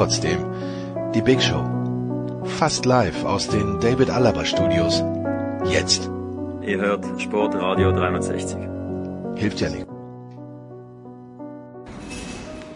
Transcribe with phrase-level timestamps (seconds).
[0.00, 0.46] Trotzdem,
[1.14, 1.62] die Big Show.
[2.58, 5.04] Fast live aus den David Alaba Studios.
[5.66, 6.08] Jetzt.
[6.62, 8.56] Ihr hört Sportradio 360.
[9.34, 9.86] Hilft ja nicht.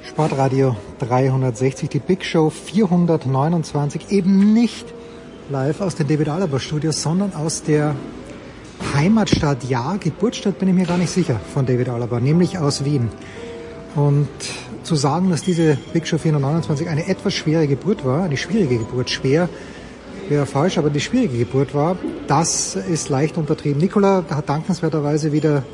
[0.07, 4.85] Sportradio 360, die Big Show 429, eben nicht
[5.49, 7.97] live aus den David Alaba Studios, sondern aus der
[8.95, 13.09] Heimatstadt, ja, Geburtsstadt bin ich mir gar nicht sicher von David Alaba, nämlich aus Wien.
[13.95, 14.29] Und
[14.85, 19.11] zu sagen, dass diese Big Show 429 eine etwas schwere Geburt war, eine schwierige Geburt,
[19.11, 19.49] schwer
[20.29, 23.81] wäre falsch, aber die schwierige Geburt war, das ist leicht untertrieben.
[23.81, 25.65] Nikola hat dankenswerterweise wieder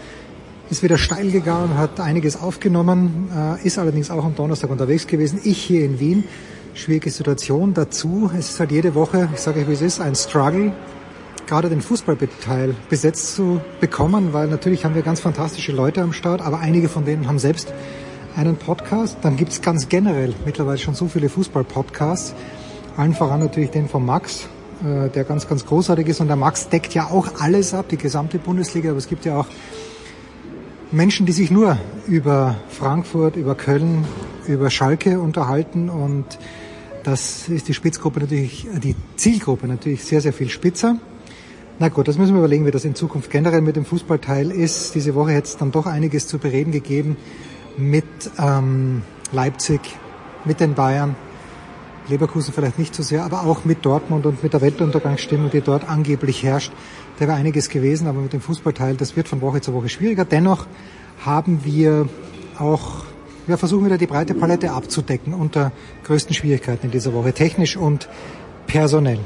[0.71, 5.41] ist wieder steil gegangen, hat einiges aufgenommen, äh, ist allerdings auch am Donnerstag unterwegs gewesen.
[5.43, 6.25] Ich hier in Wien,
[6.75, 7.75] schwierige Situation.
[7.75, 10.73] Dazu, es ist halt jede Woche, ich sage euch wie es ist, ein Struggle,
[11.49, 16.41] gerade den Fußballteil besetzt zu bekommen, weil natürlich haben wir ganz fantastische Leute am Start,
[16.41, 17.75] aber einige von denen haben selbst
[18.37, 19.19] einen Podcast.
[19.23, 22.35] Dann gibt es ganz generell mittlerweile schon so viele Fußball-Podcasts.
[22.97, 24.49] Allen voran natürlich den von Max,
[24.85, 26.21] äh, der ganz, ganz großartig ist.
[26.21, 28.91] Und der Max deckt ja auch alles ab, die gesamte Bundesliga.
[28.91, 29.47] Aber es gibt ja auch
[30.93, 34.05] Menschen, die sich nur über Frankfurt, über Köln,
[34.49, 36.25] über Schalke unterhalten und
[37.05, 40.97] das ist die Spitzgruppe natürlich, die Zielgruppe natürlich sehr, sehr viel spitzer.
[41.79, 44.95] Na gut, das müssen wir überlegen, wie das in Zukunft generell mit dem Fußballteil ist.
[44.95, 47.17] Diese Woche hätte es dann doch einiges zu bereden gegeben
[47.77, 48.05] mit
[48.39, 49.81] ähm, Leipzig,
[50.45, 51.17] mit den Bayern,
[52.09, 55.89] Leverkusen vielleicht nicht so sehr, aber auch mit Dortmund und mit der Weltuntergangsstimmung, die dort
[55.89, 56.73] angeblich herrscht.
[57.19, 60.25] Da wäre einiges gewesen, aber mit dem Fußballteil, das wird von Woche zu Woche schwieriger.
[60.25, 60.67] Dennoch
[61.25, 62.09] haben wir
[62.59, 63.05] auch,
[63.47, 65.73] wir versuchen wieder die breite Palette abzudecken unter
[66.05, 68.09] größten Schwierigkeiten in dieser Woche, technisch und
[68.67, 69.21] personell.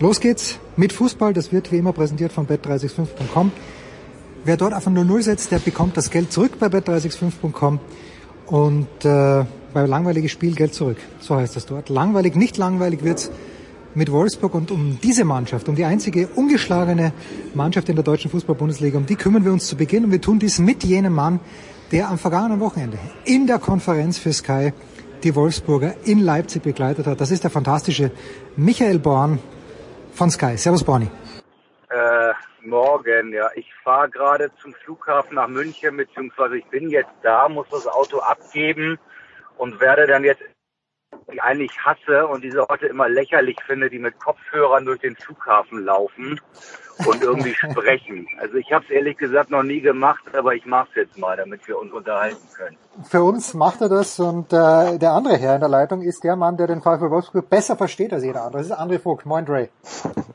[0.00, 3.52] Los geht's mit Fußball, das wird wie immer präsentiert von bet365.com.
[4.44, 7.78] Wer dort auf 0-0 setzt, der bekommt das Geld zurück bei bet365.com
[8.46, 10.96] und äh, bei langweiliges Spiel Geld zurück.
[11.20, 11.88] So heißt das dort.
[11.88, 13.30] Langweilig, nicht langweilig wird's
[13.94, 17.12] mit Wolfsburg und um diese Mannschaft, um die einzige ungeschlagene
[17.54, 20.38] Mannschaft in der deutschen Fußball-Bundesliga, um die kümmern wir uns zu Beginn und wir tun
[20.38, 21.40] dies mit jenem Mann,
[21.92, 24.72] der am vergangenen Wochenende in der Konferenz für Sky
[25.22, 27.20] die Wolfsburger in Leipzig begleitet hat.
[27.20, 28.10] Das ist der fantastische
[28.56, 29.38] Michael Born
[30.14, 30.56] von Sky.
[30.56, 31.10] Servus Borni.
[31.90, 32.32] Äh,
[32.62, 33.50] morgen, ja.
[33.54, 38.18] Ich fahre gerade zum Flughafen nach München, beziehungsweise ich bin jetzt da, muss das Auto
[38.18, 38.98] abgeben
[39.56, 40.42] und werde dann jetzt
[41.32, 45.84] die eigentlich hasse und diese heute immer lächerlich finde, die mit Kopfhörern durch den Flughafen
[45.84, 46.40] laufen
[47.06, 48.26] und irgendwie sprechen.
[48.40, 51.36] Also ich habe es ehrlich gesagt noch nie gemacht, aber ich mache es jetzt mal,
[51.36, 52.76] damit wir uns unterhalten können.
[53.08, 56.36] Für uns macht er das und äh, der andere Herr in der Leitung ist der
[56.36, 58.62] Mann, der den VfL Wolfsburg besser versteht als jeder andere.
[58.62, 59.26] Das ist André Vogt.
[59.26, 59.68] Moin, Dre.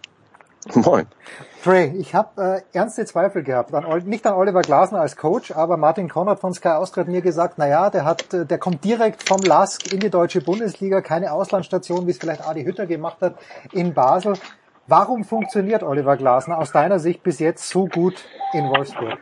[0.76, 1.08] Moin.
[1.66, 5.78] Dre, ich habe äh, ernste Zweifel gehabt, an, nicht an Oliver Glasner als Coach, aber
[5.78, 8.84] Martin Konrad von Sky Austria hat mir gesagt, na ja, der hat, äh, der kommt
[8.84, 13.18] direkt vom LASK in die deutsche Bundesliga, keine Auslandsstation, wie es vielleicht Adi Hütter gemacht
[13.22, 13.38] hat
[13.72, 14.34] in Basel.
[14.86, 19.18] Warum funktioniert Oliver Glasner aus deiner Sicht bis jetzt so gut in Wolfsburg?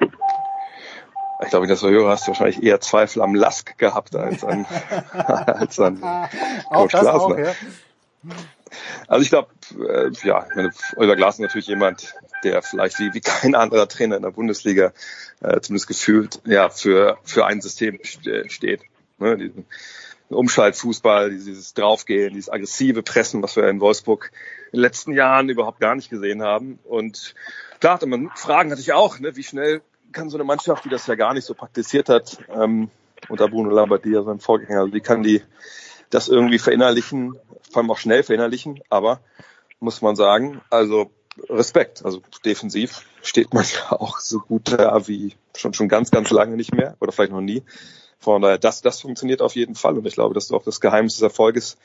[1.43, 4.65] Ich glaube, das höre, hast du wahrscheinlich eher Zweifel am Lask gehabt als an,
[5.13, 6.01] als an
[6.69, 7.13] Coach Glasner.
[7.13, 7.53] Auch, ja.
[9.07, 9.49] Also ich glaube,
[9.87, 14.17] äh, ja, meine, Oliver Glasner ist natürlich jemand, der vielleicht wie, wie kein anderer Trainer
[14.17, 14.93] in der Bundesliga
[15.41, 18.81] äh, zumindest gefühlt ja für für ein System steht.
[19.19, 19.65] Ne, diesen
[20.29, 24.31] Umschaltfußball, dieses Draufgehen, dieses aggressive Pressen, was wir in Wolfsburg
[24.71, 26.79] in den letzten Jahren überhaupt gar nicht gesehen haben.
[26.83, 27.35] Und
[27.79, 29.81] klar, hatte man Fragen hatte ich auch, ne, wie schnell
[30.11, 32.89] kann so eine Mannschaft, die das ja gar nicht so praktiziert hat, ähm,
[33.29, 35.41] unter Bruno Labbadia, seinem Vorgänger, wie kann die
[36.09, 37.35] das irgendwie verinnerlichen,
[37.71, 39.19] vor allem auch schnell verinnerlichen, aber
[39.79, 41.11] muss man sagen, also
[41.49, 42.03] Respekt.
[42.05, 46.55] Also defensiv steht man ja auch so gut da wie schon schon ganz, ganz lange
[46.55, 47.63] nicht mehr oder vielleicht noch nie.
[48.19, 50.79] Von daher, das, das funktioniert auf jeden Fall und ich glaube, das ist auch das
[50.79, 51.77] Geheimnis des Erfolges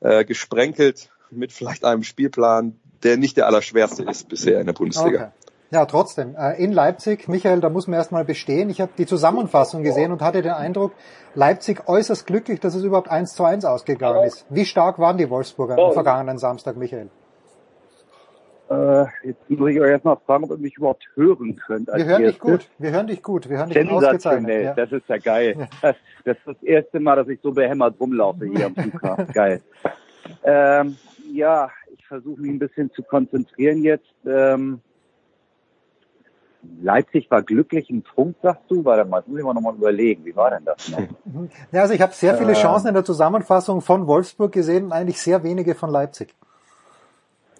[0.00, 5.16] äh, gesprenkelt mit vielleicht einem Spielplan, der nicht der allerschwerste ist bisher in der Bundesliga.
[5.16, 5.44] Okay.
[5.70, 6.36] Ja, trotzdem.
[6.36, 8.70] Äh, in Leipzig, Michael, da muss man erstmal bestehen.
[8.70, 10.92] Ich habe die Zusammenfassung gesehen und hatte den Eindruck,
[11.34, 14.46] Leipzig äußerst glücklich, dass es überhaupt 1 zu 1 ausgegangen ist.
[14.50, 17.10] Wie stark waren die Wolfsburger am vergangenen Samstag, Michael?
[18.70, 21.88] Äh, jetzt muss ich euch erstmal fragen, ob ihr mich überhaupt hören könnt.
[21.88, 22.68] Wir hören dich gut.
[22.78, 23.48] Wir hören dich gut.
[23.48, 24.64] Wir hören dich Sensationell.
[24.64, 24.74] Ja.
[24.74, 25.68] Das ist ja geil.
[25.82, 29.26] Das, das, ist das erste Mal, dass ich so behämmert rumlaufe hier am Flughafen.
[29.34, 29.60] geil.
[30.42, 30.96] Ähm,
[31.30, 34.14] ja, ich versuche mich ein bisschen zu konzentrieren jetzt.
[34.26, 34.80] Ähm,
[36.80, 38.84] Leipzig war glücklich im Trunk, sagst du?
[38.84, 40.24] Warte mal, muss ich mal nochmal überlegen.
[40.24, 41.00] Wie war denn das noch?
[41.72, 44.92] Ja, also ich habe sehr viele äh, Chancen in der Zusammenfassung von Wolfsburg gesehen und
[44.92, 46.34] eigentlich sehr wenige von Leipzig.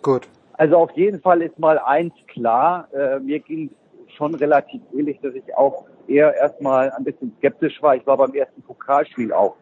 [0.03, 0.29] Gut.
[0.57, 2.89] Also auf jeden Fall ist mal eins klar.
[2.93, 3.71] Äh, mir ging
[4.17, 7.97] schon relativ ähnlich, dass ich auch eher erstmal ein bisschen skeptisch war.
[7.97, 9.57] Ich war beim ersten Pokalspiel auch,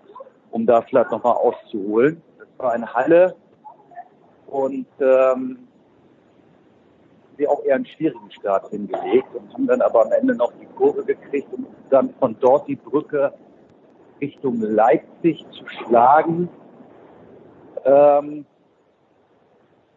[0.51, 2.21] um da vielleicht nochmal auszuholen.
[2.39, 3.35] Das war in Halle
[4.49, 5.67] und ähm,
[7.39, 10.67] sie auch eher einen schwierigen Start hingelegt und haben dann aber am Ende noch die
[10.67, 13.33] Kurve gekriegt, um dann von dort die Brücke
[14.21, 16.49] Richtung Leipzig zu schlagen.
[17.85, 18.45] Ähm,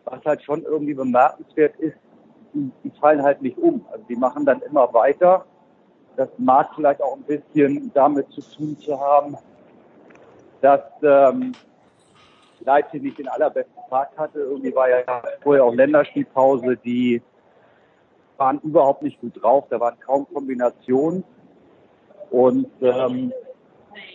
[0.05, 1.97] was halt schon irgendwie bemerkenswert ist,
[2.53, 3.85] die, die fallen halt nicht um.
[3.91, 5.45] Also die machen dann immer weiter.
[6.15, 9.37] Das mag vielleicht auch ein bisschen damit zu tun zu haben,
[10.61, 11.51] dass ähm,
[12.61, 14.39] Leipzig nicht den allerbesten Tag hatte.
[14.39, 15.03] Irgendwie war ja
[15.41, 17.21] vorher auch Länderspielpause, die
[18.37, 21.23] waren überhaupt nicht gut drauf, da waren kaum Kombinationen.
[22.31, 23.31] Und ähm,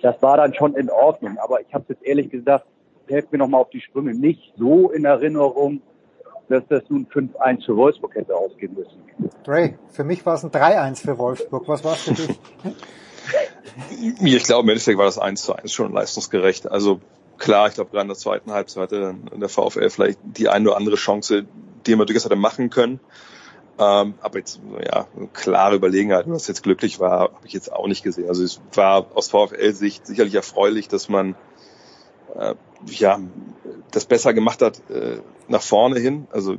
[0.02, 1.38] das war dann schon in Ordnung.
[1.38, 2.66] Aber ich habe jetzt ehrlich gesagt,
[3.10, 5.82] helft mir nochmal auf die Sprünge, nicht so in Erinnerung,
[6.48, 9.30] dass das nun 5-1 für Wolfsburg hätte ausgehen müssen.
[9.44, 11.68] Dre, für mich war es ein 3-1 für Wolfsburg.
[11.68, 12.38] Was war es für dich?
[14.20, 16.70] ich glaube, im Endeffekt war das 1 zu 1 schon leistungsgerecht.
[16.70, 17.00] Also
[17.38, 20.76] klar, ich glaube, gerade in der zweiten Halbzeit hatte der VfL vielleicht die eine oder
[20.76, 21.46] andere Chance,
[21.86, 23.00] die man durchaus hätte machen können.
[23.78, 28.02] Ähm, aber jetzt, ja, klare Überlegenheit, was jetzt glücklich war, habe ich jetzt auch nicht
[28.02, 28.28] gesehen.
[28.28, 31.34] Also es war aus VfL-Sicht sicherlich erfreulich, dass man
[32.38, 32.54] äh,
[32.86, 33.20] ja
[33.90, 35.18] das besser gemacht hat äh,
[35.48, 36.26] nach vorne hin.
[36.30, 36.56] Also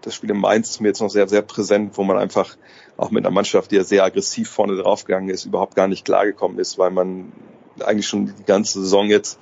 [0.00, 2.56] das Spiel in Mainz ist mir jetzt noch sehr, sehr präsent, wo man einfach
[2.96, 6.58] auch mit einer Mannschaft, die ja sehr aggressiv vorne draufgegangen ist, überhaupt gar nicht klargekommen
[6.58, 7.32] ist, weil man
[7.80, 9.38] eigentlich schon die ganze Saison jetzt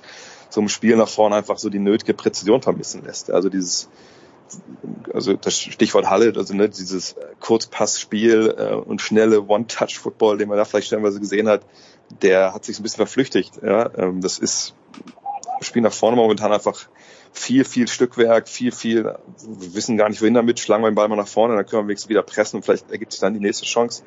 [0.49, 3.31] so im Spiel nach vorne einfach so die nötige Präzision vermissen lässt.
[3.31, 3.89] Also dieses
[5.13, 10.65] also das Stichwort Halle, also ne, dieses Kurzpassspiel äh, und schnelle One-Touch-Football, den man da
[10.65, 11.61] vielleicht stellenweise gesehen hat,
[12.21, 13.61] der hat sich ein bisschen verflüchtigt.
[13.63, 13.89] Ja?
[13.97, 14.75] Ähm, das ist
[15.63, 16.87] Spiel nach vorne momentan einfach
[17.33, 21.07] viel, viel Stückwerk, viel, viel, wir wissen gar nicht, wohin damit, schlagen wir den Ball
[21.07, 23.39] mal nach vorne, dann können wir wenigstens wieder pressen und vielleicht ergibt sich dann die
[23.39, 24.03] nächste Chance.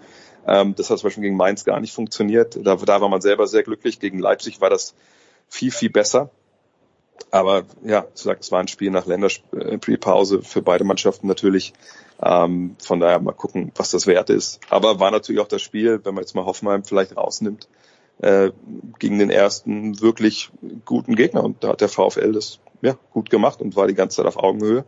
[0.46, 2.58] Ähm, das hat zum Beispiel gegen Mainz gar nicht funktioniert.
[2.60, 3.98] Da, da war man selber sehr glücklich.
[3.98, 4.94] Gegen Leipzig war das
[5.48, 6.30] viel, viel besser.
[7.30, 11.72] Aber ja, du sagst, es war ein Spiel nach Länderspielpause für beide Mannschaften natürlich.
[12.22, 14.60] Ähm, von daher mal gucken, was das wert ist.
[14.70, 17.68] Aber war natürlich auch das Spiel, wenn man jetzt mal Hoffenheim vielleicht rausnimmt,
[18.18, 18.50] äh,
[18.98, 20.50] gegen den ersten wirklich
[20.84, 21.44] guten Gegner.
[21.44, 24.36] Und da hat der VfL das ja, gut gemacht und war die ganze Zeit auf
[24.36, 24.84] Augenhöhe.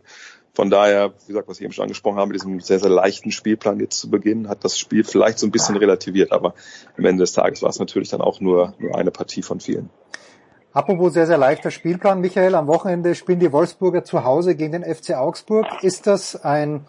[0.53, 3.31] Von daher, wie gesagt, was ich eben schon angesprochen habe, mit diesem sehr, sehr leichten
[3.31, 6.31] Spielplan jetzt zu Beginn, hat das Spiel vielleicht so ein bisschen relativiert.
[6.31, 6.55] Aber
[6.97, 9.89] am Ende des Tages war es natürlich dann auch nur, nur eine Partie von vielen.
[10.77, 12.53] Apropos sehr, sehr leichter Spielplan, Michael.
[12.53, 15.65] Am Wochenende spielen die Wolfsburger zu Hause gegen den FC Augsburg.
[15.81, 16.85] Ist das ein,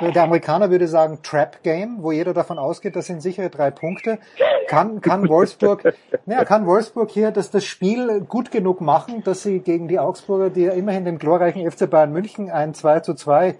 [0.00, 4.20] der Amerikaner würde sagen, Trap-Game, wo jeder davon ausgeht, das sind sichere drei Punkte?
[4.68, 5.92] Kann, kann Wolfsburg,
[6.26, 10.48] ja, kann Wolfsburg hier das, das Spiel gut genug machen, dass sie gegen die Augsburger,
[10.48, 13.56] die ja immerhin dem glorreichen FC Bayern München ein 2 zu 2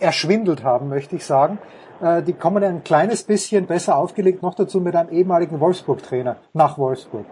[0.00, 1.58] erschwindelt haben, möchte ich sagen.
[2.02, 6.78] Äh, die kommen ein kleines bisschen besser aufgelegt, noch dazu mit einem ehemaligen Wolfsburg-Trainer nach
[6.78, 7.26] Wolfsburg.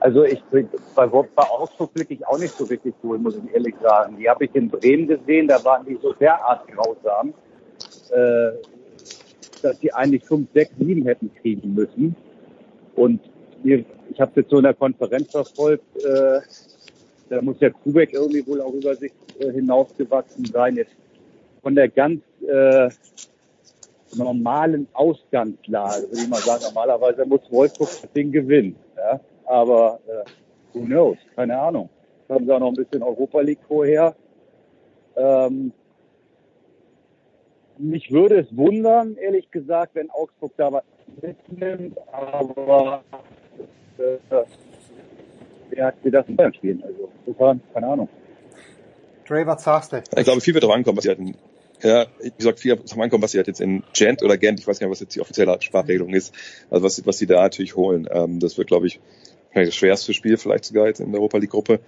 [0.00, 3.74] Also ich bei, bei Augsburg blicke ich auch nicht so wirklich cool, muss ich ehrlich
[3.82, 4.16] sagen.
[4.18, 7.32] Die habe ich in Bremen gesehen, da waren die so derart grausam,
[8.10, 8.52] äh,
[9.62, 12.14] dass die eigentlich 5, 6, 7 hätten kriegen müssen.
[12.94, 13.20] Und
[13.62, 16.40] hier, ich habe jetzt so in der Konferenz verfolgt, äh,
[17.28, 20.76] da muss der Kubek irgendwie wohl auch über sich äh, hinausgewachsen sein.
[20.76, 20.92] Jetzt
[21.62, 22.88] von der ganz äh,
[24.14, 28.76] normalen Ausgangslage, würde ich mal sagen, normalerweise muss Wolfsburg das Ding gewinnen.
[28.96, 29.20] Ja?
[29.46, 30.24] Aber äh,
[30.72, 31.16] who knows?
[31.34, 31.88] Keine Ahnung.
[32.28, 34.14] Haben sie auch noch ein bisschen Europa League vorher.
[35.16, 35.72] Ähm,
[37.78, 40.84] mich würde es wundern, ehrlich gesagt, wenn Augsburg da was
[41.20, 43.04] mitnimmt, aber
[43.98, 44.16] äh,
[45.70, 46.82] wer hat mir das in Bayern spielen?
[46.82, 48.08] Also insofern, keine Ahnung.
[49.26, 50.02] Dre, was sagst du?
[50.16, 51.34] Ich glaube, viel wird darauf ankommen, was sie in,
[51.82, 54.60] ja, wie gesagt, viel wird darauf ankommen, was sie halt jetzt in Gent oder Gent,
[54.60, 56.34] ich weiß nicht, was jetzt die offizielle Sprachregelung ist,
[56.70, 58.08] also was, was sie da natürlich holen.
[58.10, 59.00] Ähm, das wird, glaube ich,
[59.64, 61.80] das schwerste Spiel vielleicht sogar jetzt in der Europa League Gruppe.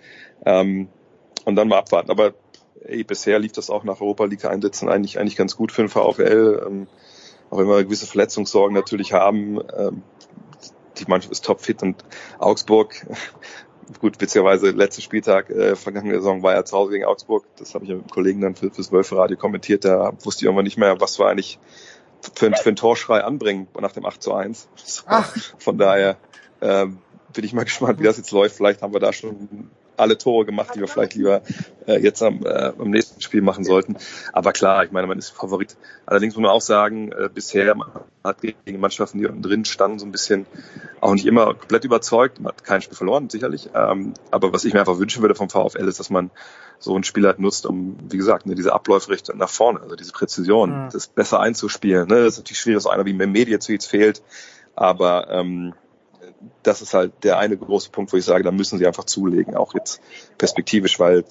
[0.45, 0.89] Ähm,
[1.45, 2.11] und dann mal abwarten.
[2.11, 2.35] Aber
[2.85, 5.89] ey, bisher lief das auch nach Europa League Einsätzen eigentlich, eigentlich ganz gut für den
[5.89, 6.63] VfL.
[6.67, 6.87] Ähm,
[7.51, 9.61] auch wenn wir gewisse Verletzungssorgen natürlich haben.
[9.77, 10.03] Ähm,
[10.99, 12.05] die Mannschaft ist topfit und
[12.39, 13.07] Augsburg,
[14.01, 17.45] gut, witzigerweise letzter Spieltag äh, vergangene Saison war er zu Hause gegen Augsburg.
[17.57, 19.85] Das habe ich mit einem Kollegen dann für, fürs Wölfe-Radio kommentiert.
[19.85, 21.59] Da wusste ich irgendwann nicht mehr, was wir eigentlich
[22.35, 24.69] für, für einen Torschrei anbringen nach dem 8 zu 1.
[25.07, 25.35] Ach.
[25.59, 26.17] Von daher
[26.61, 26.99] ähm,
[27.33, 28.57] bin ich mal gespannt, wie das jetzt läuft.
[28.57, 31.43] Vielleicht haben wir da schon alle Tore gemacht, die wir vielleicht lieber
[31.87, 33.97] äh, jetzt am, äh, am nächsten Spiel machen sollten.
[34.33, 35.77] Aber klar, ich meine, man ist Favorit.
[36.07, 37.75] Allerdings muss man auch sagen, äh, bisher
[38.25, 40.47] hat gegen Mannschaften, die unten drin standen, so ein bisschen
[41.01, 42.41] auch nicht immer komplett überzeugt.
[42.41, 43.71] Man hat kein Spiel verloren, sicherlich.
[43.75, 46.31] Ähm, aber was ich mir einfach wünschen würde vom VfL ist, dass man
[46.79, 50.13] so ein Spiel halt nutzt, um, wie gesagt, ne, diese Abläufrichtung nach vorne, also diese
[50.13, 50.91] Präzision, mhm.
[50.93, 52.07] das besser einzuspielen.
[52.09, 52.23] Ne?
[52.23, 54.23] Das ist natürlich schwierig, dass einer wie Mehmedi jetzt fehlt.
[54.77, 55.75] Aber ähm,
[56.63, 59.57] das ist halt der eine große Punkt, wo ich sage, da müssen sie einfach zulegen,
[59.57, 60.01] auch jetzt
[60.39, 61.25] perspektivisch, weil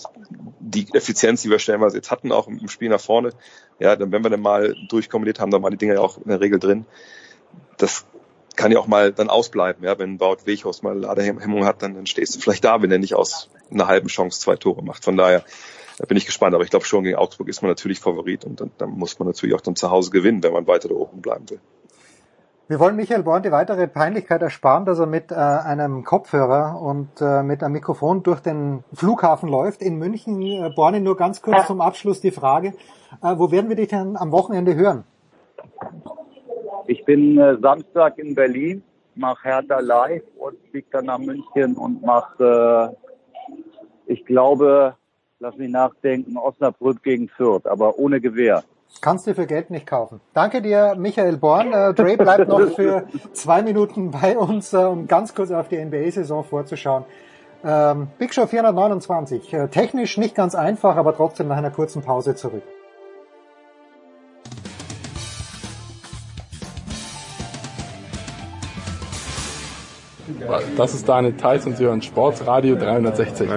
[0.60, 3.32] die Effizienz, die wir stellenweise jetzt hatten, auch im Spiel nach vorne,
[3.80, 6.30] ja, dann, wenn wir dann mal durchkombiniert haben, dann waren die Dinge ja auch in
[6.30, 6.86] der Regel drin.
[7.78, 8.06] Das
[8.56, 12.08] kann ja auch mal dann ausbleiben, ja, wenn Baut Weghorst mal Ladehemmung hat, dann, dann
[12.08, 15.04] stehst du vielleicht da, wenn er nicht aus einer halben Chance zwei Tore macht.
[15.04, 15.44] Von daher
[15.98, 18.62] da bin ich gespannt, aber ich glaube schon gegen Augsburg ist man natürlich Favorit und
[18.62, 21.22] dann, dann muss man natürlich auch dann zu Hause gewinnen, wenn man weiter da oben
[21.22, 21.60] bleiben will.
[22.70, 27.08] Wir wollen Michael Born die weitere Peinlichkeit ersparen, dass er mit äh, einem Kopfhörer und
[27.22, 30.42] äh, mit einem Mikrofon durch den Flughafen läuft in München.
[30.42, 32.74] Äh, Born, nur ganz kurz zum Abschluss die Frage,
[33.24, 35.06] äh, wo werden wir dich denn am Wochenende hören?
[36.88, 38.84] Ich bin äh, Samstag in Berlin,
[39.16, 42.94] mache Hertha live und fliege dann nach München und mache,
[44.08, 44.98] äh, ich glaube,
[45.40, 48.66] lass mich nachdenken, Osnabrück gegen Fürth, aber ohne Gewehr.
[49.02, 50.22] Kannst du für Geld nicht kaufen.
[50.34, 51.72] Danke dir, Michael Born.
[51.72, 55.78] Äh, Dre bleibt noch für zwei Minuten bei uns, äh, um ganz kurz auf die
[55.78, 57.06] NBA-Saison vorzuschauen.
[57.64, 59.54] Ähm, Big Show 429.
[59.54, 62.64] Äh, technisch nicht ganz einfach, aber trotzdem nach einer kurzen Pause zurück.
[70.76, 73.50] Das ist Daniel Theiss und Sie hören Sportsradio 360.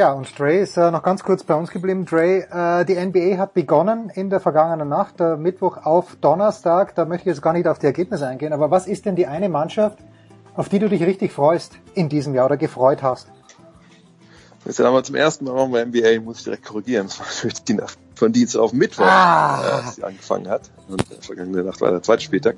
[0.00, 2.06] Ja, und Dre ist äh, noch ganz kurz bei uns geblieben.
[2.06, 6.94] Dre, äh, die NBA hat begonnen in der vergangenen Nacht, äh, Mittwoch auf Donnerstag.
[6.94, 9.26] Da möchte ich jetzt gar nicht auf die Ergebnisse eingehen, aber was ist denn die
[9.26, 9.98] eine Mannschaft,
[10.54, 13.28] auf die du dich richtig freust in diesem Jahr oder gefreut hast?
[14.64, 17.06] Das ist ja damals zum ersten Mal wir NBA, muss ich direkt korrigieren.
[17.08, 19.92] Das war natürlich die Nacht von Dienstag auf Mittwoch, ah.
[19.98, 20.70] äh, angefangen hat.
[20.88, 22.56] Und äh, vergangene Nacht war der zweite Spieltag.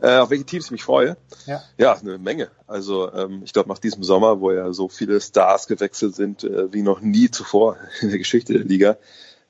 [0.00, 1.16] Äh, auf welche Teams ich mich freue?
[1.46, 2.50] Ja, ja eine Menge.
[2.66, 6.72] Also ähm, ich glaube nach diesem Sommer, wo ja so viele Stars gewechselt sind äh,
[6.72, 8.98] wie noch nie zuvor in der Geschichte der Liga,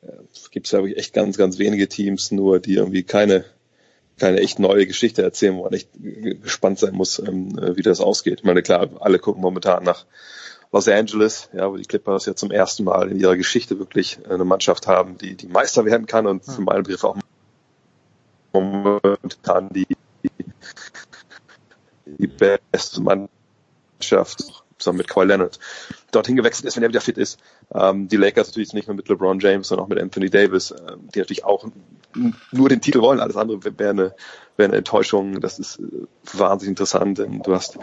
[0.03, 0.13] äh,
[0.51, 3.45] gibt es ja wirklich echt ganz, ganz wenige Teams, nur die irgendwie keine
[4.17, 8.41] keine echt neue Geschichte erzählen, wo man echt gespannt sein muss, ähm, wie das ausgeht.
[8.41, 10.07] Ich meine, klar, alle gucken momentan nach
[10.71, 14.45] Los Angeles, ja, wo die Clippers ja zum ersten Mal in ihrer Geschichte wirklich eine
[14.45, 17.17] Mannschaft haben, die, die Meister werden kann und für meinen Begriff auch
[18.53, 19.87] momentan die,
[22.07, 24.45] die beste Mannschaft
[24.79, 25.59] zusammen mit Kawhi Leonard
[26.11, 27.39] dorthin gewechselt ist, wenn er wieder fit ist.
[27.75, 30.97] Ähm, die Lakers natürlich nicht nur mit LeBron James, sondern auch mit Anthony Davis, äh,
[31.15, 31.67] die natürlich auch
[32.53, 33.21] nur den Titel wollen.
[33.21, 34.15] Alles andere wäre eine,
[34.59, 35.41] wäre eine Enttäuschung.
[35.41, 37.19] Das ist äh, wahnsinnig interessant.
[37.19, 37.79] Denn du hast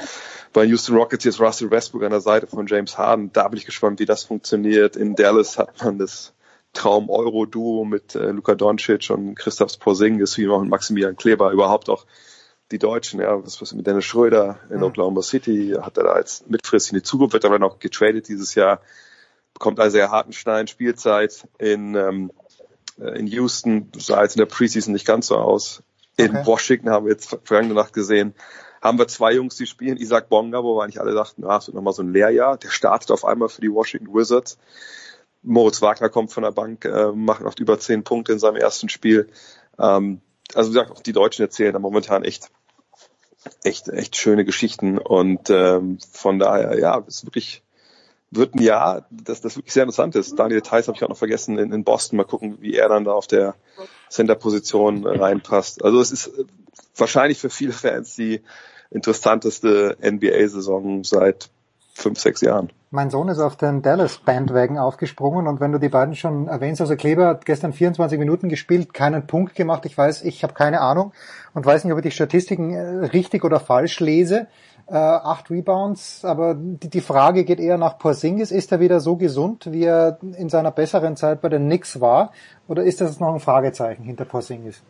[0.54, 3.32] bei Houston Rockets jetzt Russell Westbrook an der Seite von James Harden.
[3.34, 4.96] Da bin ich gespannt, wie das funktioniert.
[4.96, 6.34] In Dallas hat man das
[6.74, 12.06] Traum-Euro-Duo mit äh, Luka Doncic und Christoph Porzingis, wie auch Maximilian Kleber, überhaupt auch
[12.72, 14.84] die Deutschen, ja, was, was mit Dennis Schröder in mhm.
[14.84, 18.56] Oklahoma City, hat er da als mitfristig in die Zukunft, wird aber noch getradet dieses
[18.56, 18.82] Jahr,
[19.54, 22.32] bekommt also ja Hartenstein Spielzeit in, ähm,
[23.00, 25.84] äh, in Houston, sah jetzt in der Preseason nicht ganz so aus.
[26.18, 26.46] In okay.
[26.46, 28.34] Washington haben wir jetzt vergangene Nacht gesehen,
[28.82, 31.68] haben wir zwei Jungs, die spielen, Isaac Bonga, wo wir eigentlich alle dachten, ah, es
[31.68, 34.58] wird nochmal so ein Lehrjahr, der startet auf einmal für die Washington Wizards.
[35.42, 38.90] Moritz Wagner kommt von der Bank, äh, macht oft über zehn Punkte in seinem ersten
[38.90, 39.30] Spiel.
[39.78, 40.22] Ähm,
[40.54, 42.52] also wie gesagt, auch die Deutschen erzählen da momentan echt,
[43.64, 47.65] echt, echt schöne Geschichten und ähm, von daher, ja, es ist wirklich
[48.32, 50.38] wird ein Jahr, das, das wirklich sehr interessant ist.
[50.38, 52.18] Daniel Theiss habe ich auch noch vergessen in, in Boston.
[52.18, 53.56] Mal gucken, wie er dann da auf der
[54.10, 55.84] Center-Position reinpasst.
[55.84, 56.32] Also es ist
[56.96, 58.42] wahrscheinlich für viele Fans die
[58.92, 61.50] interessanteste NBA-Saison seit
[61.96, 62.72] fünf, sechs Jahren.
[62.92, 66.82] Mein Sohn ist auf den Dallas Bandwagon aufgesprungen und wenn du die beiden schon erwähnst,
[66.82, 69.86] also Kleber hat gestern 24 Minuten gespielt, keinen Punkt gemacht.
[69.86, 71.14] Ich weiß, ich habe keine Ahnung
[71.54, 74.48] und weiß nicht, ob ich die Statistiken äh, richtig oder falsch lese.
[74.88, 78.52] Äh, acht Rebounds, aber die, die Frage geht eher nach Porzingis.
[78.52, 82.32] Ist er wieder so gesund, wie er in seiner besseren Zeit bei den Knicks war?
[82.68, 84.84] Oder ist das noch ein Fragezeichen hinter Porzingis?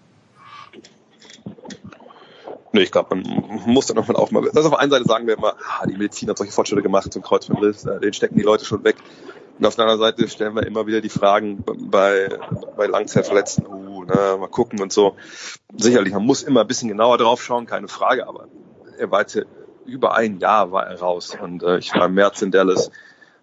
[2.74, 4.50] Nee, ich glaube, man muss dann nochmal aufmachen.
[4.54, 7.14] Das auf der einen Seite sagen wir immer, ah, die Medizin hat solche Fortschritte gemacht
[7.14, 8.98] zum Kreuzbandriss, äh, den stecken die Leute schon weg.
[9.58, 12.28] Und auf der anderen Seite stellen wir immer wieder die Fragen bei,
[12.76, 15.16] bei Langzeitverletzten, uh, ne, mal gucken und so.
[15.78, 18.50] Sicherlich, man muss immer ein bisschen genauer drauf schauen, keine Frage, aber
[18.98, 19.38] er jetzt
[19.86, 22.92] über ein Jahr war er raus und äh, ich war im März in Dallas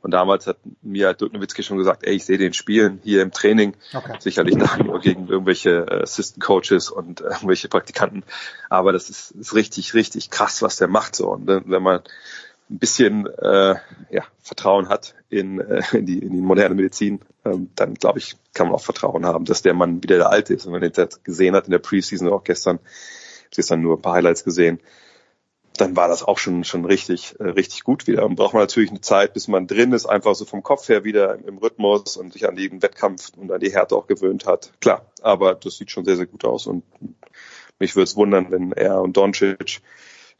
[0.02, 3.30] und damals hat mir Dirk Nowitzki schon gesagt, ey, ich sehe den spielen hier im
[3.30, 3.74] Training.
[3.94, 4.16] Okay.
[4.18, 8.24] Sicherlich da nur gegen irgendwelche äh, Assistant Coaches und äh, irgendwelche Praktikanten.
[8.68, 11.30] Aber das ist, ist richtig, richtig krass, was der macht so.
[11.30, 12.00] Und wenn man
[12.68, 13.76] ein bisschen äh,
[14.10, 18.36] ja, Vertrauen hat in, äh, in, die, in die moderne Medizin, ähm, dann glaube ich,
[18.54, 20.66] kann man auch Vertrauen haben, dass der Mann wieder der Alte ist.
[20.66, 22.80] Und wenn man den gesehen hat in der Preseason, auch gestern,
[23.54, 24.80] gestern nur ein paar Highlights gesehen,
[25.76, 28.24] dann war das auch schon schon richtig äh, richtig gut wieder.
[28.24, 31.04] Und braucht man natürlich eine Zeit, bis man drin ist, einfach so vom Kopf her
[31.04, 34.46] wieder im, im Rhythmus und sich an den Wettkampf und an die Härte auch gewöhnt
[34.46, 34.72] hat.
[34.80, 36.84] Klar, aber das sieht schon sehr sehr gut aus und
[37.78, 39.80] mich würde es wundern, wenn er und Doncic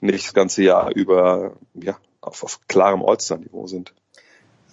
[0.01, 3.93] nicht das ganze Jahr über ja auf, auf klarem All-Star-Niveau sind.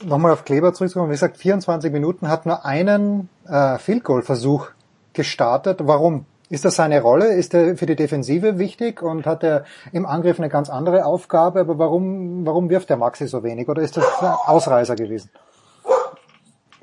[0.03, 1.09] Nochmal auf Kleber zurückzukommen.
[1.09, 4.67] Wie gesagt, 24 Minuten hat nur einen äh, Field Goal Versuch
[5.13, 5.79] gestartet.
[5.83, 6.25] Warum?
[6.49, 7.33] Ist das seine Rolle?
[7.35, 11.59] Ist er für die Defensive wichtig und hat er im Angriff eine ganz andere Aufgabe?
[11.59, 13.69] Aber warum, warum wirft der Maxi so wenig?
[13.69, 15.29] Oder ist das ein Ausreißer gewesen?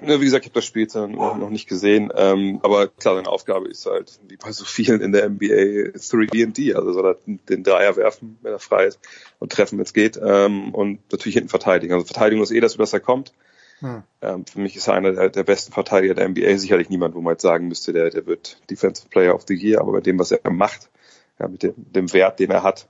[0.01, 3.67] Ja, wie gesagt, ich habe das Spiel noch, nicht gesehen, ähm, aber klar, seine Aufgabe
[3.69, 7.17] ist halt, wie bei so vielen in der NBA, 3D, also soll er
[7.49, 9.01] den Dreier werfen, wenn er frei ist,
[9.39, 11.95] und treffen, wenn es geht, ähm, und natürlich hinten verteidigen.
[11.95, 13.33] Also Verteidigung ist eh das, was er kommt.
[13.81, 14.03] Hm.
[14.23, 16.57] Ähm, für mich ist er einer der, besten Verteidiger der NBA.
[16.59, 19.81] Sicherlich niemand, wo man jetzt sagen müsste, der, der wird Defensive Player of the Year,
[19.81, 20.91] aber bei dem, was er macht,
[21.39, 22.89] ja, mit dem, dem Wert, den er hat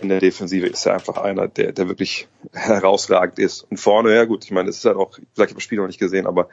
[0.00, 3.62] in der Defensive, ist er einfach einer, der, der wirklich herausragend ist.
[3.70, 5.88] Und vorne, ja gut, ich meine, das ist halt auch, ich habe das Spiel noch
[5.88, 6.48] nicht gesehen, aber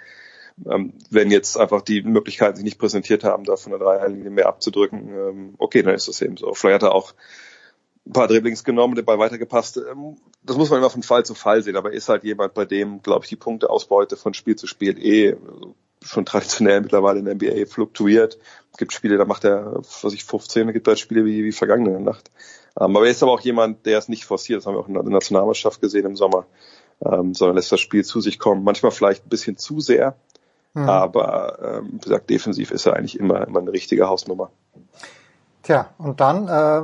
[0.65, 4.47] ähm, wenn jetzt einfach die Möglichkeiten sich nicht präsentiert haben, da von der Dreierlinie mehr
[4.47, 6.53] abzudrücken, ähm, okay, dann ist das eben so.
[6.55, 7.13] Vielleicht hat er auch
[8.07, 9.77] ein paar Dribblings genommen, der Ball weitergepasst.
[9.77, 12.65] Ähm, das muss man immer von Fall zu Fall sehen, aber ist halt jemand, bei
[12.65, 15.35] dem, glaube ich, die Punkteausbeute von Spiel zu Spiel eh
[16.03, 18.37] schon traditionell mittlerweile in der NBA fluktuiert.
[18.71, 21.51] Es gibt Spiele, da macht er, was ich, 15, es gibt halt Spiele wie, wie
[21.51, 22.31] vergangene Nacht.
[22.79, 24.87] Ähm, aber er ist aber auch jemand, der es nicht forciert, das haben wir auch
[24.87, 26.45] in der Nationalmannschaft gesehen im Sommer,
[27.03, 28.63] ähm, sondern lässt das Spiel zu sich kommen.
[28.63, 30.15] Manchmal vielleicht ein bisschen zu sehr,
[30.73, 30.87] mhm.
[30.87, 34.51] aber ähm, wie gesagt, defensiv ist er eigentlich immer, immer eine richtige Hausnummer.
[35.67, 36.81] Tja, und dann, äh,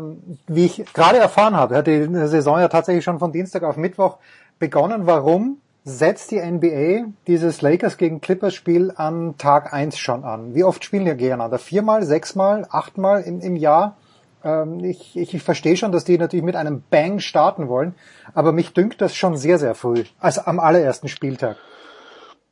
[0.47, 4.17] wie ich gerade erfahren habe, hat die Saison ja tatsächlich schon von Dienstag auf Mittwoch
[4.59, 5.07] begonnen.
[5.07, 10.53] Warum setzt die NBA dieses Lakers gegen Clippers Spiel an Tag eins schon an?
[10.53, 11.59] Wie oft spielen die gegeneinander?
[11.59, 13.95] Viermal, sechsmal, achtmal im, im Jahr?
[14.43, 17.95] Ähm, ich, ich, ich verstehe schon, dass die natürlich mit einem Bang starten wollen,
[18.33, 21.55] aber mich dünkt das schon sehr, sehr früh, also am allerersten Spieltag.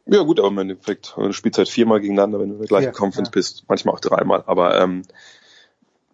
[0.06, 2.86] Ja gut, aber im Endeffekt, du spielst halt viermal gegeneinander, wenn du in der gleichen
[2.86, 3.34] ja, Conference ja.
[3.34, 5.04] bist, manchmal auch dreimal, aber ähm,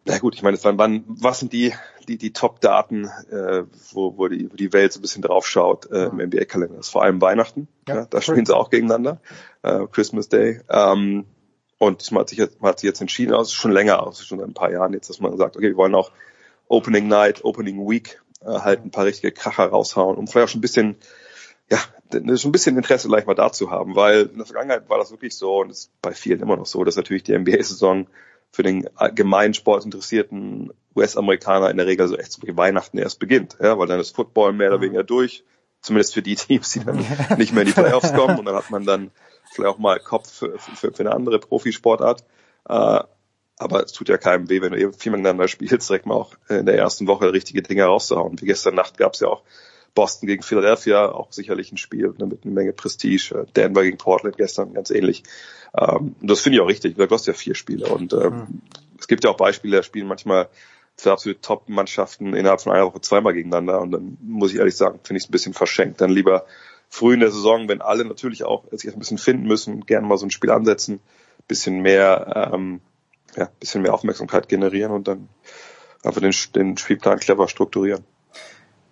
[0.08, 1.74] na gut, ich meine, wann, wann, was sind die,
[2.08, 5.92] die, die Top-Daten, äh, wo, wo, die, wo die Welt so ein bisschen drauf schaut
[5.92, 6.78] äh, im NBA-Kalender?
[6.78, 9.20] Das ist vor allem Weihnachten, ja, ja da spielen sie auch gegeneinander,
[9.64, 10.62] äh, Christmas Day.
[10.70, 11.26] Ähm,
[11.78, 14.40] und man hat sich jetzt, man hat sich jetzt entschieden, also schon länger, also schon
[14.40, 16.12] seit ein paar Jahren jetzt, dass man sagt, okay, wir wollen auch
[16.68, 20.60] Opening Night, Opening Week äh, halt ein paar richtige Kracher raushauen, um vielleicht auch schon
[20.60, 20.96] ein bisschen,
[21.70, 21.80] ja,
[22.12, 25.36] schon ein bisschen Interesse gleich mal dazu haben, weil in der Vergangenheit war das wirklich
[25.36, 28.08] so und ist bei vielen immer noch so, dass natürlich die NBA-Saison
[28.58, 33.56] für den gemeinen Sport interessierten US-Amerikaner in der Regel so echt zu Weihnachten erst beginnt,
[33.62, 35.44] ja, weil dann ist Football mehr oder weniger durch,
[35.80, 37.06] zumindest für die Teams, die dann
[37.38, 39.12] nicht mehr in die Playoffs kommen und dann hat man dann
[39.52, 42.24] vielleicht auch mal Kopf für, für, für eine andere Profisportart.
[42.68, 43.04] Äh,
[43.60, 46.34] aber es tut ja keinem weh, wenn du eben viel miteinander spielst, direkt mal auch
[46.50, 48.42] in der ersten Woche richtige Dinge rauszuhauen.
[48.42, 49.44] Wie gestern Nacht gab es ja auch
[49.98, 53.48] Boston gegen Philadelphia, auch sicherlich ein Spiel ne, mit einer Menge Prestige.
[53.56, 55.24] Denver gegen Portland gestern ganz ähnlich.
[55.76, 56.98] Ähm, und das finde ich auch richtig.
[56.98, 57.88] Du hast ja vier Spiele.
[57.88, 58.62] Und ähm, mhm.
[59.00, 60.50] es gibt ja auch Beispiele, da spielen manchmal
[60.98, 63.82] zwei absolute Top-Mannschaften innerhalb von einer Woche zweimal gegeneinander.
[63.82, 66.00] Und dann muss ich ehrlich sagen, finde ich es ein bisschen verschenkt.
[66.00, 66.46] Dann lieber
[66.90, 70.20] früh in der Saison, wenn alle natürlich auch sich ein bisschen finden müssen, gerne mal
[70.20, 71.00] so ein Spiel ansetzen,
[71.48, 72.82] bisschen mehr, ähm,
[73.36, 75.28] ja, bisschen mehr Aufmerksamkeit generieren und dann
[76.04, 78.04] einfach den, den Spielplan clever strukturieren.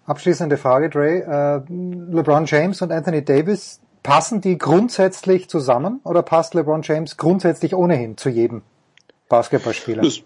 [0.05, 1.63] Abschließende Frage, Dre.
[1.67, 1.73] Äh,
[2.13, 8.17] LeBron James und Anthony Davis, passen die grundsätzlich zusammen oder passt LeBron James grundsätzlich ohnehin
[8.17, 8.61] zu jedem
[9.29, 10.03] Basketballspieler?
[10.03, 10.21] Das,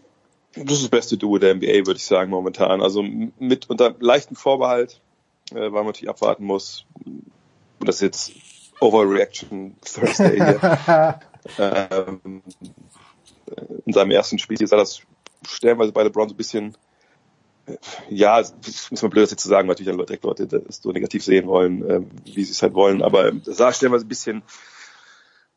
[0.54, 2.82] das ist das beste Duo der NBA, würde ich sagen, momentan.
[2.82, 5.00] Also mit unter leichten Vorbehalt,
[5.52, 6.86] äh, weil man natürlich abwarten muss.
[7.80, 8.32] Das ist jetzt
[8.82, 11.20] Overreaction Thursday hier.
[11.58, 12.42] ähm,
[13.86, 15.02] in seinem ersten Spiel sah das
[15.48, 16.76] stellenweise bei LeBron so ein bisschen
[18.10, 20.92] ja, ist mal blöd, das jetzt zu sagen, weil natürlich dann direkt Leute das so
[20.92, 24.44] negativ sehen wollen, äh, wie sie es halt wollen, aber das sah stellenweise ein bisschen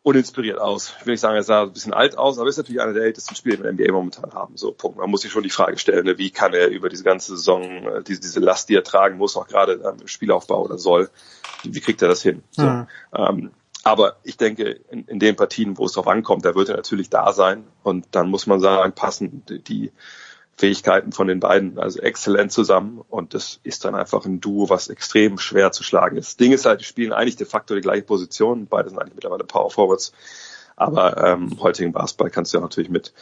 [0.02, 0.94] uninspiriert aus.
[0.98, 2.92] Ich will nicht sagen, er sah ein bisschen alt aus, aber er ist natürlich einer
[2.92, 4.56] der ältesten Spieler, die wir in der NBA momentan haben.
[4.56, 4.98] So, Punkt.
[4.98, 7.62] Man muss sich schon die Frage stellen, ne, wie kann er über diese ganze Saison
[7.62, 11.08] äh, diese, diese Last, die er tragen muss, auch gerade im Spielaufbau oder soll,
[11.62, 12.42] wie kriegt er das hin?
[12.50, 12.86] So, mhm.
[13.14, 13.50] ähm,
[13.84, 17.10] aber ich denke, in, in den Partien, wo es drauf ankommt, da wird er natürlich
[17.10, 17.64] da sein.
[17.82, 19.92] Und dann muss man sagen, passen die
[20.56, 23.02] Fähigkeiten von den beiden also exzellent zusammen.
[23.08, 26.40] Und das ist dann einfach ein Duo, was extrem schwer zu schlagen ist.
[26.40, 28.66] Ding ist halt, die spielen eigentlich de facto die gleiche Position.
[28.66, 30.12] Beide sind eigentlich mittlerweile Power Forwards.
[30.76, 33.12] Aber ähm, heutigen Basketball kannst du ja natürlich mit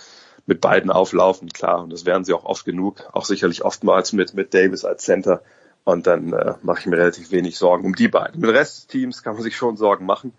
[0.47, 1.83] mit beiden auflaufen, klar.
[1.83, 3.09] Und das werden sie auch oft genug.
[3.13, 5.43] Auch sicherlich oftmals mit, mit Davis als Center.
[5.85, 8.41] Und dann äh, mache ich mir relativ wenig Sorgen um die beiden.
[8.41, 10.33] Mit dem Rest des Teams kann man sich schon Sorgen machen,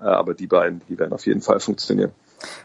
[0.00, 2.12] äh, aber die beiden, die werden auf jeden Fall funktionieren.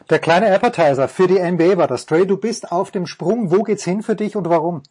[0.10, 2.06] Der kleine Appetizer für die NBA war das.
[2.06, 3.52] Trey, du bist auf dem Sprung.
[3.52, 4.84] Wo geht's hin für dich und warum?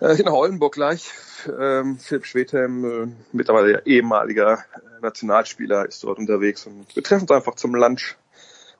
[0.00, 1.10] Äh, nach Oldenburg gleich.
[1.46, 7.30] Ähm, Philipp Schwedhelm, äh, mittlerweile ehemaliger äh, Nationalspieler, ist dort unterwegs und wir treffen uns
[7.30, 8.16] einfach zum Lunch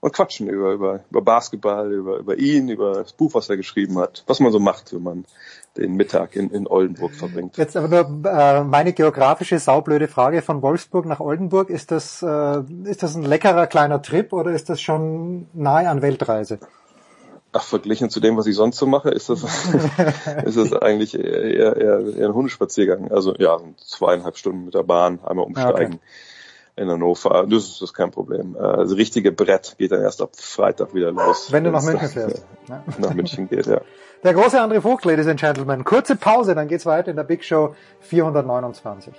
[0.01, 3.99] und quatschen über, über, über Basketball, über, über ihn, über das Buch, was er geschrieben
[3.99, 5.25] hat, was man so macht, wenn man
[5.77, 7.57] den Mittag in, in Oldenburg verbringt.
[7.57, 11.71] Jetzt aber nur äh, meine geografische saublöde Frage von Wolfsburg nach Oldenburg.
[11.71, 16.03] Ist das, äh, ist das ein leckerer kleiner Trip oder ist das schon nahe an
[16.03, 16.59] Weltreise?
[17.53, 19.43] Ach, verglichen zu dem, was ich sonst so mache, ist das,
[20.45, 23.11] ist das eigentlich eher, eher, eher ein Hundespaziergang.
[23.11, 25.95] Also ja, zweieinhalb Stunden mit der Bahn, einmal umsteigen.
[25.95, 26.01] Okay
[26.77, 27.47] in Hannover.
[27.49, 28.55] Das ist, das ist kein Problem.
[28.55, 31.53] Das also richtige Brett geht dann erst ab Freitag wieder los.
[31.53, 32.45] Wenn du nach München fährst.
[32.69, 32.85] Ja.
[32.99, 33.81] Nach München geht, ja.
[34.23, 35.85] Der große André Vogt, Ladies and Gentlemen.
[35.85, 39.15] Kurze Pause, dann geht's weiter in der Big Show 429.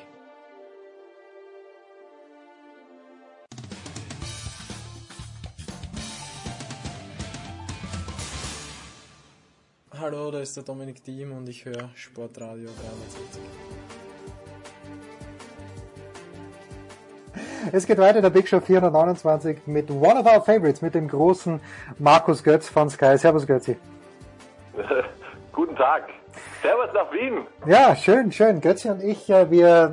[10.02, 13.81] Hallo, da ist der Dominik Diem und ich höre Sportradio 360.
[17.72, 21.08] Es geht weiter in der Big Show 429 mit One of Our Favorites, mit dem
[21.08, 21.60] großen
[22.00, 23.18] Markus Götz von Sky.
[23.18, 23.78] Servus Götzi.
[25.52, 26.04] Guten Tag.
[26.62, 27.48] Servus nach Wien.
[27.66, 28.62] Ja, schön, schön.
[28.62, 29.92] Götzi und ich, äh, wir,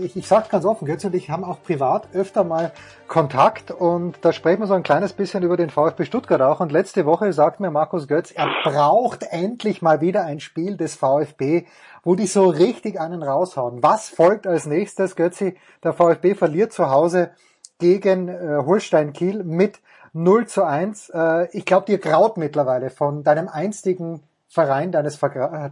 [0.00, 2.72] ich, ich sage ganz offen, Götzi und ich haben auch privat öfter mal
[3.06, 6.58] Kontakt und da sprechen wir so ein kleines bisschen über den VfB Stuttgart auch.
[6.58, 10.96] Und letzte Woche sagt mir Markus Götz, er braucht endlich mal wieder ein Spiel des
[10.96, 11.66] VfB,
[12.02, 13.80] wo die so richtig einen raushauen.
[13.84, 15.56] Was folgt als nächstes, Götzi?
[15.84, 17.30] Der VfB verliert zu Hause
[17.78, 19.78] gegen äh, Holstein Kiel mit
[20.14, 21.10] 0 zu 1.
[21.10, 25.70] Äh, ich glaube, dir graut mittlerweile von deinem einstigen Verein deines, äh,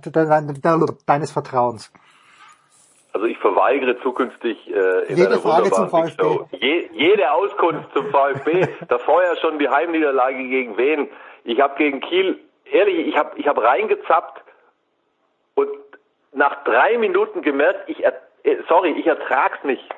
[1.06, 1.92] deines Vertrauens.
[3.12, 6.56] Also ich verweigere zukünftig äh, in jede Frage zum VfB.
[6.60, 8.68] Je, jede Auskunft zum VfB.
[8.88, 11.08] Davor ja schon die Heimniederlage gegen wen.
[11.44, 12.38] Ich habe gegen Kiel,
[12.70, 14.42] ehrlich, ich habe ich hab reingezappt
[15.54, 15.70] und
[16.34, 18.12] nach drei Minuten gemerkt, ich, äh,
[18.68, 19.88] sorry, ich ertrag's nicht.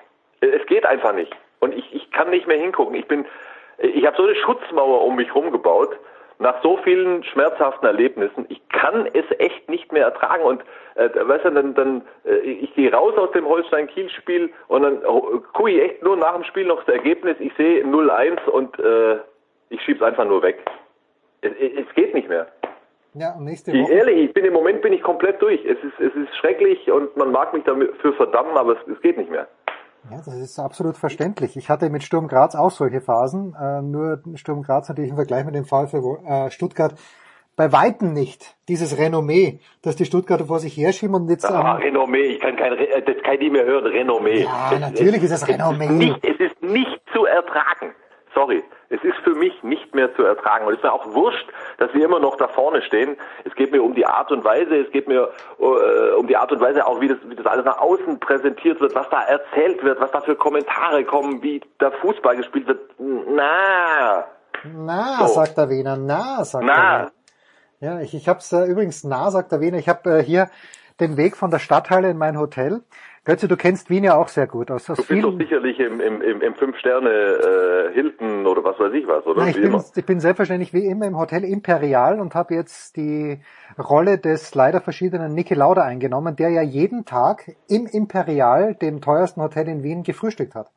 [0.41, 1.35] Es geht einfach nicht.
[1.59, 2.95] Und ich, ich kann nicht mehr hingucken.
[2.95, 3.27] Ich bin,
[3.79, 5.99] ich habe so eine Schutzmauer um mich rumgebaut
[6.39, 10.45] nach so vielen schmerzhaften Erlebnissen, ich kann es echt nicht mehr ertragen.
[10.45, 10.63] Und
[10.95, 15.41] äh, weißt du, dann, dann äh, ich gehe raus aus dem Holstein-Kiel-Spiel und dann oh,
[15.53, 17.37] gucke ich echt nur nach dem Spiel noch das Ergebnis.
[17.41, 19.19] Ich sehe 0-1 und äh,
[19.71, 20.59] ich schieb's einfach nur weg.
[21.41, 22.47] Es, es geht nicht mehr.
[23.15, 23.81] Ja, nächste Woche.
[23.81, 25.65] Ich, ehrlich, ich bin im Moment bin ich komplett durch.
[25.65, 29.19] Es ist, es ist schrecklich und man mag mich dafür verdammen, aber es, es geht
[29.19, 29.49] nicht mehr.
[30.11, 31.57] Ja, das ist absolut verständlich.
[31.57, 35.45] Ich hatte mit Sturm Graz auch solche Phasen, äh, nur Sturm Graz natürlich im Vergleich
[35.45, 36.95] mit dem VfL äh, Stuttgart
[37.59, 41.45] bei Weitem nicht dieses Renommee, das die Stuttgarter vor sich herschieben und jetzt.
[41.45, 44.45] Ah, ähm, Renommee, ich kann kein, das kann ich nicht mehr hören, Renommee.
[44.45, 45.87] Ja, natürlich es, ist es Renommee.
[45.87, 47.93] Ist nicht, es ist nicht zu ertragen.
[48.35, 48.63] Sorry.
[48.91, 50.67] Es ist für mich nicht mehr zu ertragen.
[50.67, 51.47] Und es ist mir auch wurscht,
[51.79, 53.17] dass wir immer noch da vorne stehen.
[53.45, 56.51] Es geht mir um die Art und Weise, es geht mir äh, um die Art
[56.53, 59.83] und Weise auch, wie das, wie das alles nach außen präsentiert wird, was da erzählt
[59.83, 62.81] wird, was da für Kommentare kommen, wie der Fußball gespielt wird.
[62.99, 64.25] Na.
[64.75, 65.35] Na, so.
[65.35, 66.75] sagt der Wiener, na, sagt na.
[66.75, 67.13] der Wiener.
[67.81, 69.79] Ja, ich, ich hab's äh, übrigens na, sagt der Wiener.
[69.79, 70.49] Ich habe äh, hier
[70.99, 72.83] den Weg von der Stadthalle in mein Hotel
[73.29, 74.71] Götze, du kennst Wien ja auch sehr gut.
[74.71, 78.81] Aus, aus du bist doch sicherlich im, im, im, im Fünf-Sterne äh, Hilton oder was
[78.81, 79.43] weiß ich was, oder?
[79.43, 83.39] Nein, ich, bin, ich bin selbstverständlich wie immer im Hotel Imperial und habe jetzt die
[83.79, 89.43] Rolle des leider verschiedenen Niki Lauda eingenommen, der ja jeden Tag im Imperial, dem teuersten
[89.43, 90.71] Hotel in Wien, gefrühstückt hat.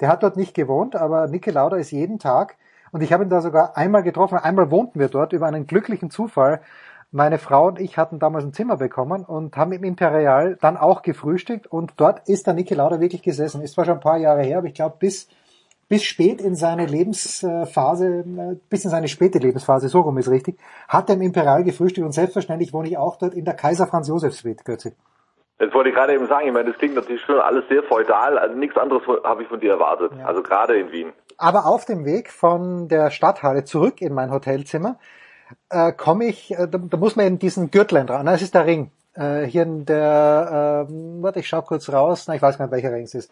[0.00, 2.56] Der hat dort nicht gewohnt, aber Niki Lauda ist jeden Tag
[2.90, 6.10] und ich habe ihn da sogar einmal getroffen, einmal wohnten wir dort über einen glücklichen
[6.10, 6.60] Zufall
[7.10, 11.02] meine Frau und ich hatten damals ein Zimmer bekommen und haben im Imperial dann auch
[11.02, 13.62] gefrühstückt und dort ist der Niki Lauda wirklich gesessen.
[13.62, 15.28] Ist zwar schon ein paar Jahre her, aber ich glaube bis
[15.88, 20.58] bis spät in seine Lebensphase, äh, bis in seine späte Lebensphase, so rum ist richtig,
[20.86, 24.08] hat er im Imperial gefrühstückt und selbstverständlich wohne ich auch dort in der Kaiser Franz
[24.08, 24.92] Josef Suite, Götze.
[25.58, 26.46] Das wollte ich gerade eben sagen.
[26.46, 28.38] Ich meine, das klingt natürlich schon alles sehr feudal.
[28.38, 30.12] Also nichts anderes habe ich von dir erwartet.
[30.16, 30.26] Ja.
[30.26, 31.12] Also gerade in Wien.
[31.36, 34.98] Aber auf dem Weg von der Stadthalle zurück in mein Hotelzimmer
[35.70, 38.26] äh, komme ich, äh, da, da muss man in diesen Gürtel dran.
[38.26, 38.90] Das ist der Ring.
[39.14, 42.24] Äh, hier in der, äh, warte, ich schau kurz raus.
[42.28, 43.30] Na, ich weiß gar nicht, welcher Ring es ist.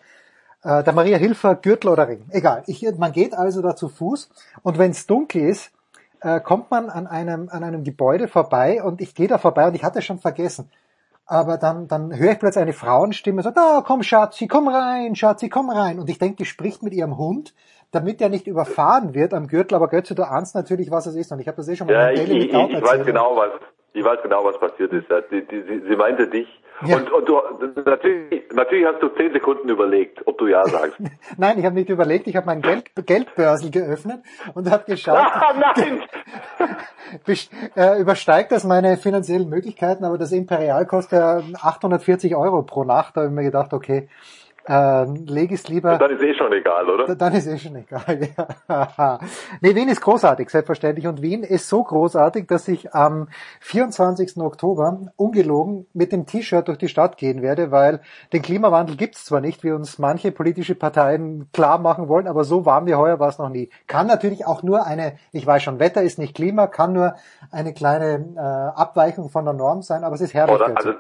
[0.63, 2.25] Äh, der Maria Hilfer Gürtel oder Ring.
[2.31, 2.63] Egal.
[2.67, 4.29] Ich, man geht also da zu Fuß
[4.63, 5.71] und wenn es dunkel ist,
[6.21, 9.75] äh, kommt man an einem, an einem Gebäude vorbei und ich gehe da vorbei und
[9.75, 10.71] ich hatte schon vergessen.
[11.27, 15.49] Aber dann, dann höre ich plötzlich eine Frauenstimme so, da komm Schatzi, komm rein, Schatzi,
[15.49, 15.99] komm rein.
[15.99, 17.53] Und ich denke, die spricht mit ihrem Hund,
[17.97, 19.75] damit er nicht überfahren wird am Gürtel.
[19.75, 21.33] Aber Götze, du ahnst natürlich, was es ist.
[21.33, 23.37] Und ich habe das eh schon mal Ja, in ich, Daily ich, ich weiß genau,
[23.37, 23.51] was,
[23.95, 25.07] ich weiß genau, was passiert ist.
[25.31, 26.47] Die, die, sie, sie meinte dich.
[26.85, 26.99] Ja.
[26.99, 27.41] Und, und du,
[27.87, 30.99] natürlich, natürlich hast du zehn Sekunden überlegt, ob du ja sagst.
[31.39, 34.21] Nein, ich habe nicht überlegt, ich habe mein Geld, Geldbörsel geöffnet
[34.55, 36.03] und habe geschaut, ah, nein!
[37.77, 43.17] äh, übersteigt das meine finanziellen Möglichkeiten, aber das Imperial kostet ja 840 Euro pro Nacht.
[43.17, 44.11] Da habe ich mir gedacht, okay,
[44.69, 45.99] äh, leg es lieber.
[45.99, 47.15] Dann ist eh schon egal, oder?
[47.15, 48.29] Dann ist eh schon egal.
[48.69, 49.21] Ja.
[49.61, 51.07] nee, Wien ist großartig, selbstverständlich.
[51.07, 53.29] Und Wien ist so großartig, dass ich am
[53.61, 54.39] 24.
[54.39, 58.01] Oktober ungelogen mit dem T-Shirt durch die Stadt gehen werde, weil
[58.33, 62.67] den Klimawandel gibt's zwar nicht, wie uns manche politische Parteien klar machen wollen, aber so
[62.67, 63.71] warm wie heuer war es noch nie.
[63.87, 67.15] Kann natürlich auch nur eine, ich weiß schon, Wetter ist nicht Klima, kann nur
[67.51, 70.57] eine kleine äh, Abweichung von der Norm sein, aber es ist herrlich.
[70.57, 70.95] Oder, also,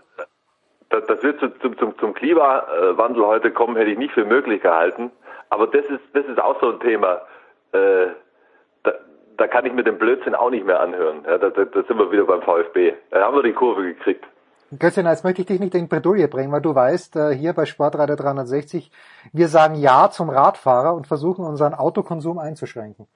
[0.90, 5.10] das, wird zu, zum, zum, zum Klimawandel heute kommen, hätte ich nicht für möglich gehalten.
[5.50, 7.22] Aber das ist, das ist auch so ein Thema.
[7.72, 8.08] Äh,
[8.82, 8.92] da,
[9.36, 11.24] da kann ich mir den Blödsinn auch nicht mehr anhören.
[11.26, 12.94] Ja, da, da, da sind wir wieder beim VfB.
[13.10, 14.24] Da haben wir die Kurve gekriegt.
[14.76, 17.66] Götzchen, jetzt möchte ich dich nicht in Bredouille bringen, weil du weißt, äh, hier bei
[17.66, 18.90] Sportradio 360,
[19.32, 23.06] wir sagen Ja zum Radfahrer und versuchen unseren Autokonsum einzuschränken.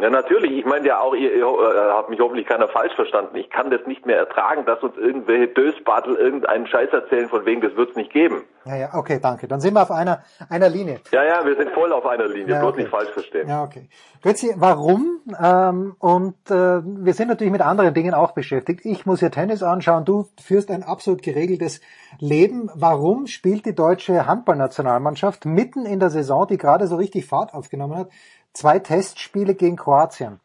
[0.00, 0.52] Ja, natürlich.
[0.52, 3.36] Ich meine ja auch, ihr, ihr äh, habt mich hoffentlich keiner falsch verstanden.
[3.36, 7.60] Ich kann das nicht mehr ertragen, dass uns irgendwelche Dösbattel irgendeinen Scheiß erzählen, von wegen,
[7.60, 8.44] das wird's nicht geben.
[8.64, 9.48] Ja, ja, okay, danke.
[9.48, 11.00] Dann sind wir auf einer, einer Linie.
[11.12, 12.82] Ja, ja, wir sind voll auf einer Linie, Ja, bloß okay.
[12.82, 13.48] nicht falsch verstehen.
[13.48, 13.88] Ja, okay.
[14.22, 15.20] Götzi, warum?
[15.42, 18.84] Ähm, und äh, wir sind natürlich mit anderen Dingen auch beschäftigt.
[18.84, 21.80] Ich muss hier Tennis anschauen, du führst ein absolut geregeltes
[22.18, 22.70] Leben.
[22.74, 27.96] Warum spielt die deutsche Handballnationalmannschaft mitten in der Saison, die gerade so richtig Fahrt aufgenommen
[27.96, 28.08] hat,
[28.52, 30.40] zwei Testspiele gegen Kroatien?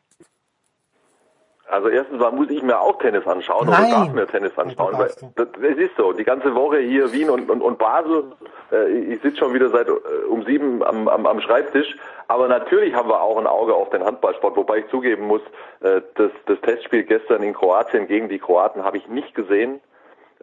[1.67, 3.91] Also erstens mal muss ich mir auch Tennis anschauen Nein.
[3.91, 4.97] oder darf mir Tennis anschauen.
[4.97, 6.13] Weil, das ist so.
[6.13, 8.31] Die ganze Woche hier Wien und, und, und Basel.
[8.71, 9.91] Äh, ich sitze schon wieder seit äh,
[10.29, 11.95] um sieben am, am, am Schreibtisch.
[12.27, 15.41] Aber natürlich haben wir auch ein Auge auf den Handballsport, wobei ich zugeben muss,
[15.81, 19.81] äh, das, das Testspiel gestern in Kroatien gegen die Kroaten habe ich nicht gesehen.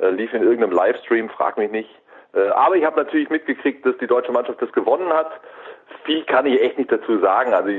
[0.00, 1.90] Äh, lief in irgendeinem Livestream, frag mich nicht.
[2.34, 5.30] Äh, aber ich habe natürlich mitgekriegt, dass die deutsche Mannschaft das gewonnen hat.
[6.04, 7.52] Viel kann ich echt nicht dazu sagen.
[7.54, 7.70] Also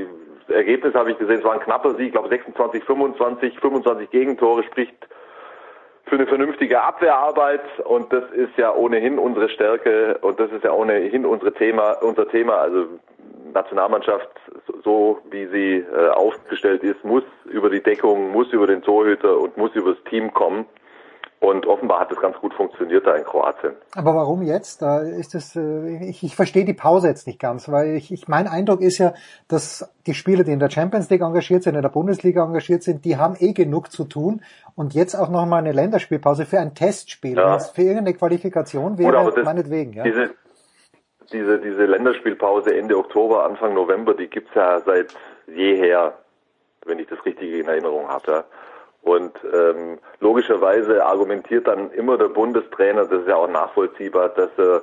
[0.46, 4.10] das Ergebnis habe ich gesehen, es war ein knapper Sieg, ich glaube 26, 25, 25
[4.10, 4.94] Gegentore spricht
[6.06, 10.72] für eine vernünftige Abwehrarbeit und das ist ja ohnehin unsere Stärke und das ist ja
[10.72, 12.56] ohnehin unsere Thema, unser Thema.
[12.58, 12.86] Also
[13.54, 14.28] Nationalmannschaft,
[14.66, 19.38] so- so wie sie äh, aufgestellt ist, muss über die Deckung, muss über den Torhüter
[19.38, 20.66] und muss über das Team kommen.
[21.40, 23.74] Und offenbar hat das ganz gut funktioniert da in Kroatien.
[23.94, 24.80] Aber warum jetzt?
[24.80, 28.28] Da ist es, äh, ich, ich verstehe die Pause jetzt nicht ganz, weil ich, ich
[28.28, 29.12] mein Eindruck ist ja,
[29.48, 33.04] dass die Spieler, die in der Champions League engagiert sind, in der Bundesliga engagiert sind,
[33.04, 34.40] die haben eh genug zu tun
[34.74, 37.56] und jetzt auch noch mal eine Länderspielpause für ein Testspiel, Ja.
[37.56, 40.02] es für irgendeine Qualifikation wäre, das- meinetwegen, ja.
[40.04, 40.30] Diese,
[41.30, 45.14] diese, diese Länderspielpause Ende Oktober, Anfang November, die gibt's ja seit
[45.46, 46.14] jeher,
[46.86, 48.44] wenn ich das richtig in Erinnerung hatte.
[49.04, 54.82] Und ähm, logischerweise argumentiert dann immer der Bundestrainer, das ist ja auch nachvollziehbar, dass er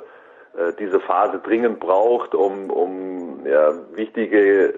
[0.55, 4.73] äh, diese Phase dringend braucht, um, um ja, wichtige äh,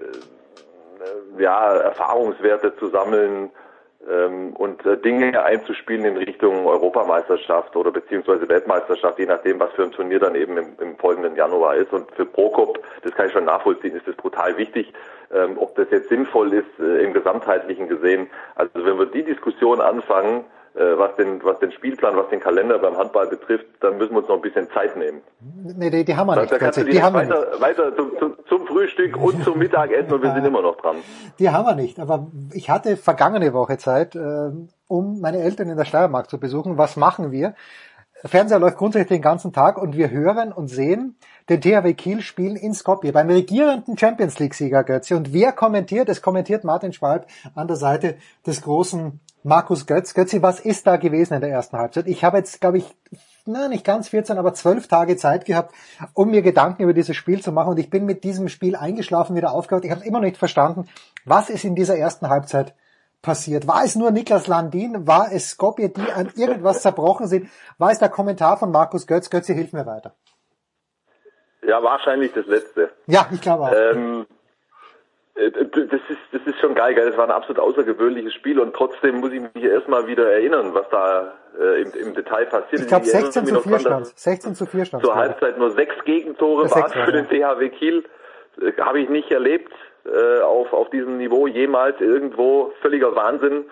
[1.37, 3.49] ja, Erfahrungswerte zu sammeln
[4.09, 9.83] ähm, und äh, Dinge einzuspielen in Richtung Europameisterschaft oder beziehungsweise Weltmeisterschaft, je nachdem, was für
[9.83, 11.91] ein Turnier dann eben im, im folgenden Januar ist.
[11.91, 14.93] Und für Prokop, das kann ich schon nachvollziehen, ist das brutal wichtig.
[15.31, 18.27] Ähm, ob das jetzt sinnvoll ist äh, im Gesamtheitlichen gesehen.
[18.55, 22.79] Also wenn wir die Diskussion anfangen, äh, was den, was den Spielplan, was den Kalender
[22.79, 25.21] beim Handball betrifft, dann müssen wir uns noch ein bisschen Zeit nehmen.
[25.39, 27.31] Nee, die, die haben wir nicht, da kannst du die die haben wir nicht.
[27.31, 30.95] weiter, weiter zum, zum, zum Frühstück und zum Mittagessen und wir sind immer noch dran.
[31.37, 35.77] Die haben wir nicht, aber ich hatte vergangene Woche Zeit, ähm, um meine Eltern in
[35.77, 36.79] der Steiermark zu besuchen.
[36.79, 37.53] Was machen wir?
[38.23, 41.17] Der Fernseher läuft grundsätzlich den ganzen Tag und wir hören und sehen
[41.49, 45.17] den THW Kiel spielen in Skopje beim regierenden Champions League Sieger Götze.
[45.17, 46.07] Und wer kommentiert?
[46.07, 48.15] Es kommentiert Martin Schwalb an der Seite
[48.47, 50.13] des großen Markus Götz.
[50.13, 52.07] Götze, was ist da gewesen in der ersten Halbzeit?
[52.07, 52.95] Ich habe jetzt, glaube ich,
[53.45, 55.75] na, nicht ganz 14, aber 12 Tage Zeit gehabt,
[56.13, 57.71] um mir Gedanken über dieses Spiel zu machen.
[57.71, 59.83] Und ich bin mit diesem Spiel eingeschlafen, wieder aufgehört.
[59.83, 60.87] Ich habe immer noch nicht verstanden,
[61.25, 62.73] was ist in dieser ersten Halbzeit
[63.23, 63.67] passiert.
[63.67, 65.07] War es nur Niklas Landin?
[65.07, 67.49] War es Skopje, die an irgendwas zerbrochen sind?
[67.79, 69.31] War es der Kommentar von Markus Götz?
[69.31, 70.13] Götze, hilf mir weiter.
[71.65, 72.91] Ja, wahrscheinlich das Letzte.
[73.07, 73.73] Ja, ich glaube auch.
[73.73, 74.27] Ähm,
[75.35, 77.07] Äh, das ist, das ist schon geil, gell?
[77.09, 80.87] Das war ein absolut außergewöhnliches Spiel und trotzdem muss ich mich erstmal wieder erinnern, was
[80.91, 84.07] da äh, im, im Detail passiert Ich glaube 16 zu 4 stand.
[84.07, 85.03] 16 zu 4 stand.
[85.03, 88.03] Zur Halbzeit nur sechs Gegentore waren für den THW Kiel.
[88.61, 89.73] Äh, Habe ich nicht erlebt
[90.05, 92.73] äh, auf, auf diesem Niveau jemals irgendwo.
[92.81, 93.65] Völliger Wahnsinn.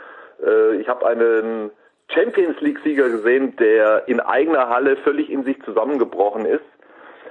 [0.45, 1.71] Äh, ich habe einen
[2.09, 6.65] Champions League-Sieger gesehen, der in eigener Halle völlig in sich zusammengebrochen ist.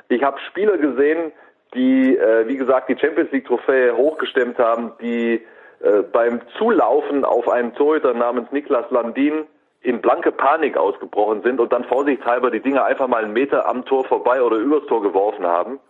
[0.08, 1.32] Ich habe Spieler gesehen,
[1.74, 5.46] die, äh, wie gesagt, die Champions League-Trophäe hochgestemmt haben, die
[5.80, 9.46] äh, beim Zulaufen auf einen Torhüter namens Niklas Landin
[9.82, 13.84] in blanke Panik ausgebrochen sind und dann vorsichtshalber die Dinge einfach mal einen Meter am
[13.86, 15.80] Tor vorbei oder übers Tor geworfen haben.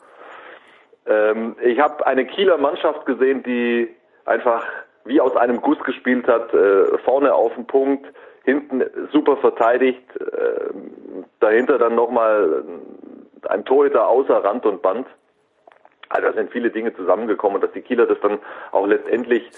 [1.07, 4.65] Ähm, ich habe eine Kieler Mannschaft gesehen, die einfach
[5.05, 8.07] wie aus einem Guss gespielt hat, äh, vorne auf den Punkt,
[8.45, 10.71] hinten super verteidigt, äh,
[11.41, 12.65] dahinter dann nochmal
[13.49, 15.07] ein Torhüter außer Rand und Band.
[16.09, 18.39] Also da sind viele Dinge zusammengekommen, dass die Kieler das dann
[18.73, 19.51] auch letztendlich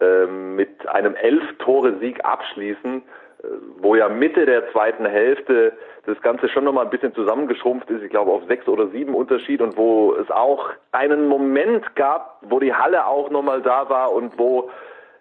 [0.00, 3.02] ähm, mit einem Elf-Tore-Sieg abschließen, äh,
[3.80, 5.72] wo ja Mitte der zweiten Hälfte
[6.06, 9.60] das Ganze schon nochmal ein bisschen zusammengeschrumpft ist, ich glaube auf sechs oder sieben Unterschied
[9.60, 14.38] und wo es auch einen Moment gab, wo die Halle auch nochmal da war und
[14.38, 14.70] wo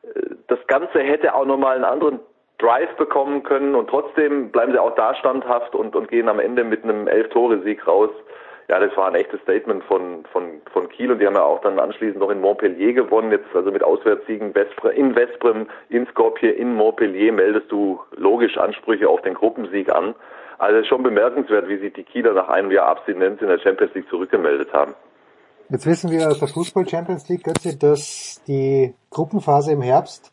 [0.04, 2.20] äh, das Ganze hätte auch nochmal einen anderen
[2.58, 6.64] Drive bekommen können und trotzdem bleiben sie auch da standhaft und, und gehen am Ende
[6.64, 8.10] mit einem Elf-Tore-Sieg raus
[8.70, 11.60] ja, das war ein echtes Statement von, von, von Kiel und die haben ja auch
[11.62, 13.32] dann anschließend noch in Montpellier gewonnen.
[13.32, 14.54] Jetzt also mit Auswärtssiegen
[14.96, 20.14] in Vesprem, in Skopje, in Montpellier meldest du logisch Ansprüche auf den Gruppensieg an.
[20.60, 24.10] Also schon bemerkenswert, wie sich die Kieler nach einem Jahr Abstinenz in der Champions League
[24.10, 24.94] zurückgemeldet haben.
[25.70, 30.32] Jetzt wissen wir aus der Fußball Champions League, Götze, dass die Gruppenphase im Herbst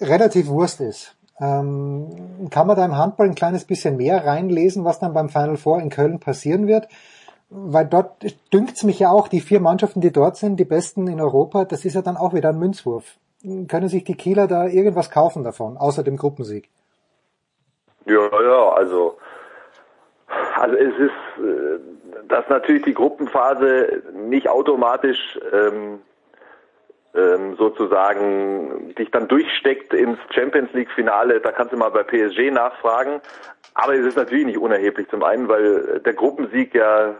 [0.00, 1.16] relativ Wurst ist.
[1.40, 5.56] Ähm, kann man da im Handball ein kleines bisschen mehr reinlesen, was dann beim Final
[5.56, 6.86] Four in Köln passieren wird?
[7.54, 11.20] Weil dort dünkt's mich ja auch, die vier Mannschaften, die dort sind, die besten in
[11.20, 13.04] Europa, das ist ja dann auch wieder ein Münzwurf.
[13.68, 16.70] Können sich die Kieler da irgendwas kaufen davon, außer dem Gruppensieg?
[18.06, 19.18] Ja, ja, also,
[20.54, 26.00] also es ist, äh, dass natürlich die Gruppenphase nicht automatisch ähm,
[27.14, 32.50] ähm, sozusagen dich dann durchsteckt ins Champions League Finale, da kannst du mal bei PSG
[32.50, 33.20] nachfragen.
[33.74, 35.08] Aber es ist natürlich nicht unerheblich.
[35.08, 37.14] Zum einen, weil der Gruppensieg ja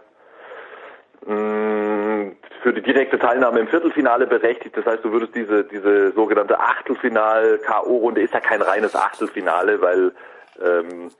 [1.25, 4.77] für die direkte Teilnahme im Viertelfinale berechtigt.
[4.77, 10.13] Das heißt, du würdest diese, diese sogenannte Achtelfinal-K.O.-Runde ist ja kein reines Achtelfinale, weil
[10.61, 11.11] ähm,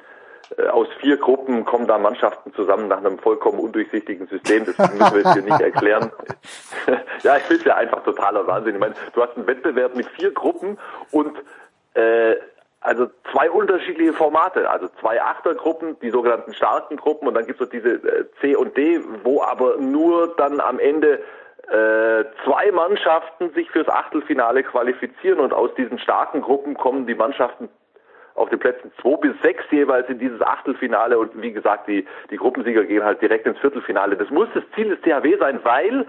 [0.57, 4.65] äh, aus vier Gruppen kommen da Mannschaften zusammen nach einem vollkommen undurchsichtigen System.
[4.65, 6.12] Das müssen wir jetzt hier nicht erklären.
[7.23, 8.75] ja, ich finde es ja einfach totaler Wahnsinn.
[8.75, 10.79] Ich meine, du hast einen Wettbewerb mit vier Gruppen
[11.11, 11.37] und
[11.95, 12.35] äh,
[12.83, 17.68] also zwei unterschiedliche Formate, also zwei Achtergruppen, die sogenannten starken Gruppen und dann gibt es
[17.71, 21.23] diese äh, C und D, wo aber nur dann am Ende
[21.68, 27.68] äh, zwei Mannschaften sich fürs Achtelfinale qualifizieren und aus diesen starken Gruppen kommen die Mannschaften
[28.35, 32.37] auf den Plätzen zwei bis sechs jeweils in dieses Achtelfinale und wie gesagt, die, die
[32.37, 34.16] Gruppensieger gehen halt direkt ins Viertelfinale.
[34.16, 36.07] Das muss das Ziel des THW sein, weil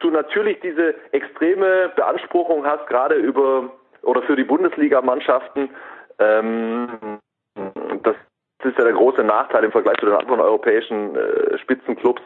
[0.00, 3.70] du natürlich diese extreme Beanspruchung hast, gerade über
[4.02, 5.68] oder für die Bundesligamannschaften,
[6.18, 6.88] ähm,
[8.02, 8.16] das
[8.64, 12.22] ist ja der große Nachteil im Vergleich zu den anderen europäischen äh, Spitzenclubs.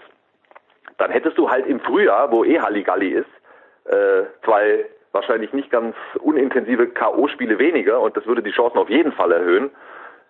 [0.98, 3.30] Dann hättest du halt im Frühjahr, wo eh Halligalli ist,
[3.86, 9.12] äh, zwei wahrscheinlich nicht ganz unintensive K.O.-Spiele weniger und das würde die Chancen auf jeden
[9.12, 9.70] Fall erhöhen,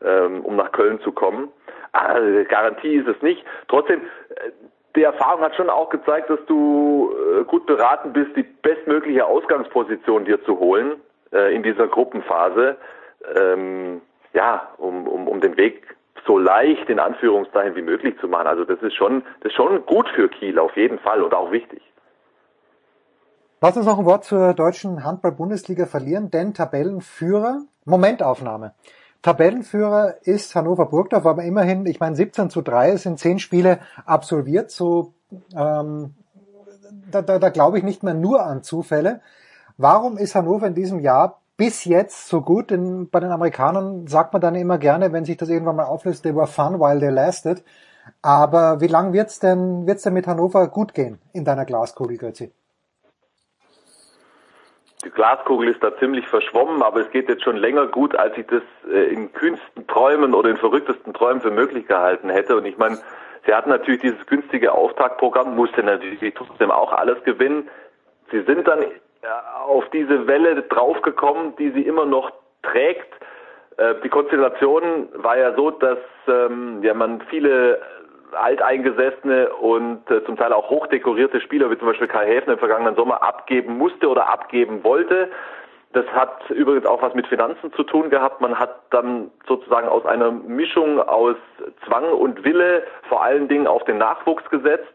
[0.03, 1.49] ähm, um nach Köln zu kommen.
[1.93, 3.45] Also, Garantie ist es nicht.
[3.69, 4.51] Trotzdem, äh,
[4.97, 10.25] die Erfahrung hat schon auch gezeigt, dass du äh, gut beraten bist, die bestmögliche Ausgangsposition
[10.25, 11.01] dir zu holen
[11.33, 12.77] äh, in dieser Gruppenphase
[13.35, 14.01] ähm,
[14.33, 18.47] ja, um, um, um den Weg so leicht in Anführungszeichen wie möglich zu machen.
[18.47, 21.51] Also das ist schon, das ist schon gut für Kiel auf jeden Fall und auch
[21.51, 21.83] wichtig.
[23.63, 28.75] Lass uns noch ein Wort zur deutschen Handball-Bundesliga verlieren, denn Tabellenführer, Momentaufnahme.
[29.23, 34.71] Tabellenführer ist Hannover Burgdorf, aber immerhin, ich meine 17 zu 3 sind 10 Spiele absolviert,
[34.71, 35.13] so
[35.55, 36.15] ähm,
[37.11, 39.21] da, da, da glaube ich nicht mehr nur an Zufälle.
[39.77, 44.33] Warum ist Hannover in diesem Jahr bis jetzt so gut, denn bei den Amerikanern sagt
[44.33, 47.11] man dann immer gerne, wenn sich das irgendwann mal auflöst, they were fun while they
[47.11, 47.63] lasted.
[48.23, 52.51] Aber wie lang wird's denn, wird's denn mit Hannover gut gehen in deiner Glaskugel, Götzi?
[55.05, 58.47] Die Glaskugel ist da ziemlich verschwommen, aber es geht jetzt schon länger gut, als ich
[58.47, 62.57] das äh, in kühnsten Träumen oder in verrücktesten Träumen für möglich gehalten hätte.
[62.57, 62.97] Und ich meine,
[63.45, 67.69] sie hatten natürlich dieses günstige Auftaktprogramm, musste natürlich trotzdem auch alles gewinnen.
[68.31, 68.83] Sie sind dann
[69.67, 73.13] auf diese Welle draufgekommen, die sie immer noch trägt.
[73.77, 77.81] Äh, die Konstellation war ja so, dass ähm, ja man viele
[78.33, 82.95] alteingesessene und äh, zum Teil auch hochdekorierte Spieler, wie zum Beispiel Kai Häfner im vergangenen
[82.95, 85.31] Sommer, abgeben musste oder abgeben wollte.
[85.93, 88.41] Das hat übrigens auch was mit Finanzen zu tun gehabt.
[88.41, 91.37] Man hat dann sozusagen aus einer Mischung aus
[91.85, 94.95] Zwang und Wille vor allen Dingen auf den Nachwuchs gesetzt.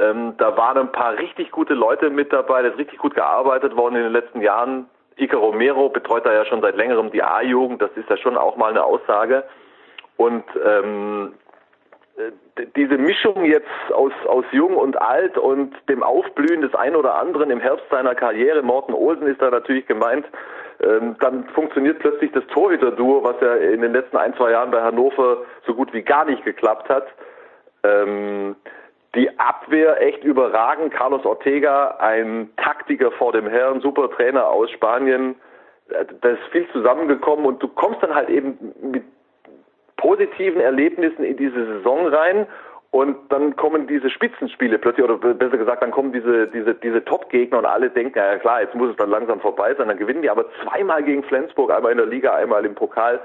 [0.00, 3.76] Ähm, da waren ein paar richtig gute Leute mit dabei, das ist richtig gut gearbeitet
[3.76, 4.86] worden in den letzten Jahren.
[5.16, 8.56] Iker Romero betreut da ja schon seit längerem die A-Jugend, das ist ja schon auch
[8.56, 9.44] mal eine Aussage.
[10.16, 11.34] Und ähm,
[12.76, 17.50] diese Mischung jetzt aus, aus Jung und Alt und dem Aufblühen des einen oder anderen
[17.50, 20.24] im Herbst seiner Karriere, Morten Olsen ist da natürlich gemeint,
[20.82, 24.82] ähm, dann funktioniert plötzlich das Torhüter-Duo, was ja in den letzten ein, zwei Jahren bei
[24.82, 27.06] Hannover so gut wie gar nicht geklappt hat.
[27.82, 28.56] Ähm,
[29.14, 30.92] die Abwehr echt überragend.
[30.92, 35.36] Carlos Ortega, ein Taktiker vor dem Herrn, super Trainer aus Spanien.
[35.88, 39.04] Äh, da ist viel zusammengekommen und du kommst dann halt eben mit
[39.96, 42.46] positiven Erlebnissen in diese Saison rein
[42.94, 47.58] und dann kommen diese Spitzenspiele plötzlich, oder besser gesagt, dann kommen diese, diese, diese Top-Gegner
[47.58, 49.88] und alle denken, ja klar, jetzt muss es dann langsam vorbei sein.
[49.88, 53.18] Dann gewinnen die aber zweimal gegen Flensburg, einmal in der Liga, einmal im Pokal,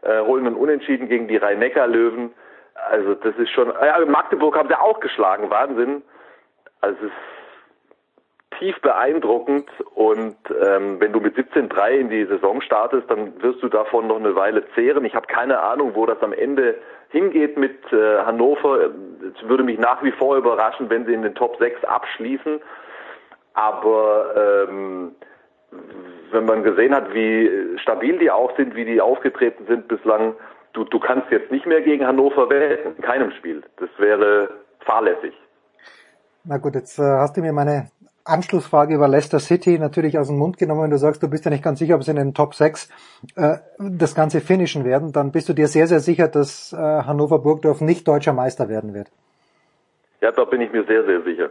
[0.00, 2.32] äh, holen einen Unentschieden gegen die Rhein-Neckar-Löwen.
[2.90, 6.02] Also das ist schon, ja, Magdeburg haben sie auch geschlagen, Wahnsinn.
[6.80, 13.10] Also es ist tief beeindruckend und ähm, wenn du mit 17-3 in die Saison startest,
[13.10, 15.04] dann wirst du davon noch eine Weile zehren.
[15.04, 16.76] Ich habe keine Ahnung, wo das am Ende
[17.10, 18.90] hingeht mit äh, Hannover.
[19.22, 22.60] Es würde mich nach wie vor überraschen, wenn sie in den Top 6 abschließen.
[23.54, 25.14] Aber ähm,
[26.30, 30.34] wenn man gesehen hat, wie stabil die auch sind, wie die aufgetreten sind bislang,
[30.72, 33.62] du, du kannst jetzt nicht mehr gegen Hannover wetten, in keinem Spiel.
[33.78, 34.50] Das wäre
[34.80, 35.34] fahrlässig.
[36.44, 37.90] Na gut, jetzt äh, hast du mir meine
[38.24, 41.50] Anschlussfrage über Leicester City natürlich aus dem Mund genommen, wenn du sagst, du bist ja
[41.50, 42.88] nicht ganz sicher, ob sie in den Top 6
[43.36, 47.38] äh, das Ganze finishen werden, dann bist du dir sehr, sehr sicher, dass äh, Hannover
[47.38, 49.08] Burgdorf nicht deutscher Meister werden wird.
[50.20, 51.50] Ja, da bin ich mir sehr, sehr sicher.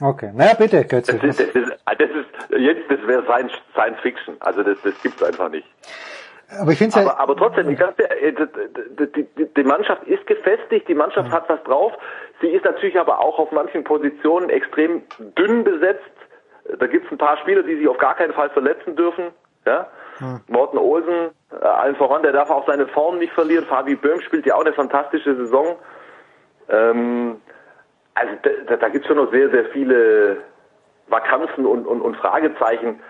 [0.00, 1.18] Okay, naja bitte, Götze.
[1.18, 5.00] Das ist, das ist, das ist jetzt, das wäre Science, Science Fiction, also das, das
[5.02, 5.66] gibt's einfach nicht.
[6.48, 8.08] Aber ich finde aber, aber trotzdem, die, ganze,
[8.98, 11.92] die, die, die Mannschaft ist gefestigt, die Mannschaft hat was drauf.
[12.40, 15.02] Sie ist natürlich aber auch auf manchen Positionen extrem
[15.36, 16.04] dünn besetzt.
[16.78, 19.32] Da gibt es ein paar Spieler, die sich auf gar keinen Fall verletzen dürfen.
[19.64, 19.88] Ja?
[20.18, 20.40] Hm.
[20.46, 23.66] Morten Olsen, äh, allen voran, der darf auch seine Form nicht verlieren.
[23.66, 25.76] Fabi Böhm spielt ja auch eine fantastische Saison.
[26.68, 27.40] Ähm,
[28.14, 28.32] also
[28.66, 30.38] da, da gibt es schon noch sehr, sehr viele
[31.08, 33.00] Vakanzen und, und, und Fragezeichen.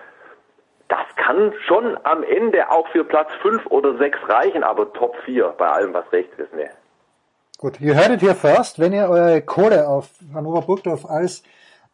[0.89, 5.55] Das kann schon am Ende auch für Platz 5 oder 6 reichen, aber Top 4
[5.57, 6.69] bei allem, was recht ist, ne.
[7.57, 8.79] Gut, you heard it here first.
[8.79, 11.43] Wenn ihr eure Kohle auf Hannover Burgdorf als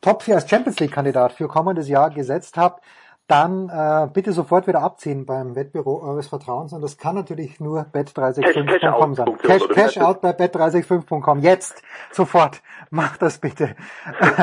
[0.01, 2.83] Top 4 als Champions League Kandidat für kommendes Jahr gesetzt habt,
[3.27, 7.85] dann äh, bitte sofort wieder abziehen beim Wettbüro eures Vertrauens und das kann natürlich nur
[7.93, 9.37] bet365.com sein.
[9.37, 11.39] Cash, Cash out bei bet365.com.
[11.39, 13.75] Jetzt, sofort, macht das bitte.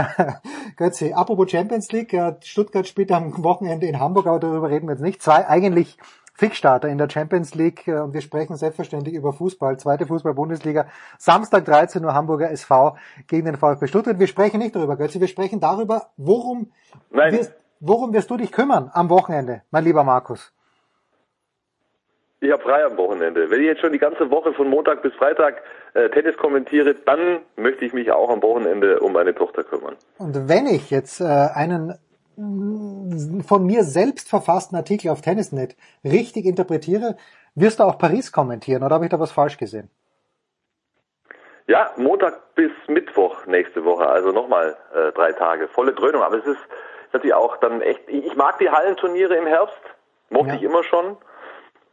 [0.76, 5.02] Götze, apropos Champions League, Stuttgart spielt am Wochenende in Hamburg, aber darüber reden wir jetzt
[5.02, 5.22] nicht.
[5.22, 5.98] Zwei eigentlich
[6.40, 10.86] Fixstarter in der Champions League äh, und wir sprechen selbstverständlich über Fußball, zweite Fußball-Bundesliga,
[11.18, 14.18] Samstag 13 Uhr Hamburger SV gegen den VfB Stuttgart.
[14.18, 16.72] Wir sprechen nicht darüber, Götze, wir sprechen darüber, worum,
[17.10, 20.52] wirst, worum wirst du dich kümmern am Wochenende, mein lieber Markus?
[22.42, 23.50] Ich habe frei am Wochenende.
[23.50, 25.62] Wenn ich jetzt schon die ganze Woche von Montag bis Freitag
[25.92, 29.96] äh, Tennis kommentiere, dann möchte ich mich auch am Wochenende um meine Tochter kümmern.
[30.16, 31.98] Und wenn ich jetzt äh, einen
[33.46, 37.16] von mir selbst verfassten Artikel auf Tennisnet richtig interpretiere,
[37.54, 39.90] wirst du auch Paris kommentieren oder habe ich da was falsch gesehen?
[41.66, 46.22] Ja, Montag bis Mittwoch nächste Woche, also nochmal äh, drei Tage, volle Dröhnung.
[46.22, 46.58] Aber es ist
[47.12, 49.80] natürlich auch dann echt, ich, ich mag die Hallenturniere im Herbst,
[50.30, 50.56] mochte ja.
[50.56, 51.16] ich immer schon.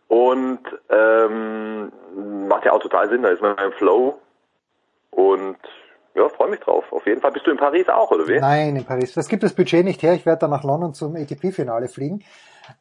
[0.07, 1.91] Und ähm,
[2.47, 4.20] macht ja auch total Sinn, da ist man im Flow.
[5.11, 5.57] Und
[6.15, 6.86] ja, freue mich drauf.
[6.91, 7.32] Auf jeden Fall.
[7.32, 8.39] Bist du in Paris auch, oder wie?
[8.39, 9.13] Nein, in Paris.
[9.13, 10.13] Das gibt das Budget nicht her.
[10.13, 12.24] Ich werde dann nach London zum ATP-Finale fliegen.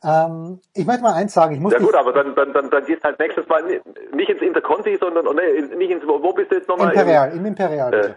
[0.04, 1.54] Ähm, ich möchte mal eins sagen.
[1.54, 3.62] Ich muss ja gut, aber dann, dann, dann, dann gehst halt nächstes Mal
[4.12, 6.88] nicht ins Interconti, sondern nee, nicht ins, wo bist du jetzt nochmal?
[6.88, 7.94] Imperial, im, im Imperial.
[7.94, 8.14] Äh,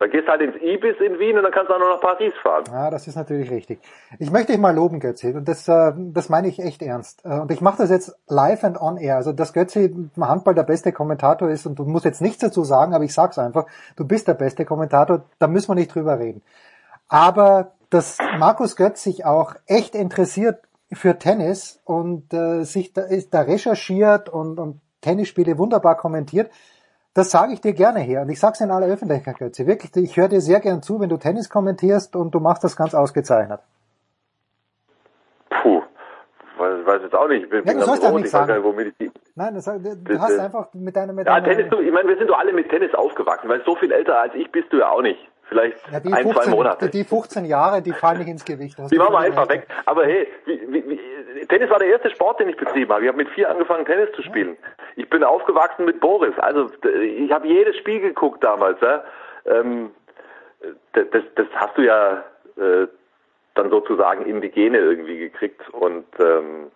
[0.00, 2.32] dann gehst halt ins Ibis in Wien und dann kannst du auch noch nach Paris
[2.42, 2.64] fahren.
[2.72, 3.80] Ja, das ist natürlich richtig.
[4.18, 5.34] Ich möchte dich mal loben, Götze.
[5.34, 7.22] Und das, äh, das meine ich echt ernst.
[7.22, 9.16] Äh, und ich mache das jetzt live and on air.
[9.16, 12.64] Also, dass Götze im Handball der beste Kommentator ist und du musst jetzt nichts dazu
[12.64, 13.66] sagen, aber ich sag's einfach.
[13.96, 16.40] Du bist der beste Kommentator, da müssen wir nicht drüber reden.
[17.08, 23.34] Aber dass Markus Götz sich auch echt interessiert für Tennis und äh, sich da, ist
[23.34, 26.50] da recherchiert und, und Tennisspiele wunderbar kommentiert,
[27.14, 28.22] das sage ich dir gerne her.
[28.22, 29.66] Und ich sage es in aller Öffentlichkeit, Götze.
[29.66, 32.76] Wirklich, ich höre dir sehr gern zu, wenn du Tennis kommentierst und du machst das
[32.76, 33.60] ganz ausgezeichnet.
[35.50, 35.82] Puh,
[36.58, 37.44] weiß, weiß jetzt auch nicht.
[37.44, 38.54] Ich bin Ja, du sollst weiß gar sagen.
[38.54, 39.10] nicht, womit ich die.
[39.34, 40.20] Nein, das, du Bitte.
[40.20, 42.52] hast einfach mit deiner, mit Ja, deiner Tennis, du, ich meine, wir sind doch alle
[42.52, 45.29] mit Tennis aufgewachsen, weil so viel älter als ich bist du ja auch nicht.
[45.50, 46.88] Vielleicht ja, die, ein, 15, zwei Monate.
[46.90, 48.78] die 15 Jahre, die fallen nicht ins Gewicht.
[48.88, 49.66] Die machen wir einfach weg.
[49.84, 53.02] Aber hey, wie, wie, wie, Tennis war der erste Sport, den ich betrieben habe.
[53.02, 54.56] Ich habe mit vier angefangen, Tennis zu spielen.
[54.94, 56.38] Ich bin aufgewachsen mit Boris.
[56.38, 56.70] Also
[57.02, 58.80] ich habe jedes Spiel geguckt damals.
[58.80, 59.02] Ja.
[59.44, 59.90] Ähm,
[60.92, 62.22] das, das hast du ja
[62.56, 62.86] äh,
[63.54, 65.68] dann sozusagen in die Gene irgendwie gekriegt.
[65.70, 66.70] Und ähm,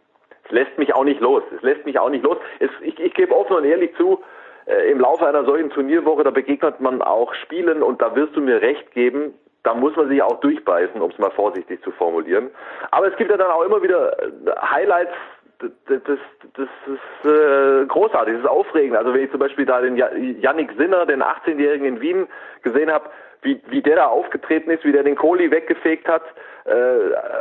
[0.47, 1.45] es lässt mich auch nicht los.
[1.55, 2.39] Es lässt mich auch nicht los.
[2.59, 4.20] Es, ich, ich gebe offen und ehrlich zu,
[4.67, 8.41] äh, im Laufe einer solchen Turnierwoche, da begegnet man auch Spielen und da wirst du
[8.41, 12.51] mir recht geben, da muss man sich auch durchbeißen, um es mal vorsichtig zu formulieren.
[12.91, 15.15] Aber es gibt ja dann auch immer wieder äh, Highlights,
[15.59, 16.19] das, das,
[16.55, 18.97] das ist äh, großartig, das ist aufregend.
[18.97, 22.27] Also wenn ich zum Beispiel da den Yannick Sinner, den 18-Jährigen in Wien,
[22.62, 23.09] gesehen habe,
[23.43, 26.23] wie, wie der da aufgetreten ist, wie der den Kohli weggefegt hat,
[26.65, 26.73] äh,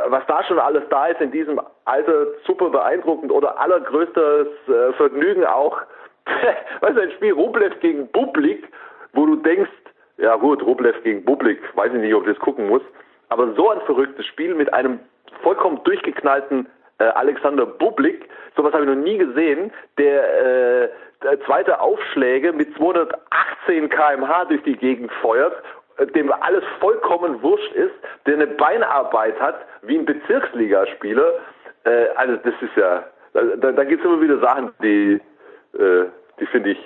[0.06, 5.44] was da schon alles da ist in diesem Alter, super beeindruckend oder allergrößtes äh, Vergnügen
[5.44, 5.82] auch,
[6.80, 8.68] weißt du, ein Spiel Rublev gegen Bublik,
[9.12, 9.70] wo du denkst,
[10.18, 12.82] ja gut, Rublev gegen Bublik, weiß ich nicht, ob ich das gucken muss,
[13.28, 15.00] aber so ein verrücktes Spiel mit einem
[15.42, 16.66] vollkommen durchgeknallten
[16.98, 20.88] äh, Alexander Bublik, sowas habe ich noch nie gesehen, der, äh,
[21.22, 25.54] der zweite Aufschläge mit 218 kmh durch die Gegend feuert,
[25.98, 27.94] äh, dem alles vollkommen wurscht ist,
[28.26, 31.32] der eine Beinarbeit hat wie ein Bezirksligaspieler.
[31.84, 35.20] Äh, also das ist ja, da, da gibt es immer wieder Sachen, die,
[35.78, 36.06] äh,
[36.40, 36.78] die finde ich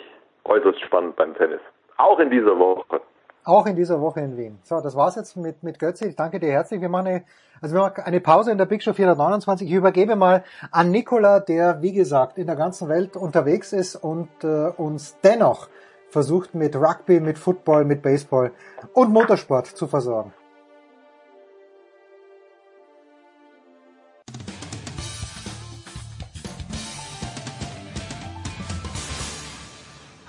[0.45, 1.61] äußerst spannend beim Tennis.
[1.97, 3.01] Auch in dieser Woche.
[3.45, 4.59] Auch in dieser Woche in Wien.
[4.62, 6.07] So, das war's jetzt mit, mit Götze.
[6.07, 6.80] Ich danke dir herzlich.
[6.80, 7.24] Wir machen eine,
[7.62, 9.66] also wir machen eine Pause in der Big Show 429.
[9.66, 14.28] Ich übergebe mal an Nikola, der, wie gesagt, in der ganzen Welt unterwegs ist und
[14.45, 15.68] äh, uns dennoch
[16.11, 18.53] versucht mit Rugby, mit Football, mit Baseball
[18.93, 20.32] und Motorsport zu versorgen.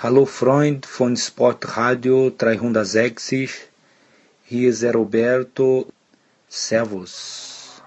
[0.01, 3.51] Hallo Freund von Sportradio 360,
[4.45, 5.87] hier ist Roberto.
[6.47, 7.81] Servus.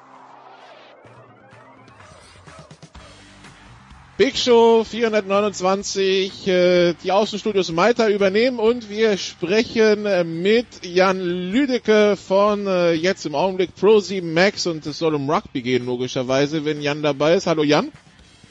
[4.19, 12.19] Big Show 429, äh, die Außenstudios Malta übernehmen und wir sprechen äh, mit Jan Lüdecke
[12.19, 16.67] von äh, jetzt im Augenblick Pro 7 Max und es soll um Rugby gehen logischerweise,
[16.67, 17.47] wenn Jan dabei ist.
[17.47, 17.91] Hallo Jan.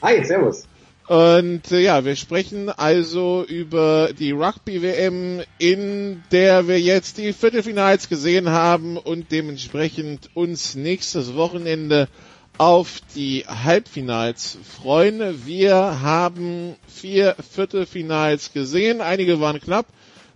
[0.02, 0.66] Hi, servus.
[1.08, 8.08] Und äh, ja, wir sprechen also über die Rugby-WM, in der wir jetzt die Viertelfinals
[8.08, 12.08] gesehen haben und dementsprechend uns nächstes Wochenende
[12.56, 15.44] auf die Halbfinals freuen.
[15.44, 19.00] Wir haben vier Viertelfinals gesehen.
[19.00, 19.86] Einige waren knapp,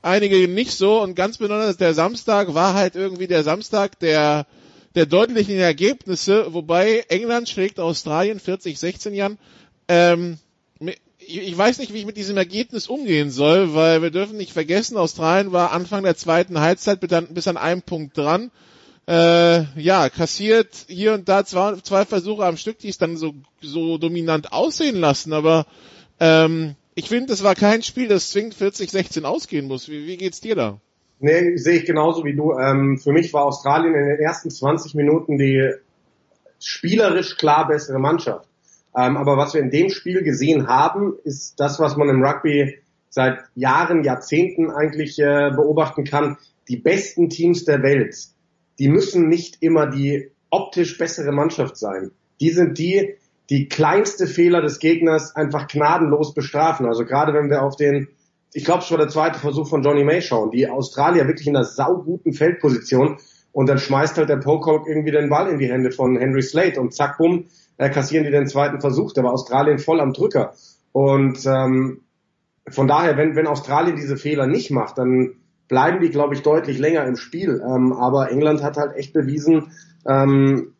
[0.03, 1.01] einige nicht so.
[1.01, 4.47] Und ganz besonders der Samstag war halt irgendwie der Samstag der,
[4.97, 9.39] der deutlichen Ergebnisse, wobei England schlägt Australien 40-16 Jan.
[9.89, 10.39] Ähm,
[11.19, 14.97] ich weiß nicht, wie ich mit diesem Ergebnis umgehen soll, weil wir dürfen nicht vergessen,
[14.97, 18.51] Australien war Anfang der zweiten Halbzeit bis an einem Punkt dran.
[19.09, 23.35] Äh, ja, kassiert hier und da zwei, zwei Versuche am Stück, die es dann so,
[23.61, 25.67] so dominant aussehen lassen, aber
[26.19, 29.89] ähm, ich finde, das war kein Spiel, das zwingend 40-16 ausgehen muss.
[29.89, 30.81] Wie, wie geht's dir da?
[31.19, 32.53] Nee, sehe ich genauso wie du.
[32.59, 35.73] Ähm, für mich war Australien in den ersten 20 Minuten die
[36.59, 38.49] spielerisch klar bessere Mannschaft.
[38.97, 42.79] Ähm, aber was wir in dem Spiel gesehen haben, ist das, was man im Rugby
[43.11, 46.39] seit Jahren, Jahrzehnten eigentlich äh, beobachten kann.
[46.69, 48.17] Die besten Teams der Welt,
[48.79, 52.11] die müssen nicht immer die optisch bessere Mannschaft sein.
[52.41, 53.15] Die sind die,
[53.51, 56.87] die kleinste Fehler des Gegners einfach gnadenlos bestrafen.
[56.87, 58.09] Also gerade wenn wir auf den,
[58.53, 61.57] ich glaube, es war der zweite Versuch von Johnny May schauen, die Australier wirklich in
[61.57, 63.19] einer sauguten Feldposition
[63.53, 66.81] und dann schmeißt halt der Pocock irgendwie den Ball in die Hände von Henry Slate
[66.81, 67.47] und zack, bumm,
[67.79, 69.13] äh, kassieren die den zweiten Versuch.
[69.13, 70.55] Da war Australien voll am Drücker.
[70.93, 72.03] Und ähm,
[72.69, 75.35] von daher, wenn, wenn Australien diese Fehler nicht macht, dann
[75.69, 77.63] bleiben die, glaube ich, deutlich länger im Spiel.
[77.65, 79.73] Ähm, aber England hat halt echt bewiesen,
[80.07, 80.73] ähm,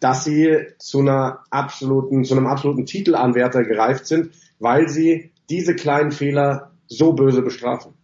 [0.00, 6.12] dass sie zu einer absoluten, zu einem absoluten Titelanwärter gereift sind, weil sie diese kleinen
[6.12, 7.94] Fehler so böse bestrafen.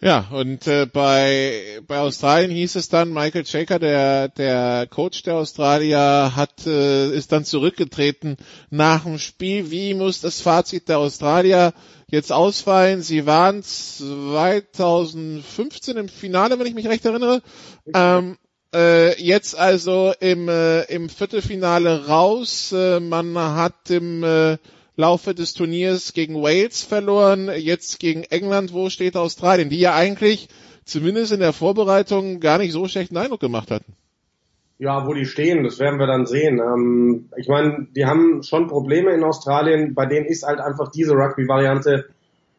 [0.00, 5.36] Ja, und äh, bei, bei Australien hieß es dann, Michael Shaker, der, der Coach der
[5.36, 8.36] Australier, hat, äh, ist dann zurückgetreten
[8.70, 9.70] nach dem Spiel.
[9.70, 11.72] Wie muss das Fazit der Australier
[12.08, 13.00] jetzt ausfallen?
[13.02, 17.40] Sie waren 2015 im Finale, wenn ich mich recht erinnere.
[17.94, 18.36] Ähm,
[18.74, 22.72] äh, jetzt also im, äh, im Viertelfinale raus.
[22.72, 24.58] Äh, man hat im äh,
[24.96, 30.48] Laufe des Turniers gegen Wales verloren, jetzt gegen England, wo steht Australien, die ja eigentlich
[30.84, 33.92] zumindest in der Vorbereitung gar nicht so schlechten Eindruck gemacht hatten.
[34.78, 36.58] Ja, wo die stehen, das werden wir dann sehen.
[36.58, 41.14] Ähm, ich meine, die haben schon Probleme in Australien, bei denen ist halt einfach diese
[41.14, 42.06] Rugby-Variante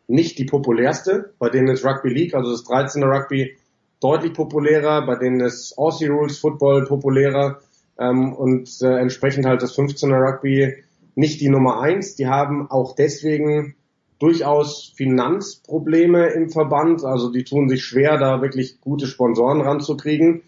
[0.08, 1.34] nicht die populärste.
[1.40, 3.04] Bei denen ist Rugby League, also das 13.
[3.04, 3.58] Rugby,
[4.00, 5.06] deutlich populärer.
[5.06, 7.60] Bei denen ist Aussie Rules Football populärer
[8.00, 10.85] ähm, und äh, entsprechend halt das 15er Rugby
[11.16, 12.16] nicht die Nummer eins.
[12.16, 13.76] Die haben auch deswegen
[14.20, 17.04] durchaus Finanzprobleme im Verband.
[17.04, 20.44] Also die tun sich schwer, da wirklich gute Sponsoren ranzukriegen.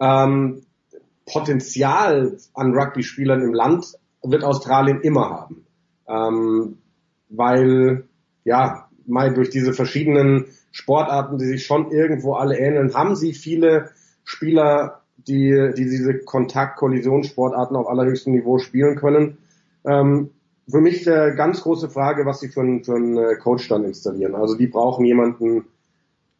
[0.00, 0.62] Ähm,
[1.26, 5.66] Potenzial an Rugby-Spielern im Land wird Australien immer haben.
[6.06, 6.78] Ähm,
[7.28, 8.04] weil,
[8.44, 13.90] ja, mal durch diese verschiedenen Sportarten, die sich schon irgendwo alle ähneln, haben sie viele
[14.24, 19.38] Spieler, die, die diese Kontakt-Kollisionssportarten auf allerhöchstem Niveau spielen können.
[19.84, 20.30] Ähm,
[20.68, 23.84] für mich eine ganz große Frage, was sie für einen, für einen äh, Coach dann
[23.84, 24.34] installieren.
[24.34, 25.66] Also die brauchen jemanden,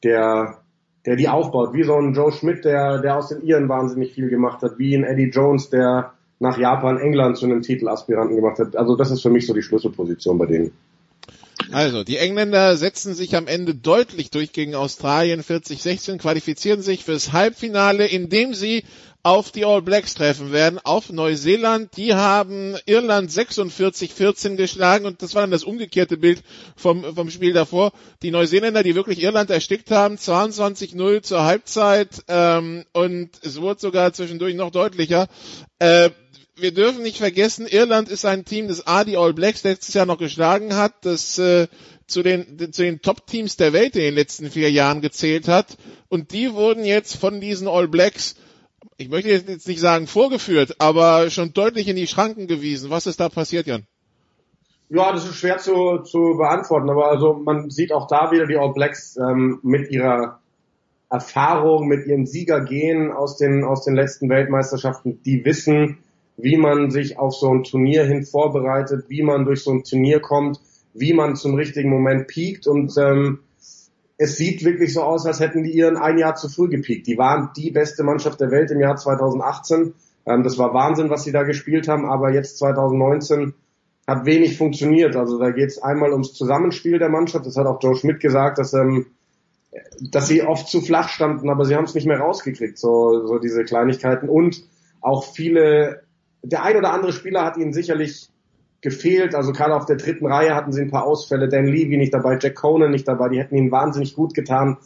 [0.02, 0.64] der
[1.06, 4.28] der die aufbaut, wie so ein Joe Schmidt, der, der aus den Iren wahnsinnig viel
[4.30, 8.76] gemacht hat, wie ein Eddie Jones, der nach Japan, England zu einem Titelaspiranten gemacht hat.
[8.76, 10.72] Also das ist für mich so die Schlüsselposition bei denen.
[11.72, 17.32] Also, die Engländer setzen sich am Ende deutlich durch gegen Australien 40-16, qualifizieren sich fürs
[17.32, 18.84] Halbfinale, indem sie
[19.24, 21.96] auf die All Blacks treffen werden, auf Neuseeland.
[21.96, 26.42] Die haben Irland 46-14 geschlagen und das war dann das umgekehrte Bild
[26.76, 27.92] vom, vom Spiel davor.
[28.22, 34.12] Die Neuseeländer, die wirklich Irland erstickt haben, 22-0 zur Halbzeit ähm, und es wurde sogar
[34.12, 35.28] zwischendurch noch deutlicher.
[35.78, 36.10] Äh,
[36.56, 40.04] wir dürfen nicht vergessen, Irland ist ein Team, das A, die All Blacks letztes Jahr
[40.04, 41.66] noch geschlagen hat, das äh,
[42.06, 45.78] zu den, zu den Top-Teams der Welt in den letzten vier Jahren gezählt hat.
[46.08, 48.36] Und die wurden jetzt von diesen All Blacks
[48.96, 52.90] ich möchte jetzt nicht sagen vorgeführt, aber schon deutlich in die Schranken gewiesen.
[52.90, 53.84] Was ist da passiert, Jan?
[54.90, 58.56] Ja, das ist schwer zu, zu beantworten, aber also man sieht auch da wieder die
[58.56, 60.40] All Blacks ähm, mit ihrer
[61.10, 65.98] Erfahrung, mit ihrem Siegergehen aus den, aus den letzten Weltmeisterschaften, die wissen,
[66.36, 70.20] wie man sich auf so ein Turnier hin vorbereitet, wie man durch so ein Turnier
[70.20, 70.60] kommt,
[70.92, 73.40] wie man zum richtigen Moment piekt und ähm,
[74.16, 77.06] es sieht wirklich so aus, als hätten die ihren ein Jahr zu früh gepiekt.
[77.06, 79.94] Die waren die beste Mannschaft der Welt im Jahr 2018.
[80.26, 83.54] Ähm, das war Wahnsinn, was sie da gespielt haben, aber jetzt 2019
[84.06, 85.16] hat wenig funktioniert.
[85.16, 87.46] Also da geht es einmal ums Zusammenspiel der Mannschaft.
[87.46, 89.06] Das hat auch Joe Schmidt gesagt, dass, ähm,
[90.00, 93.38] dass sie oft zu flach standen, aber sie haben es nicht mehr rausgekriegt, so, so
[93.38, 94.28] diese Kleinigkeiten.
[94.28, 94.62] Und
[95.00, 96.02] auch viele,
[96.42, 98.28] der ein oder andere Spieler hat ihnen sicherlich
[98.84, 99.34] gefehlt.
[99.34, 101.48] Also gerade auf der dritten Reihe hatten sie ein paar Ausfälle.
[101.48, 103.30] Dan Levy nicht dabei, Jack Conan nicht dabei.
[103.30, 104.76] Die hätten ihnen wahnsinnig gut getan.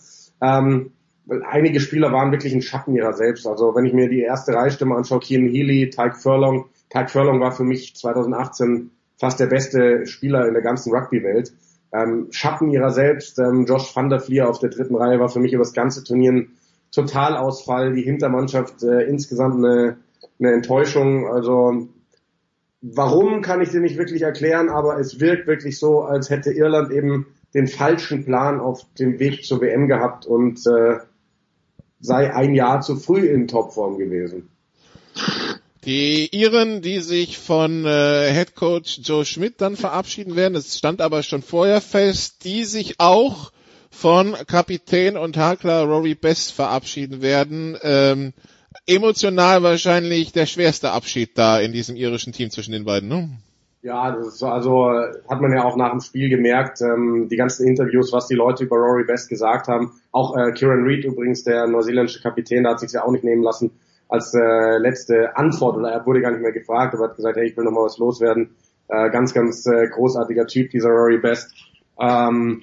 [0.41, 0.93] Ähm,
[1.51, 3.47] einige Spieler waren wirklich ein Schatten ihrer selbst.
[3.47, 6.67] Also wenn ich mir die erste Reihstimme anschaue, Keen Healy, Tyke Furlong.
[6.91, 11.53] Tyke Furlong war für mich 2018 fast der beste Spieler in der ganzen Rugby-Welt.
[11.93, 13.41] Ähm, Schatten ihrer selbst.
[13.41, 16.05] Ähm, Josh van der Vlier auf der dritten Reihe war für mich über das ganze
[16.05, 16.53] Turnier ein
[16.93, 17.95] Totalausfall.
[17.95, 19.97] Die Hintermannschaft äh, insgesamt eine,
[20.39, 21.27] eine Enttäuschung.
[21.27, 21.89] Also
[22.81, 26.93] Warum kann ich dir nicht wirklich erklären, aber es wirkt wirklich so, als hätte Irland
[26.93, 30.99] eben den falschen Plan auf dem Weg zur WM gehabt und äh,
[32.01, 34.49] sei ein Jahr zu früh in Topform gewesen.
[35.85, 41.01] Die Iren, die sich von äh, Head Coach Joe Schmidt dann verabschieden werden, es stand
[41.01, 43.53] aber schon vorher fest, die sich auch
[43.91, 47.77] von Kapitän und Hakler Rory Best verabschieden werden.
[47.83, 48.33] Ähm,
[48.89, 53.29] emotional wahrscheinlich der schwerste Abschied da in diesem irischen Team zwischen den beiden, ne?
[53.81, 54.91] Ja, das ist so, also
[55.29, 58.65] hat man ja auch nach dem Spiel gemerkt, ähm, die ganzen Interviews, was die Leute
[58.65, 59.93] über Rory Best gesagt haben.
[60.11, 63.43] Auch äh, Kieran Reid übrigens, der neuseeländische Kapitän, da hat sich ja auch nicht nehmen
[63.43, 63.71] lassen
[64.09, 67.47] als äh, letzte Antwort oder er wurde gar nicht mehr gefragt, aber hat gesagt, hey,
[67.47, 68.57] ich will noch mal was loswerden.
[68.89, 71.55] Äh, ganz, ganz äh, großartiger Typ, dieser Rory Best.
[72.01, 72.63] Ähm,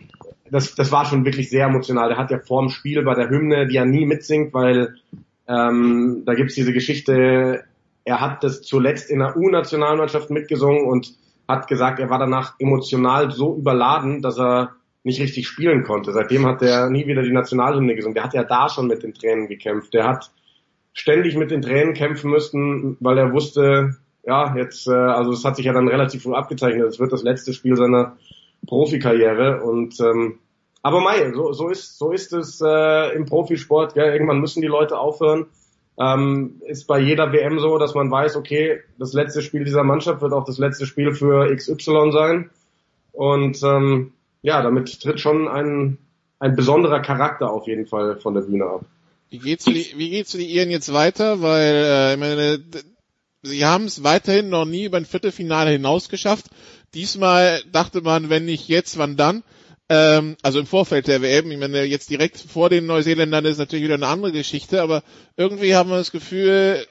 [0.49, 2.09] das, das war schon wirklich sehr emotional.
[2.09, 4.95] Der hat ja vor dem Spiel bei der Hymne, die er nie mitsingt, weil
[5.48, 7.64] ähm, da gibt's diese Geschichte,
[8.04, 11.14] er hat das zuletzt in der U-Nationalmannschaft mitgesungen und
[11.48, 16.12] hat gesagt, er war danach emotional so überladen, dass er nicht richtig spielen konnte.
[16.12, 18.16] Seitdem hat er nie wieder die Nationalhymne gesungen.
[18.16, 19.93] Der hat ja da schon mit den Tränen gekämpft.
[19.93, 20.32] Der hat
[20.93, 25.58] ständig mit den Tränen kämpfen müssen, weil er wusste, ja, jetzt, äh, also es hat
[25.58, 26.88] sich ja dann relativ früh abgezeichnet.
[26.88, 28.18] Es wird das letzte Spiel seiner
[28.66, 30.39] Profikarriere und ähm,
[30.86, 33.96] aber Mai, so, so ist so ist es äh, im Profisport.
[33.96, 34.14] Gell?
[34.14, 35.48] Irgendwann müssen die Leute aufhören.
[35.98, 40.22] Ähm, ist bei jeder WM so, dass man weiß, okay, das letzte Spiel dieser Mannschaft
[40.22, 42.52] wird auch das letzte Spiel für XY sein.
[43.14, 44.14] Und ähm,
[44.44, 45.98] ja, damit tritt schon ein,
[46.38, 48.86] ein besonderer Charakter auf jeden Fall von der Bühne ab.
[49.32, 51.42] Wie geht's für die, wie geht's für die Iren jetzt weiter?
[51.42, 52.64] Weil äh, ich meine,
[53.42, 56.46] sie haben es weiterhin noch nie über ein Viertelfinale hinaus geschafft.
[56.94, 59.42] Diesmal dachte man, wenn nicht jetzt, wann dann?
[59.88, 63.86] Ähm, also im Vorfeld der WM, ich meine, jetzt direkt vor den Neuseeländern ist natürlich
[63.86, 65.04] wieder eine andere Geschichte, aber
[65.38, 66.86] irgendwie haben wir das Gefühl,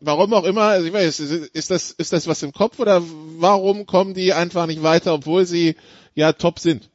[0.00, 3.02] warum auch immer, also ich weiß, ist das, ist das was im Kopf oder
[3.38, 5.76] warum kommen die einfach nicht weiter, obwohl sie
[6.14, 6.90] ja top sind?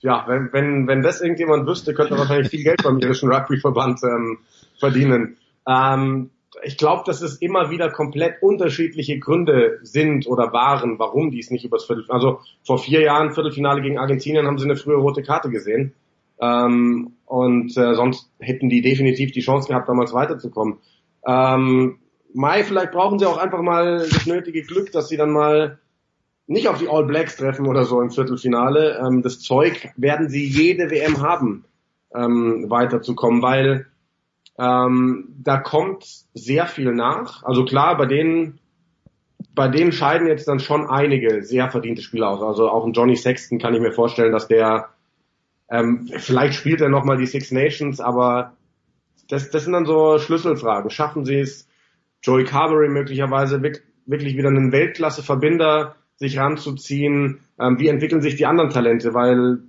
[0.00, 4.00] Ja, wenn, wenn, wenn das irgendjemand wüsste, könnte er wahrscheinlich viel Geld beim irischen Rugbyverband
[4.04, 4.38] ähm,
[4.78, 5.38] verdienen.
[5.66, 6.30] Ähm,
[6.62, 11.50] ich glaube, dass es immer wieder komplett unterschiedliche Gründe sind oder waren, warum die es
[11.50, 12.24] nicht übers Viertelfinale.
[12.24, 15.94] Also vor vier Jahren Viertelfinale gegen Argentinien haben sie eine frühe rote Karte gesehen.
[16.40, 20.78] Ähm, und äh, sonst hätten die definitiv die Chance gehabt, damals weiterzukommen.
[21.26, 21.98] Ähm,
[22.32, 25.78] Mai, vielleicht brauchen sie auch einfach mal das nötige Glück, dass sie dann mal
[26.46, 28.98] nicht auf die All Blacks treffen oder so im Viertelfinale.
[28.98, 31.64] Ähm, das Zeug werden sie jede WM haben,
[32.14, 33.86] ähm, weiterzukommen, weil
[34.58, 37.42] ähm, da kommt sehr viel nach.
[37.42, 38.60] Also klar, bei denen,
[39.54, 42.42] bei denen scheiden jetzt dann schon einige sehr verdiente Spieler aus.
[42.42, 44.90] Also auch ein Johnny Sexton kann ich mir vorstellen, dass der
[45.70, 48.52] ähm, vielleicht spielt er nochmal die Six Nations, aber
[49.28, 50.90] das, das sind dann so Schlüsselfragen.
[50.90, 51.66] Schaffen sie es,
[52.22, 57.40] Joey Carberry möglicherweise wirklich wieder einen Weltklasse-Verbinder sich ranzuziehen?
[57.58, 59.14] Ähm, wie entwickeln sich die anderen Talente?
[59.14, 59.60] Weil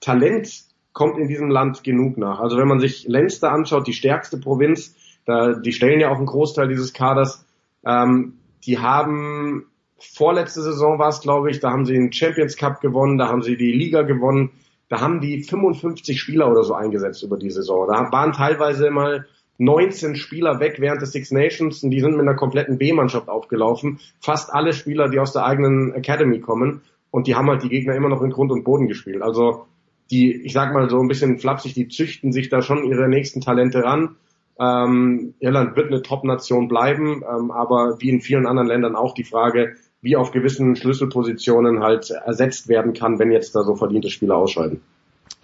[0.00, 0.64] Talent
[0.94, 2.40] kommt in diesem Land genug nach.
[2.40, 4.94] Also wenn man sich Leinster anschaut, die stärkste Provinz,
[5.26, 7.44] da, die stellen ja auch einen Großteil dieses Kaders,
[7.84, 9.66] ähm, die haben
[9.98, 13.42] vorletzte Saison war es, glaube ich, da haben sie den Champions Cup gewonnen, da haben
[13.42, 14.50] sie die Liga gewonnen,
[14.88, 17.88] da haben die 55 Spieler oder so eingesetzt über die Saison.
[17.88, 19.26] Da waren teilweise mal
[19.58, 23.98] 19 Spieler weg während des Six Nations und die sind mit einer kompletten B-Mannschaft aufgelaufen.
[24.20, 27.94] Fast alle Spieler, die aus der eigenen Academy kommen und die haben halt die Gegner
[27.94, 29.22] immer noch in Grund und Boden gespielt.
[29.22, 29.66] Also
[30.10, 33.40] die, ich sag mal so ein bisschen flapsig, die züchten sich da schon ihre nächsten
[33.40, 34.16] Talente ran.
[34.58, 39.24] Ähm, Irland wird eine Top-Nation bleiben, ähm, aber wie in vielen anderen Ländern auch die
[39.24, 44.36] Frage, wie auf gewissen Schlüsselpositionen halt ersetzt werden kann, wenn jetzt da so verdiente Spieler
[44.36, 44.80] ausscheiden.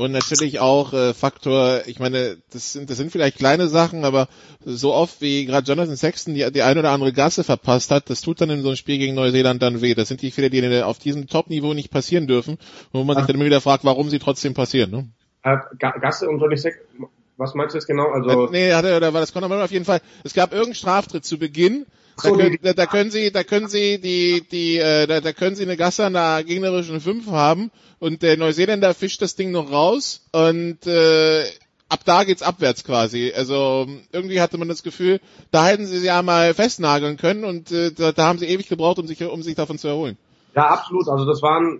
[0.00, 4.28] Und natürlich auch äh, Faktor, ich meine, das sind, das sind vielleicht kleine Sachen, aber
[4.64, 8.22] so oft wie gerade Jonathan Sexton die, die eine oder andere Gasse verpasst hat, das
[8.22, 9.94] tut dann in so einem Spiel gegen Neuseeland dann weh.
[9.94, 12.56] Das sind die Fehler, die auf diesem Top-Niveau nicht passieren dürfen,
[12.92, 14.90] wo man sich dann immer wieder fragt, warum sie trotzdem passieren.
[14.90, 15.08] Ne?
[15.42, 18.08] Äh, Gasse und Johnny Sexton, was meinst du jetzt genau?
[18.08, 20.00] Also äh, nee, hatte, oder war das Conor auf jeden Fall.
[20.24, 21.84] Es gab irgendeinen Straftritt zu Beginn,
[22.22, 25.56] da, können, da, da, können Sie, da können Sie die, die, äh, da, da können
[25.56, 29.70] Sie eine Gasse an der gegnerischen 5 haben und der Neuseeländer fischt das Ding noch
[29.70, 31.44] raus und äh,
[31.88, 33.32] ab da geht's abwärts quasi.
[33.36, 37.70] Also irgendwie hatte man das Gefühl, da hätten sie sie ja mal festnageln können und
[37.72, 40.16] äh, da, da haben sie ewig gebraucht, um sich, um sich davon zu erholen.
[40.54, 41.08] Ja, absolut.
[41.08, 41.78] Also das waren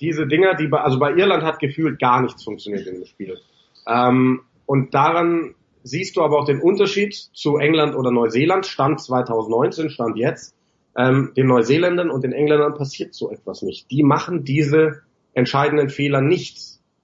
[0.00, 3.38] diese Dinger, die bei, also bei Irland hat gefühlt gar nichts funktioniert in dem Spiel.
[3.86, 9.90] Ähm, und daran siehst du aber auch den Unterschied zu England oder Neuseeland, Stand 2019,
[9.90, 10.54] Stand jetzt.
[10.96, 13.90] Ähm, den Neuseeländern und den Engländern passiert so etwas nicht.
[13.90, 15.02] Die machen diese
[15.32, 16.58] entscheidenden Fehler nicht.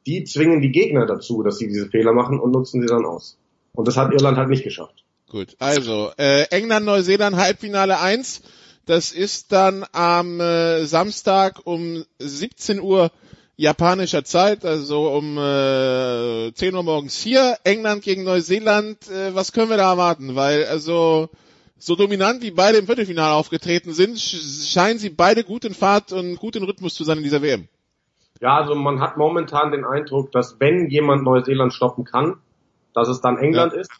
[0.06, 3.38] Die zwingen die Gegner dazu, dass sie diese Fehler machen und nutzen sie dann aus.
[3.72, 5.04] Und das hat Irland halt nicht geschafft.
[5.30, 8.42] Gut, also äh, England, Neuseeland, Halbfinale 1.
[8.86, 13.10] Das ist dann am äh, Samstag um 17 Uhr
[13.58, 19.68] japanischer Zeit, also um äh, 10 Uhr morgens hier, England gegen Neuseeland, äh, was können
[19.68, 20.36] wir da erwarten?
[20.36, 21.28] Weil also
[21.76, 26.36] so dominant wie beide im Viertelfinale aufgetreten sind, scheinen sie beide gut in Fahrt und
[26.36, 27.68] gut in Rhythmus zu sein in dieser WM.
[28.40, 32.36] Ja, also man hat momentan den Eindruck, dass wenn jemand Neuseeland stoppen kann,
[32.94, 33.80] dass es dann England ja.
[33.80, 33.90] ist.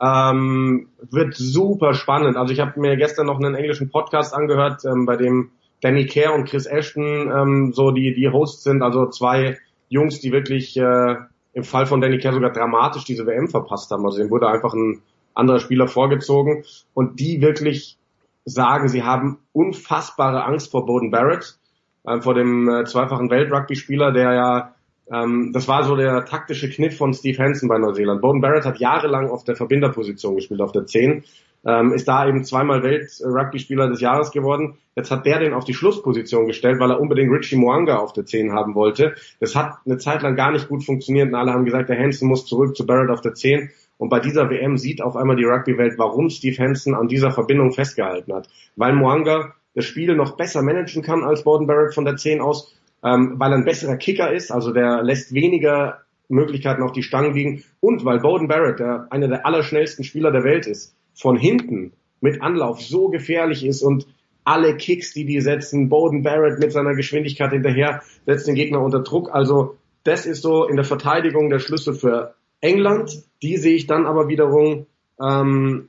[0.00, 2.36] Ähm, wird super spannend.
[2.36, 5.52] Also ich habe mir gestern noch einen englischen Podcast angehört, ähm, bei dem
[5.84, 9.58] Danny Kerr und Chris Ashton ähm, so die, die Hosts sind, also zwei
[9.90, 11.16] Jungs, die wirklich äh,
[11.52, 14.06] im Fall von Danny Kerr sogar dramatisch diese WM verpasst haben.
[14.06, 15.02] Also dem wurde einfach ein
[15.34, 16.64] anderer Spieler vorgezogen
[16.94, 17.98] und die wirklich
[18.46, 21.58] sagen, sie haben unfassbare Angst vor Bowden Barrett,
[22.04, 24.74] äh, vor dem äh, zweifachen Weltrugby-Spieler, der ja
[25.12, 28.22] ähm, das war so der taktische Kniff von Steve Hansen bei Neuseeland.
[28.22, 31.24] Bowden Barrett hat jahrelang auf der Verbinderposition gespielt, auf der 10
[31.66, 34.78] ähm, ist da eben zweimal Welt-Rugby-Spieler des Jahres geworden.
[34.96, 38.26] Jetzt hat der den auf die Schlussposition gestellt, weil er unbedingt Richie Moanga auf der
[38.26, 39.14] 10 haben wollte.
[39.40, 42.28] Das hat eine Zeit lang gar nicht gut funktioniert und alle haben gesagt, der Hansen
[42.28, 43.70] muss zurück zu Barrett auf der 10.
[43.96, 47.72] Und bei dieser WM sieht auf einmal die Rugby-Welt, warum Steve Hansen an dieser Verbindung
[47.72, 48.48] festgehalten hat.
[48.76, 52.74] Weil Moanga das Spiel noch besser managen kann als Borden Barrett von der 10 aus,
[53.02, 57.34] ähm, weil er ein besserer Kicker ist, also der lässt weniger Möglichkeiten auf die Stangen
[57.34, 61.92] liegen und weil Bowden Barrett, der einer der allerschnellsten Spieler der Welt ist, von hinten
[62.20, 64.06] mit Anlauf so gefährlich ist und
[64.44, 69.00] alle Kicks, die die setzen, Bowden Barrett mit seiner Geschwindigkeit hinterher, setzt den Gegner unter
[69.00, 69.30] Druck.
[69.32, 73.24] Also das ist so in der Verteidigung der Schlüssel für England.
[73.42, 74.86] Die sehe ich dann aber wiederum
[75.20, 75.88] ähm,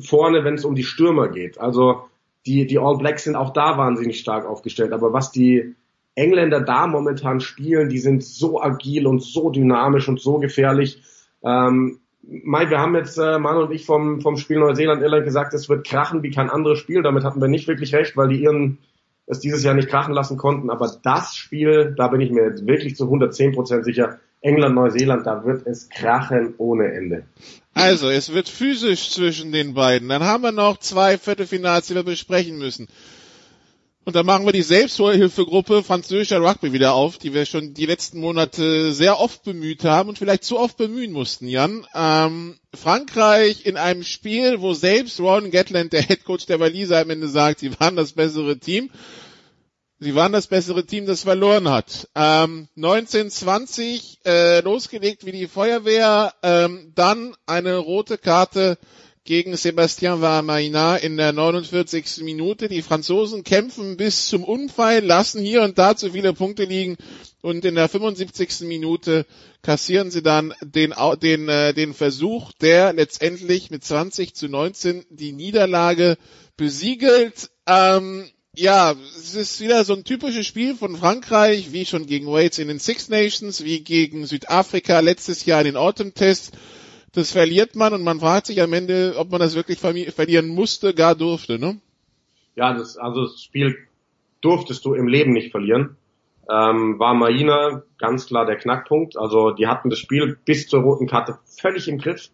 [0.00, 1.58] vorne, wenn es um die Stürmer geht.
[1.58, 2.08] Also
[2.46, 4.92] die, die All Blacks sind auch da wahnsinnig stark aufgestellt.
[4.92, 5.74] Aber was die
[6.14, 11.02] Engländer da momentan spielen, die sind so agil und so dynamisch und so gefährlich.
[11.44, 15.68] Ähm, Mai, wir haben jetzt, äh, Mann und ich vom, vom Spiel Neuseeland-Irland gesagt, es
[15.68, 17.02] wird krachen wie kein anderes Spiel.
[17.02, 18.78] Damit hatten wir nicht wirklich recht, weil die Iren
[19.26, 20.70] es dieses Jahr nicht krachen lassen konnten.
[20.70, 25.26] Aber das Spiel, da bin ich mir jetzt wirklich zu 110 Prozent sicher, England, Neuseeland,
[25.26, 27.24] da wird es krachen ohne Ende.
[27.74, 30.08] Also, es wird physisch zwischen den beiden.
[30.08, 32.88] Dann haben wir noch zwei Viertelfinals, die wir besprechen müssen.
[34.04, 38.18] Und dann machen wir die Selbsthilfegruppe französischer Rugby wieder auf, die wir schon die letzten
[38.18, 41.86] Monate sehr oft bemüht haben und vielleicht zu oft bemühen mussten, Jan.
[41.94, 47.28] Ähm, Frankreich in einem Spiel, wo selbst Ron Gatland, der Headcoach der Waliser, am Ende
[47.28, 48.90] sagt, sie waren das bessere Team.
[50.00, 52.08] Sie waren das bessere Team, das verloren hat.
[52.16, 58.78] Ähm, 1920 äh, losgelegt wie die Feuerwehr, ähm, dann eine rote Karte
[59.24, 62.22] gegen Sébastien Vamaina in der 49.
[62.22, 62.68] Minute.
[62.68, 66.96] Die Franzosen kämpfen bis zum Unfall, lassen hier und da zu viele Punkte liegen
[67.40, 68.60] und in der 75.
[68.62, 69.26] Minute
[69.62, 75.32] kassieren sie dann den, den, äh, den Versuch, der letztendlich mit 20 zu 19 die
[75.32, 76.16] Niederlage
[76.56, 77.50] besiegelt.
[77.66, 82.58] Ähm, ja, es ist wieder so ein typisches Spiel von Frankreich, wie schon gegen Wales
[82.58, 86.50] in den Six Nations, wie gegen Südafrika letztes Jahr in den Autumn Tests.
[87.14, 90.94] Das verliert man und man fragt sich am Ende, ob man das wirklich verlieren musste,
[90.94, 91.78] gar durfte, ne?
[92.54, 93.76] Ja, das, also das Spiel
[94.40, 95.96] durftest du im Leben nicht verlieren.
[96.50, 99.16] Ähm, war Maina ganz klar der Knackpunkt.
[99.16, 102.30] Also die hatten das Spiel bis zur roten Karte völlig im Griff.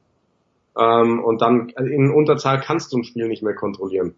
[0.76, 4.14] Ähm, und dann in Unterzahl kannst du ein Spiel nicht mehr kontrollieren.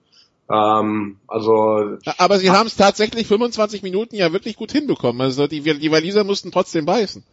[0.50, 5.20] Ähm, also aber sie haben es tatsächlich 25 Minuten ja wirklich gut hinbekommen.
[5.22, 7.24] Also die, die Waliser mussten trotzdem beißen.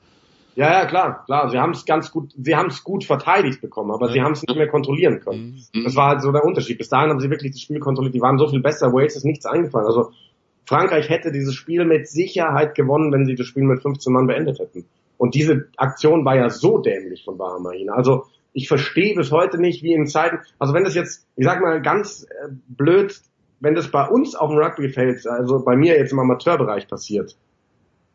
[0.57, 1.51] Ja, ja, klar, klar.
[1.51, 4.13] Sie haben es ganz gut, sie haben es gut verteidigt bekommen, aber ja.
[4.13, 5.63] sie haben es nicht mehr kontrollieren können.
[5.71, 5.83] Mhm.
[5.83, 6.79] Das war halt so der Unterschied.
[6.79, 8.15] Bis dahin haben sie wirklich das Spiel kontrolliert.
[8.15, 8.91] Die waren so viel besser.
[8.91, 9.85] Wales ist nichts eingefallen.
[9.85, 10.13] Also
[10.65, 14.57] Frankreich hätte dieses Spiel mit Sicherheit gewonnen, wenn sie das Spiel mit 15 Mann beendet
[14.57, 14.85] hätten.
[15.19, 17.93] Und diese Aktion war ja so dämlich von Bahamahina.
[17.93, 21.61] Also ich verstehe bis heute nicht, wie in Zeiten, also wenn das jetzt, ich sag
[21.61, 23.15] mal ganz äh, blöd,
[23.59, 27.37] wenn das bei uns auf dem Rugbyfeld, also bei mir jetzt im Amateurbereich passiert,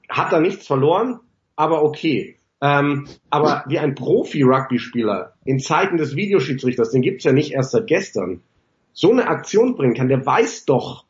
[0.09, 1.21] hat er nichts verloren,
[1.57, 2.37] aber okay.
[2.61, 7.89] Ähm, aber wie ein Profi-Rugby-Spieler in Zeiten des Videoschiedsrichters, den gibt's ja nicht erst seit
[7.89, 8.41] gestern,
[8.93, 11.05] so eine Aktion bringen kann, der weiß doch,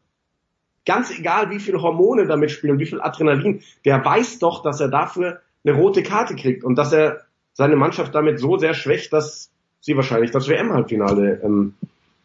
[0.86, 4.88] ganz egal wie viel Hormone damit spielen, wie viel Adrenalin, der weiß doch, dass er
[4.88, 7.20] dafür eine rote Karte kriegt und dass er
[7.52, 11.74] seine Mannschaft damit so sehr schwächt, dass sie wahrscheinlich das WM-Halbfinale ähm,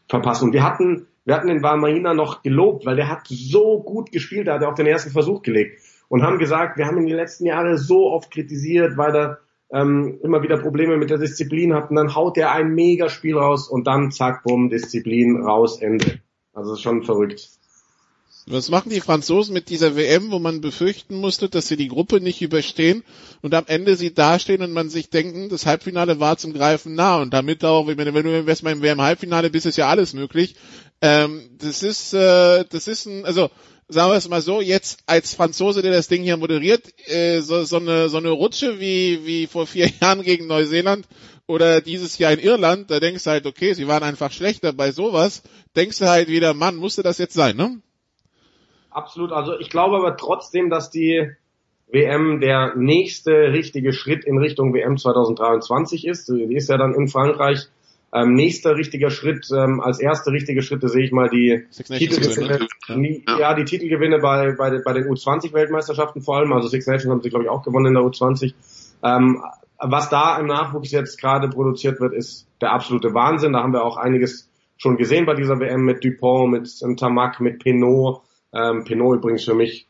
[0.07, 0.45] verpassen.
[0.45, 4.47] Und wir hatten, wir hatten den Valmaina noch gelobt, weil der hat so gut gespielt,
[4.47, 7.13] da hat er auch den ersten Versuch gelegt und haben gesagt, wir haben ihn die
[7.13, 9.39] letzten Jahre so oft kritisiert, weil er
[9.71, 13.67] ähm, immer wieder Probleme mit der Disziplin hat und dann haut er ein Megaspiel raus
[13.67, 16.19] und dann zack, bumm, Disziplin raus, Ende.
[16.53, 17.49] Also ist schon verrückt.
[18.49, 22.21] Was machen die Franzosen mit dieser WM, wo man befürchten musste, dass sie die Gruppe
[22.21, 23.03] nicht überstehen
[23.41, 27.17] und am Ende sie dastehen und man sich denken, das Halbfinale war zum Greifen nah
[27.17, 30.55] und damit auch, wenn du erstmal im WM-Halbfinale bist, ist ja alles möglich.
[31.01, 33.49] Ähm, das ist, äh, das ist ein, also
[33.87, 37.63] sagen wir es mal so, jetzt als Franzose, der das Ding hier moderiert, äh, so,
[37.63, 41.07] so, eine, so eine Rutsche wie, wie vor vier Jahren gegen Neuseeland
[41.47, 44.91] oder dieses Jahr in Irland, da denkst du halt, okay, sie waren einfach schlechter bei
[44.91, 45.43] sowas,
[45.75, 47.81] denkst du halt wieder, Mann, musste das jetzt sein, ne?
[48.89, 49.31] Absolut.
[49.31, 51.29] Also ich glaube aber trotzdem, dass die
[51.89, 56.27] WM der nächste richtige Schritt in Richtung WM 2023 ist.
[56.27, 57.67] Die ist ja dann in Frankreich.
[58.13, 62.67] Ähm, nächster richtiger Schritt, ähm, als erste richtige Schritte sehe ich mal die Titelgewinne,
[63.27, 63.39] ja.
[63.39, 63.53] ja.
[63.53, 66.53] die Titelgewinne bei, bei, bei den U20-Weltmeisterschaften vor allem.
[66.53, 68.53] Also Six Nations haben sie, glaube ich, auch gewonnen in der U20.
[69.03, 69.43] Ähm,
[69.79, 73.53] was da im Nachwuchs jetzt gerade produziert wird, ist der absolute Wahnsinn.
[73.53, 77.59] Da haben wir auch einiges schon gesehen bei dieser WM mit Dupont, mit Tamak, mit
[77.59, 78.21] Pinot,
[78.53, 79.87] ähm, Pinot übrigens für mich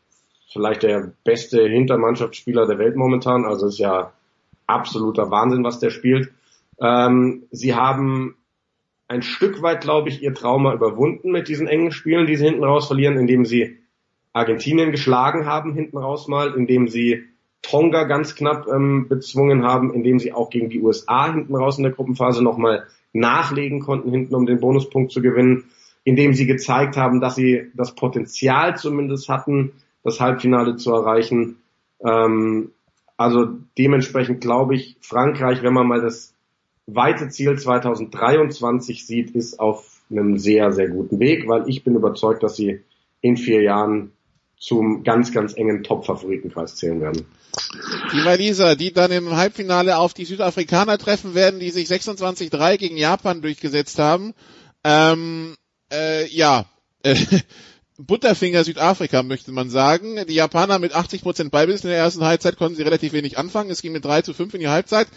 [0.52, 3.44] vielleicht der beste Hintermannschaftsspieler der Welt momentan.
[3.44, 4.12] Also ist ja
[4.66, 6.32] absoluter Wahnsinn, was der spielt.
[6.80, 8.36] Ähm, sie haben
[9.08, 12.64] ein Stück weit, glaube ich, ihr Trauma überwunden mit diesen engen Spielen, die sie hinten
[12.64, 13.78] raus verlieren, indem sie
[14.32, 17.24] Argentinien geschlagen haben hinten raus mal, indem sie
[17.62, 21.84] Tonga ganz knapp ähm, bezwungen haben, indem sie auch gegen die USA hinten raus in
[21.84, 25.64] der Gruppenphase nochmal nachlegen konnten, hinten um den Bonuspunkt zu gewinnen
[26.08, 29.72] indem sie gezeigt haben, dass sie das Potenzial zumindest hatten,
[30.02, 31.58] das Halbfinale zu erreichen.
[32.02, 32.70] Ähm,
[33.18, 36.32] also dementsprechend glaube ich, Frankreich, wenn man mal das
[36.88, 42.42] weite Ziel 2023 sieht, ist auf einem sehr, sehr guten Weg, weil ich bin überzeugt,
[42.42, 42.80] dass sie
[43.20, 44.12] in vier Jahren
[44.58, 47.26] zum ganz, ganz engen Top-Favoritenkreis zählen werden.
[48.12, 52.96] Die Waliser, die dann im Halbfinale auf die Südafrikaner treffen werden, die sich 26-3 gegen
[52.96, 54.34] Japan durchgesetzt haben.
[54.82, 55.54] Ähm,
[55.92, 56.66] äh, ja,
[58.00, 60.24] Butterfinger Südafrika, möchte man sagen.
[60.28, 63.70] Die Japaner mit 80 Prozent Ballbesitz in der ersten Halbzeit konnten sie relativ wenig anfangen.
[63.70, 65.08] Es ging mit 3 zu 5 in die Halbzeit.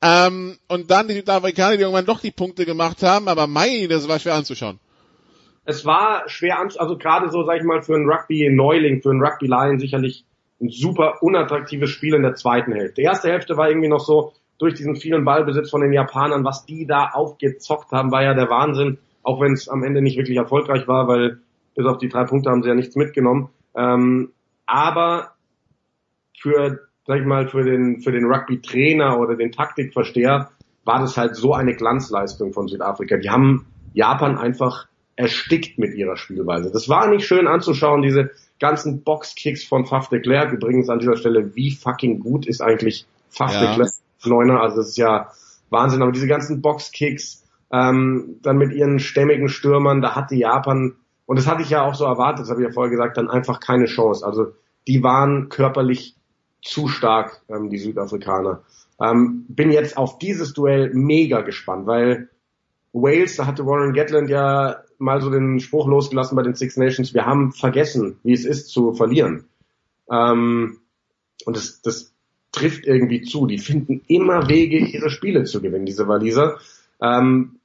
[0.00, 4.08] Ähm, und dann die Südafrikaner, die irgendwann doch die Punkte gemacht haben, aber Mai, das
[4.08, 4.78] war schwer anzuschauen.
[5.64, 9.20] Es war schwer anzuschauen, also gerade so, sag ich mal, für einen Rugby-Neuling, für einen
[9.20, 10.24] Rugby-Lion sicherlich
[10.60, 13.00] ein super unattraktives Spiel in der zweiten Hälfte.
[13.00, 16.66] Die erste Hälfte war irgendwie noch so, durch diesen vielen Ballbesitz von den Japanern, was
[16.66, 20.36] die da aufgezockt haben, war ja der Wahnsinn, auch wenn es am Ende nicht wirklich
[20.36, 21.40] erfolgreich war, weil
[21.78, 23.50] bis auf die drei Punkte haben sie ja nichts mitgenommen.
[23.76, 24.32] Ähm,
[24.66, 25.34] aber
[26.36, 30.50] für, sag ich mal, für den, für den Rugby-Trainer oder den Taktikversteher
[30.84, 33.16] war das halt so eine Glanzleistung von Südafrika.
[33.18, 36.72] Die haben Japan einfach erstickt mit ihrer Spielweise.
[36.72, 40.52] Das war nicht schön anzuschauen, diese ganzen Boxkicks von Faf de Klerk.
[40.52, 43.60] Übrigens an dieser Stelle, wie fucking gut ist eigentlich Faf ja.
[43.60, 43.90] de Klerk
[44.24, 44.60] Neuner?
[44.62, 45.30] Also das ist ja
[45.70, 46.02] Wahnsinn.
[46.02, 50.96] Aber diese ganzen Boxkicks, ähm, dann mit ihren stämmigen Stürmern, da hatte Japan
[51.28, 53.28] und das hatte ich ja auch so erwartet, das habe ich ja vorher gesagt, dann
[53.28, 54.24] einfach keine Chance.
[54.24, 54.54] Also
[54.86, 56.16] die waren körperlich
[56.62, 58.62] zu stark, ähm, die Südafrikaner.
[58.98, 62.30] Ähm, bin jetzt auf dieses Duell mega gespannt, weil
[62.94, 67.12] Wales, da hatte Warren Gatland ja mal so den Spruch losgelassen bei den Six Nations,
[67.12, 69.44] wir haben vergessen, wie es ist zu verlieren.
[70.10, 70.78] Ähm,
[71.44, 72.14] und das, das
[72.52, 73.44] trifft irgendwie zu.
[73.46, 76.56] Die finden immer Wege, ihre Spiele zu gewinnen, diese Waliser.
[77.02, 77.57] Ähm,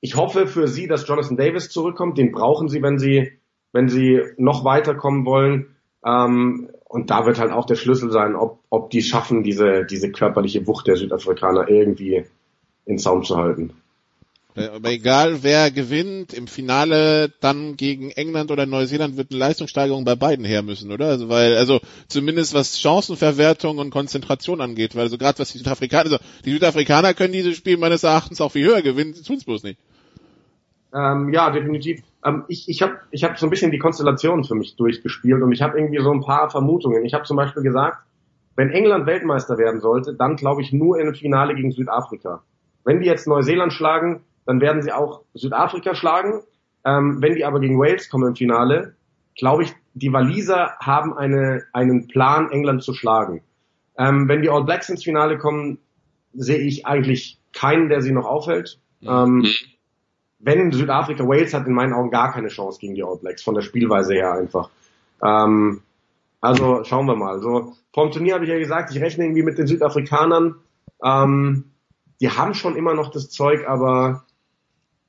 [0.00, 2.18] ich hoffe für sie, dass Jonathan Davis zurückkommt.
[2.18, 3.32] Den brauchen sie, wenn sie,
[3.72, 5.74] wenn sie noch weiterkommen wollen.
[6.04, 10.10] Ähm, und da wird halt auch der Schlüssel sein, ob, ob die schaffen, diese, diese
[10.10, 12.24] körperliche Wucht der Südafrikaner irgendwie
[12.86, 13.74] in Zaum zu halten.
[14.56, 20.16] Aber egal wer gewinnt, im Finale dann gegen England oder Neuseeland wird eine Leistungssteigerung bei
[20.16, 21.06] beiden her müssen, oder?
[21.06, 26.04] Also weil, also zumindest was Chancenverwertung und Konzentration angeht, weil also gerade was die Südafrikaner,
[26.04, 29.78] also die Südafrikaner können dieses Spiel meines Erachtens auch viel höher gewinnen, tun's bloß nicht.
[30.94, 32.02] Ähm, ja, definitiv.
[32.24, 35.52] Ähm, ich ich habe ich hab so ein bisschen die Konstellation für mich durchgespielt und
[35.52, 37.04] ich habe irgendwie so ein paar Vermutungen.
[37.04, 37.98] Ich habe zum Beispiel gesagt,
[38.56, 42.42] wenn England Weltmeister werden sollte, dann glaube ich nur in einem Finale gegen Südafrika.
[42.84, 46.42] Wenn die jetzt Neuseeland schlagen, dann werden sie auch Südafrika schlagen.
[46.84, 48.94] Ähm, wenn die aber gegen Wales kommen im Finale,
[49.36, 53.42] glaube ich, die Waliser haben eine, einen Plan, England zu schlagen.
[53.96, 55.78] Ähm, wenn die All Blacks ins Finale kommen,
[56.32, 58.78] sehe ich eigentlich keinen, der sie noch aufhält.
[59.02, 59.46] Ähm,
[60.40, 63.54] wenn Südafrika Wales hat in meinen Augen gar keine Chance gegen die All Blacks, von
[63.54, 64.70] der Spielweise her einfach.
[65.22, 65.82] Ähm,
[66.40, 67.40] also schauen wir mal.
[67.40, 70.56] So, vom Turnier habe ich ja gesagt, ich rechne irgendwie mit den Südafrikanern.
[71.04, 71.64] Ähm,
[72.20, 74.24] die haben schon immer noch das Zeug, aber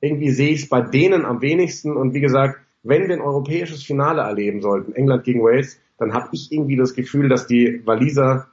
[0.00, 1.96] irgendwie sehe ich es bei denen am wenigsten.
[1.96, 6.28] Und wie gesagt, wenn wir ein europäisches Finale erleben sollten, England gegen Wales, dann habe
[6.32, 8.48] ich irgendwie das Gefühl, dass die Waliser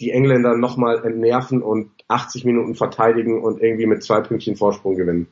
[0.00, 5.26] die Engländer nochmal entnerven und 80 Minuten verteidigen und irgendwie mit zwei Pünktchen Vorsprung gewinnen.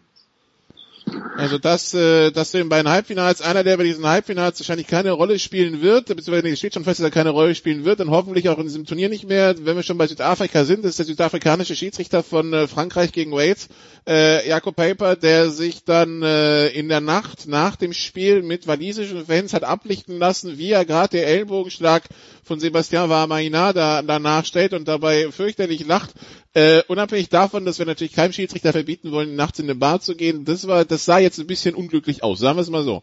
[1.37, 5.13] Also das, äh, dass du in beiden Halbfinals einer, der bei diesen Halbfinals wahrscheinlich keine
[5.13, 8.11] Rolle spielen wird, beziehungsweise es steht schon fest, dass er keine Rolle spielen wird und
[8.11, 9.55] hoffentlich auch in diesem Turnier nicht mehr.
[9.65, 13.33] Wenn wir schon bei Südafrika sind, das ist der südafrikanische Schiedsrichter von äh, Frankreich gegen
[13.33, 13.69] Wales,
[14.07, 19.25] äh, Jakob Paper, der sich dann äh, in der Nacht nach dem Spiel mit walisischen
[19.27, 22.03] Fans hat ablichten lassen, wie er gerade der Ellbogenschlag
[22.43, 26.15] von Sebastian Warmaina da, danach stellt und dabei fürchterlich lacht.
[26.55, 30.17] Äh, unabhängig davon, dass wir natürlich keinem Schiedsrichter verbieten wollen, nachts in eine Bar zu
[30.17, 33.03] gehen, das war, das sah jetzt ein bisschen unglücklich aus, sagen wir es mal so.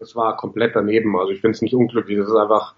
[0.00, 1.16] Das war komplett daneben.
[1.16, 2.74] Also ich finde es nicht unglücklich, das ist einfach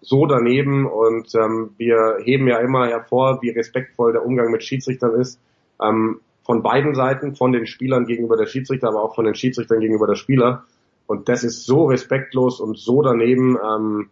[0.00, 5.14] so daneben und ähm, wir heben ja immer hervor, wie respektvoll der Umgang mit Schiedsrichtern
[5.20, 5.38] ist.
[5.80, 9.80] Ähm, von beiden Seiten, von den Spielern gegenüber der Schiedsrichter, aber auch von den Schiedsrichtern
[9.80, 10.64] gegenüber der Spieler.
[11.06, 13.56] Und das ist so respektlos und so daneben.
[13.56, 14.10] Ähm,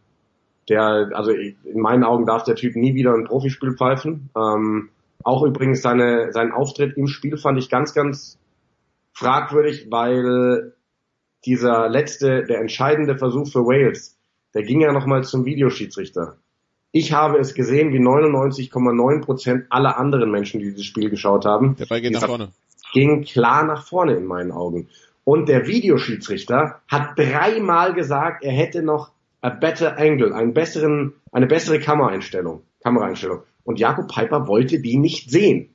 [0.70, 4.30] der, also in meinen Augen darf der Typ nie wieder ein Profispiel pfeifen.
[4.36, 4.90] Ähm,
[5.22, 8.38] auch übrigens seine, sein Auftritt im Spiel fand ich ganz, ganz
[9.12, 10.72] fragwürdig, weil
[11.44, 14.16] dieser letzte, der entscheidende Versuch für Wales,
[14.54, 16.36] der ging ja nochmal zum Videoschiedsrichter.
[16.92, 21.76] Ich habe es gesehen, wie 99,9 Prozent aller anderen Menschen, die dieses Spiel geschaut haben.
[21.76, 22.48] Der Ball geht nach vorne.
[22.92, 24.88] Ging klar nach vorne in meinen Augen.
[25.24, 31.46] Und der Videoschiedsrichter hat dreimal gesagt, er hätte noch a better angle, einen besseren, eine
[31.46, 33.42] bessere Kameraeinstellung, Kameraeinstellung.
[33.64, 35.74] Und Jakob Piper wollte die nicht sehen.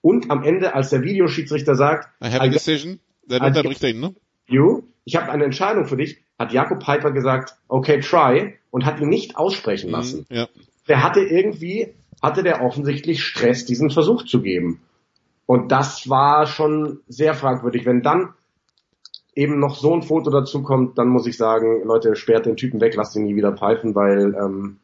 [0.00, 4.00] Und am Ende, als der Videoschiedsrichter sagt, I have a decision, dann unterbricht er ihn,
[4.00, 4.14] ne?
[4.46, 9.00] You, ich habe eine Entscheidung für dich, hat Jakob Piper gesagt, okay, try, und hat
[9.00, 10.26] ihn nicht aussprechen mhm, lassen.
[10.28, 10.48] Mhm, ja.
[10.88, 14.80] Der hatte irgendwie, hatte der offensichtlich Stress, diesen Versuch zu geben.
[15.46, 17.86] Und das war schon sehr fragwürdig.
[17.86, 18.34] Wenn dann
[19.34, 22.80] eben noch so ein Foto dazu kommt, dann muss ich sagen, Leute, sperrt den Typen
[22.80, 24.78] weg, lasst ihn nie wieder pfeifen, weil ähm,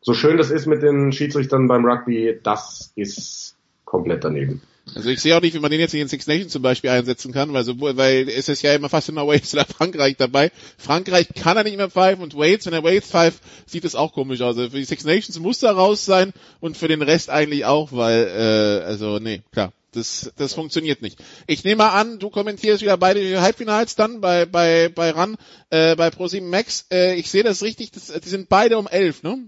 [0.00, 4.62] so schön das ist mit den Schiedsrichtern beim Rugby, das ist komplett daneben.
[4.94, 6.90] Also ich sehe auch nicht, wie man den jetzt in den Six Nations zum Beispiel
[6.90, 10.50] einsetzen kann, weil, so, weil es ist ja immer fast immer Wales oder Frankreich dabei.
[10.78, 14.12] Frankreich kann er nicht mehr pfeifen und Wales, wenn er Wales pfeift, sieht es auch
[14.12, 14.56] komisch aus.
[14.56, 17.92] Also für die Six Nations muss er raus sein und für den Rest eigentlich auch,
[17.92, 19.72] weil, äh, also nee, klar.
[19.92, 21.22] Das, das funktioniert nicht.
[21.46, 25.36] Ich nehme mal an, du kommentierst wieder beide Halbfinals dann bei bei bei RAN,
[25.70, 26.86] äh, bei ProSieben Max.
[26.92, 29.38] Äh, ich sehe das richtig, das, die sind beide um elf, ne?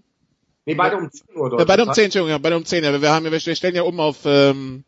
[0.64, 1.58] Nee, beide um 10 Uhr.
[1.58, 2.84] Ja, beide um 10, Entschuldigung, ja, beide um 10.
[2.84, 4.84] Ja, wir haben, wir stellen ja um auf ähm,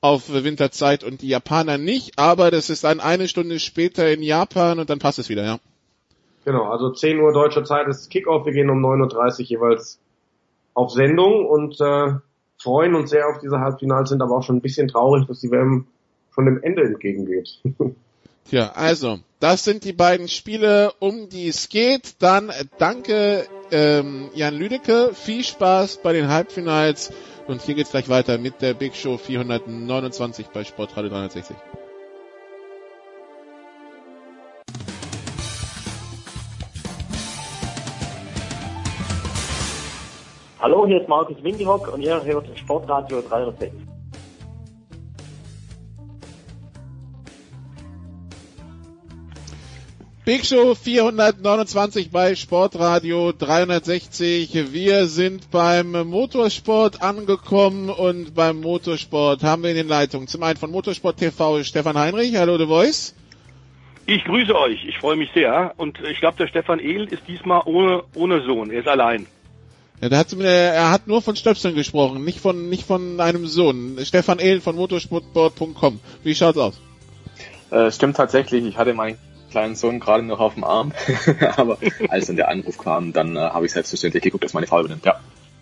[0.00, 4.78] auf Winterzeit und die Japaner nicht, aber das ist dann eine Stunde später in Japan
[4.78, 5.58] und dann passt es wieder, ja.
[6.44, 8.46] Genau, also 10 Uhr deutscher Zeit ist Kickoff.
[8.46, 10.00] Wir gehen um 9.30 Uhr jeweils
[10.72, 12.14] auf Sendung und äh,
[12.60, 15.50] freuen uns sehr auf diese Halbfinals, sind aber auch schon ein bisschen traurig, dass die
[15.50, 15.86] WM
[16.34, 17.60] schon dem Ende entgegengeht.
[18.48, 22.20] Tja, also, das sind die beiden Spiele, um die es geht.
[22.20, 27.12] Dann danke ähm, Jan Lüdecke, viel Spaß bei den Halbfinals
[27.46, 31.56] und hier geht's gleich weiter mit der Big Show 429 bei Sportradio 360.
[40.62, 43.72] Hallo, hier ist Markus Windihock und ihr hört Sportradio 360.
[50.26, 54.70] Big Show 429 bei Sportradio 360.
[54.70, 60.58] Wir sind beim Motorsport angekommen und beim Motorsport haben wir in den Leitungen zum einen
[60.58, 62.36] von Motorsport TV Stefan Heinrich.
[62.36, 63.14] Hallo The Voice.
[64.04, 67.62] Ich grüße euch, ich freue mich sehr und ich glaube, der Stefan Ehl ist diesmal
[67.64, 69.26] ohne, ohne Sohn, er ist allein.
[70.00, 73.98] Ja, der hat, er hat nur von Stöpseln gesprochen, nicht von, nicht von einem Sohn.
[74.02, 76.00] Stefan Ehlen von motorsportboard.com.
[76.22, 76.80] Wie schaut's aus?
[77.70, 79.18] Äh, stimmt tatsächlich, ich hatte meinen
[79.50, 80.92] kleinen Sohn gerade noch auf dem Arm,
[81.56, 81.78] aber
[82.08, 85.04] als dann der Anruf kam, dann äh, habe ich selbstverständlich geguckt, dass meine Frau übernimmt,
[85.04, 85.20] ja.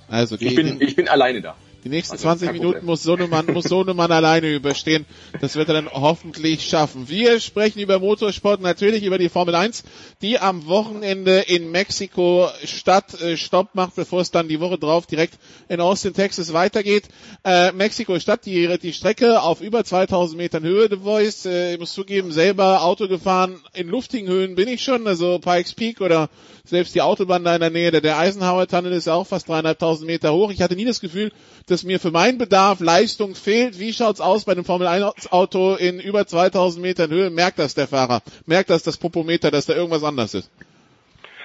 [0.08, 1.54] Also die, ich bin, ich bin alleine da.
[1.88, 5.06] Die nächsten also, 20 Minuten muss Sohnemann, muss Sohnemann alleine überstehen.
[5.40, 7.08] Das wird er dann hoffentlich schaffen.
[7.08, 9.84] Wir sprechen über Motorsport, natürlich über die Formel 1,
[10.20, 15.06] die am Wochenende in Mexiko Stadt äh, Stopp macht, bevor es dann die Woche drauf
[15.06, 15.38] direkt
[15.70, 17.04] in Austin, Texas weitergeht.
[17.42, 21.46] Äh, Mexiko Stadt, die, die Strecke auf über 2000 Metern Höhe, The Voice.
[21.46, 23.62] Äh, ich muss zugeben, selber Auto gefahren.
[23.72, 26.28] In luftigen Höhen bin ich schon, also Pikes Peak oder
[26.68, 27.90] selbst die Autobahn da in der Nähe.
[27.90, 30.50] Der, der Eisenhower Tunnel ist auch fast dreieinhalbtausend Meter hoch.
[30.50, 31.32] Ich hatte nie das Gefühl,
[31.66, 33.78] dass mir für meinen Bedarf Leistung fehlt.
[33.78, 37.30] Wie schaut's aus bei einem Formel 1 Auto in über 2000 Metern Höhe?
[37.30, 38.22] Merkt das der Fahrer?
[38.46, 40.50] Merkt das das Popometer, dass da irgendwas anders ist?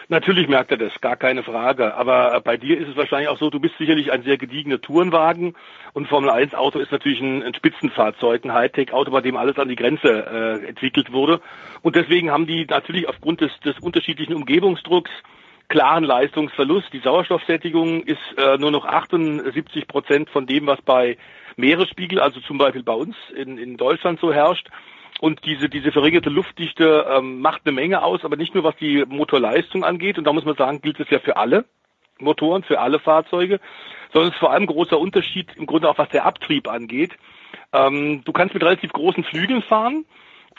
[0.09, 1.95] Natürlich merkt er das, gar keine Frage.
[1.95, 5.55] Aber bei dir ist es wahrscheinlich auch so, du bist sicherlich ein sehr gediegener Tourenwagen
[5.93, 9.69] und Formel 1 Auto ist natürlich ein, ein Spitzenfahrzeug, ein Hightech-Auto, bei dem alles an
[9.69, 11.41] die Grenze äh, entwickelt wurde.
[11.81, 15.11] Und deswegen haben die natürlich aufgrund des, des unterschiedlichen Umgebungsdrucks
[15.69, 16.91] klaren Leistungsverlust.
[16.93, 21.17] Die Sauerstoffsättigung ist äh, nur noch 78 Prozent von dem, was bei
[21.55, 24.67] Meeresspiegel, also zum Beispiel bei uns in, in Deutschland so herrscht.
[25.23, 29.05] Und diese, diese verringerte Luftdichte ähm, macht eine Menge aus, aber nicht nur was die
[29.07, 30.17] Motorleistung angeht.
[30.17, 31.63] Und da muss man sagen, gilt es ja für alle
[32.19, 33.61] Motoren, für alle Fahrzeuge,
[34.11, 37.13] sondern es ist vor allem ein großer Unterschied im Grunde auch was der Abtrieb angeht.
[37.71, 40.03] Ähm, du kannst mit relativ großen Flügeln fahren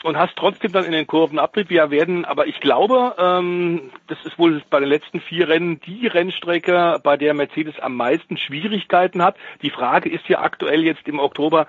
[0.01, 1.69] und hast trotzdem dann in den Kurven Abrieb.
[1.69, 6.07] Wir werden, aber ich glaube, ähm, das ist wohl bei den letzten vier Rennen die
[6.07, 9.37] Rennstrecke, bei der Mercedes am meisten Schwierigkeiten hat.
[9.61, 11.67] Die Frage ist ja aktuell jetzt im Oktober,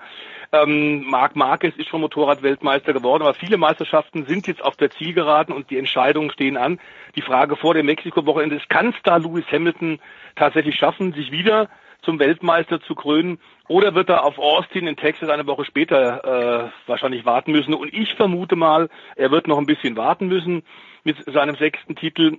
[0.51, 5.53] ähm, Marc Marquez ist schon Motorradweltmeister geworden, aber viele Meisterschaften sind jetzt auf der Zielgeraden
[5.53, 6.79] und die Entscheidungen stehen an.
[7.15, 9.99] Die Frage vor dem Mexiko-Wochenende ist, kann es da Lewis Hamilton
[10.35, 11.69] tatsächlich schaffen, sich wieder
[12.01, 13.39] zum Weltmeister zu krönen?
[13.67, 17.73] Oder wird er auf Austin in Texas eine Woche später äh, wahrscheinlich warten müssen?
[17.73, 20.63] Und ich vermute mal, er wird noch ein bisschen warten müssen
[21.03, 22.37] mit seinem sechsten Titel.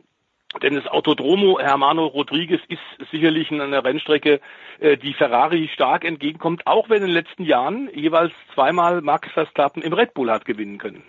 [0.62, 4.40] Denn das Autodromo Hermano Rodriguez ist sicherlich eine Rennstrecke,
[4.80, 9.82] äh, die Ferrari stark entgegenkommt, auch wenn in den letzten Jahren jeweils zweimal Max Verstappen
[9.82, 11.02] im Red Bull hat gewinnen können.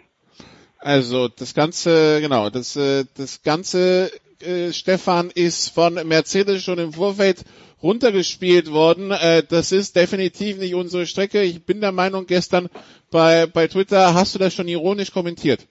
[0.77, 4.11] Also das ganze, genau, das, äh, das ganze
[4.41, 7.43] äh, Stefan ist von Mercedes schon im Vorfeld
[7.81, 9.11] runtergespielt worden.
[9.11, 11.43] Äh, das ist definitiv nicht unsere Strecke.
[11.43, 12.69] Ich bin der Meinung, gestern
[13.11, 15.65] bei, bei Twitter hast du das schon ironisch kommentiert.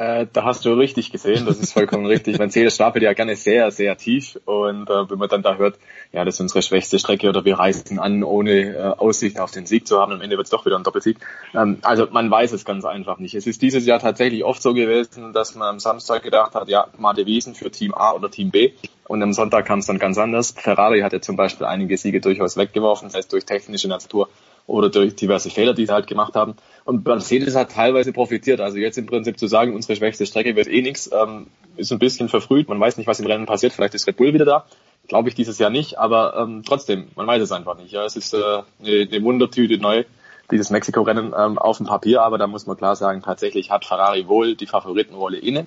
[0.00, 2.38] Äh, da hast du richtig gesehen, das ist vollkommen richtig.
[2.38, 5.78] Mercedes stapelt ja gerne sehr, sehr tief und äh, wenn man dann da hört,
[6.10, 9.66] ja, das ist unsere schwächste Strecke oder wir reisen an, ohne äh, Aussicht auf den
[9.66, 11.18] Sieg zu haben, am Ende wird es doch wieder ein Doppelsieg.
[11.54, 13.34] Ähm, also man weiß es ganz einfach nicht.
[13.34, 16.86] Es ist dieses Jahr tatsächlich oft so gewesen, dass man am Samstag gedacht hat, ja,
[16.96, 18.72] mal Devisen für Team A oder Team B
[19.06, 20.54] und am Sonntag kam es dann ganz anders.
[20.56, 24.30] Ferrari hat ja zum Beispiel einige Siege durchaus weggeworfen, sei es durch technische Natur
[24.70, 26.54] oder durch diverse Fehler, die sie halt gemacht haben.
[26.84, 28.60] Und Mercedes hat teilweise profitiert.
[28.60, 31.98] Also jetzt im Prinzip zu sagen, unsere schwächste Strecke wird eh nichts, ähm, ist ein
[31.98, 32.68] bisschen verfrüht.
[32.68, 33.72] Man weiß nicht, was im Rennen passiert.
[33.72, 34.66] Vielleicht ist Red Bull wieder da.
[35.08, 37.90] glaube ich dieses Jahr nicht, aber ähm, trotzdem, man weiß es einfach nicht.
[37.90, 40.04] Ja, es ist äh, eine, Wundertüte neu,
[40.52, 44.28] dieses Mexiko-Rennen ähm, auf dem Papier, aber da muss man klar sagen, tatsächlich hat Ferrari
[44.28, 45.66] wohl die Favoritenrolle inne.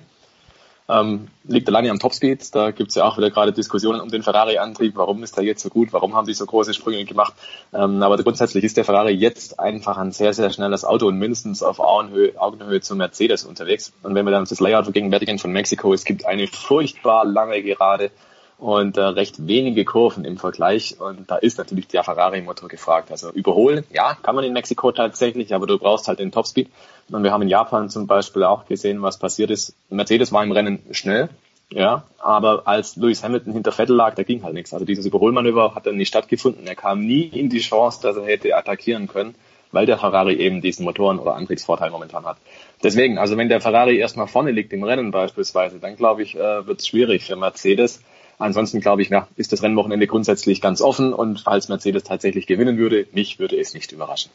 [0.86, 2.54] Ähm, liegt alleine am Topspeed.
[2.54, 4.96] Da gibt es ja auch wieder gerade Diskussionen um den Ferrari-Antrieb.
[4.96, 5.92] Warum ist der jetzt so gut?
[5.92, 7.32] Warum haben die so große Sprünge gemacht?
[7.72, 11.62] Ähm, aber grundsätzlich ist der Ferrari jetzt einfach ein sehr, sehr schnelles Auto und mindestens
[11.62, 13.92] auf Augenhöhe, Augenhöhe zu Mercedes unterwegs.
[14.02, 18.10] Und wenn wir dann das Layout vergegenwärtigen von Mexiko, es gibt eine furchtbar lange Gerade
[18.58, 21.00] und äh, recht wenige Kurven im Vergleich.
[21.00, 23.10] Und da ist natürlich der Ferrari-Motor gefragt.
[23.10, 26.70] Also überholen, ja, kann man in Mexiko tatsächlich, aber du brauchst halt den Topspeed.
[27.10, 29.74] Und wir haben in Japan zum Beispiel auch gesehen, was passiert ist.
[29.90, 31.28] Mercedes war im Rennen schnell,
[31.70, 34.72] ja, aber als Lewis Hamilton hinter Vettel lag, da ging halt nichts.
[34.72, 36.66] Also dieses Überholmanöver hat dann nicht stattgefunden.
[36.66, 39.34] Er kam nie in die Chance, dass er hätte attackieren können,
[39.72, 42.36] weil der Ferrari eben diesen Motoren- oder Antriebsvorteil momentan hat.
[42.82, 46.66] Deswegen, also wenn der Ferrari erstmal vorne liegt im Rennen beispielsweise, dann glaube ich, äh,
[46.66, 48.02] wird es schwierig für Mercedes.
[48.38, 52.78] Ansonsten glaube ich, ja, ist das Rennwochenende grundsätzlich ganz offen und falls Mercedes tatsächlich gewinnen
[52.78, 54.30] würde, mich würde es nicht überraschen.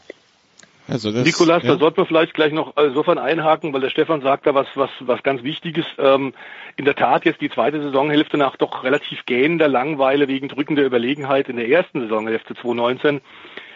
[0.89, 1.73] Also das, Nikolas, ja.
[1.73, 4.89] da sollten wir vielleicht gleich noch insofern einhaken, weil der Stefan sagt da was, was,
[5.01, 5.85] was ganz Wichtiges.
[5.99, 6.33] Ähm,
[6.77, 11.47] in der Tat jetzt die zweite Saisonhälfte nach doch relativ gähnender Langweile wegen drückender Überlegenheit
[11.47, 13.21] in der ersten Saisonhälfte 2019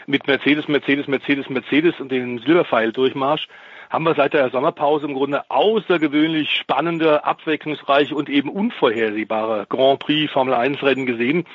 [0.07, 3.47] mit Mercedes, Mercedes, Mercedes, Mercedes und dem Silberpfeil-Durchmarsch
[3.89, 10.31] haben wir seit der Sommerpause im Grunde außergewöhnlich spannende, abwechslungsreiche und eben unvorhersehbare Grand Prix
[10.31, 11.45] Formel 1 Rennen gesehen.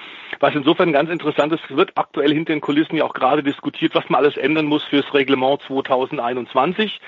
[0.41, 4.09] Was insofern ganz interessant ist, wird aktuell hinter den Kulissen ja auch gerade diskutiert, was
[4.09, 7.01] man alles ändern muss fürs Reglement 2021.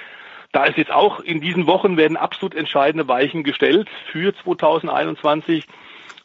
[0.53, 5.65] Da ist jetzt auch in diesen Wochen werden absolut entscheidende Weichen gestellt für 2021.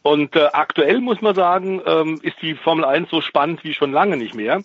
[0.01, 3.91] Und äh, aktuell muss man sagen, ähm, ist die Formel 1 so spannend wie schon
[3.91, 4.63] lange nicht mehr.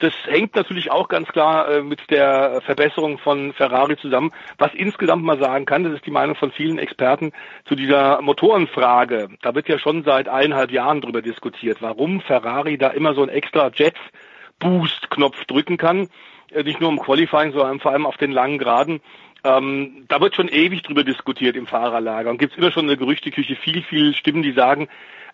[0.00, 4.32] Das hängt natürlich auch ganz klar äh, mit der Verbesserung von Ferrari zusammen.
[4.56, 7.32] Was insgesamt mal sagen kann, das ist die Meinung von vielen Experten
[7.66, 9.28] zu dieser Motorenfrage.
[9.42, 13.30] Da wird ja schon seit eineinhalb Jahren drüber diskutiert, warum Ferrari da immer so einen
[13.30, 16.08] extra Jet-Boost-Knopf drücken kann.
[16.50, 19.02] Äh, nicht nur im Qualifying, sondern vor allem auf den langen Geraden.
[19.44, 22.96] Ähm, da wird schon ewig drüber diskutiert im Fahrerlager und gibt es immer schon eine
[22.96, 24.88] Gerüchteküche, viel, viel Stimmen, die sagen,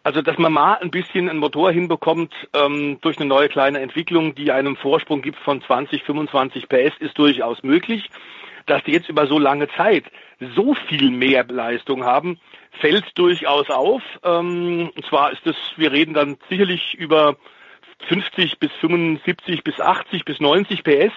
[0.07, 4.37] also, dass man mal ein bisschen einen Motor hinbekommt ähm, durch eine neue kleine Entwicklung,
[4.37, 8.09] die einem Vorsprung gibt von 20, 25 PS, ist durchaus möglich.
[8.67, 10.05] Dass die jetzt über so lange Zeit
[10.55, 12.39] so viel mehr Leistung haben,
[12.79, 14.01] fällt durchaus auf.
[14.23, 17.35] Ähm, und zwar ist es, wir reden dann sicherlich über
[18.07, 21.13] 50 bis 75 bis 80 bis 90 PS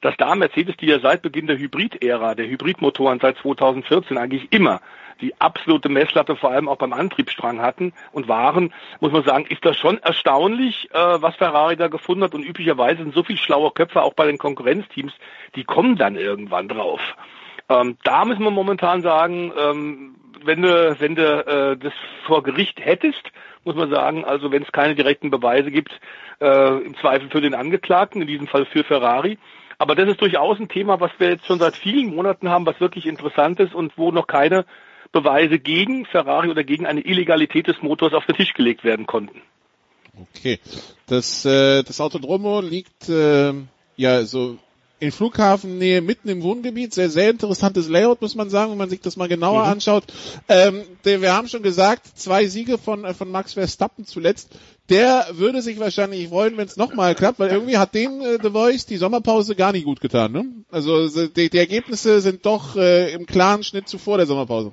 [0.00, 4.80] dass da Mercedes, die ja seit Beginn der Hybrid-Ära, der Hybridmotoren seit 2014 eigentlich immer
[5.20, 9.64] die absolute Messlatte vor allem auch beim Antriebsstrang hatten und waren, muss man sagen, ist
[9.64, 12.34] das schon erstaunlich, äh, was Ferrari da gefunden hat.
[12.34, 15.12] Und üblicherweise sind so viel schlaue Köpfe auch bei den Konkurrenzteams,
[15.54, 17.00] die kommen dann irgendwann drauf.
[17.68, 21.92] Ähm, da müssen wir momentan sagen, ähm, wenn du, wenn du äh, das
[22.26, 23.32] vor Gericht hättest,
[23.64, 25.98] muss man sagen, also wenn es keine direkten Beweise gibt,
[26.40, 29.38] äh, im Zweifel für den Angeklagten, in diesem Fall für Ferrari.
[29.78, 32.80] Aber das ist durchaus ein Thema, was wir jetzt schon seit vielen Monaten haben, was
[32.80, 34.64] wirklich interessant ist und wo noch keine
[35.12, 39.42] Beweise gegen Ferrari oder gegen eine Illegalität des Motors auf den Tisch gelegt werden konnten.
[40.18, 40.58] Okay,
[41.06, 43.52] das, äh, das Autodromo liegt äh,
[43.96, 44.58] ja so
[44.98, 46.94] in Flughafennähe mitten im Wohngebiet.
[46.94, 49.72] Sehr, sehr interessantes Layout, muss man sagen, wenn man sich das mal genauer mhm.
[49.72, 50.04] anschaut.
[50.48, 54.58] Ähm, wir haben schon gesagt, zwei Siege von, äh, von Max Verstappen zuletzt.
[54.88, 58.50] Der würde sich wahrscheinlich freuen, wenn es nochmal klappt, weil irgendwie hat dem äh, The
[58.50, 60.30] Voice die Sommerpause gar nicht gut getan.
[60.32, 60.44] Ne?
[60.70, 64.72] Also die, die Ergebnisse sind doch äh, im klaren Schnitt zuvor der Sommerpause.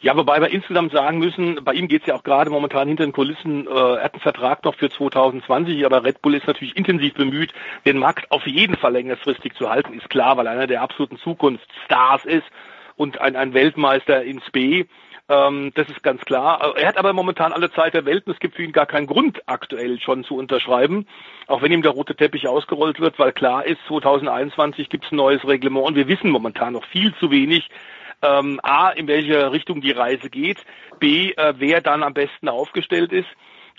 [0.00, 3.04] Ja, wobei wir insgesamt sagen müssen, bei ihm geht es ja auch gerade momentan hinter
[3.04, 6.76] den Kulissen, äh, er hat einen Vertrag noch für 2020, aber Red Bull ist natürlich
[6.76, 7.52] intensiv bemüht,
[7.84, 12.26] den Markt auf jeden Fall längerfristig zu halten, ist klar, weil einer der absoluten Zukunftsstars
[12.26, 12.46] ist
[12.94, 14.84] und ein, ein Weltmeister ins B.
[15.28, 16.74] Ähm, das ist ganz klar.
[16.76, 19.06] Er hat aber momentan alle Zeit der Welt und es gibt für ihn gar keinen
[19.06, 21.06] Grund, aktuell schon zu unterschreiben,
[21.46, 25.16] auch wenn ihm der rote Teppich ausgerollt wird, weil klar ist, 2021 gibt es ein
[25.16, 27.68] neues Reglement und wir wissen momentan noch viel zu wenig,
[28.22, 30.58] ähm, A, in welche Richtung die Reise geht,
[30.98, 33.28] B, äh, wer dann am besten aufgestellt ist.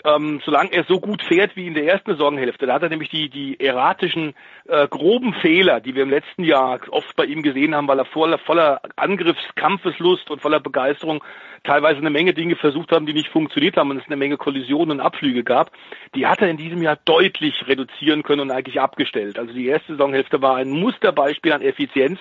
[0.04, 3.10] Ähm, solange er so gut fährt wie in der ersten Saisonhälfte, da hat er nämlich
[3.10, 4.34] die, die erratischen,
[4.66, 8.04] äh, groben Fehler, die wir im letzten Jahr oft bei ihm gesehen haben, weil er
[8.06, 11.22] voller, voller Angriffskampfeslust und voller Begeisterung
[11.64, 14.98] teilweise eine Menge Dinge versucht haben, die nicht funktioniert haben und es eine Menge Kollisionen
[14.98, 15.70] und Abflüge gab,
[16.14, 19.38] die hat er in diesem Jahr deutlich reduzieren können und eigentlich abgestellt.
[19.38, 22.18] Also die erste Saisonhälfte war ein Musterbeispiel an Effizienz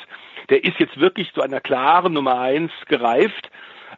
[0.49, 3.49] der ist jetzt wirklich zu einer klaren Nummer eins gereift.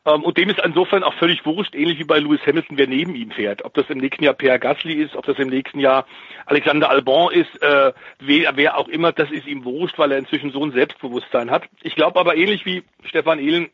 [0.06, 3.16] Ähm, und dem ist insofern auch völlig wurscht, ähnlich wie bei Lewis Hamilton, wer neben
[3.16, 3.64] ihm fährt.
[3.64, 6.06] Ob das im nächsten Jahr Pierre Gasly ist, ob das im nächsten Jahr
[6.46, 10.52] Alexander Albon ist, äh, wer, wer auch immer, das ist ihm wurscht, weil er inzwischen
[10.52, 11.64] so ein Selbstbewusstsein hat.
[11.82, 13.70] Ich glaube aber ähnlich wie Stefan Ehlen,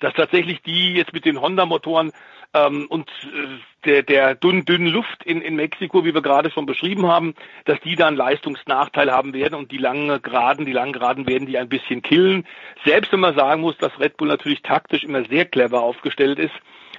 [0.00, 2.12] dass tatsächlich die jetzt mit den Honda-Motoren
[2.54, 6.66] ähm, und äh, der, der dünnen, dünnen Luft in, in Mexiko, wie wir gerade schon
[6.66, 7.34] beschrieben haben,
[7.64, 11.58] dass die dann Leistungsnachteil haben werden und die langen Geraden, die langen Geraden werden die
[11.58, 12.46] ein bisschen killen.
[12.84, 16.54] Selbst wenn man sagen muss, dass Red Bull natürlich taktisch immer sehr clever aufgestellt ist.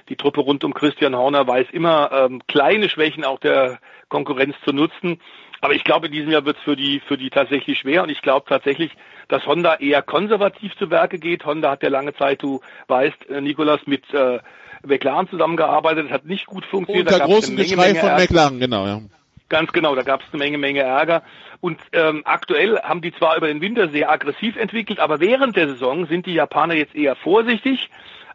[0.08, 4.72] Die Truppe rund um Christian Horner weiß immer ähm, kleine Schwächen auch der Konkurrenz zu
[4.72, 5.20] nutzen.
[5.60, 8.10] Aber ich glaube, in diesem Jahr wird es für die, für die tatsächlich schwer und
[8.10, 8.92] ich glaube tatsächlich,
[9.28, 11.44] dass Honda eher konservativ zu Werke geht.
[11.44, 14.38] Honda hat ja lange Zeit, du weißt, äh, Nikolas, mit äh,
[14.86, 16.06] McLaren zusammengearbeitet.
[16.06, 17.12] Das hat nicht gut funktioniert.
[17.12, 19.00] Unter großem Geschrei von McLaren, genau, ja.
[19.48, 21.22] Ganz genau, da gab es eine Menge, Menge Ärger.
[21.60, 25.68] Und ähm, aktuell haben die zwar über den Winter sehr aggressiv entwickelt, aber während der
[25.68, 27.88] Saison sind die Japaner jetzt eher vorsichtig.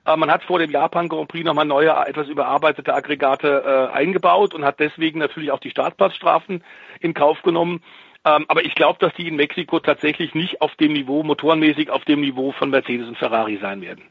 [0.06, 4.54] Äh, man hat vor dem Japan Grand Prix nochmal neue, etwas überarbeitete Aggregate äh, eingebaut
[4.54, 6.64] und hat deswegen natürlich auch die Startplatzstrafen
[7.00, 7.82] in Kauf genommen.
[8.24, 12.06] Ähm, aber ich glaube, dass die in Mexiko tatsächlich nicht auf dem Niveau, motorenmäßig auf
[12.06, 14.04] dem Niveau von Mercedes und Ferrari sein werden.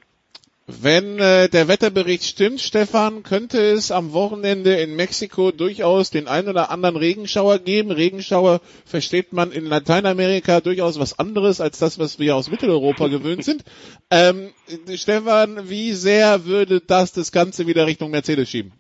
[0.83, 6.49] Wenn äh, der Wetterbericht stimmt, Stefan, könnte es am Wochenende in Mexiko durchaus den ein
[6.49, 7.91] oder anderen Regenschauer geben.
[7.91, 13.45] Regenschauer versteht man in Lateinamerika durchaus was anderes als das, was wir aus Mitteleuropa gewöhnt
[13.45, 13.65] sind.
[14.13, 14.51] Ähm,
[14.97, 18.73] Stefan, wie sehr würde das das Ganze wieder Richtung Mercedes schieben?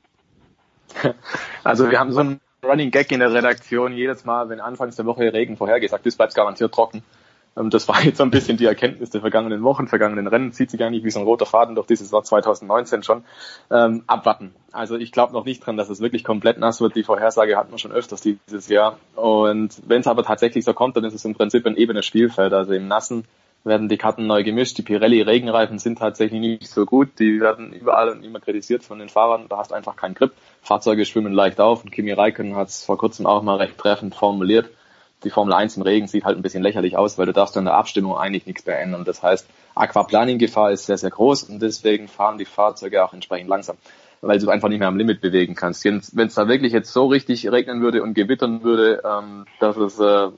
[1.62, 5.07] Also wir haben so einen Running Gag in der Redaktion jedes Mal, wenn anfangs der
[5.07, 7.05] Woche Regen vorhergesagt ist, bleibt es garantiert trocken.
[7.57, 10.71] Ähm, das war jetzt so ein bisschen die Erkenntnis der vergangenen Wochen, vergangenen Rennen, zieht
[10.71, 13.25] sich eigentlich wie so ein roter Faden durch dieses Jahr 2019 schon.
[13.71, 14.55] Ähm, abwarten.
[14.73, 16.95] Also ich glaube noch nicht dran, dass es wirklich komplett nass wird.
[16.95, 18.99] Die Vorhersage hatten wir schon öfters dieses Jahr.
[19.17, 22.53] Und wenn es aber tatsächlich so kommt, dann ist es im Prinzip ein ebenes Spielfeld.
[22.53, 23.25] Also im Nassen
[23.65, 24.79] werden die Karten neu gemischt.
[24.79, 27.19] Die Pirelli-Regenreifen sind tatsächlich nicht so gut.
[27.19, 29.47] Die werden überall und immer kritisiert von den Fahrern.
[29.49, 30.33] Da hast du einfach keinen Grip.
[30.63, 31.85] Fahrzeuge schwimmen leicht auf.
[31.85, 34.71] Und Kimi Räikkönen hat es vor kurzem auch mal recht treffend formuliert
[35.25, 37.65] die Formel 1 im Regen sieht halt ein bisschen lächerlich aus, weil du darfst in
[37.65, 39.05] der Abstimmung eigentlich nichts mehr ändern.
[39.05, 43.77] Das heißt, Aquaplaning-Gefahr ist sehr, sehr groß und deswegen fahren die Fahrzeuge auch entsprechend langsam,
[44.23, 45.85] weil du einfach nicht mehr am Limit bewegen kannst.
[45.85, 49.99] Wenn es da wirklich jetzt so richtig regnen würde und gewittern würde, ähm, dass es
[49.99, 50.29] äh,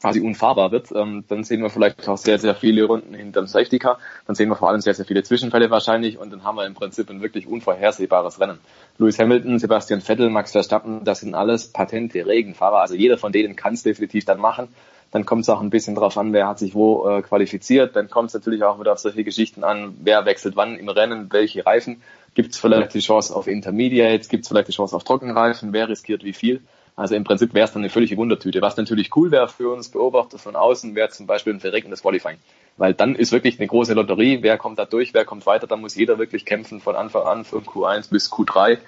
[0.00, 3.78] quasi unfahrbar wird, ähm, dann sehen wir vielleicht auch sehr, sehr viele Runden hinterm Safety
[3.78, 3.98] Car.
[4.26, 6.74] Dann sehen wir vor allem sehr, sehr viele Zwischenfälle wahrscheinlich und dann haben wir im
[6.74, 8.58] Prinzip ein wirklich unvorhersehbares Rennen.
[8.98, 12.80] Lewis Hamilton, Sebastian Vettel, Max Verstappen, das sind alles patente Regenfahrer.
[12.80, 14.68] Also jeder von denen kann es definitiv dann machen.
[15.10, 17.96] Dann kommt es auch ein bisschen drauf an, wer hat sich wo äh, qualifiziert.
[17.96, 21.32] Dann kommt es natürlich auch wieder auf solche Geschichten an, wer wechselt wann im Rennen,
[21.32, 22.02] welche Reifen.
[22.34, 25.88] Gibt es vielleicht die Chance auf Intermediates, gibt es vielleicht die Chance auf Trockenreifen, wer
[25.88, 26.62] riskiert wie viel.
[26.98, 28.60] Also im Prinzip wäre es dann eine völlige Wundertüte.
[28.60, 32.38] Was natürlich cool wäre für uns Beobachter von außen, wäre zum Beispiel ein verregnetes Qualifying.
[32.76, 35.76] Weil dann ist wirklich eine große Lotterie, wer kommt da durch, wer kommt weiter, da
[35.76, 38.78] muss jeder wirklich kämpfen von Anfang an, von Q1 bis Q3.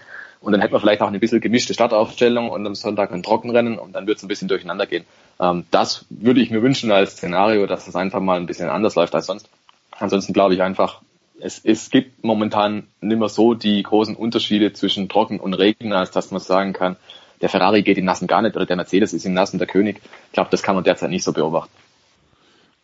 [0.40, 3.78] Und dann hätten wir vielleicht auch eine bisschen gemischte Startaufstellung und am Sonntag ein Trockenrennen
[3.78, 5.04] und dann wird es ein bisschen durcheinander gehen.
[5.38, 8.96] Ähm, das würde ich mir wünschen als Szenario, dass es einfach mal ein bisschen anders
[8.96, 9.48] läuft als sonst.
[9.92, 11.02] Ansonsten glaube ich einfach,
[11.40, 16.10] es, es gibt momentan nicht mehr so die großen Unterschiede zwischen Trocken und Regen, als
[16.10, 16.96] dass man sagen kann,
[17.40, 20.00] der Ferrari geht im Nassen gar nicht oder der Mercedes ist im Nassen der König.
[20.26, 21.72] Ich glaube, das kann man derzeit nicht so beobachten.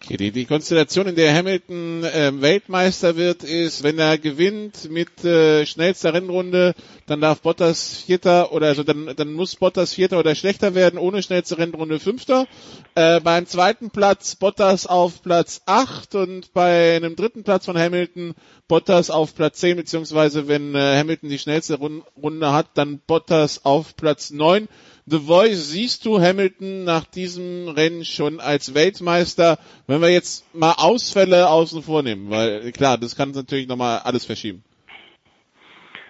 [0.02, 5.24] Okay, die, die Konstellation, in der Hamilton äh, Weltmeister wird, ist, wenn er gewinnt mit
[5.24, 6.74] äh, schnellster Rennrunde,
[7.06, 11.22] dann darf Bottas Vierter oder also dann, dann muss Bottas Vierter oder schlechter werden, ohne
[11.22, 12.46] schnellste Rennrunde Fünfter.
[12.94, 18.34] Äh, beim zweiten Platz Bottas auf Platz acht und bei einem dritten Platz von Hamilton
[18.68, 23.96] Bottas auf Platz zehn beziehungsweise wenn äh, Hamilton die schnellste Runde hat, dann Bottas auf
[23.96, 24.68] Platz neun.
[25.08, 29.56] The Voice siehst du Hamilton nach diesem Rennen schon als Weltmeister,
[29.86, 34.64] wenn wir jetzt mal Ausfälle außen vornehmen, weil klar, das kann natürlich nochmal alles verschieben.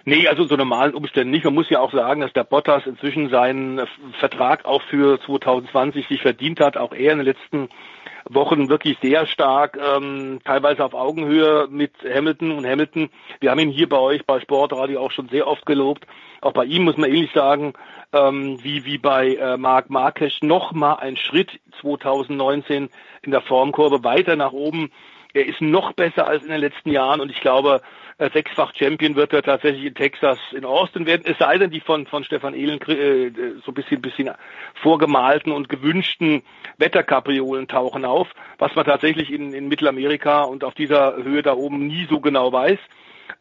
[0.05, 1.45] Nee, also so normalen Umständen nicht.
[1.45, 3.85] Man muss ja auch sagen, dass der Bottas inzwischen seinen
[4.19, 6.75] Vertrag auch für 2020 sich verdient hat.
[6.75, 7.69] Auch er in den letzten
[8.29, 13.09] Wochen wirklich sehr stark, ähm, teilweise auf Augenhöhe mit Hamilton und Hamilton.
[13.41, 16.07] Wir haben ihn hier bei euch bei Sportradio auch schon sehr oft gelobt.
[16.41, 17.73] Auch bei ihm muss man ähnlich sagen,
[18.13, 19.89] ähm, wie, wie bei äh, Marc
[20.41, 22.89] noch mal ein Schritt 2019
[23.21, 24.91] in der Formkurve weiter nach oben.
[25.33, 27.81] Er ist noch besser als in den letzten Jahren und ich glaube,
[28.17, 31.23] äh, sechsfach Champion wird er tatsächlich in Texas in Austin werden.
[31.25, 33.31] Es sei denn, die von, von Stefan Ehlen äh,
[33.63, 34.31] so ein bisschen, bisschen
[34.81, 36.41] vorgemalten und gewünschten
[36.77, 41.85] Wetterkapriolen tauchen auf, was man tatsächlich in, in Mittelamerika und auf dieser Höhe da oben
[41.85, 42.79] nie so genau weiß.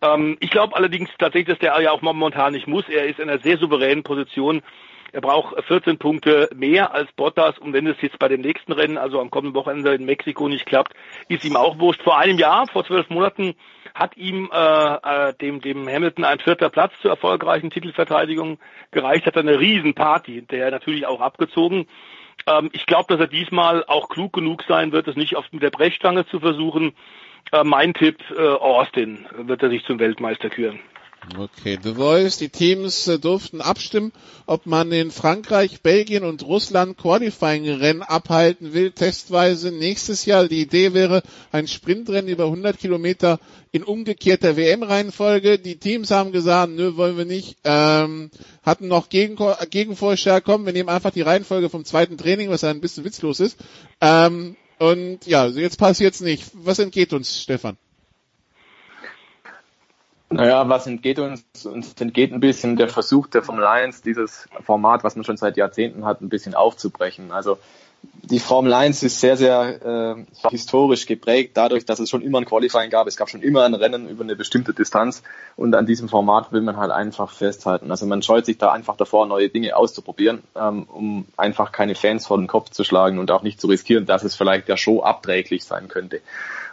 [0.03, 2.89] Ähm, ich glaube allerdings tatsächlich, dass der ja auch momentan nicht muss.
[2.89, 4.63] Er ist in einer sehr souveränen Position.
[5.13, 8.99] Er braucht 14 Punkte mehr als Bottas und wenn es jetzt bei dem nächsten Rennen,
[8.99, 10.93] also am kommenden Wochenende in Mexiko nicht klappt,
[11.29, 12.03] ist ihm auch wurscht.
[12.03, 13.55] Vor einem Jahr, vor zwölf Monaten,
[13.95, 14.95] hat ihm äh,
[15.29, 18.59] äh, dem, dem Hamilton ein vierter Platz zur erfolgreichen Titelverteidigung
[18.91, 21.87] gereicht, hat eine Riesenparty, der natürlich auch abgezogen.
[22.47, 25.63] Ähm, ich glaube, dass er diesmal auch klug genug sein wird, es nicht oft mit
[25.63, 26.93] der Brechstange zu versuchen,
[27.53, 30.81] Äh, mein Tipp, äh, Austin wird er sich zum Weltmeister küren.
[31.37, 34.13] Okay, The Voice, die Teams äh, durften abstimmen,
[34.47, 40.47] ob man in Frankreich, Belgien und Russland Qualifying-Rennen abhalten will, testweise nächstes Jahr.
[40.47, 43.41] Die Idee wäre ein Sprintrennen über 100 Kilometer
[43.73, 45.59] in umgekehrter WM-Reihenfolge.
[45.59, 48.31] Die Teams haben gesagt, nö, wollen wir nicht, ähm,
[48.63, 49.37] hatten noch Gegen
[49.71, 53.59] Gegenvorschlag, kommen, wir nehmen einfach die Reihenfolge vom zweiten Training, was ein bisschen witzlos ist.
[54.01, 56.51] Ähm, und ja, jetzt passiert's nicht.
[56.55, 57.77] Was entgeht uns, Stefan?
[60.29, 61.45] Naja, was entgeht uns?
[61.65, 65.57] Uns entgeht ein bisschen der Versuch der Formel 1, dieses Format, was man schon seit
[65.57, 67.31] Jahrzehnten hat, ein bisschen aufzubrechen.
[67.31, 67.59] Also
[68.29, 72.45] die Formel 1 ist sehr, sehr äh, historisch geprägt, dadurch, dass es schon immer ein
[72.45, 73.07] Qualifying gab.
[73.07, 75.23] Es gab schon immer ein Rennen über eine bestimmte Distanz
[75.55, 77.91] und an diesem Format will man halt einfach festhalten.
[77.93, 82.27] Also man scheut sich da einfach davor, neue Dinge auszuprobieren, ähm, um einfach keine Fans
[82.27, 85.03] vor den Kopf zu schlagen und auch nicht zu riskieren, dass es vielleicht der Show
[85.03, 86.21] abträglich sein könnte.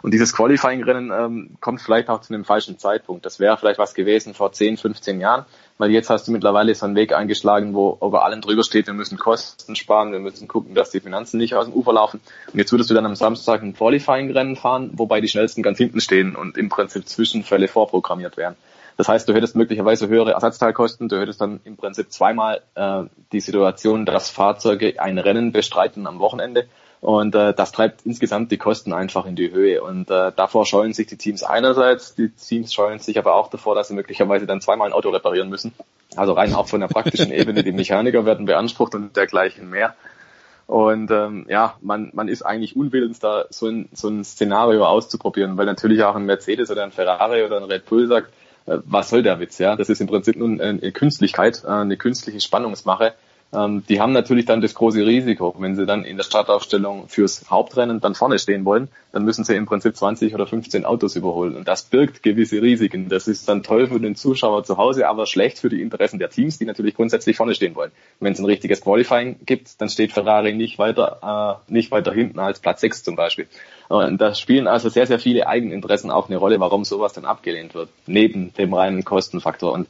[0.02, 3.24] Und dieses Qualifying-Rennen ähm, kommt vielleicht auch zu einem falschen Zeitpunkt.
[3.24, 5.46] Das wäre vielleicht was gewesen vor 10, 15 Jahren,
[5.78, 8.94] weil jetzt hast du mittlerweile so einen Weg eingeschlagen, wo über allem drüber steht, wir
[8.94, 12.20] müssen Kosten sparen, wir müssen gucken, dass die Finanzen nicht aus dem Ufer laufen.
[12.52, 16.00] Und jetzt würdest du dann am Samstag ein Qualifying-Rennen fahren, wobei die schnellsten ganz hinten
[16.00, 18.56] stehen und im Prinzip Zwischenfälle vorprogrammiert werden.
[18.96, 23.02] Das heißt, du hättest möglicherweise höhere Ersatzteilkosten, du hättest dann im Prinzip zweimal äh,
[23.32, 26.68] die Situation, dass Fahrzeuge ein Rennen bestreiten am Wochenende
[27.04, 29.82] und äh, das treibt insgesamt die Kosten einfach in die Höhe.
[29.82, 33.74] Und äh, davor scheuen sich die Teams einerseits, die Teams scheuen sich aber auch davor,
[33.74, 35.74] dass sie möglicherweise dann zweimal ein Auto reparieren müssen.
[36.16, 39.94] Also rein auch von der praktischen Ebene, die Mechaniker werden beansprucht und dergleichen mehr.
[40.66, 45.58] Und ähm, ja, man, man ist eigentlich unwillens, da so ein, so ein Szenario auszuprobieren,
[45.58, 48.32] weil natürlich auch ein Mercedes oder ein Ferrari oder ein Red Bull sagt,
[48.64, 49.76] äh, was soll der Witz, ja?
[49.76, 53.12] Das ist im Prinzip nun eine Künstlichkeit, äh, eine künstliche Spannungsmache
[53.88, 55.54] die haben natürlich dann das große Risiko.
[55.58, 59.54] Wenn sie dann in der Startaufstellung fürs Hauptrennen dann vorne stehen wollen, dann müssen sie
[59.54, 61.54] im Prinzip 20 oder 15 Autos überholen.
[61.54, 63.08] Und das birgt gewisse Risiken.
[63.08, 66.30] Das ist dann toll für den Zuschauer zu Hause, aber schlecht für die Interessen der
[66.30, 67.92] Teams, die natürlich grundsätzlich vorne stehen wollen.
[68.18, 72.40] Wenn es ein richtiges Qualifying gibt, dann steht Ferrari nicht weiter, äh, nicht weiter hinten
[72.40, 73.46] als Platz 6 zum Beispiel.
[73.88, 77.74] Und da spielen also sehr, sehr viele Eigeninteressen auch eine Rolle, warum sowas dann abgelehnt
[77.74, 79.72] wird, neben dem reinen Kostenfaktor.
[79.72, 79.88] Und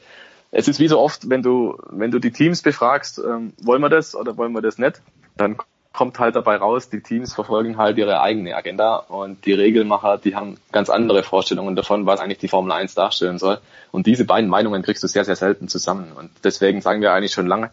[0.57, 3.89] es ist wie so oft, wenn du, wenn du die Teams befragst, ähm, wollen wir
[3.89, 5.03] das oder wollen wir das nicht,
[5.37, 5.57] dann
[5.93, 10.37] kommt halt dabei raus, die Teams verfolgen halt ihre eigene Agenda und die Regelmacher, die
[10.37, 13.59] haben ganz andere Vorstellungen davon, was eigentlich die Formel 1 darstellen soll.
[13.91, 16.13] Und diese beiden Meinungen kriegst du sehr, sehr selten zusammen.
[16.17, 17.71] Und deswegen sagen wir eigentlich schon lange,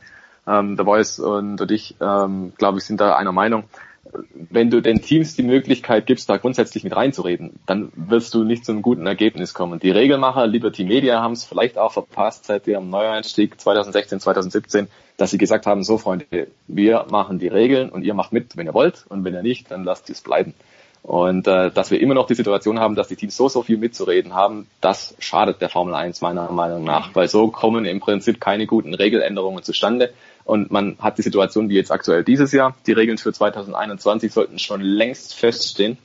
[0.47, 3.63] ähm, der Voice und ich, ähm, glaube ich, sind da einer Meinung
[4.33, 8.65] wenn du den Teams die Möglichkeit gibst, da grundsätzlich mit reinzureden, dann wirst du nicht
[8.65, 9.79] zu einem guten Ergebnis kommen.
[9.79, 14.87] Die Regelmacher, Liberty Media, haben es vielleicht auch verpasst seit ihrem Neueinstieg 2016, 2017,
[15.17, 18.65] dass sie gesagt haben, so Freunde, wir machen die Regeln und ihr macht mit, wenn
[18.65, 20.53] ihr wollt und wenn ihr nicht, dann lasst es bleiben.
[21.03, 23.77] Und äh, dass wir immer noch die Situation haben, dass die Teams so, so viel
[23.77, 28.39] mitzureden haben, das schadet der Formel 1 meiner Meinung nach, weil so kommen im Prinzip
[28.39, 30.13] keine guten Regeländerungen zustande.
[30.43, 32.75] Und man hat die Situation wie jetzt aktuell dieses Jahr.
[32.87, 35.97] Die Regeln für 2021 sollten schon längst feststehen.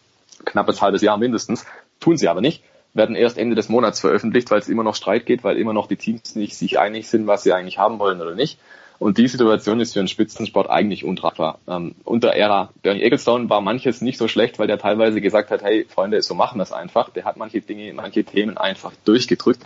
[0.44, 1.64] Knappes halbes Jahr mindestens.
[2.00, 2.62] Tun sie aber nicht.
[2.94, 5.88] Werden erst Ende des Monats veröffentlicht, weil es immer noch Streit geht, weil immer noch
[5.88, 8.58] die Teams nicht sich einig sind, was sie eigentlich haben wollen oder nicht.
[8.98, 11.58] Und die Situation ist für einen Spitzensport eigentlich untragbar.
[11.68, 15.62] Ähm, unter Ära Bernie Ecclestone war manches nicht so schlecht, weil der teilweise gesagt hat,
[15.62, 17.10] hey Freunde, so machen wir es einfach.
[17.10, 19.60] Der hat manche Dinge, manche Themen einfach durchgedrückt.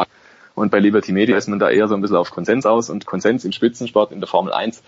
[0.60, 3.06] Und bei Liberty Media ist man da eher so ein bisschen auf Konsens aus und
[3.06, 4.82] Konsens im Spitzensport in der Formel 1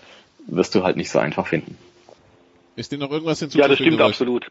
[0.45, 1.77] wirst du halt nicht so einfach finden.
[2.75, 3.63] Ist dir noch irgendwas hinzuzufügen?
[3.63, 4.47] Ja, das stimmt absolut.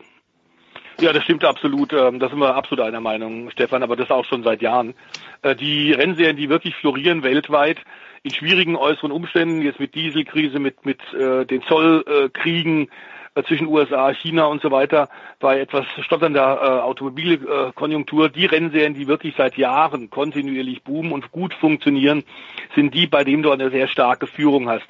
[1.01, 1.93] Ja, das stimmt absolut.
[1.93, 4.95] Ähm, da sind wir absolut einer Meinung, Stefan, aber das auch schon seit Jahren.
[5.43, 7.79] Äh, die Rennserien, die wirklich florieren weltweit,
[8.25, 12.91] in schwierigen äußeren Umständen, jetzt mit Dieselkrise, mit, mit äh, den Zollkriegen, äh,
[13.47, 15.09] zwischen USA, China und so weiter,
[15.41, 18.29] bei etwas stotternder äh, Automobilkonjunktur.
[18.29, 22.25] Die Rennserien, die wirklich seit Jahren kontinuierlich boomen und gut funktionieren,
[22.75, 24.87] sind die, bei denen du eine sehr starke Führung hast.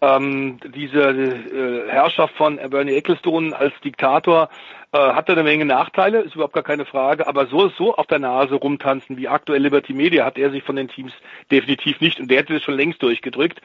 [0.00, 4.48] Ähm, diese äh, Herrschaft von Bernie Ecclestone als Diktator
[4.92, 8.20] äh, hat eine Menge Nachteile, ist überhaupt gar keine Frage, aber so so auf der
[8.20, 11.12] Nase rumtanzen wie aktuell Liberty Media hat er sich von den Teams
[11.50, 13.60] definitiv nicht und der hätte es schon längst durchgedrückt.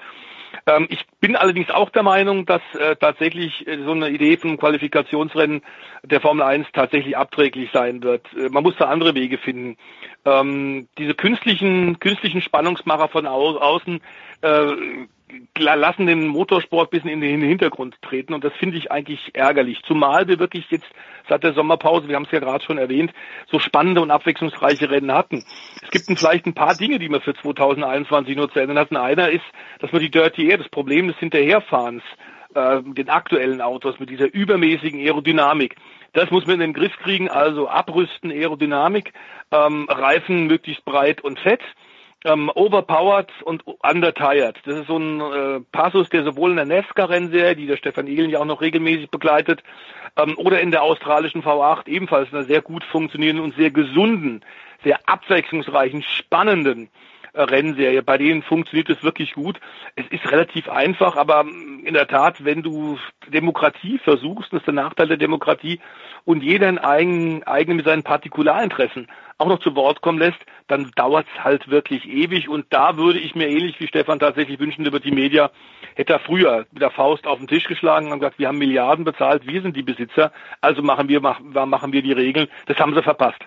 [0.66, 4.58] Ähm, ich bin allerdings auch der Meinung, dass äh, tatsächlich äh, so eine Idee von
[4.58, 5.62] Qualifikationsrennen
[6.04, 8.26] der Formel 1 tatsächlich abträglich sein wird.
[8.34, 9.78] Äh, man muss da andere Wege finden.
[10.26, 14.02] Ähm, diese künstlichen, künstlichen Spannungsmacher von au außen
[14.42, 14.72] äh,
[15.58, 19.82] lassen den Motorsport bisschen in den Hintergrund treten und das finde ich eigentlich ärgerlich.
[19.84, 20.88] Zumal wir wirklich jetzt
[21.30, 23.14] seit der Sommerpause, wir haben es ja gerade schon erwähnt,
[23.50, 25.44] so spannende und abwechslungsreiche Rennen hatten.
[25.82, 28.92] Es gibt vielleicht ein paar Dinge, die man für 2021 nur zu ändern hat.
[28.94, 29.46] einer ist,
[29.80, 32.04] dass man die Dirty Air, das Problem des Hinterherfahrens,
[32.56, 35.76] äh, den aktuellen Autos mit dieser übermäßigen Aerodynamik,
[36.14, 39.14] Das muss man in den Griff kriegen, also abrüsten, Aerodynamik,
[39.52, 41.62] ähm, Reifen möglichst breit und fett
[42.26, 44.58] ähm, overpowered und undertired.
[44.66, 48.30] Das ist so ein äh, Passus, der sowohl in der NASCAR-Rennserie, die der Stefan Ehlen
[48.30, 49.64] ja auch noch regelmäßig begleitet,
[50.18, 54.42] ähm, oder in der australischen V8 ebenfalls in einer sehr gut funktionierenden und sehr gesunden,
[54.84, 56.90] sehr abwechslungsreichen, spannenden
[57.34, 58.04] Rennserie.
[58.04, 59.60] Bei denen funktioniert es wirklich gut.
[59.96, 61.46] Es ist relativ einfach, aber
[61.84, 62.98] in der Tat, wenn du
[63.28, 65.80] Demokratie versuchst, das ist der Nachteil der Demokratie,
[66.26, 69.08] und jeder in eigen, eigen mit seinen Partikularinteressen
[69.38, 72.48] auch noch zu Wort kommen lässt, dann dauert es halt wirklich ewig.
[72.48, 75.52] Und da würde ich mir ähnlich wie Stefan tatsächlich wünschen, über die Media
[75.96, 79.04] hätte er früher mit der Faust auf den Tisch geschlagen und gesagt, wir haben Milliarden
[79.04, 80.32] bezahlt, wir sind die Besitzer,
[80.62, 82.48] also machen wir, machen wir die Regeln.
[82.68, 83.44] Das haben sie verpasst.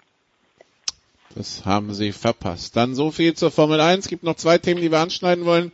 [1.34, 2.76] Das haben sie verpasst.
[2.76, 4.04] Dann so viel zur Formel 1.
[4.04, 5.72] Es gibt noch zwei Themen, die wir anschneiden wollen.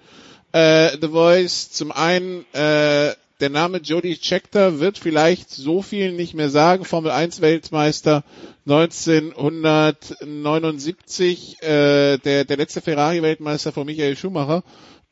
[0.53, 3.13] Äh, The Voice, zum einen äh,
[3.43, 6.85] der Name Jody Scheckter wird vielleicht so viel nicht mehr sagen.
[6.85, 8.23] Formel 1 Weltmeister
[8.67, 14.63] 1979, äh, der, der letzte Ferrari Weltmeister von Michael Schumacher.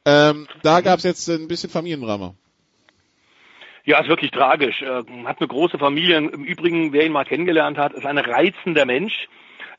[0.04, 2.34] Ähm, da gab es jetzt ein bisschen Familiendrama.
[3.84, 4.80] Ja, ist wirklich tragisch.
[4.82, 6.18] Äh, hat eine große Familie.
[6.18, 9.28] Im Übrigen, wer ihn mal kennengelernt hat, ist ein reizender Mensch.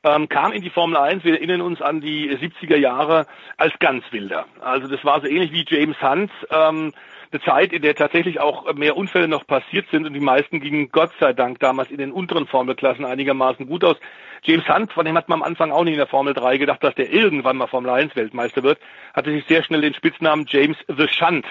[0.04, 4.04] Ähm, kam in die Formel 1, wir erinnern uns an die 70er Jahre, als ganz
[4.12, 4.46] wilder.
[4.60, 6.32] Also das war so ähnlich wie James Hunt.
[6.50, 6.92] Ähm,
[7.32, 10.90] eine Zeit, in der tatsächlich auch mehr Unfälle noch passiert sind und die meisten gingen
[10.92, 13.98] Gott sei Dank damals in den unteren Formelklassen einigermaßen gut aus.
[14.44, 16.84] James Hunt, von dem hat man am Anfang auch nicht in der Formel 3 gedacht,
[16.84, 18.80] dass der irgendwann mal Formel 1 Weltmeister wird,
[19.14, 21.46] hatte sich sehr schnell den Spitznamen James the Shunt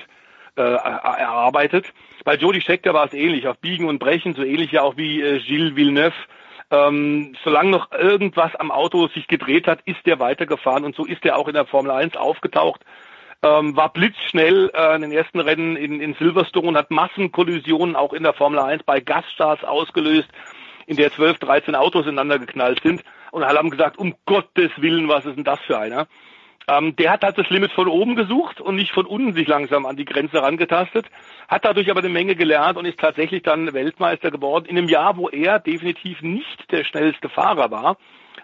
[0.57, 1.87] äh, erarbeitet.
[2.25, 5.23] Bei Jody Scheckter war es ähnlich, auf Biegen und Brechen, so ähnlich ja auch wie
[5.23, 6.13] äh, Gilles Villeneuve.
[6.71, 11.25] Ähm, solange noch irgendwas am Auto sich gedreht hat, ist der weitergefahren und so ist
[11.25, 12.85] er auch in der Formel 1 aufgetaucht
[13.43, 18.23] ähm, war blitzschnell äh, in den ersten Rennen in, in Silverstone, hat Massenkollisionen auch in
[18.23, 20.29] der Formel 1 bei Gaststarts ausgelöst,
[20.87, 23.03] in der 12, 13 Autos ineinander geknallt sind.
[23.31, 26.07] Und alle haben gesagt, um Gottes Willen, was ist denn das für einer?
[26.71, 29.87] Ähm, der hat halt das Limit von oben gesucht und nicht von unten sich langsam
[29.87, 31.07] an die Grenze herangetastet,
[31.49, 35.17] hat dadurch aber eine Menge gelernt und ist tatsächlich dann Weltmeister geworden in einem Jahr,
[35.17, 37.97] wo er definitiv nicht der schnellste Fahrer war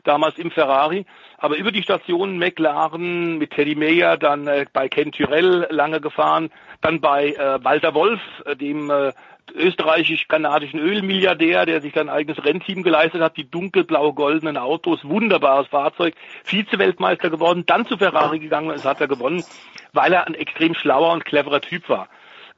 [0.02, 1.04] damals im Ferrari.
[1.38, 6.50] Aber über die Stationen McLaren mit Teddy Mayer, dann äh, bei Ken Tyrell lange gefahren,
[6.80, 9.12] dann bei äh, Walter Wolf, äh, dem äh,
[9.54, 16.14] österreichisch-kanadischen Ölmilliardär, der sich sein eigenes Rennteam geleistet hat, die dunkelblau-goldenen Autos, wunderbares Fahrzeug,
[16.44, 19.44] Vize-Weltmeister geworden, dann zu Ferrari gegangen und es hat er gewonnen,
[19.92, 22.08] weil er ein extrem schlauer und cleverer Typ war.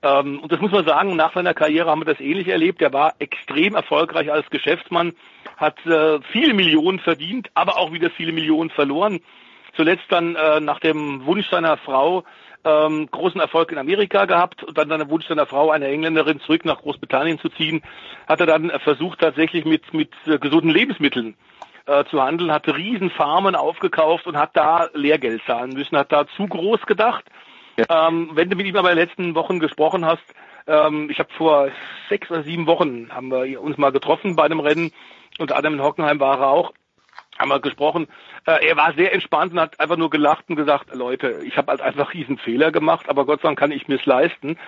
[0.02, 2.80] Ähm, und das muss man sagen, nach seiner Karriere haben wir das ähnlich erlebt.
[2.80, 5.12] Er war extrem erfolgreich als Geschäftsmann,
[5.56, 9.20] hat äh, viele Millionen verdient, aber auch wieder viele Millionen verloren.
[9.74, 12.24] Zuletzt dann äh, nach dem Wunsch seiner Frau
[12.64, 16.64] ähm, großen Erfolg in Amerika gehabt und dann der Wunsch seiner Frau, eine Engländerin, zurück
[16.64, 17.82] nach Großbritannien zu ziehen,
[18.26, 21.36] hat er dann versucht, tatsächlich mit, mit äh, gesunden Lebensmitteln
[21.86, 26.46] äh, zu handeln, hat Riesenfarmen aufgekauft und hat da Lehrgeld zahlen müssen, hat da zu
[26.46, 27.24] groß gedacht.
[27.76, 28.08] Ja.
[28.08, 30.24] Ähm, wenn du mit ihm aber in den letzten Wochen gesprochen hast,
[30.66, 31.68] ähm, ich habe vor
[32.08, 34.92] sechs oder sieben Wochen haben wir uns mal getroffen bei einem Rennen
[35.38, 36.72] unter anderem in Hockenheim war er auch,
[37.38, 38.08] haben wir gesprochen.
[38.46, 41.70] Äh, er war sehr entspannt und hat einfach nur gelacht und gesagt, Leute, ich habe
[41.70, 44.58] halt einfach riesen Fehler gemacht, aber Gott sei Dank kann ich mir's leisten.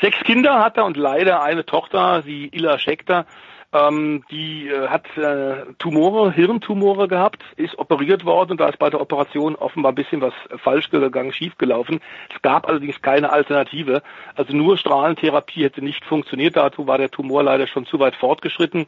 [0.00, 3.26] Sechs Kinder hat er und leider eine Tochter, die Illa Scheckter,
[3.72, 8.90] ähm, die äh, hat äh, Tumore, Hirntumore gehabt, ist operiert worden und da ist bei
[8.90, 12.00] der Operation offenbar ein bisschen was falsch gegangen, schief gelaufen.
[12.34, 14.02] Es gab allerdings keine Alternative.
[14.34, 16.56] Also nur Strahlentherapie hätte nicht funktioniert.
[16.56, 18.86] Dazu war der Tumor leider schon zu weit fortgeschritten.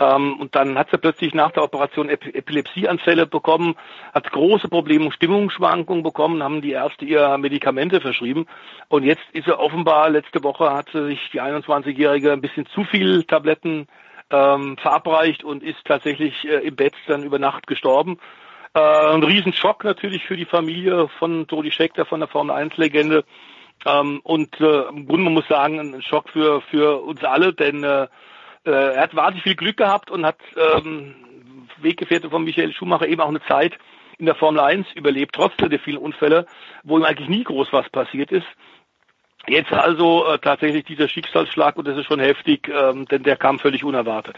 [0.00, 3.76] Ähm, und dann hat sie plötzlich nach der Operation Ep Epilepsieanfälle bekommen,
[4.14, 8.46] hat große Probleme, und Stimmungsschwankungen bekommen, haben die Ärzte ihr Medikamente verschrieben.
[8.88, 12.84] Und jetzt ist sie offenbar, letzte Woche hat sie sich die 21-Jährige ein bisschen zu
[12.84, 13.86] viel Tabletten
[14.30, 18.18] ähm, verabreicht und ist tatsächlich äh, im Bett dann über Nacht gestorben.
[18.72, 23.24] Äh, ein Riesenschock natürlich für die Familie von Todi Scheckter, von der Formel 1-Legende.
[23.84, 27.82] Ähm, und äh, im Grunde, man muss sagen, ein Schock für, für uns alle, denn
[27.82, 28.06] äh,
[28.64, 31.14] äh, er hat wahnsinnig viel Glück gehabt und hat ähm,
[31.78, 33.74] Weggefährte von Michael Schumacher eben auch eine Zeit
[34.18, 36.46] in der Formel 1 überlebt, trotz der vielen Unfälle,
[36.84, 38.46] wo ihm eigentlich nie groß was passiert ist.
[39.48, 43.58] Jetzt also äh, tatsächlich dieser Schicksalsschlag und das ist schon heftig, ähm, denn der kam
[43.58, 44.36] völlig unerwartet.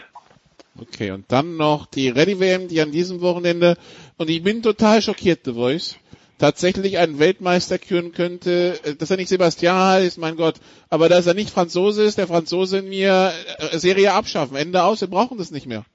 [0.79, 3.77] Okay, und dann noch die Ready WM, die an diesem Wochenende,
[4.17, 5.99] und ich bin total schockiert, The Voice,
[6.43, 10.55] tatsächlich einen Weltmeister küren könnte, äh, dass er nicht Sebastian heißt, mein Gott,
[10.89, 14.99] aber dass er nicht Franzose ist, der Franzose in mir äh, Serie abschaffen, Ende aus,
[14.99, 15.85] wir brauchen das nicht mehr.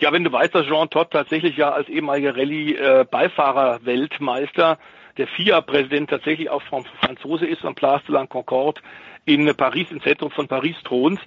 [0.00, 4.78] Ja, wenn du weißt, dass Jean Todt tatsächlich ja als ehemaliger Rallye-Beifahrer-Weltmeister
[5.16, 8.80] der FIA-Präsident tatsächlich auch Franzose ist am Place de la Concorde
[9.24, 11.20] in Paris, im Zentrum von Paris thront.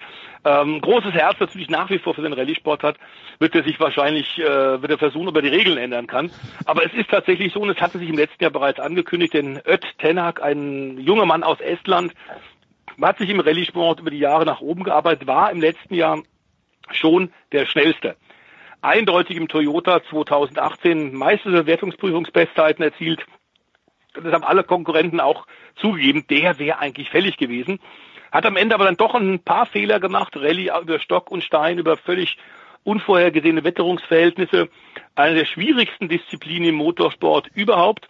[0.46, 2.98] Ähm, großes Herz natürlich nach wie vor für den Rallye-Sport hat,
[3.40, 6.32] wird er sich wahrscheinlich, äh, wird er versuchen, ob er die Regeln ändern kann.
[6.66, 9.62] Aber es ist tatsächlich so, und es hatte sich im letzten Jahr bereits angekündigt, denn
[9.66, 12.14] Öt Tenak, ein junger Mann aus Estland,
[13.02, 16.22] hat sich im Rallye-Sport über die Jahre nach oben gearbeitet, war im letzten Jahr
[16.92, 18.16] schon der schnellste.
[18.82, 23.26] Eindeutig im Toyota 2018 meiste Wertungsprüfungsbestzeiten erzielt.
[24.14, 26.26] Das haben alle Konkurrenten auch zugegeben.
[26.30, 27.80] Der wäre eigentlich fällig gewesen.
[28.32, 30.36] Hat am Ende aber dann doch ein paar Fehler gemacht.
[30.36, 32.38] Rallye über Stock und Stein, über völlig
[32.84, 34.70] unvorhergesehene Wetterungsverhältnisse.
[35.16, 38.08] Eine der schwierigsten Disziplinen im Motorsport überhaupt.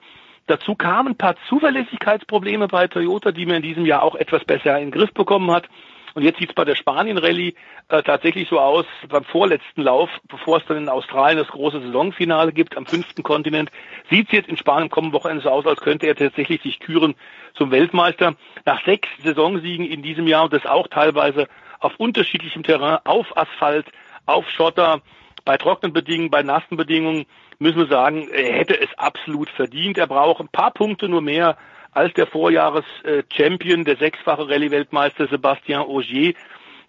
[0.48, 4.78] Dazu kamen ein paar Zuverlässigkeitsprobleme bei Toyota, die man in diesem Jahr auch etwas besser
[4.78, 5.70] in den Griff bekommen hat.
[6.16, 7.56] Und jetzt sieht es bei der Spanien-Rallye
[7.90, 12.52] äh, tatsächlich so aus, beim vorletzten Lauf, bevor es dann in Australien das große Saisonfinale
[12.52, 13.72] gibt, am fünften Kontinent,
[14.10, 17.16] sieht es jetzt in Spanien kommenden Wochenende so aus, als könnte er tatsächlich sich küren
[17.56, 18.36] zum Weltmeister.
[18.66, 21.48] Nach sechs Saisonsiegen in diesem Jahr und das auch teilweise
[21.80, 23.88] auf unterschiedlichem Terrain, auf Asphalt,
[24.26, 25.02] auf Schotter,
[25.46, 27.26] bei trockenen Bedingungen, bei nassen Bedingungen,
[27.60, 29.98] müssen wir sagen, er hätte es absolut verdient.
[29.98, 31.58] Er braucht ein paar Punkte nur mehr
[31.94, 36.34] als der Vorjahres-Champion, der sechsfache Rallye-Weltmeister Sebastian Ogier,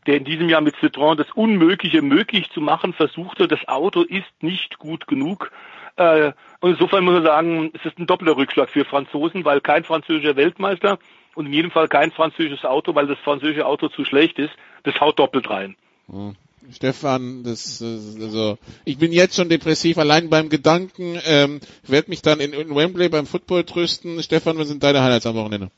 [0.06, 3.48] der in diesem Jahr mit Citroën das Unmögliche möglich zu machen versuchte.
[3.48, 5.51] Das Auto ist nicht gut genug.
[5.97, 9.85] Äh, und insofern muss man sagen, es ist ein doppelter Rückschlag für Franzosen, weil kein
[9.85, 10.98] französischer Weltmeister
[11.35, 14.52] und in jedem Fall kein französisches Auto, weil das französische Auto zu schlecht ist.
[14.82, 15.76] Das haut doppelt rein.
[16.09, 16.36] Hm.
[16.73, 21.19] Stefan, das, also ich bin jetzt schon depressiv allein beim Gedanken.
[21.27, 24.23] Ähm, werde mich dann in, in Wembley beim Football trösten.
[24.23, 25.70] Stefan, was sind deine Highlights am Wochenende?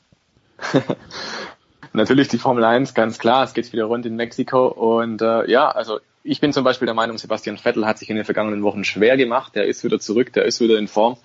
[1.93, 3.43] Natürlich die Formel 1, ganz klar.
[3.43, 6.95] Es geht wieder rund in Mexiko und äh, ja, also ich bin zum Beispiel der
[6.95, 9.55] Meinung, Sebastian Vettel hat sich in den vergangenen Wochen schwer gemacht.
[9.55, 11.17] Der ist wieder zurück, der ist wieder in Form.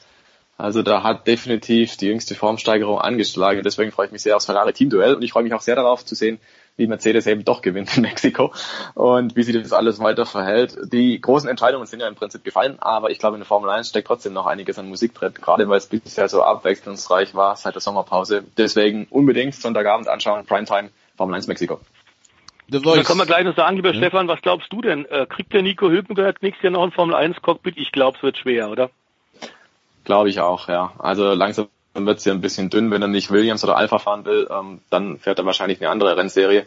[0.57, 3.63] Also da hat definitiv die jüngste Formsteigerung angeschlagen.
[3.65, 6.05] Deswegen freue ich mich sehr aufs Ferrari Team-Duell und ich freue mich auch sehr darauf
[6.05, 6.39] zu sehen,
[6.77, 8.53] wie Mercedes eben doch gewinnt in Mexiko
[8.95, 10.77] und wie sich das alles weiter verhält.
[10.93, 13.89] Die großen Entscheidungen sind ja im Prinzip gefallen, aber ich glaube, in der Formel 1
[13.89, 17.75] steckt trotzdem noch einiges an Musik drin, gerade weil es bisher so abwechslungsreich war seit
[17.75, 18.45] der Sommerpause.
[18.57, 21.81] Deswegen unbedingt Sonntagabend anschauen, Primetime, Formel 1 Mexiko.
[22.69, 23.99] Dann können wir gleich noch sagen, lieber ja.
[23.99, 25.05] Stefan, was glaubst du denn?
[25.05, 27.77] Äh, kriegt der Nico Hülkenberg nächstes Jahr noch ein Formel 1 Cockpit?
[27.77, 28.91] Ich glaube, es wird schwer, oder?
[30.05, 30.93] Glaube ich auch, ja.
[30.99, 33.99] Also langsam dann wird es ja ein bisschen dünn, wenn er nicht Williams oder Alpha
[33.99, 36.67] fahren will, ähm, dann fährt er wahrscheinlich eine andere Rennserie.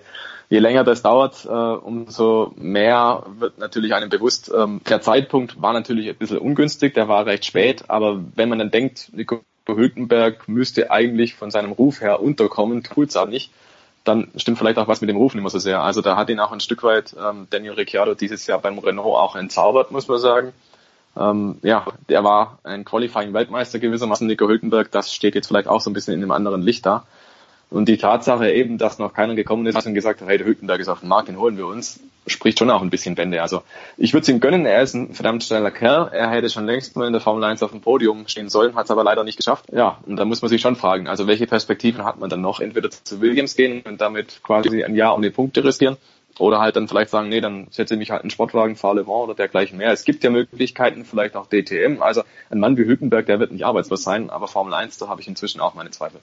[0.50, 5.74] Je länger das dauert, äh, umso mehr wird natürlich einem bewusst, ähm, der Zeitpunkt war
[5.74, 10.48] natürlich ein bisschen ungünstig, der war recht spät, aber wenn man dann denkt, Nico Hülkenberg
[10.48, 13.52] müsste eigentlich von seinem Ruf her unterkommen, tut's aber nicht,
[14.04, 15.82] dann stimmt vielleicht auch was mit dem Ruf nicht mehr so sehr.
[15.82, 19.18] Also da hat ihn auch ein Stück weit ähm, Daniel Ricciardo dieses Jahr beim Renault
[19.18, 20.54] auch entzaubert, muss man sagen.
[21.18, 24.92] Ähm, ja, der war ein Qualifying-Weltmeister gewissermaßen, Nico Hülkenberg.
[24.92, 27.06] Das steht jetzt vielleicht auch so ein bisschen in einem anderen Licht da.
[27.70, 30.80] Und die Tatsache eben, dass noch keiner gekommen ist und gesagt hat, hey, der Hülkenberg
[30.80, 33.42] ist auf dem Markt, den holen wir uns, spricht schon auch ein bisschen Bände.
[33.42, 33.64] Also
[33.98, 36.10] ich würde es ihm gönnen, er ist ein verdammt schneller Kerl.
[36.14, 38.86] Er hätte schon längst mal in der Formel 1 auf dem Podium stehen sollen, hat
[38.86, 39.66] es aber leider nicht geschafft.
[39.72, 42.60] Ja, und da muss man sich schon fragen, also welche Perspektiven hat man dann noch?
[42.60, 45.98] Entweder zu Williams gehen und damit quasi ein Jahr um die Punkte riskieren
[46.40, 49.04] oder halt dann vielleicht sagen, nee, dann setze ich mich halt in Sportwagen, fahre Le
[49.04, 49.92] Mans oder dergleichen mehr.
[49.92, 52.02] Es gibt ja Möglichkeiten, vielleicht auch DTM.
[52.02, 55.22] Also ein Mann wie Hülkenberg, der wird nicht arbeitslos sein, aber Formel 1, da habe
[55.22, 56.20] ich inzwischen auch meine Zweifel.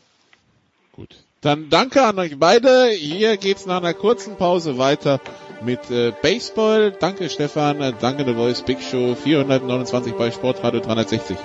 [0.93, 1.17] Gut.
[1.41, 2.91] Dann danke an euch beide.
[2.91, 5.21] Hier geht's nach einer kurzen Pause weiter
[5.65, 6.93] mit äh, Baseball.
[6.93, 11.37] Danke Stefan, danke The Voice Big Show 429 bei Sportradio 360.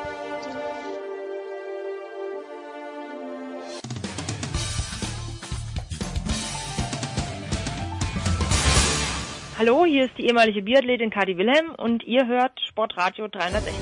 [9.59, 13.73] Hallo, hier ist die ehemalige Biathletin Kadi Wilhelm und ihr hört Sportradio 360.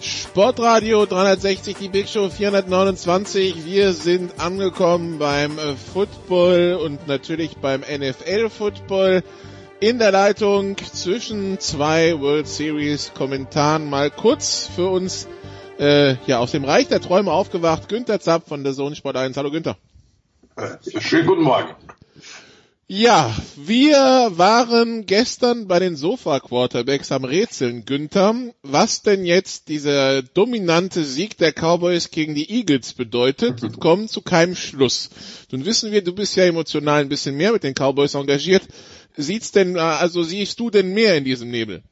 [0.00, 3.66] Sportradio 360, die Big Show 429.
[3.66, 9.22] Wir sind angekommen beim äh, Football und natürlich beim NFL Football.
[9.78, 15.28] In der Leitung zwischen zwei World Series Kommentaren mal kurz für uns
[15.82, 17.88] äh, ja, aus dem Reich der Träume aufgewacht.
[17.88, 19.36] Günther Zapp von der Sohn Sport 1.
[19.36, 19.76] Hallo Günther.
[20.56, 21.74] Äh, schönen guten Morgen.
[22.86, 23.96] Ja, wir
[24.32, 31.52] waren gestern bei den Sofa-Quarterbacks am Rätseln, Günther, was denn jetzt dieser dominante Sieg der
[31.52, 35.10] Cowboys gegen die Eagles bedeutet und kommen zu keinem Schluss.
[35.50, 38.62] Nun wissen wir, du bist ja emotional ein bisschen mehr mit den Cowboys engagiert.
[39.16, 41.82] Sieht's denn, äh, also siehst du denn mehr in diesem Nebel?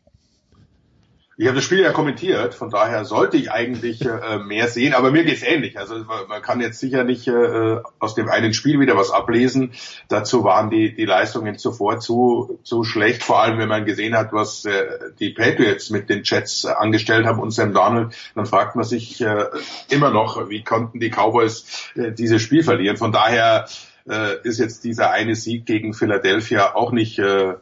[1.40, 5.10] Ich habe das Spiel ja kommentiert, von daher sollte ich eigentlich äh, mehr sehen, aber
[5.10, 5.78] mir geht's ähnlich.
[5.78, 5.94] Also
[6.28, 9.72] man kann jetzt sicher nicht äh, aus dem einen Spiel wieder was ablesen.
[10.08, 14.34] Dazu waren die, die Leistungen zuvor zu, zu schlecht, vor allem wenn man gesehen hat,
[14.34, 18.76] was äh, die Patriots mit den Jets äh, angestellt haben und Sam Donald, dann fragt
[18.76, 19.46] man sich äh,
[19.88, 22.98] immer noch, wie konnten die Cowboys äh, dieses Spiel verlieren.
[22.98, 23.66] Von daher
[24.06, 27.54] äh, ist jetzt dieser eine Sieg gegen Philadelphia auch nicht äh,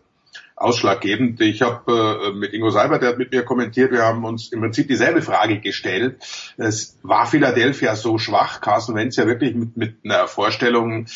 [0.59, 1.41] ausschlaggebend.
[1.41, 4.61] Ich habe äh, mit Ingo Seibert, der hat mit mir kommentiert, wir haben uns im
[4.61, 6.17] Prinzip dieselbe Frage gestellt.
[6.57, 11.07] Es war Philadelphia so schwach, Carson Wentz ja wirklich mit, mit einer Vorstellung,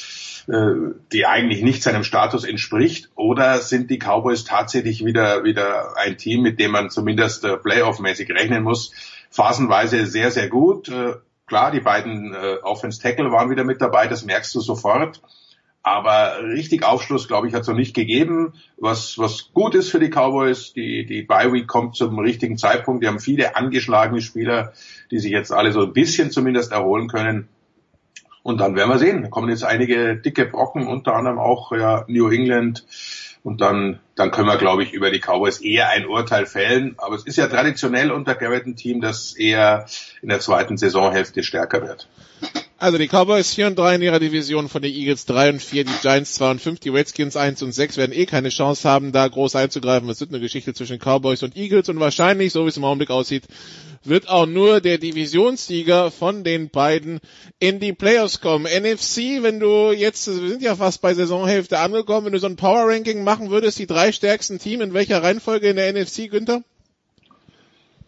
[0.48, 6.16] äh, die eigentlich nicht seinem Status entspricht, oder sind die Cowboys tatsächlich wieder wieder ein
[6.16, 8.92] Team, mit dem man zumindest äh, Playoff-mäßig rechnen muss?
[9.30, 10.88] Phasenweise sehr, sehr gut.
[10.88, 11.14] Äh,
[11.46, 15.20] klar, die beiden äh, Offense-Tackle waren wieder mit dabei, das merkst du sofort.
[15.84, 18.54] Aber richtig Aufschluss, glaube ich, hat es noch nicht gegeben.
[18.76, 23.02] Was, was gut ist für die Cowboys, die, die Bye Week kommt zum richtigen Zeitpunkt.
[23.02, 24.72] Die haben viele angeschlagene Spieler,
[25.10, 27.48] die sich jetzt alle so ein bisschen zumindest erholen können.
[28.44, 29.22] Und dann werden wir sehen.
[29.22, 32.84] Da kommen jetzt einige dicke Brocken, unter anderem auch ja, New England.
[33.42, 36.94] Und dann, dann können wir, glaube ich, über die Cowboys eher ein Urteil fällen.
[36.98, 39.86] Aber es ist ja traditionell unter Garrett ein Team, das eher
[40.22, 42.08] in der zweiten Saisonhälfte stärker wird.
[42.82, 45.84] Also die Cowboys 4 und 3 in ihrer Division von den Eagles 3 und 4,
[45.84, 49.12] die Giants 2 und 5, die Redskins 1 und 6 werden eh keine Chance haben,
[49.12, 50.10] da groß einzugreifen.
[50.10, 53.10] Es wird eine Geschichte zwischen Cowboys und Eagles und wahrscheinlich, so wie es im Augenblick
[53.10, 53.44] aussieht,
[54.02, 57.20] wird auch nur der Divisionssieger von den beiden
[57.60, 58.64] in die Playoffs kommen.
[58.64, 62.56] NFC, wenn du jetzt, wir sind ja fast bei Saisonhälfte angekommen, wenn du so ein
[62.56, 66.64] Power Ranking machen würdest, die drei stärksten Teams, in welcher Reihenfolge in der NFC, Günther?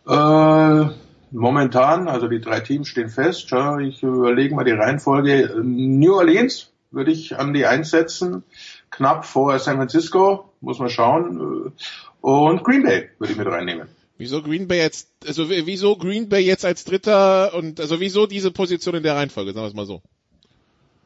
[0.08, 1.03] Äh
[1.34, 3.50] momentan, also die drei Teams stehen fest.
[3.50, 5.60] Ja, ich überlege mal die Reihenfolge.
[5.62, 8.44] New Orleans würde ich an die einsetzen,
[8.90, 11.72] knapp vor San Francisco, muss man schauen.
[12.20, 13.88] Und Green Bay würde ich mit reinnehmen.
[14.16, 18.52] Wieso Green Bay jetzt, also wieso Green Bay jetzt als Dritter und also wieso diese
[18.52, 20.02] Position in der Reihenfolge, sagen wir es mal so?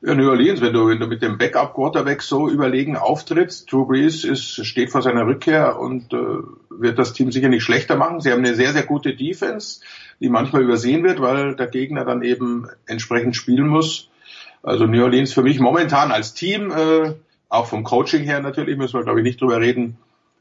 [0.00, 3.84] Ja, New Orleans, wenn du, wenn du mit dem Backup Quarterback so überlegen auftrittst, Drew
[3.84, 6.16] Brees ist, steht vor seiner Rückkehr und äh,
[6.70, 8.20] wird das Team sicher nicht schlechter machen.
[8.20, 9.80] Sie haben eine sehr, sehr gute Defense,
[10.20, 14.08] die manchmal übersehen wird, weil der Gegner dann eben entsprechend spielen muss.
[14.62, 17.14] Also New Orleans für mich momentan als Team, äh,
[17.48, 19.96] auch vom Coaching her natürlich, müssen wir glaube ich nicht drüber reden,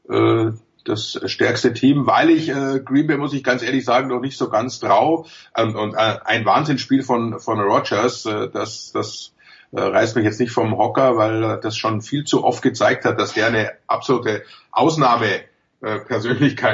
[0.08, 0.52] äh,
[0.84, 4.38] das stärkste Team, weil ich äh, Green Bay, muss ich ganz ehrlich sagen, noch nicht
[4.38, 5.26] so ganz trau.
[5.56, 9.32] Ähm, und äh, ein Wahnsinnsspiel von, von Rogers, äh, das, das
[9.72, 13.04] äh, reißt mich jetzt nicht vom Hocker, weil er das schon viel zu oft gezeigt
[13.04, 15.42] hat, dass der eine absolute Ausnahme
[15.80, 16.00] äh,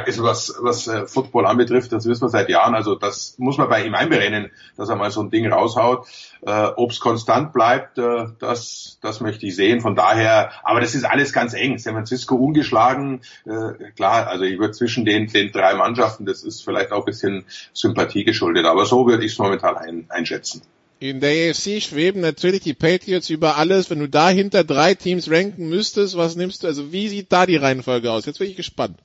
[0.07, 2.75] ist, was, was äh, Football anbetrifft, das wissen wir seit Jahren.
[2.75, 6.07] Also das muss man bei ihm einberechnen, dass er mal so ein Ding raushaut.
[6.43, 9.81] Äh, Ob es konstant bleibt, äh, das, das möchte ich sehen.
[9.81, 11.79] Von daher, aber das ist alles ganz eng.
[11.79, 16.65] San Francisco ungeschlagen, äh, klar, also ich würde zwischen den, den drei Mannschaften, das ist
[16.65, 17.45] vielleicht auch ein bisschen
[17.75, 20.63] Sympathie geschuldet, aber so würde ich es momentan ein, einschätzen.
[21.01, 23.91] In der AFC schweben natürlich die Patriots über alles.
[23.91, 26.67] Wenn du da hinter drei Teams ranken müsstest, was nimmst du?
[26.67, 28.27] Also wie sieht da die Reihenfolge aus?
[28.27, 28.99] Jetzt bin ich gespannt.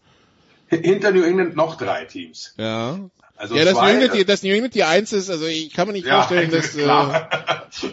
[0.67, 2.53] Hinter New England noch drei Teams.
[2.57, 2.99] Ja.
[3.35, 5.73] Also ja, das, zwei, New England, die, das New England die eins ist, also ich
[5.73, 6.73] kann mir nicht ja, vorstellen, dass...
[6.77, 7.29] Klar.
[7.31, 7.87] Äh,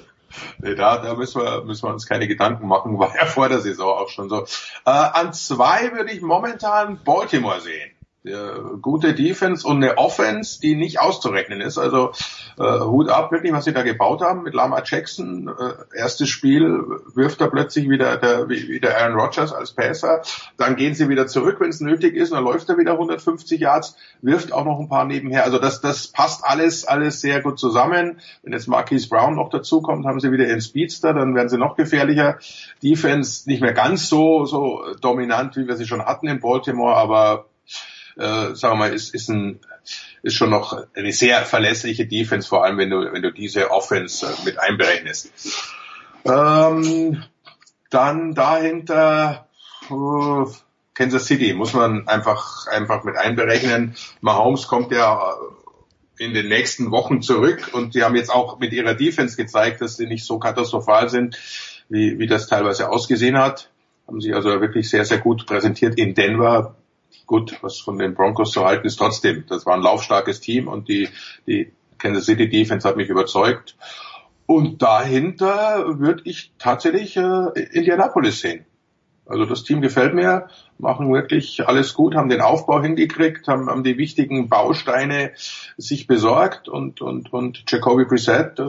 [0.59, 3.61] nee, da, da müssen wir, müssen wir uns keine Gedanken machen, war ja vor der
[3.61, 4.45] Saison auch schon so.
[4.85, 7.93] Äh, an zwei würde ich momentan Baltimore sehen
[8.83, 11.79] gute Defense und eine Offense, die nicht auszurechnen ist.
[11.79, 12.13] Also
[12.59, 15.49] äh, Hut ab wirklich, was sie da gebaut haben mit Lama Jackson.
[15.49, 16.83] Äh, erstes Spiel
[17.15, 20.23] wirft er plötzlich wieder der, wieder Aaron Rodgers als Passer.
[20.57, 22.33] Dann gehen sie wieder zurück, wenn es nötig ist.
[22.33, 25.45] Dann läuft er wieder 150 Yards, wirft auch noch ein paar nebenher.
[25.45, 28.21] Also das, das passt alles, alles sehr gut zusammen.
[28.43, 31.77] Wenn jetzt Marquise Brown noch dazukommt, haben sie wieder ihren Speedster, dann werden sie noch
[31.77, 32.39] gefährlicher.
[32.83, 37.47] Defense nicht mehr ganz so, so dominant, wie wir sie schon hatten in Baltimore, aber
[38.17, 39.61] äh, sagen wir mal, ist, ist, ein,
[40.27, 44.27] ist schon noch eine sehr verlässliche Defense, vor allem wenn du, wenn du diese Offense
[44.27, 45.31] äh, mit einberechnest.
[46.25, 47.23] Ähm,
[47.91, 49.47] dann dahinter
[49.89, 50.51] uh,
[50.95, 53.95] Kansas City muss man einfach, einfach mit einberechnen.
[54.21, 55.37] Mahomes kommt ja
[56.19, 59.97] in den nächsten Wochen zurück und die haben jetzt auch mit ihrer Defense gezeigt, dass
[59.97, 61.39] sie nicht so katastrophal sind,
[61.89, 63.71] wie, wie das teilweise ausgesehen hat.
[64.09, 66.75] Haben sie also wirklich sehr, sehr gut präsentiert in Denver
[67.27, 69.45] gut, was von den Broncos zu halten ist trotzdem.
[69.49, 71.09] Das war ein laufstarkes Team und die,
[71.47, 73.77] die Kansas City Defense hat mich überzeugt.
[74.47, 78.65] Und dahinter würde ich tatsächlich äh, Indianapolis sehen.
[79.27, 80.47] Also das Team gefällt mir,
[80.79, 85.33] machen wirklich alles gut, haben den Aufbau hingekriegt, haben, haben die wichtigen Bausteine
[85.77, 88.67] sich besorgt und, und, und Jacoby Brissett, äh,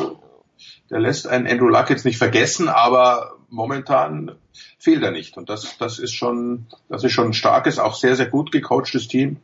[0.90, 4.32] der lässt einen Andrew Luck jetzt nicht vergessen, aber momentan
[4.80, 5.38] fehlt er nicht.
[5.38, 9.08] Und das, das ist schon, das ist schon ein starkes, auch sehr, sehr gut gecoachtes
[9.08, 9.38] Team.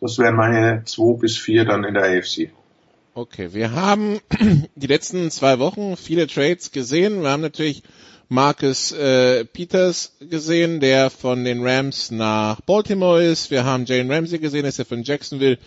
[0.00, 2.50] Das wären meine zwei bis vier dann in der AFC.
[3.14, 4.20] Okay, wir haben
[4.76, 7.22] die letzten zwei Wochen viele Trades gesehen.
[7.22, 7.82] Wir haben natürlich
[8.28, 13.50] Marcus äh, Peters gesehen, der von den Rams nach Baltimore ist.
[13.50, 15.58] Wir haben Jane Ramsey gesehen, dass er von Jacksonville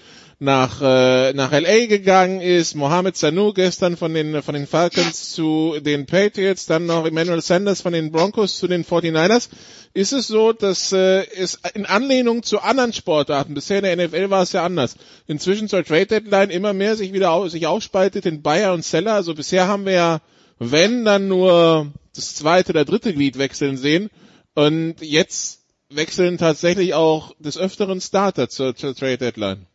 [0.42, 5.76] nach, äh, nach LA gegangen ist, Mohamed Sanu gestern von den, von den Falcons zu
[5.80, 9.50] den Patriots, dann noch Emmanuel Sanders von den Broncos zu den 49ers.
[9.94, 14.32] Ist es so, dass äh, es in Anlehnung zu anderen Sportarten, bisher in der NFL
[14.32, 14.96] war es ja anders,
[15.28, 19.14] inzwischen zur Trade Deadline immer mehr sich wieder au sich aufspaltet in Buyer und Seller?
[19.14, 20.22] Also bisher haben wir ja,
[20.58, 24.10] wenn dann nur das zweite oder dritte Glied wechseln sehen
[24.56, 25.60] und jetzt
[25.90, 29.68] wechseln tatsächlich auch des öfteren Starter zur, zur Trade Deadline.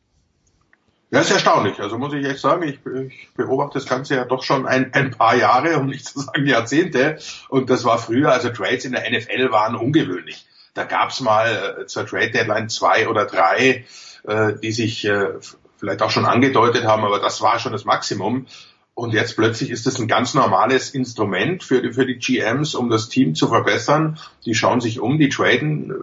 [1.11, 1.79] Ja, ist erstaunlich.
[1.81, 5.13] Also muss ich echt sagen, ich, ich beobachte das Ganze ja doch schon ein, ein
[5.13, 7.19] paar Jahre, um nicht zu sagen Jahrzehnte.
[7.49, 10.47] Und das war früher, also Trades in der NFL waren ungewöhnlich.
[10.75, 13.85] Da gab's mal äh, zur Trade Deadline zwei oder drei,
[14.25, 15.35] äh, die sich äh,
[15.79, 18.47] vielleicht auch schon angedeutet haben, aber das war schon das Maximum.
[18.95, 22.91] Und jetzt plötzlich ist es ein ganz normales Instrument für die, für die GMs, um
[22.91, 24.19] das Team zu verbessern.
[24.45, 25.95] Die schauen sich um, die traden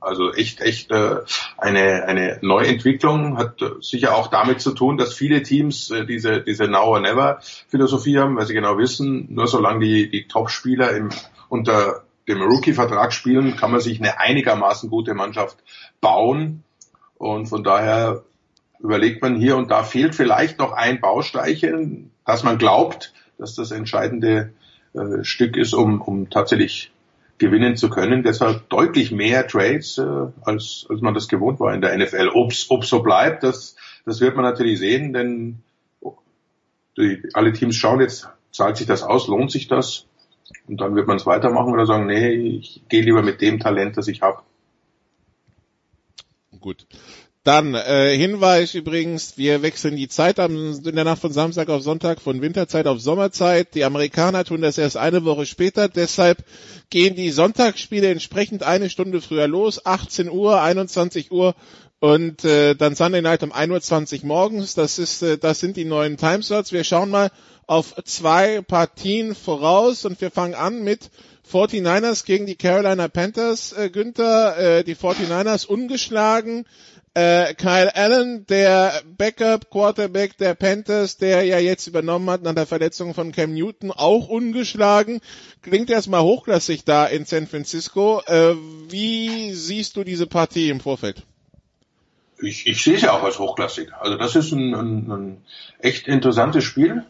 [0.00, 1.16] also echt, echt äh,
[1.56, 6.68] eine, eine Neuentwicklung hat sicher auch damit zu tun, dass viele Teams äh, diese, diese
[6.68, 11.10] Now or Never Philosophie haben, weil sie genau wissen, nur solange die, die Top-Spieler im,
[11.48, 15.58] unter dem Rookie-Vertrag spielen, kann man sich eine einigermaßen gute Mannschaft
[16.00, 16.62] bauen.
[17.16, 18.22] Und von daher
[18.78, 23.70] überlegt man hier und da fehlt vielleicht noch ein Bausteinchen, dass man glaubt, dass das
[23.70, 24.52] entscheidende
[24.94, 26.92] äh, Stück ist, um, um tatsächlich
[27.38, 28.22] gewinnen zu können.
[28.22, 32.30] Deshalb deutlich mehr Trades, äh, als, als man das gewohnt war in der NFL.
[32.34, 35.62] Ob's, ob's so bleibt, das, das wird man natürlich sehen, denn
[36.96, 40.06] die, alle Teams schauen jetzt, zahlt sich das aus, lohnt sich das?
[40.66, 43.96] Und dann wird man es weitermachen oder sagen, nee, ich gehe lieber mit dem Talent,
[43.96, 44.42] das ich habe.
[46.60, 46.86] Gut.
[47.48, 50.54] Dann äh, Hinweis übrigens, wir wechseln die Zeit am,
[50.84, 53.74] in der Nacht von Samstag auf Sonntag von Winterzeit auf Sommerzeit.
[53.74, 56.44] Die Amerikaner tun das erst eine Woche später, deshalb
[56.90, 61.54] gehen die Sonntagsspiele entsprechend eine Stunde früher los, 18 Uhr, 21 Uhr
[62.00, 64.74] und äh, dann Sunday Night um 1.20 Uhr morgens.
[64.74, 66.72] Das ist, äh, das sind die neuen Timeslots.
[66.72, 67.30] Wir schauen mal
[67.66, 71.08] auf zwei Partien voraus und wir fangen an mit
[71.50, 73.72] 49ers gegen die Carolina Panthers.
[73.72, 76.66] Äh, Günther, äh, die 49ers ungeschlagen
[77.18, 82.66] äh, Kyle Allen, der Backup Quarterback der Panthers, der ja jetzt übernommen hat nach der
[82.66, 85.20] Verletzung von Cam Newton, auch ungeschlagen.
[85.62, 88.22] Klingt erstmal hochklassig da in San Francisco.
[88.26, 88.54] Äh,
[88.88, 91.24] wie siehst du diese Partie im Vorfeld?
[92.40, 93.92] Ich, ich sehe es ja auch als hochklassig.
[93.98, 95.42] Also das ist ein, ein, ein
[95.80, 97.04] echt interessantes Spiel,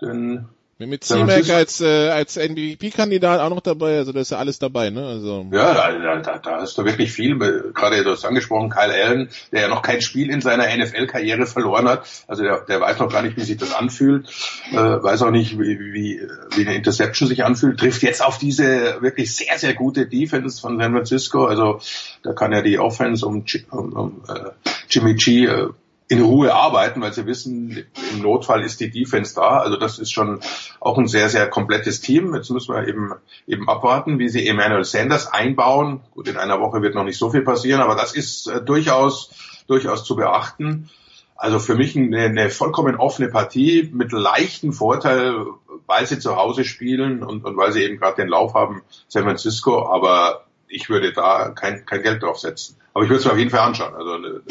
[0.00, 0.46] denn
[0.78, 4.90] mit C-Mac als, äh, als MVP-Kandidat auch noch dabei, also da ist ja alles dabei,
[4.90, 5.06] ne?
[5.06, 5.46] Also.
[5.52, 7.38] Ja, da, da, da ist da wirklich viel.
[7.72, 11.88] Gerade du hast angesprochen, Kyle Allen, der ja noch kein Spiel in seiner NFL-Karriere verloren
[11.88, 12.04] hat.
[12.26, 14.28] Also der, der weiß noch gar nicht, wie sich das anfühlt,
[14.72, 16.20] äh, weiß auch nicht, wie, wie,
[16.56, 20.78] wie eine Interception sich anfühlt, trifft jetzt auf diese wirklich sehr, sehr gute Defense von
[20.78, 21.46] San Francisco.
[21.46, 21.80] Also
[22.22, 24.50] da kann er die Offense um, um, um äh,
[24.88, 25.68] Jimmy G äh,
[26.08, 29.58] in Ruhe arbeiten, weil sie wissen, im Notfall ist die Defense da.
[29.58, 30.40] Also das ist schon
[30.80, 32.34] auch ein sehr, sehr komplettes Team.
[32.34, 33.12] Jetzt müssen wir eben,
[33.46, 36.00] eben abwarten, wie sie Emmanuel Sanders einbauen.
[36.12, 39.30] Gut, in einer Woche wird noch nicht so viel passieren, aber das ist äh, durchaus,
[39.66, 40.90] durchaus zu beachten.
[41.36, 45.46] Also für mich eine, eine vollkommen offene Partie mit leichten Vorteil,
[45.86, 49.24] weil sie zu Hause spielen und, und weil sie eben gerade den Lauf haben, San
[49.24, 49.86] Francisco.
[49.86, 52.76] Aber ich würde da kein, kein Geld drauf setzen.
[52.92, 53.94] Aber ich würde es mir auf jeden Fall anschauen.
[53.94, 54.42] Also eine,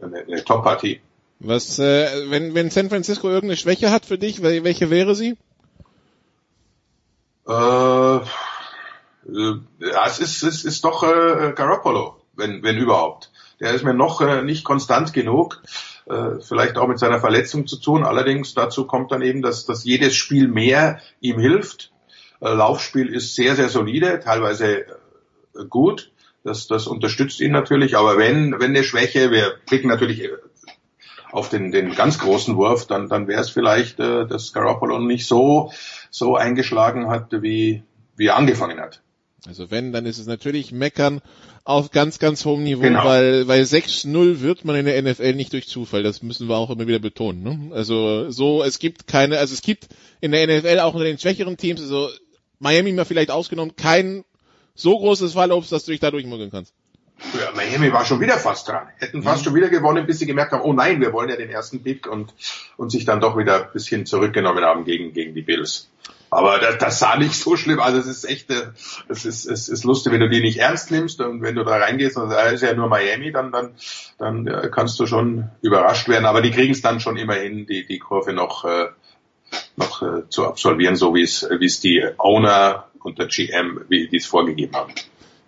[0.00, 1.00] eine, eine Top-Partie.
[1.38, 5.36] Was, äh, wenn, wenn San Francisco irgendeine Schwäche hat für dich, welche wäre sie?
[7.46, 13.30] Äh, äh, ja, es ist, es ist doch äh, Garoppolo, wenn, wenn überhaupt.
[13.60, 15.62] Der ist mir noch äh, nicht konstant genug.
[16.06, 18.04] Äh, vielleicht auch mit seiner Verletzung zu tun.
[18.04, 21.92] Allerdings dazu kommt dann eben, dass, dass jedes Spiel mehr ihm hilft.
[22.40, 24.94] Äh, Laufspiel ist sehr, sehr solide, teilweise äh,
[25.68, 26.12] gut.
[26.44, 27.96] Das, das unterstützt ihn natürlich.
[27.96, 30.28] Aber wenn, wenn eine Schwäche, wir blicken natürlich
[31.32, 35.26] auf den, den ganz großen Wurf, dann, dann wäre es vielleicht, äh, dass Garoppolo nicht
[35.26, 35.72] so,
[36.10, 37.82] so eingeschlagen hat, wie,
[38.16, 39.02] wie er angefangen hat.
[39.46, 41.20] Also wenn, dann ist es natürlich Meckern
[41.64, 43.04] auf ganz, ganz hohem Niveau, genau.
[43.04, 46.02] weil, weil 6-0 wird man in der NFL nicht durch Zufall.
[46.02, 47.42] Das müssen wir auch immer wieder betonen.
[47.42, 47.74] Ne?
[47.74, 49.88] Also so, es gibt keine, also es gibt
[50.20, 52.08] in der NFL auch unter den schwächeren Teams, also
[52.58, 54.24] Miami mal vielleicht ausgenommen, kein
[54.76, 56.72] so großes Fallobst, dass du dich da durchmogeln kannst.
[57.38, 58.88] Ja, Miami war schon wieder fast dran.
[58.98, 59.44] Hätten fast mhm.
[59.44, 62.06] schon wieder gewonnen, bis sie gemerkt haben, oh nein, wir wollen ja den ersten Pick
[62.06, 62.34] und,
[62.76, 65.88] und sich dann doch wieder ein bisschen zurückgenommen haben gegen, gegen die Bills.
[66.28, 67.80] Aber das, das sah nicht so schlimm.
[67.80, 68.68] Also es ist echt, äh,
[69.08, 71.76] es ist, es ist lustig, wenn du die nicht ernst nimmst und wenn du da
[71.76, 73.74] reingehst und es ist ja nur Miami, dann, dann,
[74.18, 76.26] dann äh, kannst du schon überrascht werden.
[76.26, 78.88] Aber die kriegen es dann schon immerhin, die, die Kurve noch, äh,
[79.76, 84.16] noch zu absolvieren, so wie es, wie es die Owner und der GM, wie die
[84.16, 84.92] es vorgegeben haben.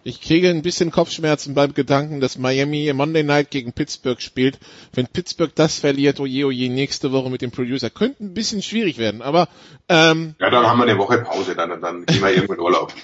[0.04, 4.58] Ich kriege ein bisschen Kopfschmerzen beim Gedanken, dass Miami Monday Night gegen Pittsburgh spielt.
[4.94, 8.96] Wenn Pittsburgh das verliert, oje oje, nächste Woche mit dem Producer, könnte ein bisschen schwierig
[8.96, 9.22] werden.
[9.22, 9.48] Aber
[9.88, 12.94] ähm, ja, dann haben wir eine Woche Pause, dann, dann gehen wir irgendwo in Urlaub.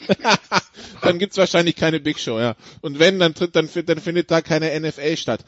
[1.02, 2.54] dann gibt's wahrscheinlich keine Big Show, ja.
[2.80, 5.40] Und wenn, dann tritt, dann, dann findet da keine NFL statt.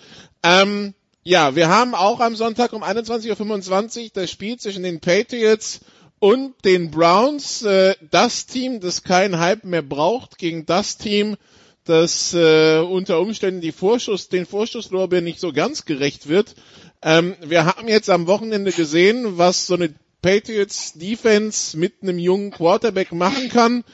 [0.43, 5.81] Ähm, ja, wir haben auch am Sonntag um 21.25 Uhr das Spiel zwischen den Patriots
[6.19, 11.37] und den Browns, äh, das Team, das keinen Hype mehr braucht, gegen das Team,
[11.85, 16.55] das äh, unter Umständen die Vorschuss, den Vorschusslorbeeren nicht so ganz gerecht wird.
[17.03, 22.51] Ähm, wir haben jetzt am Wochenende gesehen, was so eine Patriots Defense mit einem jungen
[22.51, 23.85] Quarterback machen kann.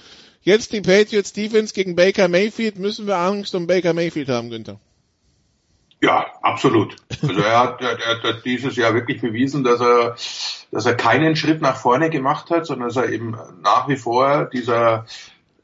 [0.41, 2.79] Jetzt die Patriots Defense gegen Baker Mayfield.
[2.79, 4.81] Müssen wir Angst um Baker Mayfield haben, Günther?
[6.01, 6.97] Ja, absolut.
[7.23, 10.17] Also er hat, er, er hat dieses Jahr wirklich bewiesen, dass er,
[10.73, 14.47] dass er keinen Schritt nach vorne gemacht hat, sondern dass er eben nach wie vor
[14.47, 15.05] dieser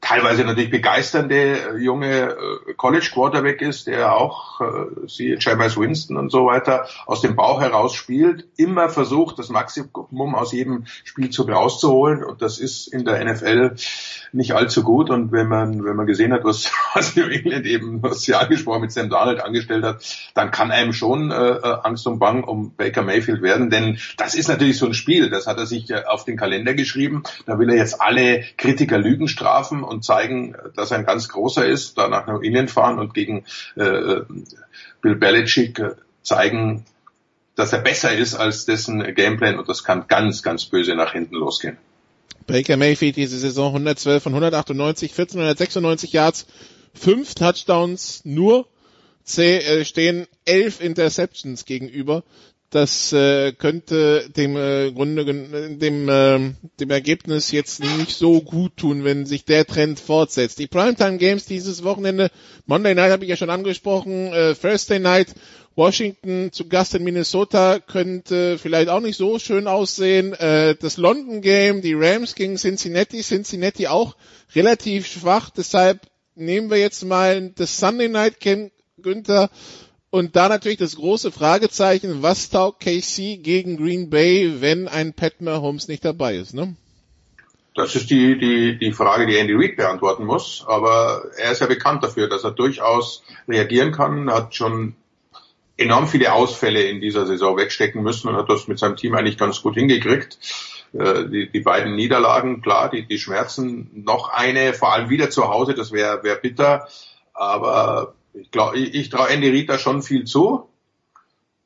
[0.01, 6.17] teilweise natürlich begeisternde äh, junge äh, College Quarterback ist, der auch, äh, siehe Jameis Winston
[6.17, 11.51] und so weiter, aus dem Bauch heraus spielt, immer versucht, das Maximum aus jedem Spielzug
[11.51, 12.23] rauszuholen.
[12.23, 13.75] Und das ist in der NFL
[14.33, 15.11] nicht allzu gut.
[15.11, 18.83] Und wenn man, wenn man gesehen hat, was, was New England eben, was sie angesprochen
[18.83, 20.05] mit Sam Darnold angestellt hat,
[20.35, 21.35] dann kann einem schon äh,
[21.83, 25.47] Angst und Bang um Baker Mayfield werden, denn das ist natürlich so ein Spiel, das
[25.47, 29.83] hat er sich auf den Kalender geschrieben, da will er jetzt alle Kritiker Lügen strafen
[29.89, 33.45] und zeigen, dass er ein ganz großer ist, da nach England fahren und gegen
[33.77, 34.21] äh,
[35.01, 35.83] Bill Belichick
[36.23, 36.85] zeigen,
[37.55, 41.35] dass er besser ist als dessen Gameplan und das kann ganz, ganz böse nach hinten
[41.35, 41.79] losgehen.
[42.47, 46.47] Baker Mayfield diese Saison 112 von 198, 1496 Yards,
[46.95, 48.67] fünf Touchdowns nur,
[49.37, 52.23] äh, stehen elf Interceptions gegenüber
[52.71, 59.05] das äh, könnte dem äh, Grunde dem äh, dem Ergebnis jetzt nicht so gut tun,
[59.05, 60.59] wenn sich der Trend fortsetzt.
[60.59, 62.31] Die Primetime Games dieses Wochenende,
[62.67, 65.35] Monday Night habe ich ja schon angesprochen, äh, Thursday Night
[65.77, 70.35] Washington zu Gast in Minnesota könnte vielleicht auch nicht so schön aussehen.
[70.35, 74.17] Äh, das London Game, die Rams gegen Cincinnati, Cincinnati auch
[74.55, 76.01] relativ schwach, deshalb
[76.35, 78.71] nehmen wir jetzt mal das Sunday Night Game,
[79.01, 79.51] Günther
[80.11, 85.41] und da natürlich das große Fragezeichen, was taugt KC gegen Green Bay, wenn ein Pat
[85.41, 86.77] Mahomes nicht dabei ist, ne?
[87.75, 90.65] Das ist die, die, die Frage, die Andy Reid beantworten muss.
[90.67, 94.97] Aber er ist ja bekannt dafür, dass er durchaus reagieren kann, hat schon
[95.77, 99.39] enorm viele Ausfälle in dieser Saison wegstecken müssen und hat das mit seinem Team eigentlich
[99.39, 100.39] ganz gut hingekriegt.
[100.93, 105.49] Äh, die, die beiden Niederlagen, klar, die, die schmerzen noch eine, vor allem wieder zu
[105.49, 106.89] Hause, das wäre wär bitter.
[107.33, 110.69] Aber ich glaube, ich, ich traue Andy Reid da schon viel zu.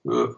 [0.05, 0.28] Äh,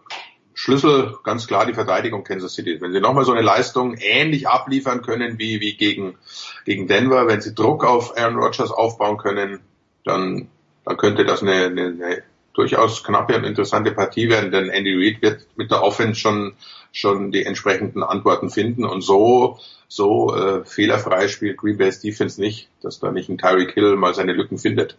[0.53, 2.79] Schlüssel ganz klar die Verteidigung Kansas City.
[2.79, 6.17] Wenn sie nochmal so eine Leistung ähnlich abliefern können wie, wie gegen,
[6.63, 9.59] gegen Denver, wenn sie Druck auf Aaron Rodgers aufbauen können,
[10.05, 10.47] dann,
[10.85, 12.23] dann könnte das eine, eine, eine
[12.53, 16.53] durchaus knappe und interessante Partie werden, denn Andy Reid wird mit der Offense schon,
[16.93, 22.69] schon die entsprechenden Antworten finden und so, so äh, fehlerfrei spielt Green Bay's Defense nicht,
[22.81, 24.97] dass da nicht ein Tyreek Hill mal seine Lücken findet.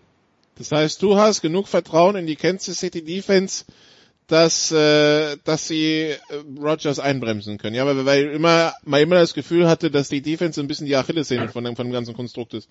[0.56, 3.64] Das heißt, du hast genug Vertrauen in die Kansas City Defense,
[4.26, 6.18] dass, äh, dass sie äh,
[6.58, 7.76] Rogers einbremsen können.
[7.76, 10.96] Ja, weil, weil immer, man immer das Gefühl hatte, dass die Defense ein bisschen die
[10.96, 12.68] Achillessehne von von dem ganzen Konstrukt ist.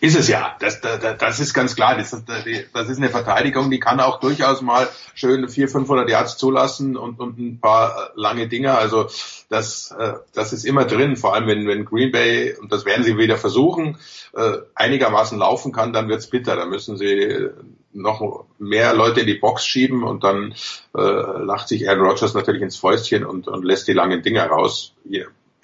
[0.00, 0.56] Ist es ja.
[0.60, 1.96] Das, das, das ist ganz klar.
[1.96, 6.96] Das, das ist eine Verteidigung, die kann auch durchaus mal schön 400, 500 Yards zulassen
[6.96, 8.78] und, und ein paar äh, lange Dinger.
[8.78, 9.08] Also
[9.48, 11.16] das, äh, das ist immer drin.
[11.16, 13.98] Vor allem, wenn, wenn Green Bay, und das werden sie wieder versuchen,
[14.36, 16.54] äh, einigermaßen laufen kann, dann wird's bitter.
[16.54, 17.48] Da müssen sie
[17.92, 20.54] noch mehr Leute in die Box schieben und dann
[20.96, 24.94] äh, lacht sich Aaron Rodgers natürlich ins Fäustchen und, und lässt die langen Dinger raus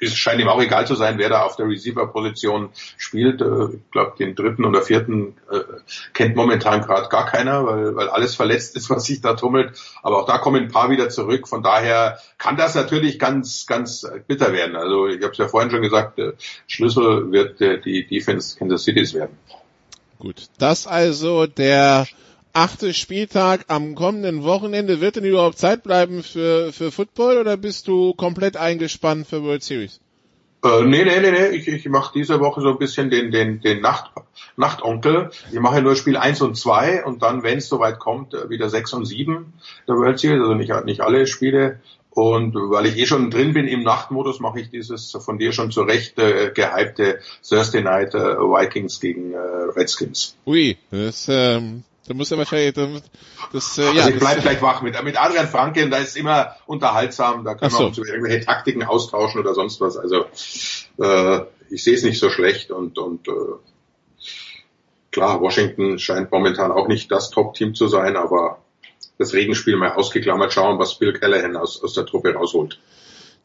[0.04, 3.40] es scheint ihm auch egal zu sein, wer da auf der Receiver-Position spielt.
[3.40, 5.60] Äh, ich glaube, den dritten oder vierten äh,
[6.12, 9.78] kennt momentan gerade gar keiner, weil, weil alles verletzt ist, was sich da tummelt.
[10.02, 11.48] Aber auch da kommen ein paar wieder zurück.
[11.48, 14.76] Von daher kann das natürlich ganz, ganz bitter werden.
[14.76, 16.20] Also ich habe es ja vorhin schon gesagt,
[16.66, 19.36] Schlüssel wird die Defense Kansas City's werden.
[20.18, 22.06] Gut, das also der
[22.54, 25.00] achte Spieltag am kommenden Wochenende.
[25.00, 29.62] Wird denn überhaupt Zeit bleiben für, für Football oder bist du komplett eingespannt für World
[29.62, 30.00] Series?
[30.64, 31.48] Äh, nee, nee, nee, nee.
[31.48, 34.12] Ich, ich mache diese Woche so ein bisschen den, den, den Nacht,
[34.56, 35.30] Nachtonkel.
[35.52, 38.70] Ich mache nur Spiel 1 und 2 und dann, wenn es soweit kommt, äh, wieder
[38.70, 39.52] 6 und 7
[39.86, 41.80] der World Series, also nicht, nicht alle Spiele.
[42.10, 45.72] Und weil ich eh schon drin bin im Nachtmodus, mache ich dieses von dir schon
[45.72, 50.36] zu Recht äh, gehypte Thursday Night äh, Vikings gegen äh, Redskins.
[50.46, 54.08] Ui, das, ähm, da muss er wahrscheinlich, das, äh, also ja.
[54.08, 57.78] ich bleib gleich wach mit, mit Adrian Franken, da ist immer unterhaltsam, da Ach so.
[57.78, 59.96] wir uns über irgendwelche Taktiken austauschen oder sonst was.
[59.96, 60.26] Also
[60.98, 61.40] äh,
[61.70, 63.32] ich sehe es nicht so schlecht und, und äh,
[65.10, 68.58] klar, Washington scheint momentan auch nicht das Top-Team zu sein, aber
[69.16, 72.80] das Regenspiel mal ausgeklammert, schauen, was Bill Callahan aus, aus der Truppe rausholt.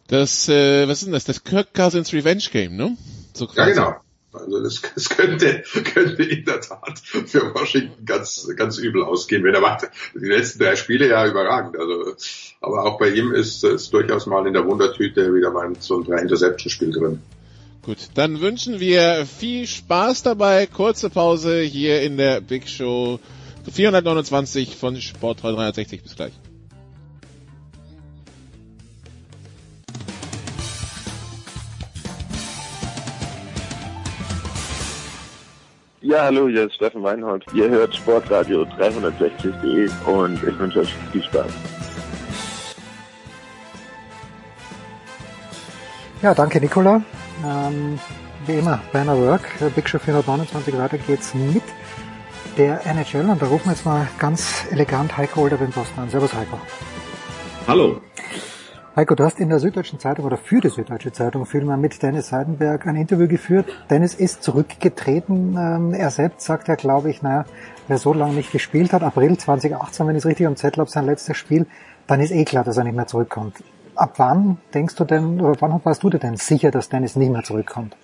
[0.08, 1.26] Das, äh, was ist denn das?
[1.26, 2.98] Das Kirk Cousins Revenge Game, ne?
[3.34, 3.96] So Ja, genau.
[4.32, 9.56] Also das, das könnte, könnte in der Tat für Washington ganz, ganz übel ausgehen, wenn
[9.56, 9.90] er macht.
[10.14, 11.78] Die letzten drei Spiele ja überragend.
[11.78, 12.16] Also,
[12.62, 16.04] aber auch bei ihm ist es durchaus mal in der Wundertüte wieder mal so ein
[16.04, 17.22] drei Interception-Spiel drin.
[17.82, 20.68] Gut, dann wünschen wir viel Spaß dabei.
[20.68, 23.20] Kurze Pause hier in der Big Show
[23.72, 26.04] 429 von Sport 360.
[26.04, 26.34] Bis gleich.
[36.02, 37.44] Ja, hallo, hier ist Steffen Weinhold.
[37.54, 41.52] Ihr hört Sportradio 360.de und ich wünsche euch viel Spaß.
[46.22, 47.02] Ja, danke Nicola.
[47.46, 48.00] Ähm,
[48.46, 49.42] wie immer, Banner Work,
[49.76, 51.64] Big Show 429, weiter geht's mit
[52.58, 56.10] der NHL und da rufen wir jetzt mal ganz elegant Heiko Older beim Posten an.
[56.10, 56.62] Servus Heiko.
[57.68, 58.00] Hallo.
[59.00, 62.28] Heiko, du hast in der Süddeutschen Zeitung oder für die Süddeutsche Zeitung vielmehr mit Dennis
[62.28, 63.66] Seidenberg ein Interview geführt.
[63.90, 65.56] Dennis ist zurückgetreten.
[65.58, 67.46] Ähm, er selbst sagt ja, glaube ich, naja,
[67.88, 70.90] wer so lange nicht gespielt hat, April 2018, wenn ich es richtig am Zettel habe,
[70.90, 71.66] sein letztes Spiel,
[72.08, 73.64] dann ist eh klar, dass er nicht mehr zurückkommt.
[73.96, 77.32] Ab wann denkst du denn, oder wann warst du dir denn sicher, dass Dennis nicht
[77.32, 77.96] mehr zurückkommt?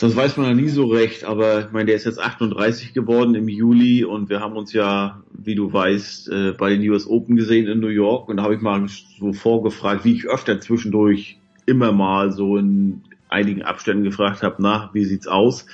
[0.00, 3.34] Das weiß man ja nie so recht, aber ich meine, der ist jetzt 38 geworden
[3.34, 7.36] im Juli und wir haben uns ja, wie du weißt, äh, bei den US Open
[7.36, 11.38] gesehen in New York und da habe ich mal so vorgefragt, wie ich öfter zwischendurch
[11.66, 15.66] immer mal so in einigen Abständen gefragt habe, na, wie sieht's aus?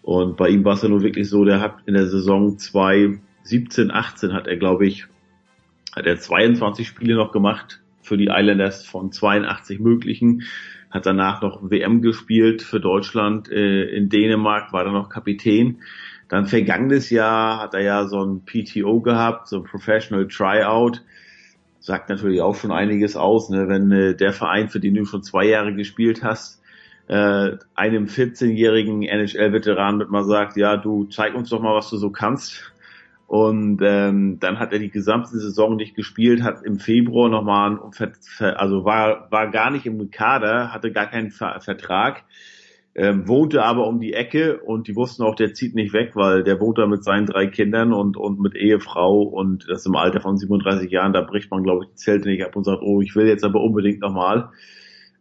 [0.00, 3.90] Und bei ihm war es ja nur wirklich so, der hat in der Saison 2017,
[3.90, 5.08] 18 hat er, glaube ich,
[5.94, 10.44] hat er 22 Spiele noch gemacht für die Islanders von 82 möglichen
[10.90, 15.78] hat danach noch WM gespielt für Deutschland äh, in Dänemark, war dann noch Kapitän.
[16.28, 21.02] Dann vergangenes Jahr hat er ja so ein PTO gehabt, so ein Professional Tryout.
[21.80, 23.68] Sagt natürlich auch schon einiges aus, ne?
[23.68, 26.60] wenn äh, der Verein, für den du schon zwei Jahre gespielt hast,
[27.08, 31.96] äh, einem 14-jährigen NHL-Veteran mit mal sagt, ja, du zeig uns doch mal, was du
[31.96, 32.72] so kannst.
[33.28, 37.78] Und ähm, dann hat er die gesamte Saison nicht gespielt, hat im Februar nochmal,
[38.40, 42.24] also war, war gar nicht im Kader, hatte gar keinen Ver Vertrag,
[42.94, 46.42] ähm, wohnte aber um die Ecke und die wussten auch, der zieht nicht weg, weil
[46.42, 50.22] der wohnt da mit seinen drei Kindern und, und mit Ehefrau und das im Alter
[50.22, 53.02] von 37 Jahren, da bricht man, glaube ich, die Zelte nicht ab und sagt, oh,
[53.02, 54.48] ich will jetzt aber unbedingt nochmal.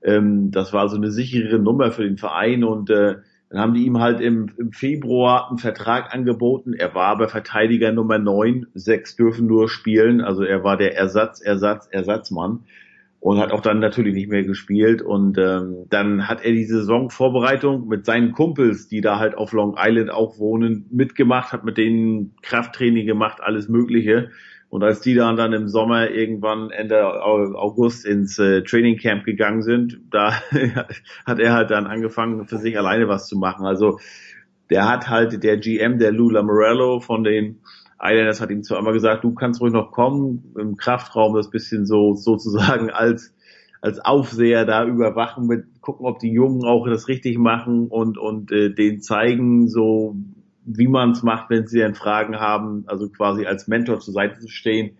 [0.01, 3.17] Ähm, das war so eine sichere Nummer für den Verein und äh,
[3.49, 6.74] dann haben die ihm halt im, im Februar einen Vertrag angeboten.
[6.74, 8.68] Er war aber Verteidiger Nummer 9.
[8.74, 10.22] Sechs dürfen nur spielen.
[10.22, 12.65] Also er war der Ersatz, Ersatz, Ersatzmann.
[13.19, 15.02] Und hat auch dann natürlich nicht mehr gespielt.
[15.02, 19.76] Und ähm, dann hat er die Saisonvorbereitung mit seinen Kumpels, die da halt auf Long
[19.78, 24.30] Island auch wohnen, mitgemacht, hat mit denen Krafttraining gemacht, alles Mögliche.
[24.69, 29.61] Und als die dann dann im Sommer irgendwann Ende August ins äh, Training Camp gegangen
[29.61, 30.34] sind, da
[31.26, 33.65] hat er halt dann angefangen für sich alleine was zu machen.
[33.65, 33.99] Also
[34.69, 37.61] der hat halt der GM, der Lou Lamorello von den
[37.99, 41.85] Islanders hat ihm zwar immer gesagt, du kannst ruhig noch kommen im Kraftraum, das bisschen
[41.85, 43.34] so sozusagen als
[43.80, 48.52] als Aufseher da überwachen, mit gucken, ob die Jungen auch das richtig machen und und
[48.52, 50.15] äh, denen zeigen, so
[50.68, 54.39] wie man es macht, wenn sie dann Fragen haben, also quasi als Mentor zur Seite
[54.39, 54.98] zu stehen.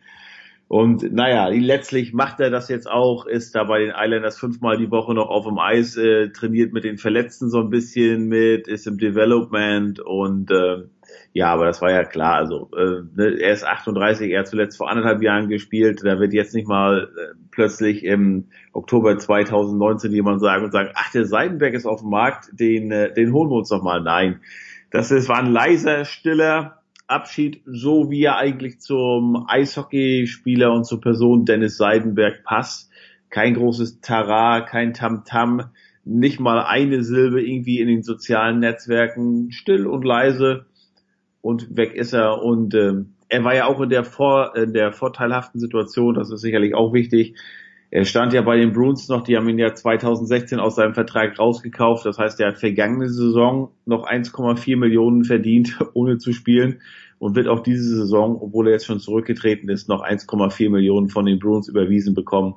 [0.70, 4.92] Und naja, letztlich macht er das jetzt auch, ist da bei den Islanders fünfmal die
[4.92, 8.86] Woche noch auf dem Eis, äh, trainiert mit den Verletzten so ein bisschen mit, ist
[8.86, 10.84] im Development und äh,
[11.32, 12.36] ja, aber das war ja klar.
[12.36, 16.02] Also äh, ne, er ist 38, er hat zuletzt vor anderthalb Jahren gespielt.
[16.04, 21.12] Da wird jetzt nicht mal äh, plötzlich im Oktober 2019 jemand sagen und sagen, ach,
[21.12, 24.02] der Seidenberg ist auf dem Markt, den, äh, den holen wir uns doch mal.
[24.02, 24.42] Nein,
[24.92, 31.02] das ist, war ein leiser, stiller Abschied, so wie er eigentlich zum Eishockeyspieler und zur
[31.02, 32.90] Person Dennis Seidenberg passt.
[33.30, 35.70] Kein großes Tara, kein Tamtam, -Tam,
[36.04, 40.66] nicht mal eine Silbe irgendwie in den sozialen Netzwerken, still und leise
[41.42, 42.42] und weg ist er.
[42.42, 46.42] Und ähm, er war ja auch in der, Vor in der vorteilhaften Situation, das ist
[46.42, 47.36] sicherlich auch wichtig.
[47.90, 51.40] Er stand ja bei den Bruins noch, die haben ihn ja 2016 aus seinem Vertrag
[51.40, 52.06] rausgekauft.
[52.06, 56.82] Das heißt, er hat vergangene Saison noch 1,4 Millionen verdient, ohne zu spielen
[57.20, 61.26] und wird auch diese Saison, obwohl er jetzt schon zurückgetreten ist, noch 1,4 Millionen von
[61.26, 62.56] den Bruins überwiesen bekommen.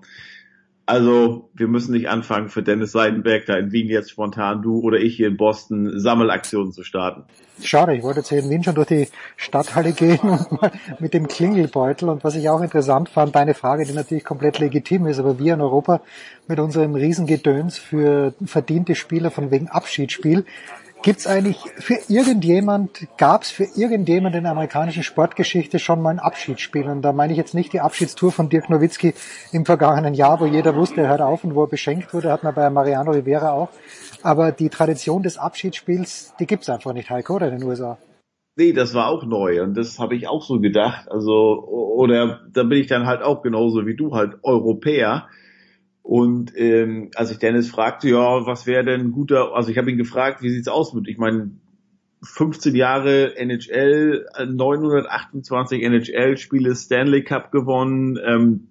[0.91, 4.99] Also wir müssen nicht anfangen für Dennis Seidenberg da in Wien jetzt spontan, du oder
[4.99, 7.23] ich hier in Boston, Sammelaktionen zu starten.
[7.63, 9.07] Schade, ich wollte jetzt hier in Wien schon durch die
[9.37, 12.09] Stadthalle gehen und mal mit dem Klingelbeutel.
[12.09, 15.55] Und was ich auch interessant fand, deine Frage, die natürlich komplett legitim ist, aber wir
[15.55, 16.01] in Europa
[16.49, 20.45] mit unserem Riesengedöns für verdiente Spieler von wegen Abschiedsspiel,
[21.03, 26.85] Gibt's eigentlich für irgendjemand, gab's für irgendjemand in der amerikanischen Sportgeschichte schon mal ein Abschiedsspiel?
[26.91, 29.15] Und da meine ich jetzt nicht die Abschiedstour von Dirk Nowitzki
[29.53, 32.43] im vergangenen Jahr, wo jeder wusste, er hört auf und wo er beschenkt wurde, hat
[32.43, 33.71] man bei Mariano Rivera auch.
[34.23, 37.97] Aber die Tradition des Abschiedsspiels, die gibt's einfach nicht, Heiko, oder in den USA?
[38.57, 41.11] Nee, das war auch neu und das habe ich auch so gedacht.
[41.11, 45.29] Also, oder da bin ich dann halt auch genauso wie du, halt Europäer
[46.03, 49.91] und ähm, als ich Dennis fragte, ja, was wäre denn ein guter, also ich habe
[49.91, 51.53] ihn gefragt, wie sieht's aus mit, ich meine,
[52.23, 58.69] 15 Jahre NHL, 928 NHL-Spiele, Stanley Cup gewonnen, ähm,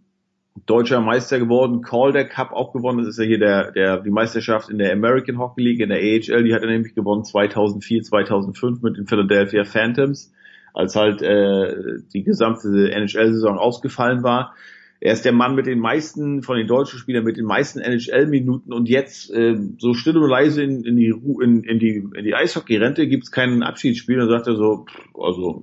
[0.65, 2.99] deutscher Meister geworden, Calder Cup auch gewonnen.
[2.99, 5.99] Das ist ja hier der, der, die Meisterschaft in der American Hockey League, in der
[5.99, 10.31] AHL, die hat er nämlich gewonnen 2004, 2005 mit den Philadelphia Phantoms,
[10.73, 14.53] als halt äh, die gesamte NHL-Saison ausgefallen war.
[15.02, 18.74] Er ist der Mann mit den meisten von den deutschen Spielern mit den meisten NHL-Minuten
[18.74, 22.36] und jetzt äh, so still und leise in, in die in, in die in die
[22.36, 24.18] Eishockey-Rente gibt's kein Abschiedsspiel.
[24.18, 25.62] Dann sagt er so, also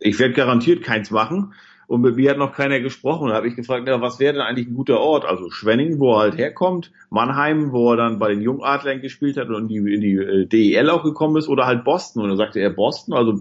[0.00, 1.54] ich werde garantiert keins machen.
[1.88, 3.30] Und mit mir hat noch keiner gesprochen.
[3.30, 5.24] Da habe ich gefragt, ja, was wäre denn eigentlich ein guter Ort?
[5.24, 9.48] Also Schwenning, wo er halt herkommt, Mannheim, wo er dann bei den Jungadlern gespielt hat
[9.48, 12.22] und in die, in die äh, DEL auch gekommen ist, oder halt Boston.
[12.22, 13.40] Und dann sagte er Boston, also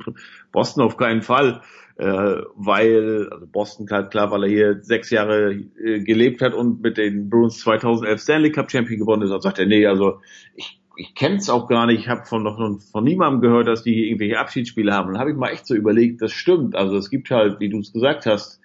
[0.51, 1.61] Boston auf keinen Fall
[1.97, 6.81] äh, weil, also Boston klar, klar, weil er hier sechs Jahre äh, gelebt hat und
[6.81, 10.21] mit den Bruins 2011 Stanley Cup Champion gewonnen ist, dann sagt er, nee, also
[10.55, 12.57] ich, ich kenne es auch gar nicht, ich habe von noch
[12.91, 15.07] von niemandem gehört, dass die irgendwelche Abschiedsspiele haben.
[15.07, 16.75] Und dann habe ich mal echt so überlegt, das stimmt.
[16.75, 18.59] Also es gibt halt, wie du es gesagt hast,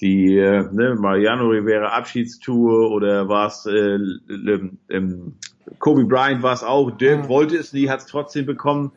[0.00, 3.98] die äh, ne, Mariano Rivera Abschiedstour oder war es äh,
[4.88, 5.34] ähm,
[5.78, 7.28] Kobe Bryant war es auch, Dirk mhm.
[7.28, 8.92] wollte es nie, hat es trotzdem bekommen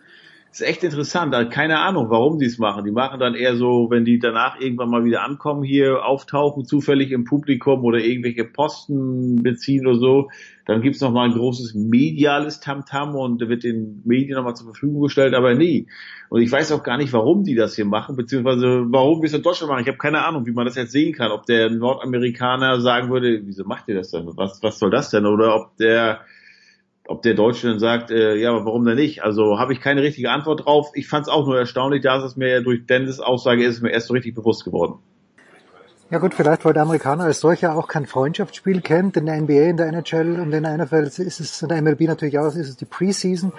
[0.60, 1.34] ist echt interessant.
[1.34, 2.86] Also keine Ahnung, warum die es machen.
[2.86, 7.12] Die machen dann eher so, wenn die danach irgendwann mal wieder ankommen, hier auftauchen, zufällig
[7.12, 10.30] im Publikum oder irgendwelche Posten beziehen oder so,
[10.66, 14.68] dann gibt's noch mal ein großes mediales Tamtam -Tam und wird den Medien nochmal zur
[14.68, 15.88] Verfügung gestellt, aber nie.
[16.30, 19.34] Und ich weiß auch gar nicht, warum die das hier machen, beziehungsweise warum wir es
[19.34, 19.82] in Deutschland machen.
[19.82, 21.32] Ich habe keine Ahnung, wie man das jetzt sehen kann.
[21.32, 24.28] Ob der Nordamerikaner sagen würde, wieso macht ihr das denn?
[24.36, 25.26] Was, was soll das denn?
[25.26, 26.22] Oder ob der
[27.08, 29.24] ob der Deutsche dann sagt, äh, ja, aber warum denn nicht?
[29.24, 30.92] Also habe ich keine richtige Antwort drauf.
[30.94, 34.08] Ich fand es auch nur erstaunlich, dass es mir durch Dennis Aussage ist, mir erst
[34.08, 34.96] so richtig bewusst geworden.
[36.10, 39.18] Ja gut, vielleicht weil der Amerikaner als solcher auch kein Freundschaftsspiel kennt.
[39.18, 42.02] In der NBA, in der NHL und in der NFL ist es, in der MLB
[42.02, 43.52] natürlich auch, ist es die Preseason.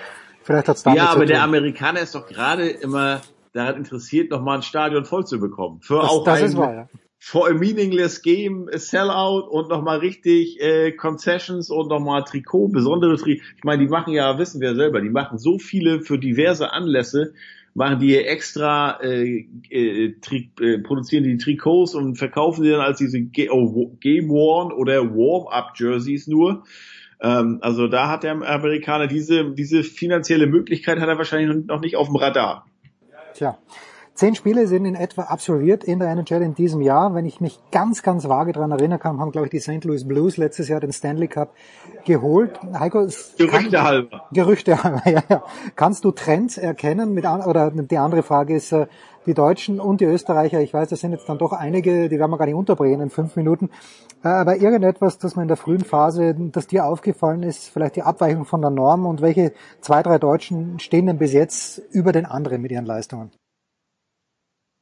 [0.43, 3.23] Vielleicht hat's damit Ja, aber der Amerikaner ist doch gerade immer
[3.53, 5.81] daran interessiert, nochmal ein Stadion voll zu bekommen.
[5.81, 6.89] Für das, auch das einen, ist wahr, ja
[7.27, 13.17] for a meaningless game, a sellout und nochmal richtig äh, Concessions und nochmal Trikot, besondere
[13.17, 13.43] Trikot.
[13.57, 17.33] Ich meine, die machen ja, wissen wir selber, die machen so viele für diverse Anlässe,
[17.73, 22.99] machen die extra, äh, äh, tri äh, produzieren die Trikots und verkaufen die dann als
[22.99, 23.19] diese
[23.51, 26.65] oh, Game Worn oder Warm-Up Jerseys nur.
[27.23, 31.97] Ähm, also da hat der Amerikaner diese, diese finanzielle Möglichkeit hat er wahrscheinlich noch nicht
[31.97, 32.67] auf dem Radar.
[33.33, 33.57] Tja.
[34.15, 37.17] Zehn Spiele sind in etwa absolviert in der NHL in diesem Jahr.
[37.17, 39.83] Wenn ich mich ganz, ganz vage daran erinnern kann, haben, glaube ich, die St.
[39.85, 41.53] Louis Blues letztes Jahr den Stanley Cup
[42.05, 42.61] geholt.
[42.79, 44.29] Heiko, Gerüchte halber.
[44.33, 45.43] Gerüchte halber, ja, ja.
[45.75, 47.13] Kannst du Trends erkennen?
[47.13, 48.87] Mit, oder die andere Frage ist, äh,
[49.27, 52.31] die Deutschen und die Österreicher, ich weiß, das sind jetzt dann doch einige, die werden
[52.31, 53.71] wir gar nicht unterbringen in fünf Minuten,
[54.23, 58.03] äh, aber irgendetwas, das man in der frühen Phase, das dir aufgefallen ist, vielleicht die
[58.03, 62.27] Abweichung von der Norm und welche zwei, drei Deutschen stehen denn bis jetzt über den
[62.27, 63.33] anderen mit ihren Leistungen?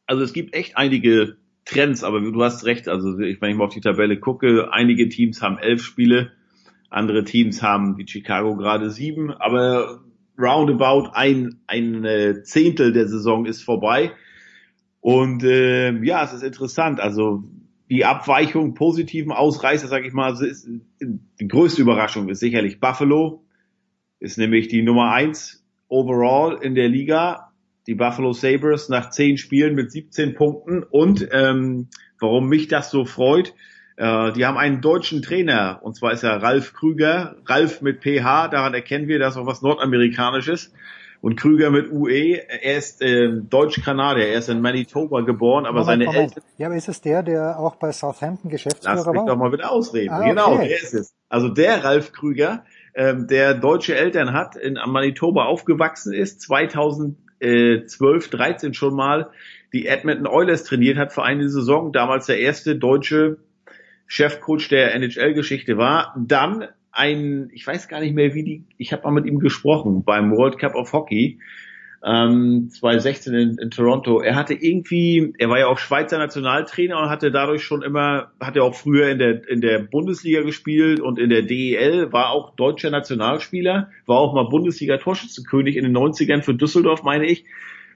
[0.06, 2.88] Also es gibt echt einige Trends, aber du hast recht.
[2.88, 6.32] Also ich, wenn ich mal auf die Tabelle gucke, einige Teams haben elf Spiele,
[6.90, 10.00] andere Teams haben wie Chicago gerade sieben, aber
[10.38, 14.12] roundabout ein, ein äh, Zehntel der Saison ist vorbei.
[15.00, 17.00] Und äh, ja, es ist interessant.
[17.00, 17.44] Also
[17.90, 20.68] die Abweichung positiven Ausreißer, sage ich mal, ist,
[21.00, 23.44] die größte Überraschung ist sicherlich Buffalo,
[24.18, 27.51] ist nämlich die Nummer eins overall in der Liga
[27.86, 31.88] die Buffalo Sabres nach zehn Spielen mit 17 Punkten und ähm,
[32.20, 33.54] warum mich das so freut,
[33.96, 38.48] äh, die haben einen deutschen Trainer und zwar ist er Ralf Krüger, Ralf mit PH,
[38.48, 40.72] daran erkennen wir, dass auch was Nordamerikanisches
[41.20, 45.86] Und Krüger mit UE, er ist äh, Deutsch-Kanadier, er ist in Manitoba geboren, aber Moment,
[45.86, 46.36] seine Moment.
[46.36, 46.44] Eltern...
[46.58, 49.12] Ja, aber ist es der, der auch bei Southampton Geschäftsführer Lass war?
[49.12, 50.10] mich doch mal wieder ausreden.
[50.10, 50.68] Ah, genau, okay.
[50.68, 51.14] der ist es.
[51.28, 52.64] Also der Ralf Krüger,
[52.94, 56.42] ähm, der deutsche Eltern hat, in Manitoba aufgewachsen ist,
[57.42, 59.30] 2012, 13 schon mal
[59.72, 63.38] die Edmonton Oilers trainiert hat für eine Saison, damals der erste deutsche
[64.06, 66.14] Chefcoach der NHL-Geschichte war.
[66.18, 70.04] Dann ein, ich weiß gar nicht mehr, wie die, ich habe mal mit ihm gesprochen
[70.04, 71.40] beim World Cup of Hockey
[72.04, 74.20] ähm, 2016 in, in Toronto.
[74.20, 78.56] Er hatte irgendwie, er war ja auch Schweizer Nationaltrainer und hatte dadurch schon immer, hat
[78.56, 82.56] er auch früher in der in der Bundesliga gespielt und in der DEL, war auch
[82.56, 87.44] deutscher Nationalspieler, war auch mal Bundesliga-Torschützenkönig in den 90ern für Düsseldorf, meine ich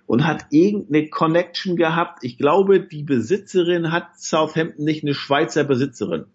[0.06, 2.22] und hat irgendeine Connection gehabt.
[2.22, 6.26] Ich glaube, die Besitzerin hat Southampton nicht eine Schweizer Besitzerin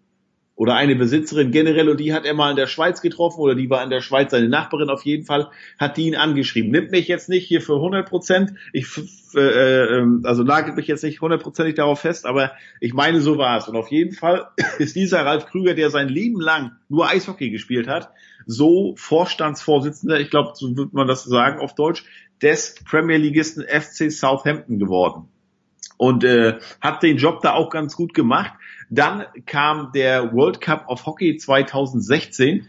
[0.62, 3.68] oder eine Besitzerin generell und die hat er mal in der Schweiz getroffen oder die
[3.68, 6.70] war in der Schweiz seine Nachbarin auf jeden Fall, hat die ihn angeschrieben.
[6.70, 8.86] Nimmt mich jetzt nicht hier für 100 Prozent, ich
[9.34, 13.58] äh, äh, also nagelt mich jetzt nicht hundertprozentig darauf fest, aber ich meine, so war
[13.58, 13.66] es.
[13.66, 17.88] Und auf jeden Fall ist dieser Ralf Krüger, der sein Leben lang nur Eishockey gespielt
[17.88, 18.10] hat,
[18.46, 22.04] so Vorstandsvorsitzender, ich glaube, so wird man das sagen auf Deutsch,
[22.40, 25.28] des Premier Ligisten FC Southampton geworden
[26.02, 28.52] und äh, hat den Job da auch ganz gut gemacht.
[28.94, 32.66] Dann kam der World Cup of Hockey 2016.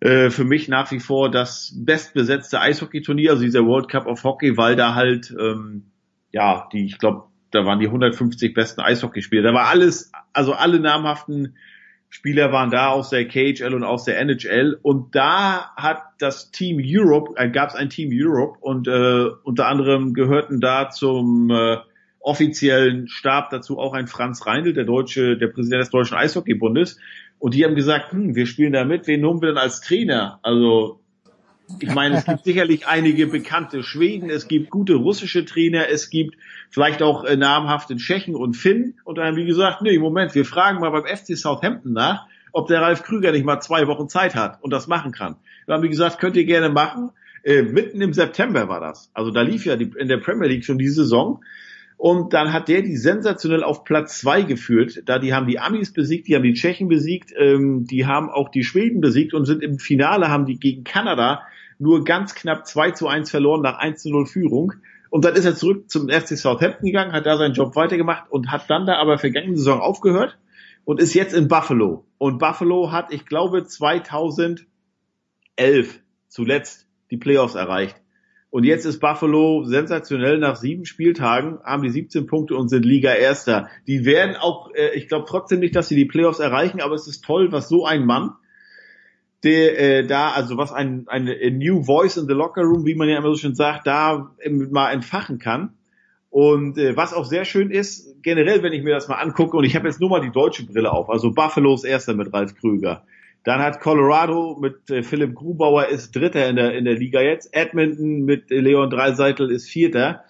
[0.00, 4.58] Äh, für mich nach wie vor das bestbesetzte Eishockeyturnier, also dieser World Cup of Hockey,
[4.58, 5.84] weil da halt, ähm,
[6.32, 9.42] ja, die, ich glaube, da waren die 150 besten Eishockeyspieler.
[9.42, 11.56] Da war alles, also alle namhaften
[12.10, 16.78] Spieler waren da aus der KHL und aus der NHL und da hat das Team
[16.82, 21.78] Europe, äh, gab es ein Team Europe und äh, unter anderem gehörten da zum äh,
[22.28, 26.98] offiziellen Stab dazu auch ein Franz Reindl, der deutsche, der Präsident des Deutschen Eishockeybundes.
[27.38, 30.38] Und die haben gesagt, hm, wir spielen da mit, wen nehmen wir denn als Trainer?
[30.42, 31.00] Also,
[31.80, 36.36] ich meine, es gibt sicherlich einige bekannte Schweden, es gibt gute russische Trainer, es gibt
[36.68, 39.00] vielleicht auch äh, namhafte Tschechen und Finnen.
[39.04, 42.68] Und dann haben die gesagt, nee, Moment, wir fragen mal beim FC Southampton nach, ob
[42.68, 45.36] der Ralf Krüger nicht mal zwei Wochen Zeit hat und das machen kann.
[45.66, 47.10] Dann haben die gesagt, könnt ihr gerne machen.
[47.42, 49.10] Äh, mitten im September war das.
[49.14, 51.40] Also da lief ja die, in der Premier League schon die Saison.
[51.98, 55.02] Und dann hat der die sensationell auf Platz zwei geführt.
[55.06, 58.50] Da die haben die Amis besiegt, die haben die Tschechen besiegt, ähm, die haben auch
[58.50, 61.42] die Schweden besiegt und sind im Finale, haben die gegen Kanada
[61.80, 64.74] nur ganz knapp 2 zu 1 verloren nach 1 zu 0 Führung.
[65.10, 68.52] Und dann ist er zurück zum FC Southampton gegangen, hat da seinen Job weitergemacht und
[68.52, 70.38] hat dann da aber vergangene Saison aufgehört
[70.84, 72.04] und ist jetzt in Buffalo.
[72.18, 74.66] Und Buffalo hat, ich glaube, 2011
[76.28, 78.00] zuletzt die Playoffs erreicht.
[78.50, 83.12] Und jetzt ist Buffalo sensationell nach sieben Spieltagen, haben die 17 Punkte und sind Liga
[83.12, 83.68] Erster.
[83.86, 87.06] Die werden auch, äh, ich glaube trotzdem nicht, dass sie die Playoffs erreichen, aber es
[87.06, 88.32] ist toll, was so ein Mann,
[89.44, 92.94] der äh, da, also was ein, eine a New Voice in the Locker Room, wie
[92.94, 95.74] man ja immer so schön sagt, da ähm, mal entfachen kann.
[96.30, 99.64] Und äh, was auch sehr schön ist, generell, wenn ich mir das mal angucke, und
[99.64, 103.04] ich habe jetzt nur mal die deutsche Brille auf, also Buffalos Erster mit Ralf Krüger.
[103.44, 107.54] Dann hat Colorado mit äh, Philipp Grubauer ist Dritter in der, in der Liga jetzt.
[107.54, 110.24] Edmonton mit Leon Dreiseitel ist Vierter.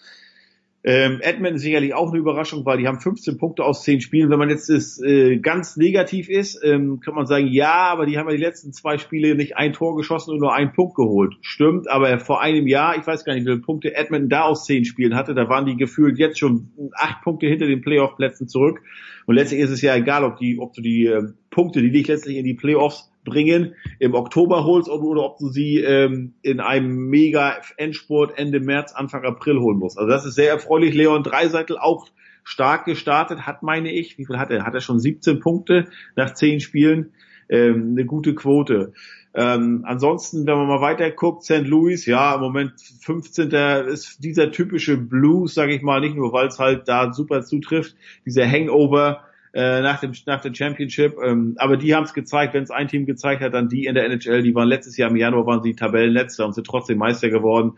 [0.90, 4.30] Ähm, Edmonton ist sicherlich auch eine Überraschung, weil die haben 15 Punkte aus 10 Spielen.
[4.30, 8.16] Wenn man jetzt ist, äh, ganz negativ ist, ähm, kann man sagen, ja, aber die
[8.16, 11.34] haben ja die letzten zwei Spiele nicht ein Tor geschossen und nur einen Punkt geholt.
[11.42, 14.64] Stimmt, aber vor einem Jahr, ich weiß gar nicht, wie viele Punkte Edmonton da aus
[14.64, 18.80] 10 Spielen hatte, da waren die gefühlt jetzt schon acht Punkte hinter den Playoff-Plätzen zurück.
[19.26, 22.08] Und letztlich ist es ja egal, ob die, ob du die äh, Punkte, die dich
[22.08, 27.08] letztlich in die Playoffs bringen, im Oktober holst oder, ob du sie ähm, in einem
[27.08, 29.98] mega Endspurt Ende März, Anfang April holen musst.
[29.98, 30.94] Also das ist sehr erfreulich.
[30.94, 32.08] Leon Dreiseitel auch
[32.44, 34.64] stark gestartet, hat meine ich, wie viel hat er?
[34.64, 37.12] Hat er schon 17 Punkte nach 10 Spielen?
[37.50, 38.92] Ähm, eine gute Quote.
[39.34, 41.66] Ähm, ansonsten, wenn man mal weiter guckt, St.
[41.66, 42.72] Louis, ja, im Moment
[43.02, 43.50] 15.
[43.86, 47.94] ist dieser typische Blues, sage ich mal, nicht nur, weil es halt da super zutrifft,
[48.24, 49.27] dieser Hangover
[49.58, 51.16] äh, nach dem nach dem Championship.
[51.20, 53.96] Ähm, aber die haben es gezeigt, wenn es ein Team gezeigt hat, dann die in
[53.96, 57.28] der NHL, die waren letztes Jahr im Januar waren sie Tabellenletzter und sind trotzdem Meister
[57.28, 57.72] geworden.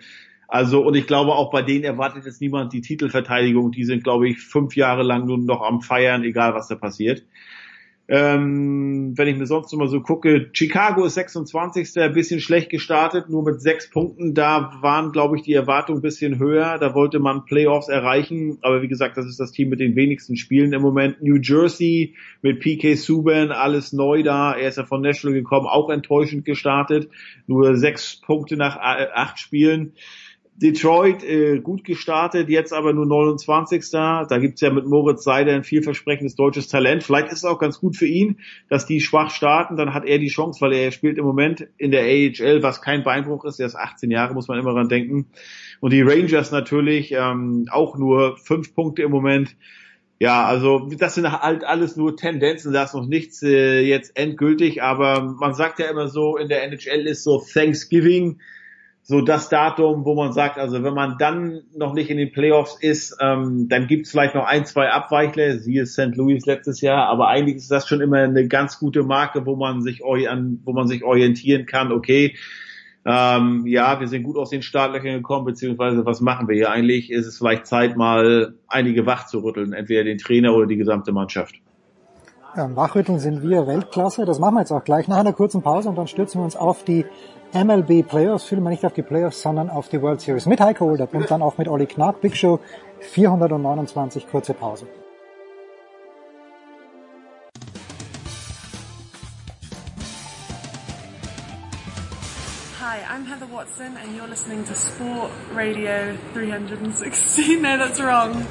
[0.46, 3.70] Also und ich glaube auch bei denen erwartet jetzt niemand die Titelverteidigung.
[3.72, 7.24] Die sind, glaube ich, fünf Jahre lang nun noch am Feiern, egal was da passiert.
[8.12, 11.96] Ähm, wenn ich mir sonst immer so gucke, Chicago ist 26.
[12.00, 14.34] ein bisschen schlecht gestartet, nur mit sechs Punkten.
[14.34, 16.76] Da waren, glaube ich, die Erwartungen ein bisschen höher.
[16.78, 18.58] Da wollte man Playoffs erreichen.
[18.62, 21.22] Aber wie gesagt, das ist das Team mit den wenigsten Spielen im Moment.
[21.22, 24.54] New Jersey mit PK Subban, alles neu da.
[24.54, 27.08] Er ist ja von Nashville gekommen, auch enttäuschend gestartet.
[27.46, 29.92] Nur sechs Punkte nach acht Spielen
[30.60, 33.90] Detroit äh, gut gestartet, jetzt aber nur 29.
[33.90, 37.02] Da gibt's ja mit Moritz Seider ein vielversprechendes deutsches Talent.
[37.02, 39.76] Vielleicht ist es auch ganz gut für ihn, dass die schwach starten.
[39.76, 43.04] Dann hat er die Chance, weil er spielt im Moment in der AHL, was kein
[43.04, 43.58] Beinbruch ist.
[43.58, 45.26] Er ist 18 Jahre, muss man immer dran denken.
[45.80, 49.56] Und die Rangers natürlich ähm, auch nur fünf Punkte im Moment.
[50.18, 54.82] Ja, also das sind halt alles nur Tendenzen, da ist noch nichts äh, jetzt endgültig,
[54.82, 58.38] aber man sagt ja immer so, in der NHL ist so Thanksgiving
[59.10, 62.78] so das Datum, wo man sagt, also wenn man dann noch nicht in den Playoffs
[62.80, 66.14] ist, ähm, dann gibt es vielleicht noch ein, zwei Abweichler, siehe St.
[66.14, 69.82] Louis letztes Jahr, aber eigentlich ist das schon immer eine ganz gute Marke, wo man
[69.82, 72.36] sich, wo man sich orientieren kann, okay,
[73.04, 77.10] ähm, ja, wir sind gut aus den Startlöchern gekommen, beziehungsweise was machen wir hier eigentlich?
[77.10, 81.10] Ist es vielleicht Zeit, mal einige wach zu rütteln, entweder den Trainer oder die gesamte
[81.10, 81.56] Mannschaft.
[82.56, 84.24] Ja, wachrütteln sind wir Weltklasse.
[84.24, 86.54] Das machen wir jetzt auch gleich nach einer kurzen Pause und dann stürzen wir uns
[86.54, 87.06] auf die
[87.52, 91.08] MLB Playoffs, vielmehr nicht auf die Playoffs, sondern auf die World Series mit Heiko Holder
[91.12, 92.20] und dann auch mit Olli Knapp.
[92.20, 92.60] Big Show
[93.00, 94.86] 429, kurze Pause.
[102.80, 107.56] Hi, I'm Heather Watson and you're listening to Sport Radio 360.
[107.60, 108.46] No, that's wrong.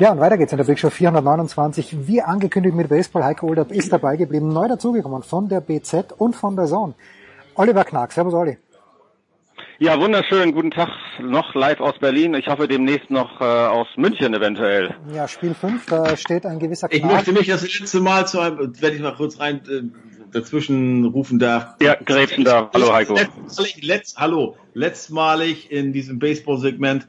[0.00, 2.08] Ja, und weiter geht's in der Big Show 429.
[2.08, 6.34] Wie angekündigt mit Baseball, Heiko Olderb ist dabei geblieben, neu dazugekommen von der BZ und
[6.34, 6.94] von der Zone.
[7.54, 8.56] Oliver Knack, Servus Olli.
[9.78, 10.54] Ja, wunderschön.
[10.54, 10.88] Guten Tag
[11.20, 12.32] noch live aus Berlin.
[12.32, 14.94] Ich hoffe demnächst noch äh, aus München eventuell.
[15.12, 16.98] Ja, Spiel 5, da steht ein gewisser Knack.
[16.98, 19.82] Ich möchte mich das letzte Mal zu einem, wenn ich mal kurz rein äh,
[20.32, 21.74] dazwischen rufen darf.
[21.82, 22.70] Ja, grätschen darf.
[22.72, 23.16] Hallo Heiko.
[23.16, 27.06] Letztmalig, letzt, hallo, letztmalig in diesem Baseball-Segment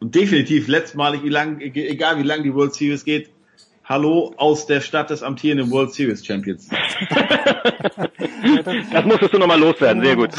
[0.00, 3.30] und definitiv letztmalig, wie lang, egal wie lang die World Series geht,
[3.88, 6.68] Hallo aus der Stadt des amtierenden World Series Champions.
[8.92, 10.30] das musstest du nochmal loswerden, sehr gut.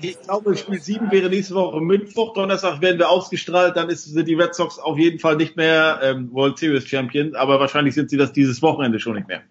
[0.00, 4.26] Ich glaube, Spiel 7 wäre nächste Woche Mittwoch, Donnerstag werden wir ausgestrahlt, dann ist, sind
[4.26, 8.08] die Red Sox auf jeden Fall nicht mehr ähm, World Series Champion, aber wahrscheinlich sind
[8.08, 9.42] sie das dieses Wochenende schon nicht mehr.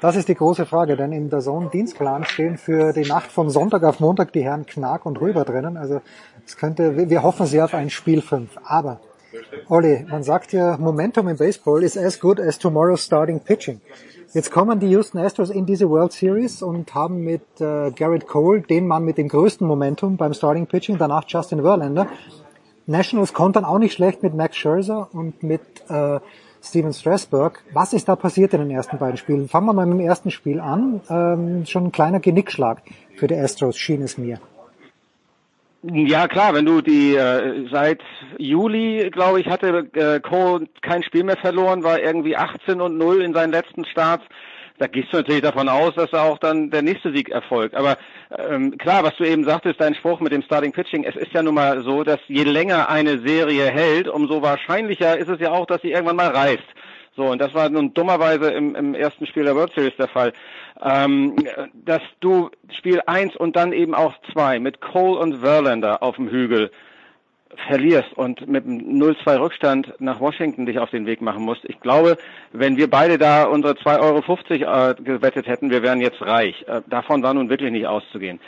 [0.00, 3.48] Das ist die große Frage, denn in der Zone Dienstplan stehen für die Nacht von
[3.48, 5.78] Sonntag auf Montag die Herren Knag und Röber drinnen.
[5.78, 6.02] Also
[6.46, 8.50] es könnte, wir hoffen sehr auf ein Spiel 5.
[8.64, 9.00] Aber
[9.68, 13.80] Olli, man sagt ja, Momentum im Baseball is as good as tomorrow's starting pitching.
[14.32, 18.62] Jetzt kommen die Houston Astros in diese World Series und haben mit äh, Garrett Cole
[18.62, 22.08] den Mann mit dem größten Momentum beim Starting Pitching, danach Justin Verlander.
[22.86, 26.18] Nationals kontern auch nicht schlecht mit Max Scherzer und mit äh,
[26.62, 27.62] Steven Strasburg.
[27.72, 29.48] Was ist da passiert in den ersten beiden Spielen?
[29.48, 31.00] Fangen wir mal mit dem ersten Spiel an.
[31.08, 32.82] Ähm, schon ein kleiner Genickschlag
[33.16, 34.40] für die Astros schien es mir.
[35.92, 38.00] Ja klar, wenn du die äh, seit
[38.38, 43.20] Juli, glaube ich, hatte äh, Cole kein Spiel mehr verloren, war irgendwie 18 und 0
[43.20, 44.24] in seinen letzten Starts.
[44.78, 47.74] Da gehst du natürlich davon aus, dass er auch dann der nächste Sieg erfolgt.
[47.74, 47.98] Aber
[48.36, 51.42] ähm, klar, was du eben sagtest, dein Spruch mit dem Starting Pitching, es ist ja
[51.42, 55.66] nun mal so, dass je länger eine Serie hält, umso wahrscheinlicher ist es ja auch,
[55.66, 56.64] dass sie irgendwann mal reißt.
[57.16, 60.32] So, und das war nun dummerweise im, im ersten Spiel der World Series der Fall.
[60.82, 61.36] Ähm,
[61.74, 66.28] dass du Spiel 1 und dann eben auch 2 mit Cole und Verlander auf dem
[66.28, 66.70] Hügel
[67.68, 71.64] verlierst und mit einem 0-2 Rückstand nach Washington dich auf den Weg machen musst.
[71.64, 72.16] Ich glaube,
[72.52, 76.64] wenn wir beide da unsere 2,50 Euro äh, gewettet hätten, wir wären jetzt reich.
[76.66, 78.40] Äh, davon war nun wirklich nicht auszugehen.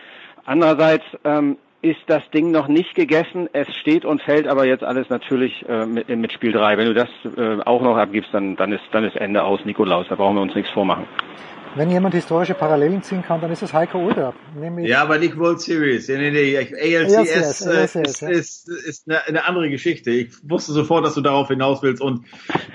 [0.45, 3.49] Andererseits ähm, ist das Ding noch nicht gegessen.
[3.53, 6.77] Es steht und fällt aber jetzt alles natürlich äh, mit, mit, Spiel 3.
[6.77, 10.07] Wenn du das äh, auch noch abgibst, dann, dann, ist, dann ist Ende aus, Nikolaus.
[10.09, 11.05] Da brauchen wir uns nichts vormachen.
[11.77, 14.33] Wenn jemand historische Parallelen ziehen kann, dann ist es Heiko Ulder.
[14.79, 16.09] Ja, aber nicht World Series.
[16.09, 16.57] Nee, nee, nee.
[16.57, 18.29] ALCS, ALCS, ALCS ist, ja.
[18.31, 20.11] ist, ist eine, eine, andere Geschichte.
[20.11, 22.01] Ich wusste sofort, dass du darauf hinaus willst.
[22.01, 22.25] Und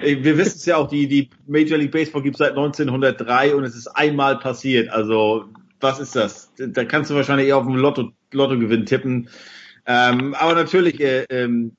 [0.02, 3.56] äh, wir wissen es ja auch, die, die Major League Baseball gibt es seit 1903
[3.56, 4.90] und es ist einmal passiert.
[4.90, 5.46] Also
[5.82, 6.54] was ist das?
[6.58, 9.30] Da kannst du wahrscheinlich eher auf den Lotto, Lottogewinn tippen.
[9.86, 11.76] Ähm, aber natürlich äh, ähm,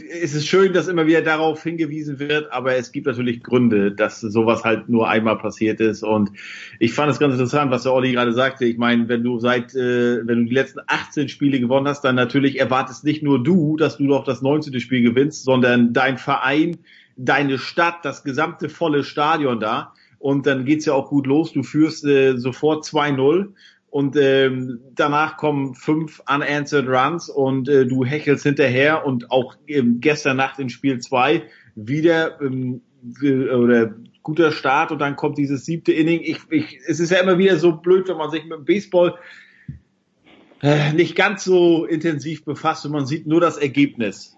[0.00, 4.20] ist es schön, dass immer wieder darauf hingewiesen wird, aber es gibt natürlich Gründe, dass
[4.20, 6.02] sowas halt nur einmal passiert ist.
[6.02, 6.30] Und
[6.78, 8.64] ich fand es ganz interessant, was der Olli gerade sagte.
[8.64, 12.14] Ich meine, wenn du seit, äh, wenn du die letzten 18 Spiele gewonnen hast, dann
[12.14, 14.78] natürlich erwartest nicht nur du, dass du doch das 19.
[14.80, 16.78] Spiel gewinnst, sondern dein Verein,
[17.16, 19.94] deine Stadt, das gesamte volle Stadion da.
[20.18, 21.52] Und dann geht's ja auch gut los.
[21.52, 23.52] Du führst äh, sofort 2-0
[23.90, 30.00] und ähm, danach kommen fünf unanswered Runs und äh, du hechelst hinterher und auch ähm,
[30.00, 31.44] gestern Nacht in Spiel zwei
[31.74, 32.82] wieder ähm,
[33.22, 36.20] oder guter Start und dann kommt dieses siebte Inning.
[36.22, 39.14] Ich, ich, es ist ja immer wieder so blöd, wenn man sich mit dem Baseball
[40.60, 44.36] äh, nicht ganz so intensiv befasst und man sieht nur das Ergebnis.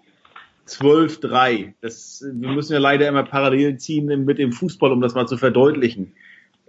[0.67, 1.73] 12-3.
[1.81, 5.37] Das, wir müssen ja leider immer Parallelen ziehen mit dem Fußball, um das mal zu
[5.37, 6.13] verdeutlichen.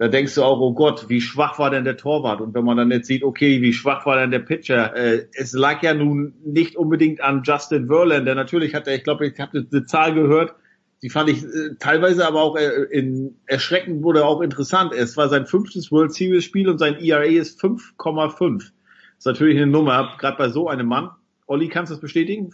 [0.03, 2.41] Da denkst du auch, oh Gott, wie schwach war denn der Torwart?
[2.41, 4.93] Und wenn man dann jetzt sieht, okay, wie schwach war denn der Pitcher?
[4.97, 8.35] Äh, es lag ja nun nicht unbedingt an Justin Verlander.
[8.35, 10.55] Natürlich hat er, ich glaube, ich habe eine Zahl gehört,
[11.03, 14.91] die fand ich äh, teilweise aber auch äh, in, erschreckend wurde auch interessant.
[14.91, 18.57] Es war sein fünftes World Series Spiel und sein ERA ist 5,5.
[18.57, 18.71] Das
[19.19, 21.11] ist natürlich eine Nummer, gerade bei so einem Mann.
[21.53, 22.51] Olli, kannst du das bestätigen?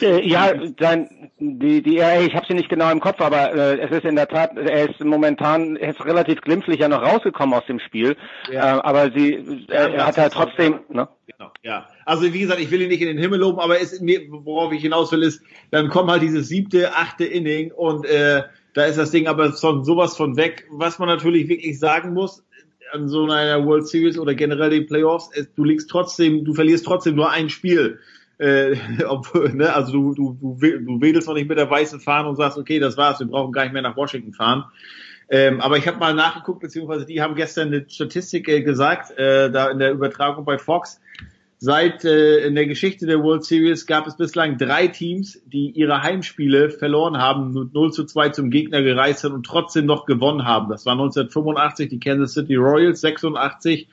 [0.00, 3.90] Äh, ja, dann die die ich habe sie nicht genau im Kopf, aber äh, es
[3.90, 7.66] ist in der Tat, er ist momentan er ist relativ glimpflich ja noch rausgekommen aus
[7.66, 8.16] dem Spiel,
[8.50, 8.78] ja.
[8.78, 9.34] äh, aber sie
[9.68, 10.80] äh, er hat halt trotzdem.
[10.88, 11.06] Ne?
[11.26, 11.86] Genau, ja.
[12.06, 14.00] Also wie gesagt, ich will ihn nicht in den Himmel loben, aber es,
[14.30, 18.86] worauf ich hinaus will, ist, dann kommt halt dieses siebte, achte Inning und äh, da
[18.86, 20.66] ist das Ding aber so, sowas von weg.
[20.70, 22.42] Was man natürlich wirklich sagen muss,
[22.92, 27.16] an so einer World Series oder generell den Playoffs, du liegst trotzdem, du verlierst trotzdem
[27.16, 27.98] nur ein Spiel.
[28.40, 28.76] Äh,
[29.06, 32.36] ob, ne, also du, du, du, du wedelst noch nicht mit der weißen Fahne und
[32.36, 34.64] sagst, okay, das war's, wir brauchen gar nicht mehr nach Washington fahren.
[35.28, 39.50] Ähm, aber ich habe mal nachgeguckt, beziehungsweise die haben gestern eine Statistik äh, gesagt, äh,
[39.50, 41.00] da in der Übertragung bei Fox.
[41.58, 46.02] Seit äh, in der Geschichte der World Series gab es bislang drei Teams, die ihre
[46.02, 50.46] Heimspiele verloren haben, mit 0 zu 2 zum Gegner gereist sind und trotzdem noch gewonnen
[50.46, 50.70] haben.
[50.70, 53.88] Das war 1985 die Kansas City Royals, 86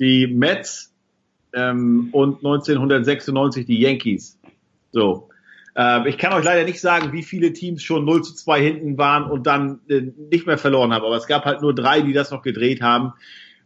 [0.00, 0.89] die Mets
[1.54, 4.38] ähm, und 1996 die Yankees.
[4.92, 5.28] So.
[5.76, 8.98] Äh, ich kann euch leider nicht sagen, wie viele Teams schon 0 zu 2 hinten
[8.98, 12.12] waren und dann äh, nicht mehr verloren haben, aber es gab halt nur drei, die
[12.12, 13.12] das noch gedreht haben.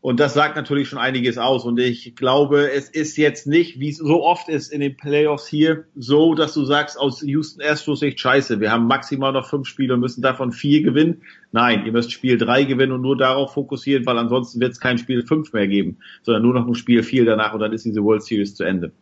[0.04, 1.64] Und das sagt natürlich schon einiges aus.
[1.64, 5.46] Und ich glaube, es ist jetzt nicht, wie es so oft ist in den Playoffs
[5.46, 9.66] hier, so, dass du sagst, aus Houston Astros Sicht, scheiße, wir haben maximal noch fünf
[9.66, 11.22] Spiele und müssen davon vier gewinnen.
[11.52, 14.98] Nein, ihr müsst Spiel drei gewinnen und nur darauf fokussieren, weil ansonsten wird es kein
[14.98, 18.04] Spiel fünf mehr geben, sondern nur noch ein Spiel vier danach und dann ist diese
[18.04, 18.92] World Series zu Ende.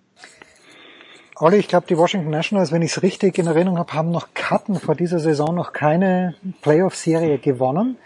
[1.34, 4.34] Olli, ich glaube, die Washington Nationals, wenn ich es richtig in Erinnerung habe, haben noch
[4.34, 7.96] Karten vor dieser Saison noch keine Playoff-Serie gewonnen.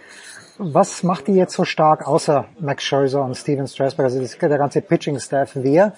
[0.58, 4.80] Was macht die jetzt so stark, außer Max Scherzer und Steven Strasberg, also der ganze
[4.80, 5.52] Pitching-Staff?
[5.54, 5.92] Wer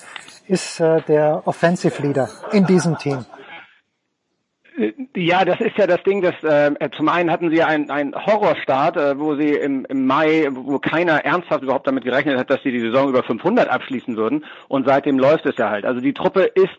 [0.48, 3.24] ist äh, der Offensive Leader in diesem Team?
[5.16, 8.97] Ja, das ist ja das Ding, dass äh, zum einen hatten sie einen, einen Horrorstart,
[8.97, 12.70] äh, wo sie im, im Mai, wo keiner ernsthaft überhaupt damit gerechnet hat, dass sie
[12.70, 14.44] die Saison über 500 abschließen würden.
[14.68, 15.85] Und seitdem läuft es ja halt.
[15.85, 16.78] Also die Truppe ist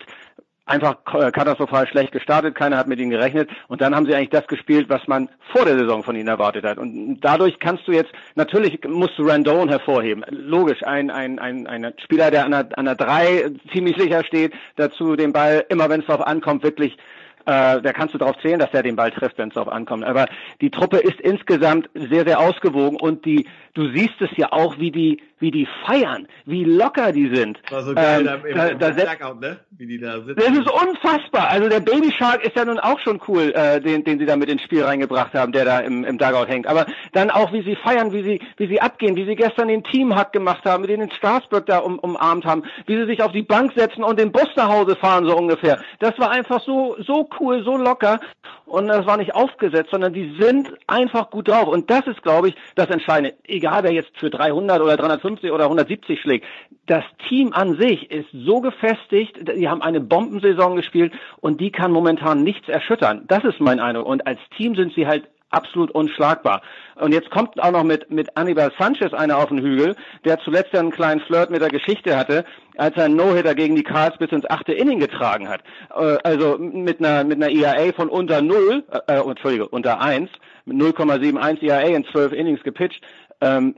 [0.70, 4.30] einfach äh, katastrophal schlecht gestartet, keiner hat mit ihnen gerechnet und dann haben sie eigentlich
[4.30, 6.78] das gespielt, was man vor der Saison von ihnen erwartet hat.
[6.78, 10.24] Und dadurch kannst du jetzt, natürlich musst du Randone hervorheben.
[10.30, 14.54] Logisch, ein, ein, ein, ein Spieler, der an der, an der drei ziemlich sicher steht,
[14.76, 16.98] dazu den Ball, immer wenn es darauf ankommt, wirklich
[17.46, 20.04] äh, da kannst du darauf zählen, dass er den Ball trifft, wenn es darauf ankommt.
[20.04, 20.28] Aber
[20.62, 23.48] die Truppe ist insgesamt sehr, sehr ausgewogen und die,
[23.80, 27.57] du siehst es ja auch, wie die, wie die feiern, wie locker die sind.
[27.72, 29.60] War so geil, ähm, da, da, da Blackout, ne?
[29.72, 30.35] Wie die da sitzen.
[30.35, 31.47] Das ist unfassbar.
[31.49, 34.35] Also der Baby Shark ist ja nun auch schon cool, äh, den, den sie da
[34.35, 36.68] mit ins Spiel reingebracht haben, der da im, im Dugout hängt.
[36.68, 39.84] Aber dann auch, wie sie feiern, wie sie, wie sie abgehen, wie sie gestern den
[39.84, 43.31] Teamhack gemacht haben, mit denen in Straßburg da um, umarmt haben, wie sie sich auf
[43.31, 45.80] die Bank setzen und den Bus nach Hause fahren, so ungefähr.
[45.99, 48.19] Das war einfach so, so cool, so locker.
[48.65, 51.68] Und das war nicht aufgesetzt, sondern die sind einfach gut drauf.
[51.68, 53.35] Und das ist, glaube ich, das Entscheidende.
[53.47, 56.46] Egal, wer jetzt für 300 oder 350 oder 170 schlägt.
[56.86, 61.91] Das Team an sich ist so gefestigt, die haben eine Bombensaison gespielt und die kann
[61.91, 63.26] momentan nichts erschüttern.
[63.28, 64.08] Das ist mein Eindruck.
[64.08, 66.62] Und als Team sind sie halt absolut unschlagbar.
[66.96, 70.76] Und jetzt kommt auch noch mit, mit Anibal Sanchez einer auf den Hügel, der zuletzt
[70.76, 72.46] einen kleinen Flirt mit der Geschichte hatte,
[72.78, 75.62] als er einen No-Hitter gegen die Cards bis ins achte Inning getragen hat.
[75.96, 80.30] Äh, also mit einer, mit einer ERA von unter null, äh, äh Entschuldige, unter eins,
[80.66, 83.02] mit 0,71 ERA in zwölf Innings gepitcht.
[83.41, 83.74] Ähm,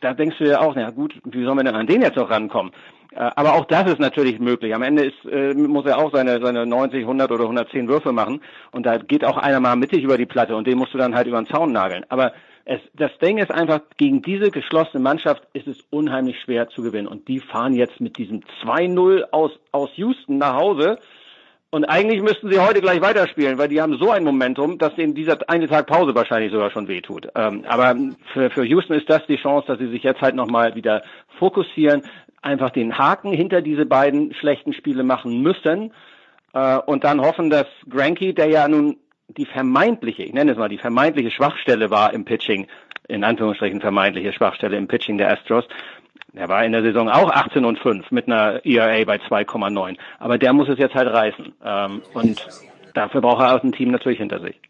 [0.00, 2.30] da denkst du ja auch, na gut, wie sollen wir denn an den jetzt noch
[2.30, 2.72] rankommen?
[3.14, 4.74] Äh, aber auch das ist natürlich möglich.
[4.74, 8.40] Am Ende ist, äh, muss er auch seine, seine 90, 100 oder 110 Würfe machen.
[8.70, 11.14] Und da geht auch einer mal mittig über die Platte und den musst du dann
[11.14, 12.04] halt über den Zaun nageln.
[12.08, 12.32] Aber
[12.64, 17.08] es, das Ding ist einfach, gegen diese geschlossene Mannschaft ist es unheimlich schwer zu gewinnen.
[17.08, 20.98] Und die fahren jetzt mit diesem 2-0 aus, aus Houston nach Hause.
[21.74, 25.14] Und eigentlich müssten sie heute gleich weiterspielen, weil die haben so ein Momentum, dass ihnen
[25.14, 27.28] dieser eine Tag Pause wahrscheinlich sogar schon wehtut.
[27.34, 27.96] Ähm, aber
[28.34, 31.02] für, für Houston ist das die Chance, dass sie sich jetzt halt nochmal wieder
[31.38, 32.02] fokussieren,
[32.42, 35.94] einfach den Haken hinter diese beiden schlechten Spiele machen müssen
[36.52, 40.68] äh, und dann hoffen, dass Granky, der ja nun die vermeintliche, ich nenne es mal
[40.68, 42.66] die vermeintliche Schwachstelle war im Pitching,
[43.08, 45.64] in Anführungsstrichen vermeintliche Schwachstelle im Pitching der Astros,
[46.32, 49.96] der war in der Saison auch 18 und 5 mit einer ERA bei 2,9.
[50.18, 51.52] Aber der muss es jetzt halt reißen.
[51.64, 52.46] Ähm, und
[52.94, 54.60] dafür braucht er auch ein Team natürlich hinter sich.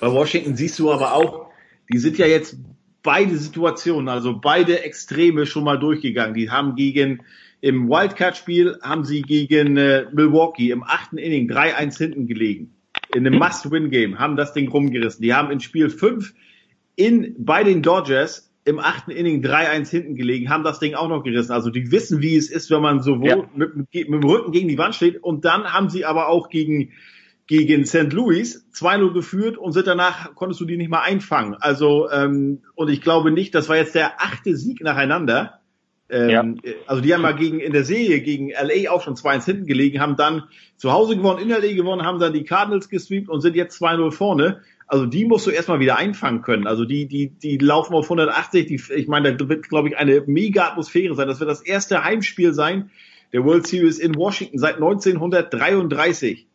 [0.00, 1.50] Bei Washington siehst du aber auch,
[1.92, 2.56] die sind ja jetzt
[3.02, 6.34] beide Situationen, also beide Extreme schon mal durchgegangen.
[6.34, 7.22] Die haben gegen
[7.60, 12.74] im Wildcard-Spiel haben sie gegen äh, Milwaukee im achten Inning 3-1 hinten gelegen.
[13.14, 15.22] In einem Must-Win-Game haben das Ding rumgerissen.
[15.22, 16.34] Die haben in Spiel 5
[16.96, 21.24] in, bei den Dodgers im achten Inning 3-1 hinten gelegen, haben das Ding auch noch
[21.24, 21.52] gerissen.
[21.52, 23.36] Also die wissen, wie es ist, wenn man sowohl Ja.
[23.56, 26.48] mit, mit, mit dem Rücken gegen die Wand steht und dann haben sie aber auch
[26.48, 26.92] gegen
[27.48, 28.12] gegen St.
[28.12, 31.56] Louis 2-0 geführt und sind danach, konntest du die nicht mal einfangen.
[31.58, 35.58] Also, ähm, und ich glaube nicht, das war jetzt der achte Sieg nacheinander.
[36.08, 39.66] Ähm, Also die haben mal gegen in der Serie gegen LA auch schon 2-1 hinten
[39.66, 40.44] gelegen, haben dann
[40.76, 44.12] zu Hause gewonnen, in LA gewonnen, haben dann die Cardinals gesweept und sind jetzt 2-0
[44.12, 44.60] vorne.
[44.86, 46.66] Also die musst du erstmal wieder einfangen können.
[46.66, 48.66] Also die, die, die laufen auf 180.
[48.66, 51.28] Die, ich meine, da wird, glaube ich, eine mega Atmosphäre sein.
[51.28, 52.90] Das wird das erste Heimspiel sein
[53.32, 56.46] der World Series in Washington seit 1933.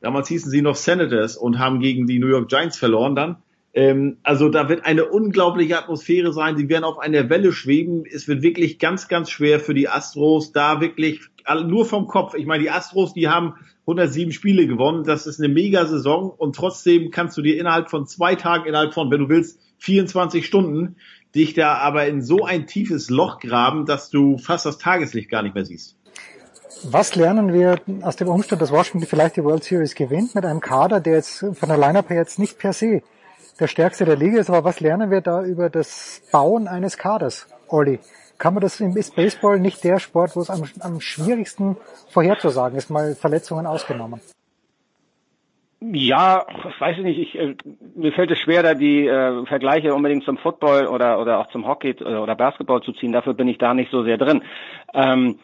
[0.00, 3.36] Damals hießen sie noch Senators und haben gegen die New York Giants verloren dann.
[3.74, 6.56] Ähm, also da wird eine unglaubliche Atmosphäre sein.
[6.56, 8.04] Sie werden auf einer Welle schweben.
[8.04, 11.20] Es wird wirklich ganz, ganz schwer für die Astros, da wirklich
[11.64, 12.34] nur vom Kopf.
[12.34, 13.54] Ich meine, die Astros, die haben
[13.86, 15.04] 107 Spiele gewonnen.
[15.04, 18.94] Das ist eine mega Saison und trotzdem kannst du dir innerhalb von zwei Tagen, innerhalb
[18.94, 20.96] von, wenn du willst, 24 Stunden
[21.34, 25.42] dich da aber in so ein tiefes Loch graben, dass du fast das Tageslicht gar
[25.42, 25.96] nicht mehr siehst.
[26.84, 30.60] Was lernen wir aus dem Umstand, dass Washington vielleicht die World Series gewinnt mit einem
[30.60, 33.02] Kader, der jetzt von der Lineup her jetzt nicht per se
[33.60, 37.46] der stärkste der Liga ist, aber was lernen wir da über das Bauen eines Kaders,
[37.68, 38.00] Olli?
[38.38, 41.76] Kann man das, ist Baseball nicht der Sport, wo es am, am schwierigsten
[42.08, 44.20] vorherzusagen ist, mal Verletzungen ausgenommen?
[45.80, 47.56] Ja, ich weiß nicht, ich, äh,
[47.96, 51.66] mir fällt es schwer, da die äh, Vergleiche unbedingt zum Football oder, oder auch zum
[51.66, 53.12] Hockey äh, oder Basketball zu ziehen.
[53.12, 54.44] Dafür bin ich da nicht so sehr drin.
[54.94, 55.40] Ähm,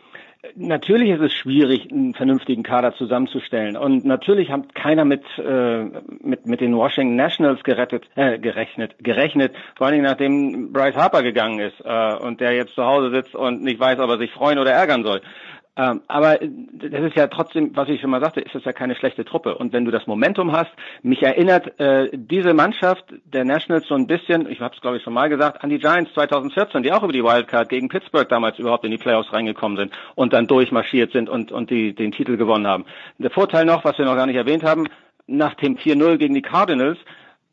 [0.55, 3.77] natürlich ist es schwierig, einen vernünftigen Kader zusammenzustellen.
[3.77, 5.85] Und natürlich hat keiner mit, äh,
[6.21, 11.23] mit, mit den Washington Nationals gerettet, äh, gerechnet, gerechnet, vor allen Dingen nachdem Bryce Harper
[11.23, 14.31] gegangen ist äh, und der jetzt zu Hause sitzt und nicht weiß, ob er sich
[14.31, 15.21] freuen oder ärgern soll.
[15.79, 18.97] Ähm, aber das ist ja trotzdem, was ich schon mal sagte, ist das ja keine
[18.97, 19.55] schlechte Truppe.
[19.55, 20.73] Und wenn du das Momentum hast,
[21.03, 25.05] mich erinnert äh, diese Mannschaft der Nationals so ein bisschen, ich habe es glaube ich
[25.05, 28.59] schon mal gesagt, an die Giants 2014, die auch über die Wildcard gegen Pittsburgh damals
[28.59, 32.37] überhaupt in die Playoffs reingekommen sind und dann durchmarschiert sind und, und die, den Titel
[32.37, 32.85] gewonnen haben.
[33.19, 34.89] Der Vorteil noch, was wir noch gar nicht erwähnt haben,
[35.29, 36.99] nach dem 4-0 gegen die Cardinals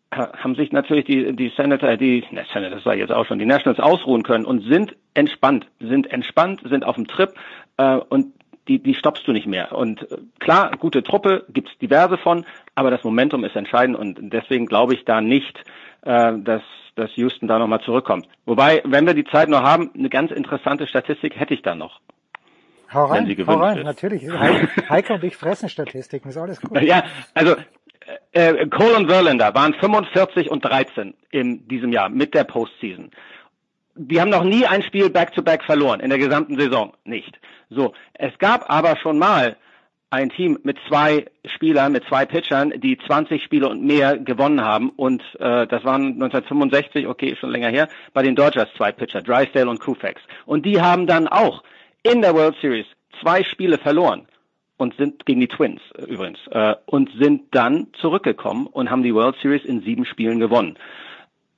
[0.10, 3.38] äh, haben sich natürlich die, die Senator, die, ne, Senator, das war jetzt auch schon,
[3.38, 7.34] die Nationals ausruhen können und sind entspannt, sind entspannt, sind auf dem Trip
[7.78, 8.34] äh, und
[8.68, 9.72] die, die stoppst du nicht mehr.
[9.74, 14.66] Und äh, klar, gute Truppe, gibt's diverse von, aber das Momentum ist entscheidend und deswegen
[14.66, 15.58] glaube ich da nicht,
[16.02, 16.64] äh, dass,
[16.96, 18.28] dass Houston da nochmal zurückkommt.
[18.46, 22.00] Wobei, wenn wir die Zeit noch haben, eine ganz interessante Statistik hätte ich da noch.
[22.94, 23.84] Hau rein, sie hau rein, ist.
[23.84, 24.30] natürlich.
[24.40, 26.82] Heike, Heike und ich fressen Statistiken, ist alles gut.
[26.82, 27.04] Ja,
[27.34, 27.56] also
[28.32, 33.12] äh, Cole und Verlander waren 45 und 13 in diesem Jahr mit der Postseason.
[33.96, 37.40] Die haben noch nie ein Spiel Back-to-Back verloren in der gesamten Saison, nicht.
[37.70, 39.56] So, es gab aber schon mal
[40.10, 44.90] ein Team mit zwei Spielern, mit zwei Pitchern, die 20 Spiele und mehr gewonnen haben
[44.90, 49.70] und äh, das waren 1965, okay, schon länger her, bei den Dodgers zwei Pitcher, Drysdale
[49.70, 50.22] und Koufax.
[50.46, 51.64] Und die haben dann auch
[52.04, 52.86] in der World Series
[53.22, 54.28] zwei Spiele verloren
[54.78, 59.14] und sind gegen die Twins äh, übrigens äh, und sind dann zurückgekommen und haben die
[59.14, 60.78] World Series in sieben Spielen gewonnen.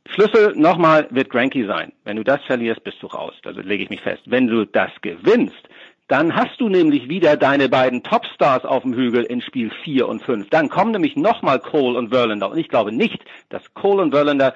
[0.09, 1.91] Schlüssel nochmal wird Granky sein.
[2.03, 3.33] Wenn du das verlierst, bist du raus.
[3.45, 4.23] Also lege ich mich fest.
[4.25, 5.67] Wenn du das gewinnst,
[6.07, 10.21] dann hast du nämlich wieder deine beiden Topstars auf dem Hügel in Spiel 4 und
[10.21, 10.49] 5.
[10.49, 12.49] Dann kommen nämlich nochmal Cole und Verlander.
[12.49, 13.19] Und ich glaube nicht,
[13.49, 14.53] dass Cole und Verlander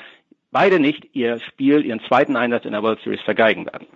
[0.52, 3.88] beide nicht ihr Spiel, ihren zweiten Einsatz in der World Series vergeigen werden.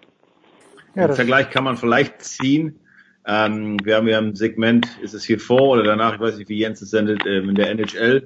[0.95, 2.79] Ja, Den Vergleich kann man vielleicht ziehen.
[3.25, 6.49] Ähm, wir haben ja im Segment, ist es hier vor oder danach, ich weiß nicht,
[6.49, 8.25] wie Jens es sendet, ähm, in der NHL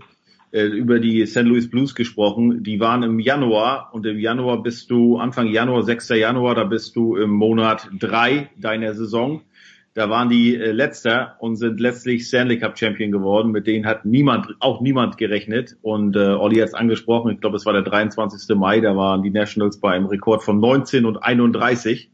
[0.52, 1.44] äh, über die St.
[1.44, 2.64] Louis Blues gesprochen.
[2.64, 6.10] Die waren im Januar und im Januar bist du, Anfang Januar, 6.
[6.10, 9.42] Januar, da bist du im Monat drei deiner Saison.
[9.94, 13.52] Da waren die äh, letzter und sind letztlich Stanley Cup Champion geworden.
[13.52, 15.78] Mit denen hat niemand, auch niemand gerechnet.
[15.82, 18.56] Und äh, Olli hat es angesprochen, ich glaube, es war der 23.
[18.56, 22.10] Mai, da waren die Nationals bei einem Rekord von 19 und 31.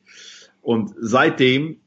[0.62, 1.78] Und seitdem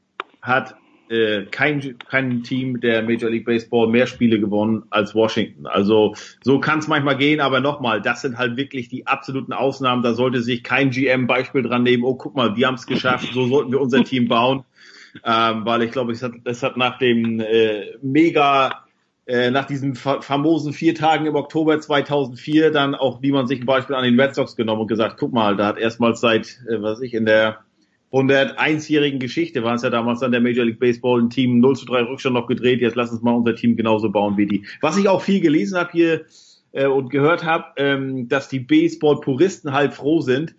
[0.40, 0.76] hat
[1.10, 5.66] äh, kein, kein Team der Major League Baseball mehr Spiele gewonnen als Washington.
[5.66, 10.02] Also so kann es manchmal gehen, aber nochmal, das sind halt wirklich die absoluten Ausnahmen.
[10.02, 13.28] Da sollte sich kein GM Beispiel dran nehmen, oh guck mal, die haben es geschafft,
[13.32, 14.64] so sollten wir unser Team bauen.
[15.24, 18.84] Ähm, weil ich glaube, es hat, es hat nach dem äh, mega
[19.26, 23.66] äh, nach diesen fa famosen vier Tagen im Oktober 2004 dann auch niemand sich ein
[23.66, 26.80] Beispiel an den Red Sox genommen und gesagt, guck mal, da hat erstmals seit, äh,
[26.80, 27.58] was ich, in der
[28.12, 31.86] 101-jährigen Geschichte war es ja damals dann der Major League Baseball ein Team 0 zu
[31.86, 32.80] 3 Rückstand noch gedreht.
[32.80, 34.64] Jetzt lass uns mal unser Team genauso bauen wie die.
[34.80, 36.24] Was ich auch viel gelesen habe hier
[36.72, 40.54] äh, und gehört habe, ähm, dass die Baseball-Puristen halt froh sind,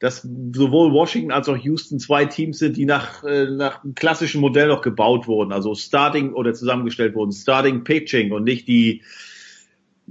[0.00, 4.40] dass sowohl Washington als auch Houston zwei Teams sind, die nach, äh, nach einem klassischen
[4.40, 5.52] Modell noch gebaut wurden.
[5.52, 7.32] Also Starting oder zusammengestellt wurden.
[7.32, 9.02] Starting Pitching und nicht die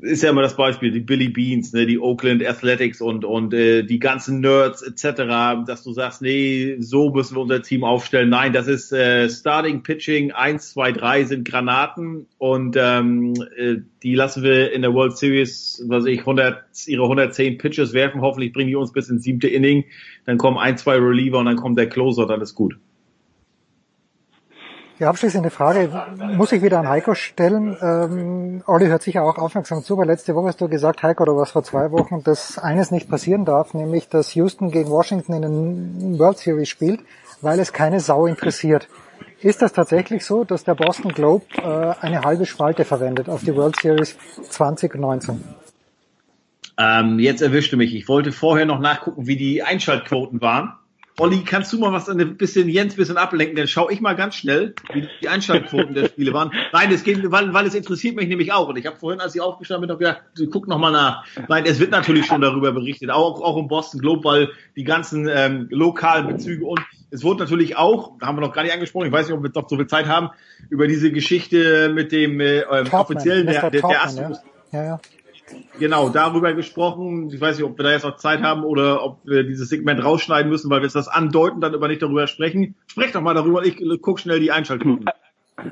[0.02, 3.84] ist ja immer das Beispiel, die Billy Beans, ne, die Oakland Athletics und und äh,
[3.84, 8.30] die ganzen Nerds etc., dass du sagst, nee, so müssen wir unser Team aufstellen.
[8.30, 14.16] Nein, das ist äh, Starting Pitching, eins, zwei, drei sind Granaten und ähm, äh, die
[14.16, 18.70] lassen wir in der World Series, was ich, 100, ihre 110 Pitches werfen, hoffentlich bringen
[18.70, 19.86] die uns bis ins siebte Inning,
[20.26, 22.76] dann kommen ein, zwei Reliever und dann kommt der Closer, dann ist gut.
[25.02, 25.90] Die abschließende Frage
[26.38, 27.76] muss ich wieder an Heiko stellen.
[27.82, 31.36] Ähm, Olli hört sicher auch aufmerksam zu, weil letzte Woche hast du gesagt, Heiko, oder
[31.36, 35.42] was vor zwei Wochen, dass eines nicht passieren darf, nämlich dass Houston gegen Washington in
[35.42, 37.00] den World Series spielt,
[37.42, 38.90] weil es keine Sau interessiert.
[39.40, 43.56] Ist das tatsächlich so, dass der Boston Globe äh, eine halbe Spalte verwendet auf die
[43.56, 44.16] World Series
[44.52, 45.44] 2019?
[46.78, 47.96] Ähm, jetzt erwischte mich.
[47.96, 50.74] Ich wollte vorher noch nachgucken, wie die Einschaltquoten waren.
[51.22, 53.56] Olli, kannst du mal was ein bisschen Jens bisschen ablenken?
[53.56, 56.52] Dann schaue ich mal ganz schnell, wie die Einschaltquoten der Spiele waren.
[56.74, 58.70] Nein, es geht, weil, weil es interessiert mich nämlich auch.
[58.70, 61.24] Und ich habe vorhin, als ich aufgestanden bin, noch gedacht, guck noch mal nach.
[61.48, 65.30] Nein, es wird natürlich schon darüber berichtet, auch auch im Boston Globe, weil die ganzen
[65.32, 69.14] ähm, lokalen Bezüge und es wurde natürlich auch, haben wir noch gar nicht angesprochen, ich
[69.14, 70.30] weiß nicht, ob wir noch so viel Zeit haben,
[70.72, 74.40] über diese Geschichte mit dem äh, ähm, offiziellen der, der, der Astros.
[74.72, 75.00] Ja, ja.
[75.80, 77.30] Genau, darüber gesprochen.
[77.34, 80.04] Ich weiß nicht, ob wir da jetzt noch Zeit haben oder ob wir dieses Segment
[80.04, 82.76] rausschneiden müssen, weil wir jetzt das andeuten, dann aber nicht darüber sprechen.
[82.88, 83.66] Sprecht doch mal darüber.
[83.66, 85.06] Ich guck schnell die Einschaltquoten.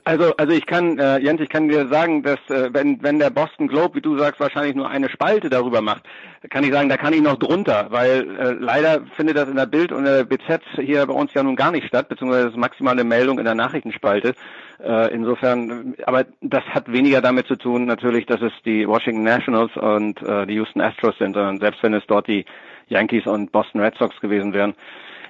[0.04, 3.30] Also, also ich kann, äh, Jens, ich kann dir sagen, dass äh, wenn, wenn der
[3.30, 6.04] Boston Globe, wie du sagst, wahrscheinlich nur eine Spalte darüber macht,
[6.50, 9.66] kann ich sagen, da kann ich noch drunter, weil äh, leider findet das in der
[9.66, 13.04] Bild und der BZ hier bei uns ja nun gar nicht statt, beziehungsweise das maximale
[13.04, 14.34] Meldung in der Nachrichtenspalte.
[14.82, 19.76] Äh, insofern, aber das hat weniger damit zu tun, natürlich, dass es die Washington Nationals
[19.76, 22.46] und äh, die Houston Astros sind, sondern selbst wenn es dort die
[22.88, 24.74] Yankees und Boston Red Sox gewesen wären,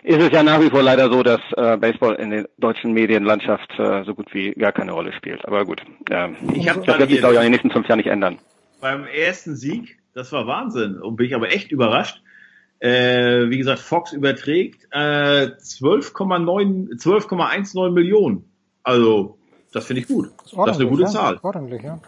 [0.03, 3.71] ist es ja nach wie vor leider so, dass äh, Baseball in der deutschen Medienlandschaft
[3.77, 5.45] äh, so gut wie gar keine Rolle spielt.
[5.45, 7.97] Aber gut, äh, ich hab das wird sich, glaube ich, in den nächsten fünf Jahren
[7.97, 8.37] nicht ändern.
[8.81, 12.21] Beim ersten Sieg, das war Wahnsinn und bin ich aber echt überrascht.
[12.79, 18.49] Äh, wie gesagt, Fox überträgt äh, 12,9, 12,19 Millionen.
[18.83, 19.37] Also,
[19.73, 20.29] das finde ich gut.
[20.37, 21.39] Das ist, das ist eine gute ja, Zahl.
[21.41, 21.99] Ordentlich, ja.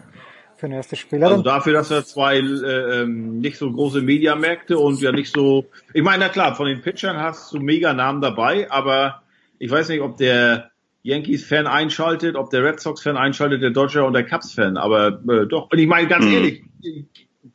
[0.62, 1.24] Für ein erstes Spiel.
[1.24, 5.66] Also dafür, dass er zwei äh, ähm, nicht so große Mediamärkte und ja nicht so.
[5.92, 9.22] Ich meine, na klar, von den Pitchern hast du mega Namen dabei, aber
[9.58, 10.70] ich weiß nicht, ob der
[11.02, 14.76] Yankees-Fan einschaltet, ob der Red Sox-Fan einschaltet, der Dodger und der Cubs-Fan.
[14.76, 15.68] Aber äh, doch.
[15.68, 16.32] Und ich meine, ganz Mhm.
[16.32, 17.06] ehrlich, ich,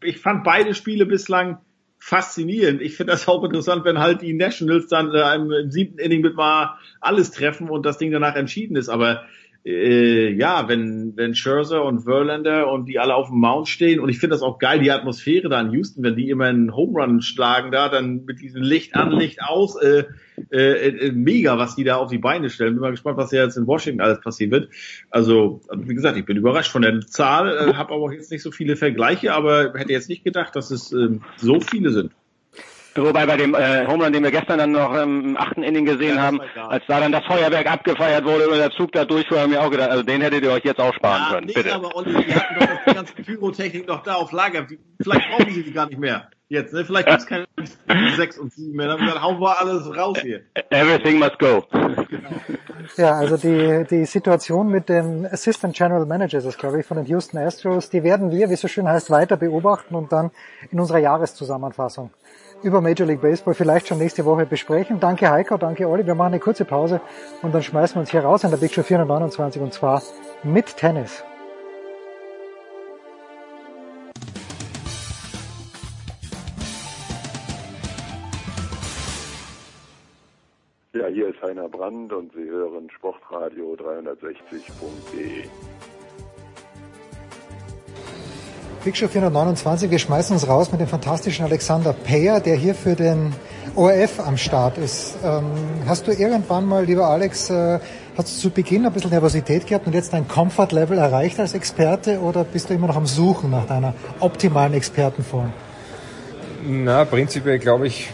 [0.03, 1.59] ich fand beide Spiele bislang
[1.99, 2.81] faszinierend.
[2.81, 6.19] Ich finde das auch interessant, wenn halt die Nationals dann äh, im, im siebten Inning
[6.19, 8.89] mit mal alles treffen und das Ding danach entschieden ist.
[8.89, 9.23] Aber
[9.67, 14.07] äh, ja, wenn, wenn Scherzer und Verlander und die alle auf dem Mount stehen und
[14.07, 16.97] ich finde das auch geil, die Atmosphäre da in Houston, wenn die immer einen Home
[16.97, 20.05] Run schlagen da, dann mit diesem Licht an, Licht aus, äh,
[20.51, 22.75] äh, äh, mega, was die da auf die Beine stellen.
[22.75, 24.69] Bin mal gespannt, was ja jetzt in Washington alles passieren wird.
[25.09, 28.51] Also, wie gesagt, ich bin überrascht von der Zahl, äh, habe aber jetzt nicht so
[28.51, 32.13] viele Vergleiche, aber hätte jetzt nicht gedacht, dass es ähm, so viele sind.
[32.97, 36.21] Wobei bei dem äh, Home Run, den wir gestern dann noch im achten Inning gesehen
[36.21, 39.61] haben, als da dann das Feuerwerk abgefeiert wurde und der Zug da durchfuhr, haben wir
[39.61, 41.47] auch gedacht, also den hättet ihr euch jetzt auch sparen Ja, können.
[41.47, 41.73] nee, Bitte.
[41.75, 44.67] aber Olli, die hatten doch die ganze Pyrotechnik noch da auf Lager.
[45.01, 46.29] Vielleicht brauchen sie die gar nicht mehr.
[46.49, 46.85] Jetzt, ne?
[46.85, 47.45] Vielleicht gibt's keine
[48.15, 48.87] sechs und sieben mehr.
[48.87, 50.41] Dann hauen wir alles raus hier.
[50.69, 51.65] Everything must go.
[52.95, 57.05] Ja, also die, die Situation mit dem Assistant General Manager, das glaube ich, von den
[57.07, 60.31] Houston Astros, die werden wir, wie es so schön heißt, weiter beobachten und dann
[60.71, 62.11] in unserer Jahreszusammenfassung
[62.63, 64.99] über Major League Baseball vielleicht schon nächste Woche besprechen.
[64.99, 66.05] Danke Heiko, danke Olli.
[66.05, 67.01] Wir machen eine kurze Pause
[67.41, 70.01] und dann schmeißen wir uns hier raus in der Big Show 429 und zwar
[70.43, 71.23] mit Tennis.
[80.93, 85.47] Ja, hier ist Heiner Brand und Sie hören Sportradio 360.de.
[88.83, 92.95] Big Show 429, wir schmeißen uns raus mit dem fantastischen Alexander Payer, der hier für
[92.95, 93.33] den
[93.75, 95.15] ORF am Start ist.
[95.23, 95.45] Ähm,
[95.87, 97.79] hast du irgendwann mal, lieber Alex, äh,
[98.17, 102.19] hast du zu Beginn ein bisschen Nervosität gehabt und jetzt dein Comfort-Level erreicht als Experte
[102.19, 105.51] oder bist du immer noch am Suchen nach deiner optimalen Expertenform?
[106.65, 108.09] Na, prinzipiell glaube ich,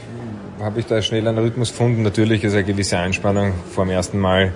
[0.59, 2.03] habe ich da schnell einen Rhythmus gefunden.
[2.03, 4.53] Natürlich ist eine gewisse Einspannung vor dem ersten Mal.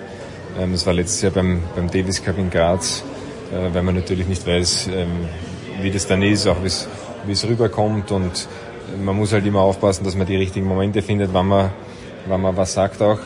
[0.58, 3.04] Ähm, das war letztes Jahr beim, beim Davis Cup in Graz,
[3.52, 5.28] äh, weil man natürlich nicht weiß, ähm,
[5.80, 8.48] wie das dann ist, auch wie es rüberkommt und
[9.02, 11.70] man muss halt immer aufpassen, dass man die richtigen Momente findet, wann man,
[12.26, 13.18] wann man was sagt auch.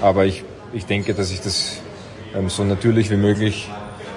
[0.00, 1.80] Aber ich, ich denke, dass ich das
[2.34, 3.68] ähm, so natürlich wie möglich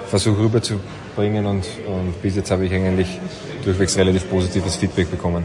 [0.06, 3.20] versuche rüberzubringen und, und bis jetzt habe ich eigentlich
[3.64, 5.44] durchwegs relativ positives Feedback bekommen.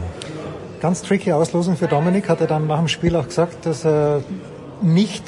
[0.80, 4.22] Ganz tricky Auslosung für Dominik, hat er dann nach dem Spiel auch gesagt, dass er
[4.80, 5.22] nicht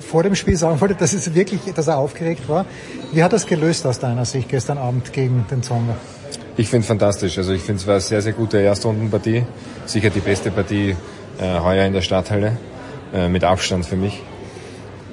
[0.00, 2.66] vor dem Spiel sagen wollte, dass es wirklich, dass er aufgeregt war.
[3.12, 5.96] Wie hat es gelöst aus deiner Sicht gestern Abend gegen den Zonga?
[6.56, 7.38] Ich finde fantastisch.
[7.38, 9.44] Also ich finde es war eine sehr, sehr gute Erstrundenpartie.
[9.86, 10.96] Sicher die beste Partie
[11.38, 12.56] äh, heuer in der Stadthalle.
[13.12, 14.22] Äh, mit Abstand für mich.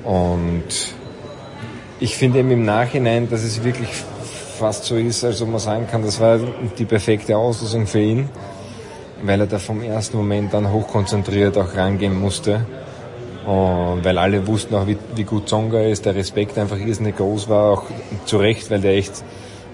[0.06, 0.64] Und
[2.00, 3.90] ich finde eben im Nachhinein, dass es wirklich
[4.58, 6.40] fast so ist, als ob man sagen kann, das war
[6.78, 8.30] die perfekte Auslösung für ihn,
[9.22, 12.66] weil er da vom ersten Moment dann hochkonzentriert auch rangehen musste.
[13.46, 17.50] Und weil alle wussten auch, wie, wie gut Zonga ist, der Respekt einfach irrsinnig groß
[17.50, 17.84] war, auch
[18.26, 19.24] zu Recht, weil der echt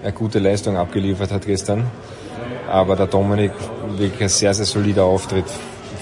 [0.06, 1.86] eine gute Leistung abgeliefert hat gestern.
[2.70, 3.52] Aber der Dominik
[3.98, 5.46] wirklich ein sehr, sehr solider Auftritt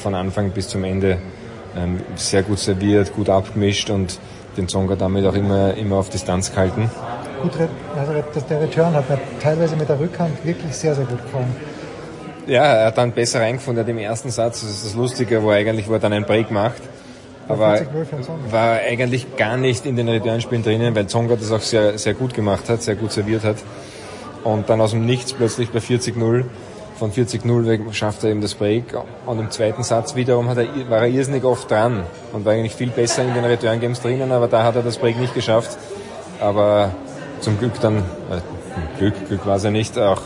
[0.02, 1.18] von Anfang bis zum Ende.
[1.76, 4.20] Ähm, sehr gut serviert, gut abgemischt und
[4.58, 6.92] den Zonga damit auch immer, immer auf Distanz gehalten.
[7.42, 7.52] Gut,
[7.98, 8.14] also
[8.50, 11.56] der Return hat mir teilweise mit der Rückhand wirklich sehr, sehr gut gefallen.
[12.46, 14.62] Ja, er hat dann besser reingefunden im ersten Satz.
[14.62, 16.82] Das ist das Lustige, wo er eigentlich, wo er dann einen Break macht.
[17.48, 17.80] Aber
[18.50, 22.34] war eigentlich gar nicht in den Returnspielen drinnen, weil Zonga das auch sehr, sehr gut
[22.34, 23.58] gemacht hat, sehr gut serviert hat.
[24.44, 26.46] Und dann aus dem Nichts plötzlich bei 40-0
[26.98, 28.86] von 40-0 schafft er eben das Break.
[29.26, 32.76] Und im zweiten Satz wiederum hat er, war er irrsinnig oft dran und war eigentlich
[32.76, 35.78] viel besser in den Return Games drinnen, aber da hat er das Break nicht geschafft.
[36.40, 36.92] Aber
[37.40, 40.22] zum Glück dann, äh, Glück, Glück war es ja nicht, auch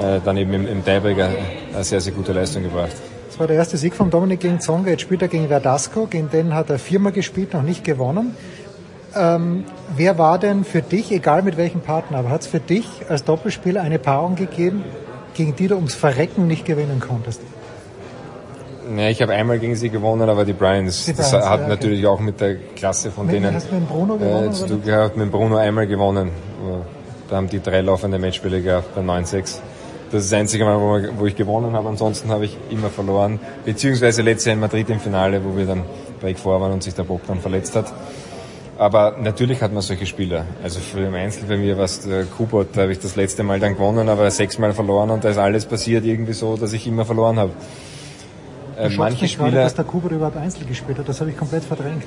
[0.00, 2.92] äh, dann eben im, im Tiebreak eine sehr, sehr gute Leistung gebracht.
[3.28, 4.90] Das war der erste Sieg von Dominik gegen Zonga.
[4.90, 8.36] Jetzt spielt er gegen Verdasco, gegen den hat er viermal gespielt, noch nicht gewonnen.
[9.16, 9.64] Ähm,
[9.96, 13.24] wer war denn für dich, egal mit welchem Partner, aber hat es für dich als
[13.24, 14.84] Doppelspieler eine Paarung gegeben,
[15.34, 17.40] gegen die du ums Verrecken nicht gewinnen konntest?
[18.96, 21.68] Ja, ich habe einmal gegen sie gewonnen, aber die Bryans, die Bryans das hat ja,
[21.68, 22.06] natürlich okay.
[22.06, 24.82] auch mit der Klasse von mit, denen hast du mit Bruno gewonnen, äh, zu tun
[24.84, 25.16] gehabt.
[25.16, 26.30] Mit Bruno einmal gewonnen.
[27.28, 29.60] Da haben die drei laufende Matchspiele gehabt bei 9-6.
[30.10, 31.88] Das ist das einzige Mal, wo, wo ich gewonnen habe.
[31.88, 33.40] Ansonsten habe ich immer verloren.
[33.64, 35.82] Beziehungsweise letztes Jahr in Madrid im Finale, wo wir dann
[36.20, 37.92] Break vor waren und sich der Bock dann verletzt hat.
[38.76, 40.46] Aber natürlich hat man solche Spieler.
[40.62, 43.44] Also für im Einzel bei mir war es der Kubot, da habe ich das letzte
[43.44, 46.86] Mal dann gewonnen, aber sechsmal verloren und da ist alles passiert irgendwie so, dass ich
[46.86, 47.52] immer verloren habe.
[48.76, 51.62] Äh, manche Spieler, gerade, dass der Kubot überhaupt Einzel gespielt hat, das habe ich komplett
[51.62, 52.02] verdrängt.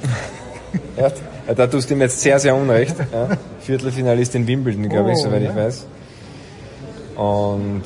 [0.97, 1.09] ja,
[1.53, 2.95] da tust du ihm jetzt sehr, sehr unrecht.
[3.13, 3.29] Ja.
[3.61, 5.51] Viertelfinalist in Wimbledon, glaube oh, ich, soweit ja.
[5.51, 5.87] ich weiß.
[7.15, 7.83] Und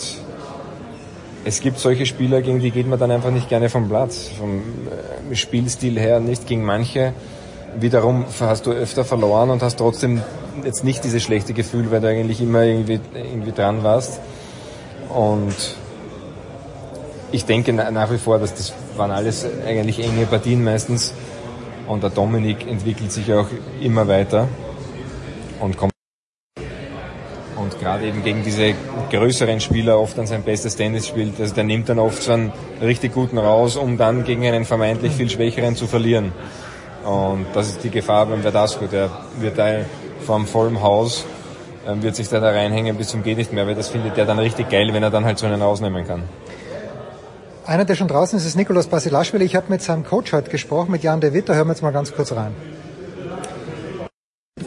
[1.45, 4.31] es gibt solche Spieler, gegen die geht man dann einfach nicht gerne vom Platz.
[4.37, 4.61] Vom
[5.31, 7.13] äh, Spielstil her nicht gegen manche
[7.79, 10.21] wiederum hast du öfter verloren und hast trotzdem
[10.63, 14.19] jetzt nicht dieses schlechte Gefühl, weil du eigentlich immer irgendwie, irgendwie dran warst.
[15.09, 15.55] Und
[17.31, 21.13] ich denke nach wie vor, dass das waren alles eigentlich enge Partien meistens.
[21.87, 23.47] Und der Dominik entwickelt sich auch
[23.81, 24.47] immer weiter
[25.59, 25.91] und kommt
[27.57, 28.73] und gerade eben gegen diese
[29.11, 31.39] größeren Spieler oft dann sein bestes Tennis spielt.
[31.39, 32.51] Also der nimmt dann oft so einen
[32.81, 36.31] richtig guten raus, um dann gegen einen vermeintlich viel schwächeren zu verlieren.
[37.05, 38.85] Und das ist die Gefahr beim Verdasco.
[38.85, 39.85] Der wird da
[40.25, 41.25] vom vollen Haus,
[41.87, 44.25] ähm, wird sich da, da reinhängen bis zum geht nicht mehr, weil das findet er
[44.25, 46.23] dann richtig geil, wenn er dann halt so einen rausnehmen kann.
[47.65, 49.45] Einer, der schon draußen ist, ist Nikolaus Basilashvili.
[49.45, 51.49] Ich habe mit seinem Coach heute gesprochen, mit Jan de Witt.
[51.49, 52.53] Da hören wir jetzt mal ganz kurz rein.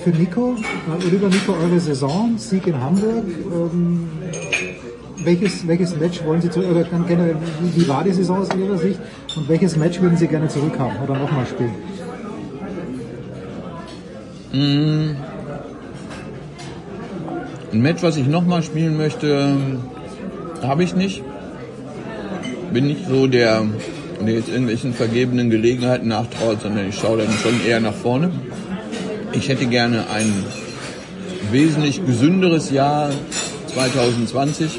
[0.03, 0.57] Für Nico,
[1.07, 3.25] Oliver Nico, eure Saison, Sieg in Hamburg.
[3.27, 4.09] Ähm,
[5.25, 7.37] welches, welches Match wollen Sie zurück, oder generell,
[7.75, 9.01] wie war die Saison aus Ihrer Sicht
[9.37, 11.75] und welches Match würden Sie gerne zurückhaben oder nochmal spielen?
[14.55, 15.17] Ein
[17.73, 19.57] Match, was ich nochmal spielen möchte,
[20.63, 21.25] habe ich nicht.
[22.73, 23.65] Bin nicht so der,
[24.25, 28.31] der jetzt irgendwelchen vergebenen Gelegenheiten nachtraut, sondern ich schaue dann schon eher nach vorne.
[29.33, 30.33] Ich hätte gerne ein
[31.51, 33.11] wesentlich gesünderes Jahr
[33.75, 34.79] 2020,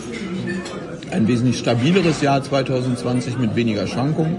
[1.12, 4.38] ein wesentlich stabileres Jahr 2020 mit weniger Schwankungen.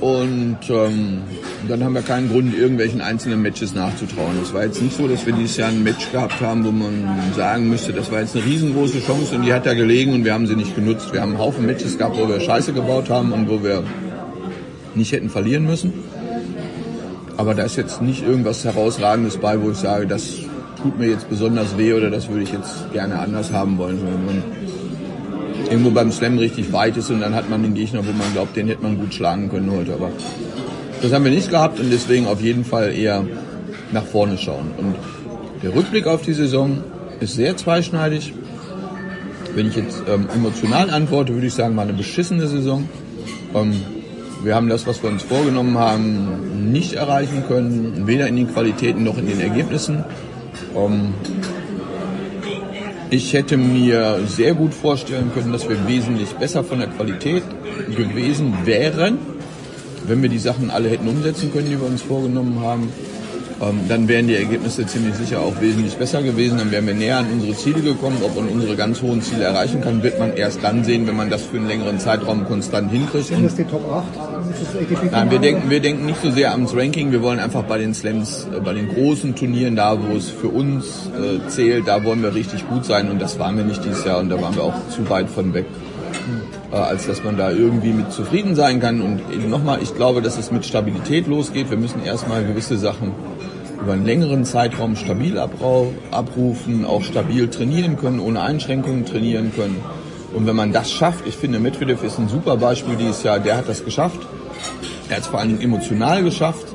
[0.00, 1.22] Und ähm,
[1.68, 4.36] dann haben wir keinen Grund, irgendwelchen einzelnen Matches nachzutrauen.
[4.42, 7.08] Es war jetzt nicht so, dass wir dieses Jahr ein Match gehabt haben, wo man
[7.36, 10.34] sagen müsste, das war jetzt eine riesengroße Chance und die hat da gelegen und wir
[10.34, 11.12] haben sie nicht genutzt.
[11.12, 13.82] Wir haben einen Haufen Matches gehabt, wo wir Scheiße gebaut haben und wo wir
[14.94, 15.92] nicht hätten verlieren müssen.
[17.36, 20.38] Aber da ist jetzt nicht irgendwas Herausragendes bei, wo ich sage, das
[20.82, 23.98] tut mir jetzt besonders weh oder das würde ich jetzt gerne anders haben wollen.
[24.02, 24.42] Wenn man
[25.70, 28.56] irgendwo beim Slam richtig weit ist und dann hat man den Gegner, wo man glaubt,
[28.56, 29.94] den hätte man gut schlagen können heute.
[29.94, 30.10] Aber
[31.02, 33.24] das haben wir nicht gehabt und deswegen auf jeden Fall eher
[33.92, 34.70] nach vorne schauen.
[34.76, 34.94] Und
[35.62, 36.82] der Rückblick auf die Saison
[37.20, 38.32] ist sehr zweischneidig.
[39.54, 42.88] Wenn ich jetzt ähm, emotional antworte, würde ich sagen, war eine beschissene Saison.
[43.54, 43.80] Ähm,
[44.42, 49.02] wir haben das, was wir uns vorgenommen haben, nicht erreichen können, weder in den Qualitäten
[49.02, 50.04] noch in den Ergebnissen.
[50.76, 51.14] Ähm,
[53.08, 57.44] ich hätte mir sehr gut vorstellen können, dass wir wesentlich besser von der Qualität
[57.96, 59.18] gewesen wären
[60.06, 62.88] wenn wir die Sachen alle hätten umsetzen können, die wir uns vorgenommen haben.
[63.60, 66.58] ähm, dann wären die Ergebnisse ziemlich sicher auch wesentlich besser gewesen.
[66.58, 68.18] Dann wären wir näher an unsere Ziele gekommen.
[68.22, 71.30] Ob man unsere ganz hohen Ziele erreichen kann, wird man erst dann sehen, wenn man
[71.30, 73.26] das für einen längeren Zeitraum konstant hinkriegt.
[73.26, 74.04] Sind das die Top 8?
[74.50, 77.12] Ist das ATP Nein, wir denken, wir denken nicht so sehr ans Ranking.
[77.12, 80.48] Wir wollen einfach bei den Slams, äh, bei den großen Turnieren, da wo es für
[80.48, 83.10] uns äh, zählt, da wollen wir richtig gut sein.
[83.10, 85.54] Und das waren wir nicht dieses Jahr und da waren wir auch zu weit von
[85.54, 89.00] weg, äh, als dass man da irgendwie mit zufrieden sein kann.
[89.00, 91.70] Und nochmal, ich glaube, dass es mit Stabilität losgeht.
[91.70, 93.12] Wir müssen erstmal gewisse Sachen
[93.80, 99.76] über einen längeren Zeitraum stabil abrufen, auch stabil trainieren können, ohne Einschränkungen trainieren können.
[100.34, 103.58] Und wenn man das schafft, ich finde, Medvedev ist ein super Beispiel dieses Jahr, der
[103.58, 104.18] hat das geschafft.
[105.08, 106.66] Er hat es vor Dingen emotional geschafft,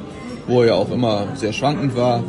[0.48, 2.24] wo er ja auch immer sehr schwankend war,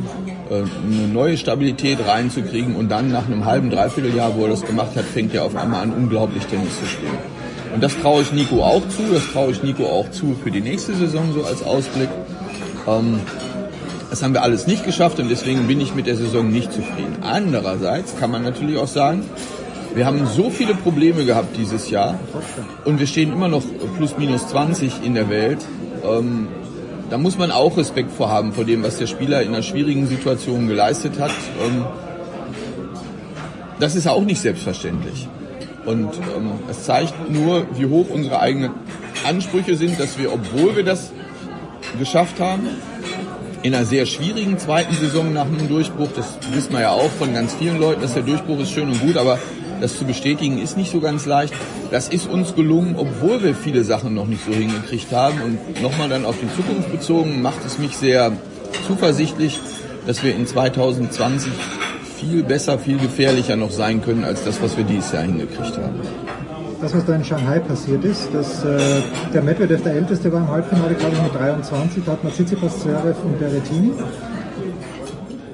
[0.51, 4.63] äh, eine neue Stabilität reinzukriegen und dann nach einem halben, dreiviertel Jahr, wo er das
[4.63, 7.32] gemacht hat, fängt er auf einmal an, unglaublich Tennis zu spielen.
[7.73, 10.61] Und das traue ich Nico auch zu, das traue ich Nico auch zu für die
[10.61, 12.11] nächste Saison so als Ausblick.
[12.87, 13.21] Ähm,
[14.11, 17.17] das haben wir alles nicht geschafft und deswegen bin ich mit der Saison nicht zufrieden.
[17.23, 19.25] Andererseits kann man natürlich auch sagen,
[19.95, 22.19] wir haben so viele Probleme gehabt dieses Jahr
[22.85, 23.63] und wir stehen immer noch
[23.97, 25.65] plus minus 20 in der Welt.
[26.05, 26.49] Ähm,
[27.09, 30.07] da muss man auch Respekt vor haben, vor dem, was der Spieler in einer schwierigen
[30.07, 31.31] Situation geleistet hat.
[31.65, 31.87] Ähm,
[33.81, 35.29] das ist auch nicht selbstverständlich.
[35.85, 38.71] Und ähm, es zeigt nur, wie hoch unsere eigenen
[39.27, 41.13] Ansprüche sind, dass wir, obwohl wir das
[41.99, 42.69] geschafft haben,
[43.63, 47.33] in einer sehr schwierigen zweiten Saison nach einem Durchbruch, das wissen wir ja auch von
[47.33, 49.39] ganz vielen Leuten, dass der Durchbruch ist schön und gut, aber
[49.81, 51.55] das zu bestätigen ist nicht so ganz leicht.
[51.91, 55.43] Das ist uns gelungen, obwohl wir viele Sachen noch nicht so hingekriegt haben.
[55.43, 58.33] Und nochmal dann auf die Zukunft bezogen, macht es mich sehr
[58.87, 59.59] zuversichtlich,
[60.07, 61.53] dass wir in 2020
[62.23, 66.01] viel besser, viel gefährlicher noch sein können, als das, was wir dieses Jahr hingekriegt haben.
[66.81, 69.03] Das, was da in Shanghai passiert ist, dass äh,
[69.33, 72.81] der Medvedev der Älteste war im Halbfinale, glaube ich, mit 23, da hat man Tsitsipas,
[72.81, 73.93] Zverev und Berrettini.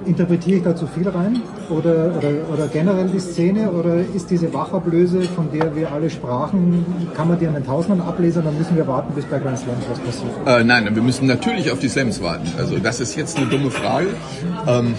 [0.09, 1.43] Interpretiere ich da zu viel rein?
[1.69, 3.70] Oder, oder, oder generell die Szene?
[3.70, 8.07] Oder ist diese Wachablöse, von der wir alle sprachen, kann man die an den Tausendern
[8.07, 8.43] ablesen?
[8.45, 10.33] Dann müssen wir warten, bis bei Grand Slams was passiert.
[10.47, 12.49] Äh, nein, wir müssen natürlich auf die Slams warten.
[12.59, 14.09] Also das ist jetzt eine dumme Frage.
[14.67, 14.95] Ähm,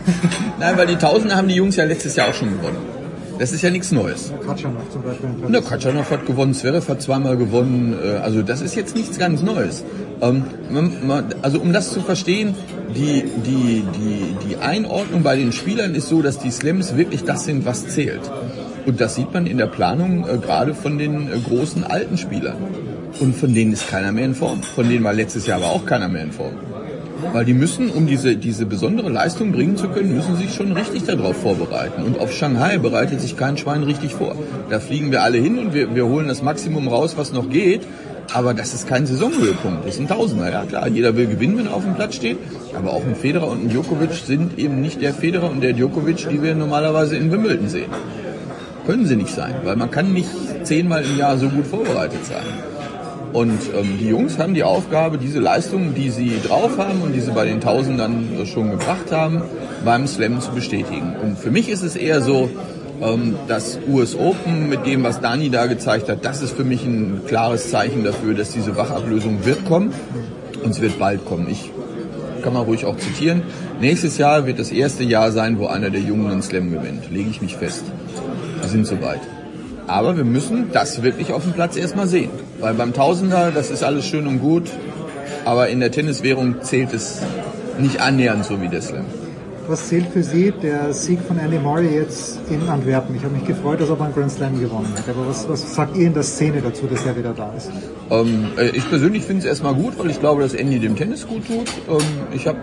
[0.58, 2.97] nein, weil die Tausender haben die Jungs ja letztes Jahr auch schon gewonnen.
[3.38, 4.32] Das ist ja nichts Neues.
[4.44, 5.28] Katschanov zum Beispiel.
[5.48, 7.96] Na, Katschanov hat gewonnen, Zverev hat zweimal gewonnen.
[8.02, 9.84] äh, Also das ist jetzt nichts ganz Neues.
[10.20, 10.44] Ähm,
[11.42, 12.54] also um das zu verstehen,
[12.96, 17.44] die, die, die, die Einordnung bei den Spielern ist so, dass die Slams wirklich das
[17.44, 18.20] sind, was zählt.
[18.86, 22.56] Und das sieht man in der Planung äh, gerade von den äh, großen alten Spielern.
[23.20, 24.62] Und von denen ist keiner mehr in Form.
[24.62, 26.54] Von denen war letztes Jahr aber auch keiner mehr in Form.
[27.32, 31.04] Weil die müssen, um diese, diese besondere Leistung bringen zu können, müssen sich schon richtig
[31.04, 32.02] darauf vorbereiten.
[32.02, 34.36] Und auf Shanghai bereitet sich kein Schwein richtig vor.
[34.70, 37.82] Da fliegen wir alle hin und wir, wir holen das Maximum raus, was noch geht.
[38.34, 39.86] Aber das ist kein Saisonhöhepunkt.
[39.86, 40.86] Das sind Tausender, ja klar.
[40.88, 42.38] Jeder will gewinnen, wenn er auf dem Platz steht.
[42.74, 46.28] Aber auch ein Federer und ein Djokovic sind eben nicht der Federer und der Djokovic,
[46.28, 47.90] die wir normalerweise in Wimbledon sehen.
[48.86, 50.28] Können sie nicht sein, weil man kann nicht
[50.62, 52.67] zehnmal im Jahr so gut vorbereitet sein.
[53.32, 57.20] Und ähm, die Jungs haben die Aufgabe, diese Leistungen, die sie drauf haben und die
[57.20, 59.42] sie bei den Tausendern äh, schon gebracht haben,
[59.84, 61.14] beim Slam zu bestätigen.
[61.22, 62.48] Und für mich ist es eher so,
[63.02, 66.84] ähm, das US Open mit dem, was Dani da gezeigt hat, das ist für mich
[66.84, 69.92] ein klares Zeichen dafür, dass diese Wachablösung wird kommen
[70.64, 71.48] und es wird bald kommen.
[71.50, 71.70] Ich
[72.42, 73.42] kann man ruhig auch zitieren.
[73.80, 77.10] Nächstes Jahr wird das erste Jahr sein, wo einer der Jungen einen Slam gewinnt.
[77.10, 77.84] Lege ich mich fest.
[78.60, 79.20] Wir sind soweit.
[79.88, 82.30] Aber wir müssen das wirklich auf dem Platz erstmal sehen.
[82.60, 84.70] Weil beim Tausender, das ist alles schön und gut,
[85.44, 87.22] aber in der Tenniswährung zählt es
[87.78, 89.06] nicht annähernd so wie der Slam.
[89.66, 93.14] Was zählt für Sie der Sieg von Andy Murray jetzt in Antwerpen?
[93.14, 95.08] Ich habe mich gefreut, dass er beim Grand Slam gewonnen hat.
[95.08, 97.70] Aber was, was sagt ihr in der Szene dazu, dass er wieder da ist?
[98.10, 101.26] Ähm, äh, ich persönlich finde es erstmal gut, weil ich glaube, dass Andy dem Tennis
[101.26, 101.70] gut tut.
[101.88, 102.02] Ähm,
[102.34, 102.58] ich habe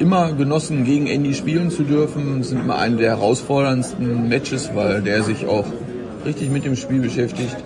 [0.00, 2.40] immer genossen, gegen Andy spielen zu dürfen.
[2.40, 5.66] Es sind immer eine der herausforderndsten Matches, weil der sich auch
[6.24, 7.56] richtig mit dem Spiel beschäftigt.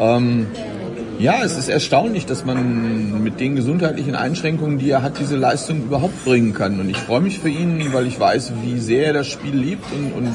[0.00, 0.46] Ähm,
[1.18, 5.82] ja, es ist erstaunlich, dass man mit den gesundheitlichen Einschränkungen, die er hat, diese Leistung
[5.82, 6.78] überhaupt bringen kann.
[6.78, 9.84] Und ich freue mich für ihn, weil ich weiß, wie sehr er das Spiel liebt
[9.92, 10.34] und, und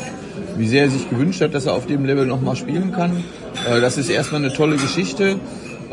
[0.58, 3.12] wie sehr er sich gewünscht hat, dass er auf dem Level nochmal spielen kann.
[3.70, 5.38] Äh, das ist erstmal eine tolle Geschichte.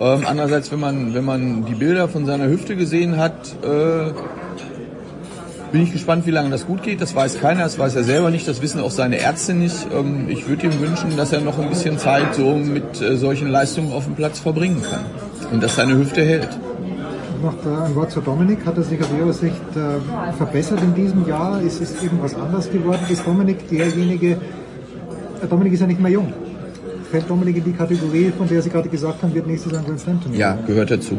[0.01, 4.13] Ähm, andererseits, wenn man, wenn man die Bilder von seiner Hüfte gesehen hat, äh,
[5.73, 7.01] bin ich gespannt, wie lange das gut geht.
[7.01, 9.87] Das weiß keiner, das weiß er selber nicht, das wissen auch seine Ärzte nicht.
[9.97, 13.49] Ähm, Ich würde ihm wünschen, dass er noch ein bisschen Zeit so mit äh, solchen
[13.49, 15.01] Leistungen auf dem Platz verbringen kann
[15.53, 16.49] und dass seine Hüfte hält.
[17.43, 18.67] Noch ein Wort zu Dominik.
[18.67, 21.61] Hat er sich aus Ihrer Sicht äh, verbessert in diesem Jahr?
[21.63, 23.01] Ist es irgendwas anders geworden?
[23.09, 26.33] Ist Dominik derjenige, äh, Dominik ist ja nicht mehr jung.
[27.11, 29.87] Fällt Dominik in die Kategorie, von der Sie gerade gesagt haben, wird nächstes Jahr ein
[29.87, 30.39] Grand Slam Turnier?
[30.39, 31.17] Ja, gehört dazu.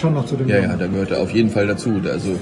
[0.00, 0.70] Schon noch zu dem Ja, Jungen.
[0.70, 1.90] ja, da gehört er auf jeden Fall dazu.
[2.10, 2.36] Also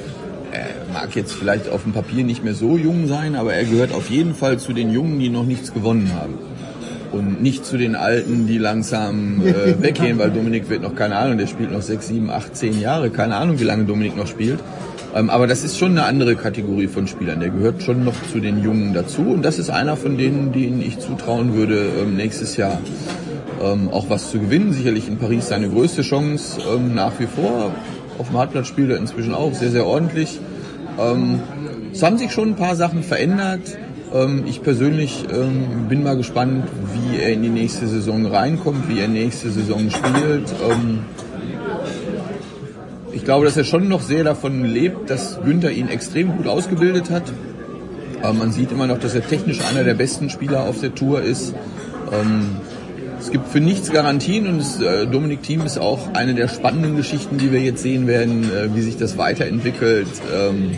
[0.54, 3.92] äh, mag jetzt vielleicht auf dem Papier nicht mehr so jung sein, aber er gehört
[3.92, 6.34] auf jeden Fall zu den Jungen, die noch nichts gewonnen haben.
[7.12, 11.38] Und nicht zu den Alten, die langsam äh, weggehen, weil Dominik wird noch, keine Ahnung,
[11.38, 14.60] der spielt noch sechs, sieben, acht, zehn Jahre, keine Ahnung, wie lange Dominik noch spielt.
[15.14, 17.38] Ähm, aber das ist schon eine andere Kategorie von Spielern.
[17.38, 19.22] Der gehört schon noch zu den Jungen dazu.
[19.22, 22.80] Und das ist einer von denen, denen ich zutrauen würde, ähm, nächstes Jahr
[23.62, 24.72] ähm, auch was zu gewinnen.
[24.72, 27.72] Sicherlich in Paris seine größte Chance ähm, nach wie vor.
[28.18, 30.40] Auf dem Hartplatz spielt er inzwischen auch sehr, sehr ordentlich.
[30.98, 31.40] Ähm,
[31.92, 33.76] es haben sich schon ein paar Sachen verändert.
[34.12, 39.00] Ähm, ich persönlich ähm, bin mal gespannt, wie er in die nächste Saison reinkommt, wie
[39.00, 40.52] er nächste Saison spielt.
[40.70, 41.00] Ähm,
[43.12, 47.10] ich glaube, dass er schon noch sehr davon lebt, dass Günther ihn extrem gut ausgebildet
[47.10, 47.24] hat.
[48.22, 51.22] Ähm, man sieht immer noch, dass er technisch einer der besten Spieler auf der Tour
[51.22, 51.54] ist.
[53.24, 56.48] Ähm, es gibt für nichts Garantien und das äh, Dominik Team ist auch eine der
[56.48, 60.72] spannenden Geschichten, die wir jetzt sehen werden, äh, wie sich das weiterentwickelt, ähm,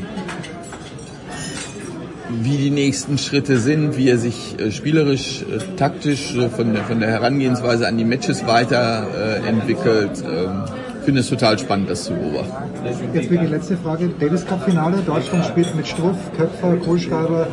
[2.28, 5.44] wie die nächsten Schritte sind, wie er sich äh, spielerisch,
[5.76, 10.22] taktisch von, der, von der Herangehensweise an die Matches weiterentwickelt.
[10.24, 10.64] Ähm,
[10.98, 12.52] ich finde es total spannend, das zu beobachten.
[13.14, 14.08] Jetzt wie die letzte Frage.
[14.18, 14.96] Davis Cup Finale.
[15.06, 17.46] Deutschland spielt mit Struff, Köpfer, Kohlschreiber,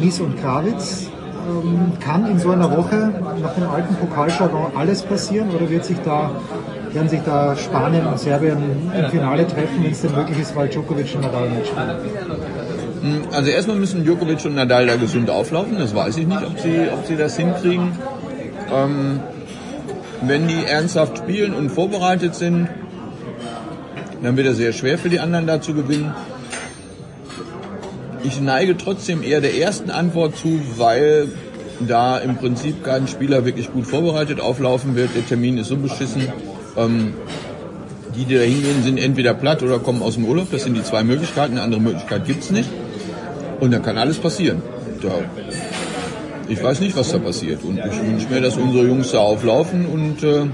[0.00, 1.08] Mies und Krawitz.
[1.46, 5.98] Ähm, kann in so einer Woche nach dem alten Pokaljargon alles passieren oder wird sich
[6.04, 6.30] da,
[6.92, 8.56] werden sich da Spanien und Serbien
[8.96, 11.90] im Finale treffen, wenn es denn möglich ist, weil Djokovic und Nadal mitspielen?
[13.32, 15.78] Also erstmal müssen Djokovic und Nadal da gesund auflaufen.
[15.78, 17.92] Das weiß ich nicht, ob sie, ob sie das hinkriegen.
[18.72, 19.20] Ähm,
[20.22, 22.68] wenn die ernsthaft spielen und vorbereitet sind,
[24.22, 26.14] dann wird es sehr schwer für die anderen da zu gewinnen.
[28.24, 31.28] Ich neige trotzdem eher der ersten Antwort zu, weil
[31.86, 35.10] da im Prinzip kein Spieler wirklich gut vorbereitet auflaufen wird.
[35.14, 36.28] Der Termin ist so beschissen.
[36.76, 37.12] Ähm,
[38.16, 40.50] die, die da hingehen, sind entweder platt oder kommen aus dem Urlaub.
[40.50, 41.52] Das sind die zwei Möglichkeiten.
[41.52, 42.70] Eine andere Möglichkeit gibt's nicht.
[43.60, 44.62] Und dann kann alles passieren.
[45.02, 45.10] Da,
[46.48, 47.62] ich weiß nicht, was da passiert.
[47.62, 50.46] Und ich wünsche mir, dass unsere Jungs da auflaufen und äh,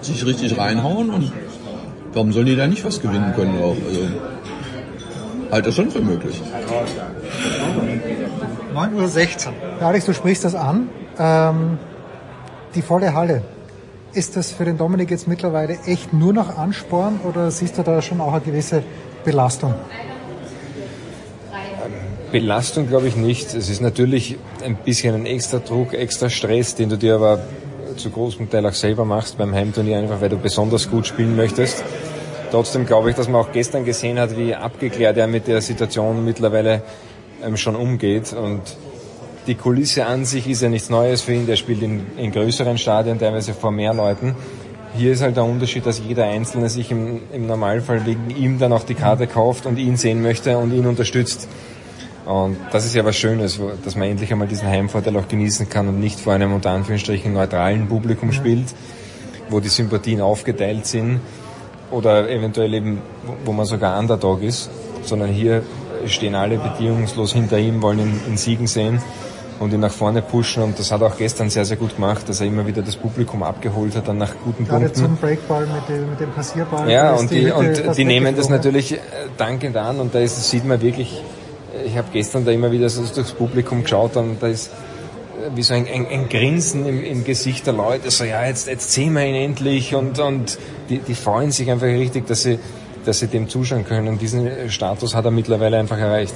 [0.00, 1.10] sich richtig reinhauen.
[1.10, 1.32] Und
[2.12, 3.76] warum sollen die da nicht was gewinnen können auch?
[3.88, 4.33] Also,
[5.54, 6.42] halte das schon für möglich.
[8.74, 9.52] 9.16 Uhr.
[9.80, 10.88] Alex, du sprichst das an.
[11.18, 11.78] Ähm,
[12.74, 13.42] die volle Halle.
[14.12, 18.02] Ist das für den Dominik jetzt mittlerweile echt nur noch Ansporn oder siehst du da
[18.02, 18.82] schon auch eine gewisse
[19.24, 19.74] Belastung?
[22.32, 23.54] Belastung glaube ich nicht.
[23.54, 27.38] Es ist natürlich ein bisschen ein extra Druck, extra Stress, den du dir aber
[27.96, 31.84] zu großem Teil auch selber machst beim Heimturnier, einfach weil du besonders gut spielen möchtest.
[32.54, 36.24] Trotzdem glaube ich, dass man auch gestern gesehen hat, wie abgeklärt er mit der Situation
[36.24, 36.82] mittlerweile
[37.44, 38.32] ähm, schon umgeht.
[38.32, 38.60] Und
[39.48, 41.48] die Kulisse an sich ist ja nichts Neues für ihn.
[41.48, 44.36] Der spielt in, in größeren Stadien, teilweise vor mehr Leuten.
[44.96, 48.72] Hier ist halt der Unterschied, dass jeder Einzelne sich im, im Normalfall wegen ihm dann
[48.72, 51.48] auch die Karte kauft und ihn sehen möchte und ihn unterstützt.
[52.24, 55.88] Und das ist ja was Schönes, dass man endlich einmal diesen Heimvorteil auch genießen kann
[55.88, 58.72] und nicht vor einem unter Anführungsstrichen neutralen Publikum spielt,
[59.48, 61.18] wo die Sympathien aufgeteilt sind
[61.90, 63.00] oder eventuell eben,
[63.44, 64.70] wo man sogar Underdog ist,
[65.02, 65.62] sondern hier
[66.06, 69.00] stehen alle bedingungslos hinter ihm, wollen ihn in Siegen sehen
[69.60, 72.28] und ihn nach vorne pushen und das hat er auch gestern sehr, sehr gut gemacht,
[72.28, 75.02] dass er immer wieder das Publikum abgeholt hat, dann nach guten Gerade Punkten.
[75.02, 76.90] zum Breakball mit dem, mit dem Passierball.
[76.90, 78.98] Ja, und die, Hütte und die nehmen das natürlich äh,
[79.36, 81.22] dankend an und da ist, sieht man wirklich,
[81.86, 84.70] ich habe gestern da immer wieder so durchs Publikum geschaut und da ist
[85.54, 88.92] wie so ein, ein, ein Grinsen im, im Gesicht der Leute, so ja, jetzt, jetzt
[88.92, 90.58] sehen wir ihn endlich und, und
[90.88, 92.58] die, die freuen sich einfach richtig, dass sie,
[93.04, 94.18] dass sie dem zuschauen können.
[94.18, 96.34] Diesen Status hat er mittlerweile einfach erreicht.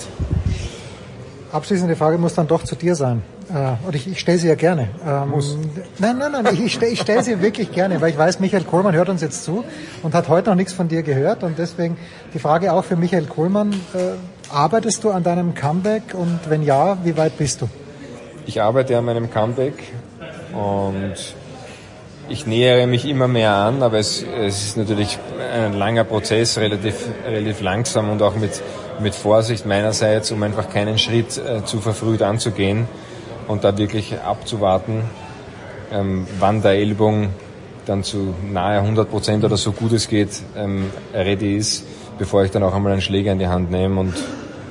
[1.51, 3.23] Abschließende Frage muss dann doch zu dir sein.
[3.49, 4.91] Äh, und ich, ich stelle sie ja gerne.
[5.07, 5.57] Ähm, Muss.
[5.99, 8.95] Nein, nein, nein, ich, ich stelle stell sie wirklich gerne, weil ich weiß, Michael Kohlmann
[8.95, 9.65] hört uns jetzt zu
[10.03, 11.43] und hat heute noch nichts von dir gehört.
[11.43, 11.97] Und deswegen
[12.35, 13.73] die Frage auch für Michael Kohlmann.
[13.95, 17.69] Äh, arbeitest du an deinem Comeback und wenn ja, wie weit bist du?
[18.49, 19.75] Ich arbeite an meinem Comeback
[20.55, 21.17] und
[22.31, 25.19] ich nähere mich immer mehr an, aber es, es ist natürlich
[25.55, 26.95] ein langer Prozess, relativ,
[27.27, 28.63] relativ langsam und auch mit,
[29.01, 32.89] mit Vorsicht meinerseits, um einfach keinen Schritt äh, zu verfrüht anzugehen
[33.49, 35.03] und da wirklich abzuwarten,
[35.93, 37.29] ähm, wann der Ellbogen
[37.85, 41.85] dann zu nahe 100 Prozent oder so gut es geht ähm, ready ist,
[42.19, 44.15] bevor ich dann auch einmal einen Schläger in die Hand nehme und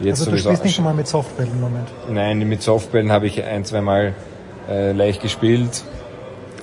[0.02, 1.88] jetzt also du spielst nicht einmal mit Softball im Moment.
[2.10, 4.14] Nein, mit Softballen habe ich ein, zwei Mal
[4.70, 5.84] äh, leicht gespielt,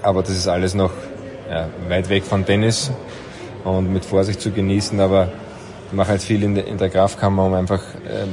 [0.02, 0.92] aber das ist alles noch
[1.50, 2.90] ja, weit weg von Tennis
[3.64, 5.32] und mit Vorsicht zu genießen, aber
[5.88, 8.28] ich mache halt viel in der, in der Kraftkammer, um einfach ähm,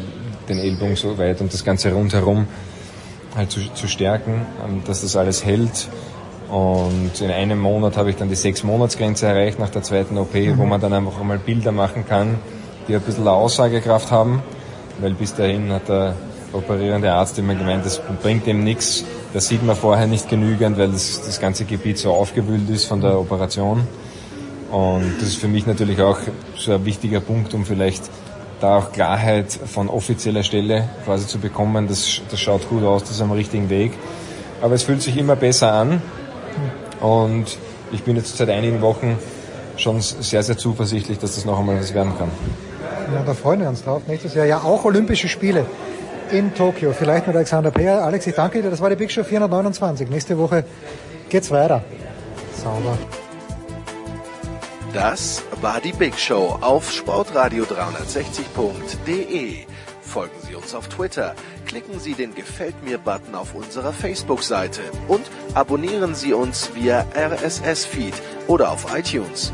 [0.50, 2.48] den Ellbogen so weit und das Ganze rundherum
[3.36, 5.88] halt zu, zu stärken, ähm, dass das alles hält.
[6.50, 10.34] Und in einem Monat habe ich dann die sechs Monatsgrenze erreicht nach der zweiten OP,
[10.58, 12.40] wo man dann einfach einmal Bilder machen kann,
[12.88, 14.44] die ein bisschen Aussagekraft haben.
[15.02, 16.16] Weil bis dahin hat der
[16.54, 19.04] operierende Arzt immer gemeint, das bringt ihm nichts.
[19.34, 23.02] Das sieht man vorher nicht genügend, weil das, das ganze Gebiet so aufgewühlt ist von
[23.02, 23.88] der Operation.
[24.72, 26.18] Und das ist für mich natürlich auch
[26.58, 28.10] so ein wichtiger Punkt, um vielleicht
[28.60, 31.88] da auch Klarheit von offizieller Stelle quasi zu bekommen.
[31.88, 33.94] Das, das schaut gut aus, das ist am richtigen Weg.
[34.62, 36.02] Aber es fühlt sich immer besser an.
[37.00, 37.58] Und
[37.92, 39.18] ich bin jetzt seit einigen Wochen
[39.78, 42.30] schon sehr, sehr zuversichtlich, dass das noch einmal was werden kann.
[43.14, 44.04] Ja, da freuen wir uns drauf.
[44.08, 45.66] Nächstes Jahr ja auch Olympische Spiele
[46.32, 46.94] in Tokio.
[46.94, 48.02] Vielleicht mit Alexander Peer.
[48.04, 48.70] Alex, ich danke dir.
[48.70, 50.10] Das war die Big Show 429.
[50.10, 50.64] Nächste Woche
[51.30, 51.84] geht's weiter.
[52.56, 52.98] Sauber.
[54.94, 59.66] Das war die Big Show auf sportradio360.de.
[60.02, 61.34] Folgen Sie uns auf Twitter,
[61.66, 65.22] klicken Sie den Gefällt mir-Button auf unserer Facebook-Seite und
[65.54, 68.16] abonnieren Sie uns via RSS-Feed
[68.48, 69.54] oder auf iTunes.